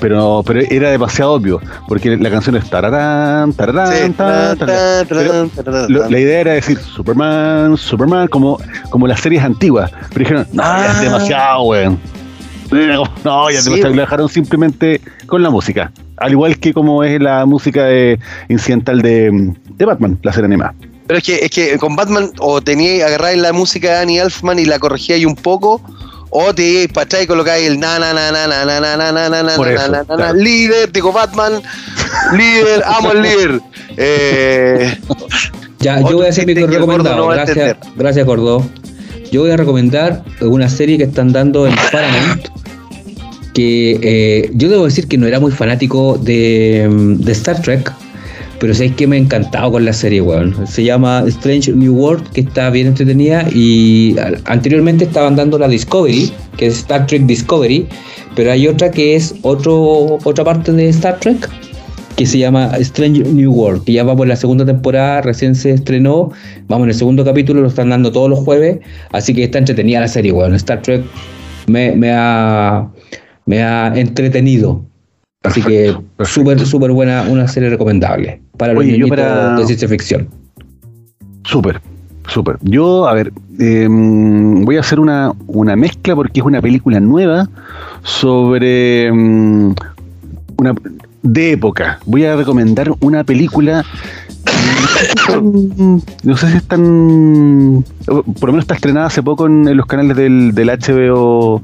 Pero, 0.00 0.42
pero 0.44 0.60
era 0.60 0.90
demasiado 0.90 1.32
obvio, 1.32 1.60
porque 1.88 2.16
la 2.18 2.30
canción 2.30 2.56
es 2.56 2.68
tararán, 2.68 3.52
tararán, 3.54 3.92
Sí. 3.92 4.12
tararán, 4.12 4.58
tararán. 4.58 5.50
Pero 5.56 5.88
lo- 5.88 6.10
la 6.10 6.18
idea 6.20 6.40
era 6.40 6.52
decir 6.52 6.76
Superman, 6.78 7.76
Superman, 7.78 8.28
como, 8.28 8.58
como 8.90 9.06
las 9.06 9.20
series 9.20 9.42
antiguas. 9.42 9.90
Pero 10.12 10.18
dijeron, 10.20 10.46
no, 10.52 10.62
ya 10.62 10.92
es 10.92 11.00
demasiado, 11.00 11.62
weón. 11.62 11.98
No, 13.24 13.50
ya 13.50 13.60
Sí. 13.62 13.80
Lo 13.80 13.92
dejaron 13.92 14.28
simplemente 14.28 15.00
con 15.26 15.42
la 15.42 15.48
música. 15.50 15.92
Al 16.16 16.32
igual 16.32 16.58
que 16.58 16.72
como 16.74 17.04
es 17.04 17.20
la 17.20 17.46
música 17.46 17.84
de, 17.84 18.18
incidental 18.48 19.00
de, 19.00 19.54
de 19.76 19.84
Batman, 19.84 20.18
la 20.22 20.32
serie 20.32 20.46
animada. 20.46 20.74
Pero 21.06 21.18
es 21.18 21.24
que, 21.24 21.36
es 21.36 21.50
que 21.50 21.78
con 21.78 21.96
Batman 21.96 22.32
o 22.38 22.60
tenía 22.62 23.06
agarrar 23.06 23.36
la 23.36 23.52
música 23.52 23.90
de 23.90 23.98
Annie 23.98 24.18
Elfman 24.20 24.58
y 24.58 24.64
la 24.64 24.78
corregía 24.78 25.16
un 25.26 25.36
poco, 25.36 25.80
o 26.30 26.54
te 26.54 26.62
ibas 26.64 26.92
para 26.92 27.04
atrás 27.04 27.22
y 27.24 27.26
colocáis 27.26 27.66
el 27.68 27.78
na 27.78 27.98
na 27.98 28.12
na 28.14 28.32
na 28.32 28.46
na 28.46 28.64
na 28.64 28.80
na 28.80 28.96
na 28.96 29.12
na 29.12 29.28
na 29.28 29.42
na 29.42 29.42
na 29.42 29.52
eso, 29.52 29.64
na 29.64 29.88
na 29.88 29.98
na 29.98 30.04
claro. 30.04 30.34
líder, 30.34 30.90
digo 30.90 31.12
Batman, 31.12 31.62
líder, 32.32 32.82
amo 32.86 33.10
al 33.10 33.22
líder. 33.22 33.60
Eh, 33.96 34.98
Ya, 35.80 36.00
yo 36.00 36.16
voy 36.16 36.26
a 36.26 36.30
hacer 36.30 36.46
mi 36.46 36.52
el 36.52 36.66
recomendado. 36.66 37.16
no 37.16 37.26
gracias, 37.28 37.76
gracias, 37.94 38.24
gordo. 38.26 38.64
Yo 39.30 39.42
voy 39.42 39.50
a 39.50 39.56
recomendar 39.58 40.24
una 40.40 40.68
serie 40.70 40.96
que 40.96 41.04
están 41.04 41.32
dando 41.32 41.66
en 41.66 41.74
Paramount. 41.92 42.48
Que 43.52 43.98
eh, 44.02 44.50
yo 44.54 44.68
debo 44.70 44.86
decir 44.86 45.06
que 45.06 45.18
no 45.18 45.26
era 45.26 45.38
muy 45.40 45.52
fanático 45.52 46.18
de, 46.18 46.88
mm, 46.90 47.14
de 47.16 47.32
Star 47.32 47.60
Trek, 47.60 47.92
pero 48.64 48.72
sé 48.72 48.94
que 48.94 49.06
me 49.06 49.16
ha 49.16 49.18
encantado 49.18 49.72
con 49.72 49.84
la 49.84 49.92
serie, 49.92 50.22
weón. 50.22 50.66
Se 50.66 50.82
llama 50.82 51.22
Strange 51.26 51.70
New 51.70 51.94
World, 51.96 52.30
que 52.30 52.40
está 52.40 52.70
bien 52.70 52.86
entretenida. 52.86 53.46
Y 53.52 54.16
anteriormente 54.46 55.04
estaban 55.04 55.36
dando 55.36 55.58
la 55.58 55.68
Discovery, 55.68 56.32
que 56.56 56.68
es 56.68 56.78
Star 56.78 57.06
Trek 57.06 57.26
Discovery, 57.26 57.86
pero 58.34 58.50
hay 58.50 58.66
otra 58.66 58.90
que 58.90 59.16
es 59.16 59.34
otro, 59.42 60.16
otra 60.24 60.44
parte 60.44 60.72
de 60.72 60.88
Star 60.88 61.20
Trek, 61.20 61.46
que 62.16 62.24
se 62.24 62.38
llama 62.38 62.70
Strange 62.78 63.24
New 63.24 63.52
World, 63.52 63.84
que 63.84 63.92
ya 63.92 64.02
vamos 64.02 64.22
en 64.22 64.30
la 64.30 64.36
segunda 64.36 64.64
temporada, 64.64 65.20
recién 65.20 65.54
se 65.54 65.72
estrenó, 65.72 66.32
vamos 66.66 66.86
en 66.86 66.92
el 66.92 66.96
segundo 66.96 67.22
capítulo, 67.22 67.60
lo 67.60 67.68
están 67.68 67.90
dando 67.90 68.12
todos 68.12 68.30
los 68.30 68.38
jueves, 68.38 68.78
así 69.12 69.34
que 69.34 69.44
está 69.44 69.58
entretenida 69.58 70.00
la 70.00 70.08
serie, 70.08 70.32
weón. 70.32 70.54
Star 70.54 70.80
Trek 70.80 71.04
me, 71.66 71.94
me 71.94 72.12
ha, 72.14 72.88
me 73.44 73.62
ha 73.62 73.88
entretenido. 73.94 74.86
Así 75.42 75.60
que 75.60 75.94
súper, 76.24 76.58
súper 76.64 76.92
buena, 76.92 77.26
una 77.28 77.46
serie 77.46 77.68
recomendable 77.68 78.40
para 78.56 78.72
los 78.74 78.82
Oye, 78.84 78.98
yo 78.98 79.08
para- 79.08 79.56
de 79.56 79.66
ciencia 79.66 79.88
ficción. 79.88 80.28
Súper, 81.44 81.80
súper. 82.28 82.56
Yo, 82.62 83.06
a 83.06 83.14
ver, 83.14 83.32
em, 83.58 84.64
voy 84.64 84.76
a 84.76 84.80
hacer 84.80 84.98
una, 85.00 85.32
una 85.46 85.76
mezcla 85.76 86.14
porque 86.16 86.40
es 86.40 86.46
una 86.46 86.62
película 86.62 87.00
nueva 87.00 87.48
sobre 88.02 89.06
em, 89.06 89.74
una 90.56 90.74
de 91.22 91.52
época. 91.52 91.98
Voy 92.06 92.24
a 92.24 92.36
recomendar 92.36 92.92
una 93.00 93.24
película. 93.24 93.84
mm, 95.42 95.96
No 96.24 96.36
sé 96.36 96.50
si 96.50 96.56
es 96.56 96.64
tan. 96.64 97.84
Por 98.06 98.40
lo 98.48 98.52
menos 98.52 98.64
está 98.64 98.74
estrenada 98.74 99.06
hace 99.06 99.22
poco 99.22 99.46
en, 99.46 99.68
en 99.68 99.76
los 99.76 99.86
canales 99.86 100.16
del, 100.16 100.52
del 100.54 100.68
HBO 100.68 101.60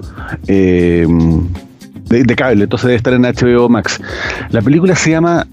em, 0.46 1.46
de, 2.08 2.24
de 2.24 2.36
cable, 2.36 2.64
entonces 2.64 2.86
debe 2.86 2.96
estar 2.96 3.12
en 3.12 3.22
HBO 3.22 3.68
Max. 3.68 4.00
La 4.50 4.60
película 4.62 4.96
se 4.96 5.10
llama 5.10 5.46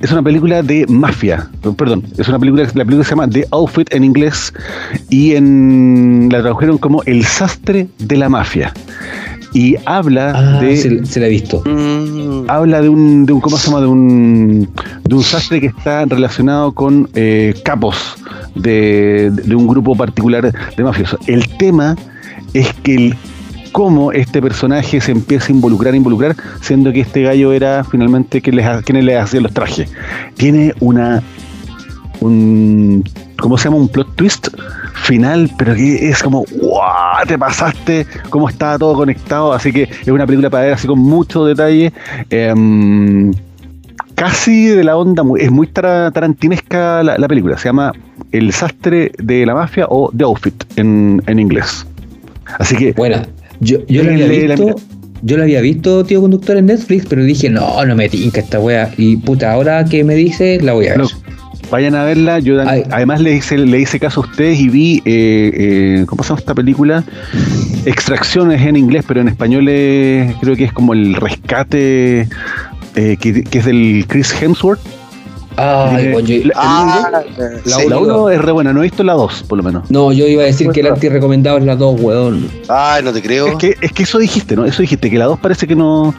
es 0.00 0.12
una 0.12 0.22
película 0.22 0.62
de 0.62 0.86
mafia, 0.88 1.48
perdón, 1.76 2.04
es 2.16 2.28
una 2.28 2.38
película, 2.38 2.62
la 2.64 2.84
película 2.84 3.04
se 3.04 3.10
llama 3.10 3.28
The 3.28 3.46
Outfit 3.50 3.92
en 3.92 4.04
inglés 4.04 4.52
y 5.10 5.34
en 5.34 6.28
la 6.30 6.40
tradujeron 6.40 6.78
como 6.78 7.02
El 7.04 7.24
sastre 7.24 7.88
de 7.98 8.16
la 8.16 8.28
mafia. 8.28 8.72
Y 9.54 9.76
habla 9.86 10.32
Ah, 10.36 10.60
de 10.60 10.76
se, 10.76 11.06
se 11.06 11.20
la 11.20 11.26
he 11.26 11.30
visto. 11.30 11.62
mm, 11.64 12.50
habla 12.50 12.82
de 12.82 12.90
un, 12.90 13.24
de 13.24 13.32
un 13.32 13.40
¿cómo 13.40 13.56
se 13.56 13.68
llama? 13.70 13.80
de 13.80 13.86
un 13.86 14.68
de 15.04 15.14
un 15.14 15.22
sastre 15.22 15.58
que 15.60 15.68
está 15.68 16.04
relacionado 16.04 16.72
con 16.72 17.08
eh, 17.14 17.54
capos 17.64 17.96
de, 18.54 19.30
de 19.32 19.54
un 19.56 19.66
grupo 19.66 19.96
particular 19.96 20.52
de 20.76 20.84
mafiosos. 20.84 21.18
El 21.26 21.48
tema 21.56 21.96
es 22.52 22.72
que 22.82 22.94
el 22.94 23.14
cómo 23.72 24.12
este 24.12 24.40
personaje 24.42 25.00
se 25.00 25.12
empieza 25.12 25.52
a 25.52 25.56
involucrar, 25.56 25.94
involucrar, 25.94 26.34
siendo 26.60 26.92
que 26.92 27.00
este 27.00 27.22
gallo 27.22 27.52
era 27.52 27.84
finalmente 27.84 28.40
quien 28.40 28.56
les, 28.56 28.66
ha- 28.66 28.82
quienes 28.82 29.04
le 29.04 29.16
hacía 29.18 29.40
los 29.40 29.52
trajes. 29.52 29.90
Tiene 30.36 30.74
una 30.80 31.22
un 32.20 33.04
¿cómo 33.38 33.56
se 33.56 33.64
llama? 33.64 33.76
un 33.76 33.88
plot 33.88 34.16
twist 34.16 34.48
final, 34.94 35.50
pero 35.56 35.74
que 35.74 36.08
es 36.08 36.22
como 36.22 36.44
¡guau! 36.60 37.24
te 37.26 37.38
pasaste, 37.38 38.06
cómo 38.30 38.48
estaba 38.48 38.76
todo 38.78 38.94
conectado, 38.94 39.52
así 39.52 39.72
que 39.72 39.84
es 39.84 40.08
una 40.08 40.26
película 40.26 40.50
para 40.50 40.64
ver 40.64 40.72
así 40.74 40.86
con 40.88 40.98
mucho 40.98 41.44
detalle. 41.44 41.92
em, 42.30 43.32
casi 44.16 44.66
de 44.66 44.82
la 44.82 44.96
onda, 44.96 45.22
es 45.38 45.50
muy 45.52 45.68
tara- 45.68 46.10
tarantinesca 46.10 47.02
la, 47.04 47.16
la 47.16 47.28
película, 47.28 47.56
se 47.56 47.68
llama 47.68 47.92
El 48.32 48.52
sastre 48.52 49.12
de 49.18 49.46
la 49.46 49.54
mafia 49.54 49.86
o 49.88 50.10
The 50.16 50.24
Outfit 50.24 50.64
en, 50.76 51.22
en 51.26 51.38
inglés. 51.38 51.86
Así 52.58 52.74
que 52.76 52.92
Bueno, 52.94 53.18
yo, 53.60 53.78
yo 53.86 54.02
la 54.02 54.12
había 54.12 54.26
visto. 54.26 54.76
Yo 55.22 55.36
la 55.36 55.42
había 55.44 55.60
visto, 55.60 56.04
tío 56.04 56.20
conductor, 56.20 56.56
en 56.56 56.66
Netflix, 56.66 57.04
pero 57.08 57.24
dije, 57.24 57.50
no, 57.50 57.84
no 57.84 57.96
me 57.96 58.08
tinca 58.08 58.40
esta 58.40 58.60
wea. 58.60 58.92
Y 58.96 59.16
puta, 59.16 59.50
ahora 59.52 59.84
que 59.84 60.04
me 60.04 60.14
dice, 60.14 60.60
la 60.62 60.74
voy 60.74 60.86
a 60.86 60.90
ver. 60.90 60.98
No, 60.98 61.08
vayan 61.72 61.96
a 61.96 62.04
verla. 62.04 62.38
Yo 62.38 62.60
Ay. 62.64 62.84
además 62.90 63.20
le 63.20 63.34
hice, 63.34 63.58
le 63.58 63.80
hice 63.80 63.98
caso 63.98 64.20
a 64.22 64.28
ustedes 64.28 64.60
y 64.60 64.68
vi, 64.68 65.02
eh, 65.04 65.50
eh, 65.54 66.04
¿cómo 66.06 66.22
se 66.22 66.28
llama 66.28 66.38
esta 66.38 66.54
película? 66.54 67.02
Extracciones 67.84 68.62
en 68.62 68.76
inglés, 68.76 69.04
pero 69.08 69.20
en 69.20 69.26
español 69.28 69.68
es- 69.68 70.34
creo 70.40 70.54
que 70.54 70.64
es 70.64 70.72
como 70.72 70.92
el 70.92 71.14
rescate 71.14 72.28
eh, 72.94 73.16
que, 73.20 73.42
que 73.44 73.58
es 73.58 73.64
del 73.64 74.04
Chris 74.06 74.32
Hemsworth. 74.40 74.80
Ay, 75.60 76.12
bueno, 76.12 76.28
yo- 76.28 76.44
la- 76.46 76.52
Ah, 76.56 77.10
La 77.12 77.78
sí. 77.78 77.88
La 77.88 77.98
1 77.98 78.30
es 78.30 78.40
re 78.40 78.52
buena, 78.52 78.72
no 78.72 78.80
he 78.80 78.84
visto 78.84 79.02
la 79.02 79.14
2 79.14 79.42
por 79.48 79.58
lo 79.58 79.64
menos. 79.64 79.90
no, 79.90 80.12
yo 80.12 80.26
iba 80.26 80.42
a 80.42 80.46
decir 80.46 80.70
que 80.70 80.80
el 80.80 80.86
anti-recomendado 80.86 81.58
es 81.58 81.64
la 81.64 81.74
2, 81.74 82.00
weón. 82.00 82.48
Ay, 82.68 83.02
no 83.02 83.12
te 83.12 83.20
creo. 83.22 83.48
Es 83.48 83.56
que, 83.56 83.74
es 83.80 83.92
que 83.92 84.02
eso 84.04 84.18
dijiste, 84.18 84.54
¿no? 84.54 84.64
Eso 84.64 84.82
dijiste, 84.82 85.10
que 85.10 85.18
la 85.18 85.24
2 85.26 85.38
parece 85.40 85.66
que 85.66 85.74
no, 85.74 86.14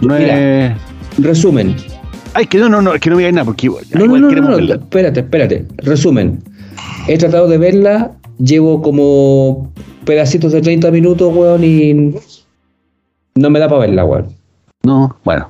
no 0.00 0.14
Mira. 0.18 0.66
es... 0.68 0.72
Resumen. 1.18 1.74
Ay, 2.34 2.46
que 2.46 2.58
no, 2.58 2.68
no, 2.68 2.80
no, 2.80 2.94
es 2.94 3.00
que 3.00 3.10
no 3.10 3.16
me 3.16 3.20
digáis 3.22 3.34
nada, 3.34 3.44
porque 3.44 3.66
igual, 3.66 3.84
No, 3.92 3.98
no, 3.98 4.04
igual 4.06 4.20
no, 4.20 4.26
no, 4.26 4.28
queremos 4.30 4.50
no, 4.50 4.56
verla. 4.56 4.74
espérate, 4.76 5.20
espérate. 5.20 5.66
Resumen. 5.78 6.42
He 7.08 7.18
tratado 7.18 7.48
de 7.48 7.58
verla, 7.58 8.12
llevo 8.38 8.80
como 8.80 9.70
pedacitos 10.04 10.52
de 10.52 10.62
30 10.62 10.90
minutos, 10.90 11.30
weón, 11.34 11.62
y 11.64 12.14
no 13.34 13.50
me 13.50 13.58
da 13.58 13.68
para 13.68 13.80
verla, 13.80 14.04
weón. 14.04 14.28
No, 14.84 15.16
bueno. 15.24 15.48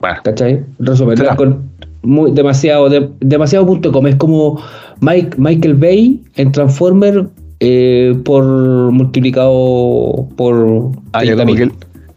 Bueno, 0.00 0.16
¿Cachai? 0.24 0.64
Resumen, 0.78 1.14
Claro. 1.16 1.30
la 1.30 1.36
con- 1.36 1.70
muy, 2.02 2.30
demasiado, 2.32 2.88
de- 2.88 3.08
demasiado 3.20 3.66
punto 3.66 3.92
com. 3.92 4.06
Es 4.06 4.16
como 4.16 4.60
Mike, 5.00 5.36
Michael 5.38 5.74
Bay 5.74 6.20
en 6.36 6.52
Transformer 6.52 7.26
eh, 7.60 8.14
por 8.24 8.44
multiplicado 8.92 10.26
por 10.36 10.92
ya 11.24 11.34
30.000. 11.34 11.36
como 11.36 11.54
que 11.54 11.66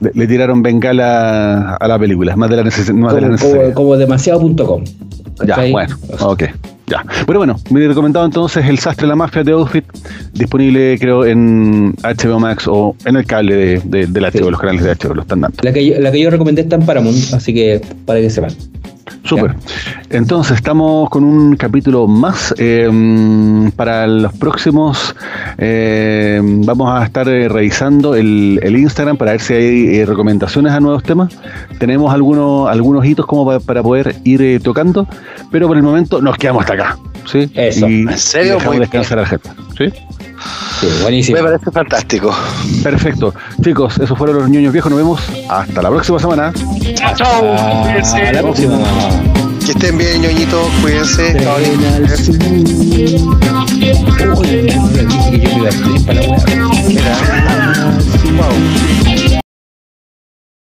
le, 0.01 0.11
le 0.13 0.27
tiraron 0.27 0.61
bengala 0.61 1.75
a 1.75 1.87
la 1.87 1.99
película, 1.99 2.35
más 2.35 2.49
de 2.49 2.55
la, 2.57 2.63
neces 2.63 2.93
más 2.93 3.13
de 3.15 3.21
la 3.21 3.27
como, 3.27 3.31
necesaria. 3.37 3.63
como, 3.63 3.73
como 3.73 3.97
demasiado 3.97 4.41
punto 4.41 4.65
com. 4.65 4.83
Ya, 5.45 5.57
bueno, 5.69 5.95
ok, 6.21 6.43
ya. 6.87 7.03
Pero 7.27 7.39
bueno, 7.39 7.57
mi 7.69 7.85
recomendado 7.85 8.25
entonces 8.25 8.65
El 8.65 8.79
Sastre 8.79 9.03
de 9.03 9.09
la 9.09 9.15
Mafia 9.17 9.43
de 9.43 9.51
Outfit, 9.51 9.83
disponible 10.33 10.97
creo 10.97 11.25
en 11.25 11.93
HBO 12.01 12.39
Max 12.39 12.67
o 12.69 12.95
en 13.05 13.17
el 13.17 13.25
cable 13.25 13.55
de, 13.83 14.07
de, 14.07 14.21
HBO, 14.21 14.31
Sí. 14.31 14.39
los 14.51 14.59
canales 14.59 14.83
de 14.83 14.95
HBO, 14.95 15.13
lo 15.15 15.21
están 15.23 15.41
dando. 15.41 15.57
La 15.61 15.73
que, 15.73 15.85
yo, 15.85 15.99
la 15.99 16.09
que 16.11 16.21
yo 16.21 16.29
recomendé 16.29 16.61
está 16.61 16.77
en 16.77 16.85
Paramount, 16.85 17.17
así 17.33 17.53
que 17.53 17.81
para 18.05 18.21
que 18.21 18.29
sepan. 18.29 18.51
Súper. 19.25 19.55
Entonces, 20.11 20.55
estamos 20.57 21.09
con 21.09 21.23
un 21.23 21.55
capítulo 21.55 22.07
más. 22.07 22.53
eh, 22.57 23.69
para 23.75 24.07
los 24.07 24.31
próximos, 24.33 25.15
eh, 25.57 26.39
vamos 26.43 26.89
a 26.91 27.03
estar 27.03 27.27
eh, 27.27 27.49
revisando 27.49 28.15
el, 28.15 28.59
Instagram 28.63 29.17
para 29.17 29.31
ver 29.31 29.41
si 29.41 29.53
hay 29.53 29.95
eh, 29.97 30.05
recomendaciones 30.05 30.71
a 30.73 30.79
nuevos 30.79 31.03
temas. 31.03 31.33
Tenemos 31.79 32.13
algunos, 32.13 32.69
algunos 32.69 33.05
hitos 33.05 33.25
como 33.25 33.45
pa- 33.45 33.59
para 33.59 33.81
poder 33.81 34.15
ir 34.23 34.41
eh, 34.41 34.59
tocando, 34.59 35.07
pero 35.51 35.67
por 35.67 35.77
el 35.77 35.83
momento 35.83 36.21
nos 36.21 36.37
quedamos 36.37 36.61
hasta 36.61 36.73
acá. 36.73 36.97
¿sí? 37.25 37.49
Eso. 37.53 37.87
Y 37.87 38.01
¿En 38.01 38.17
serio? 38.17 38.53
Y 38.53 38.57
dejamos 38.57 38.79
descansar 38.79 39.17
bien. 39.17 39.19
al 39.19 39.27
jefe, 39.27 39.49
¿sí? 39.77 39.93
Sí, 40.79 40.87
buenísimo. 41.01 41.37
Me 41.37 41.43
parece 41.43 41.71
fantástico. 41.71 42.35
Perfecto. 42.83 43.33
Chicos, 43.63 43.97
esos 43.99 44.17
fueron 44.17 44.37
los 44.37 44.49
niños 44.49 44.73
viejos. 44.73 44.91
Nos 44.91 44.99
vemos 44.99 45.21
hasta 45.49 45.81
la 45.81 45.89
próxima 45.89 46.19
semana. 46.19 46.53
Chao, 46.95 47.15
chao. 47.15 47.53
Hasta 47.53 48.31
la 48.33 48.41
próxima. 48.41 48.77
Que 49.65 49.71
estén 49.71 49.97
bien, 49.97 50.21
ñoñitos. 50.21 50.67
Cuídense. 50.81 51.33
Wow. 58.35 59.34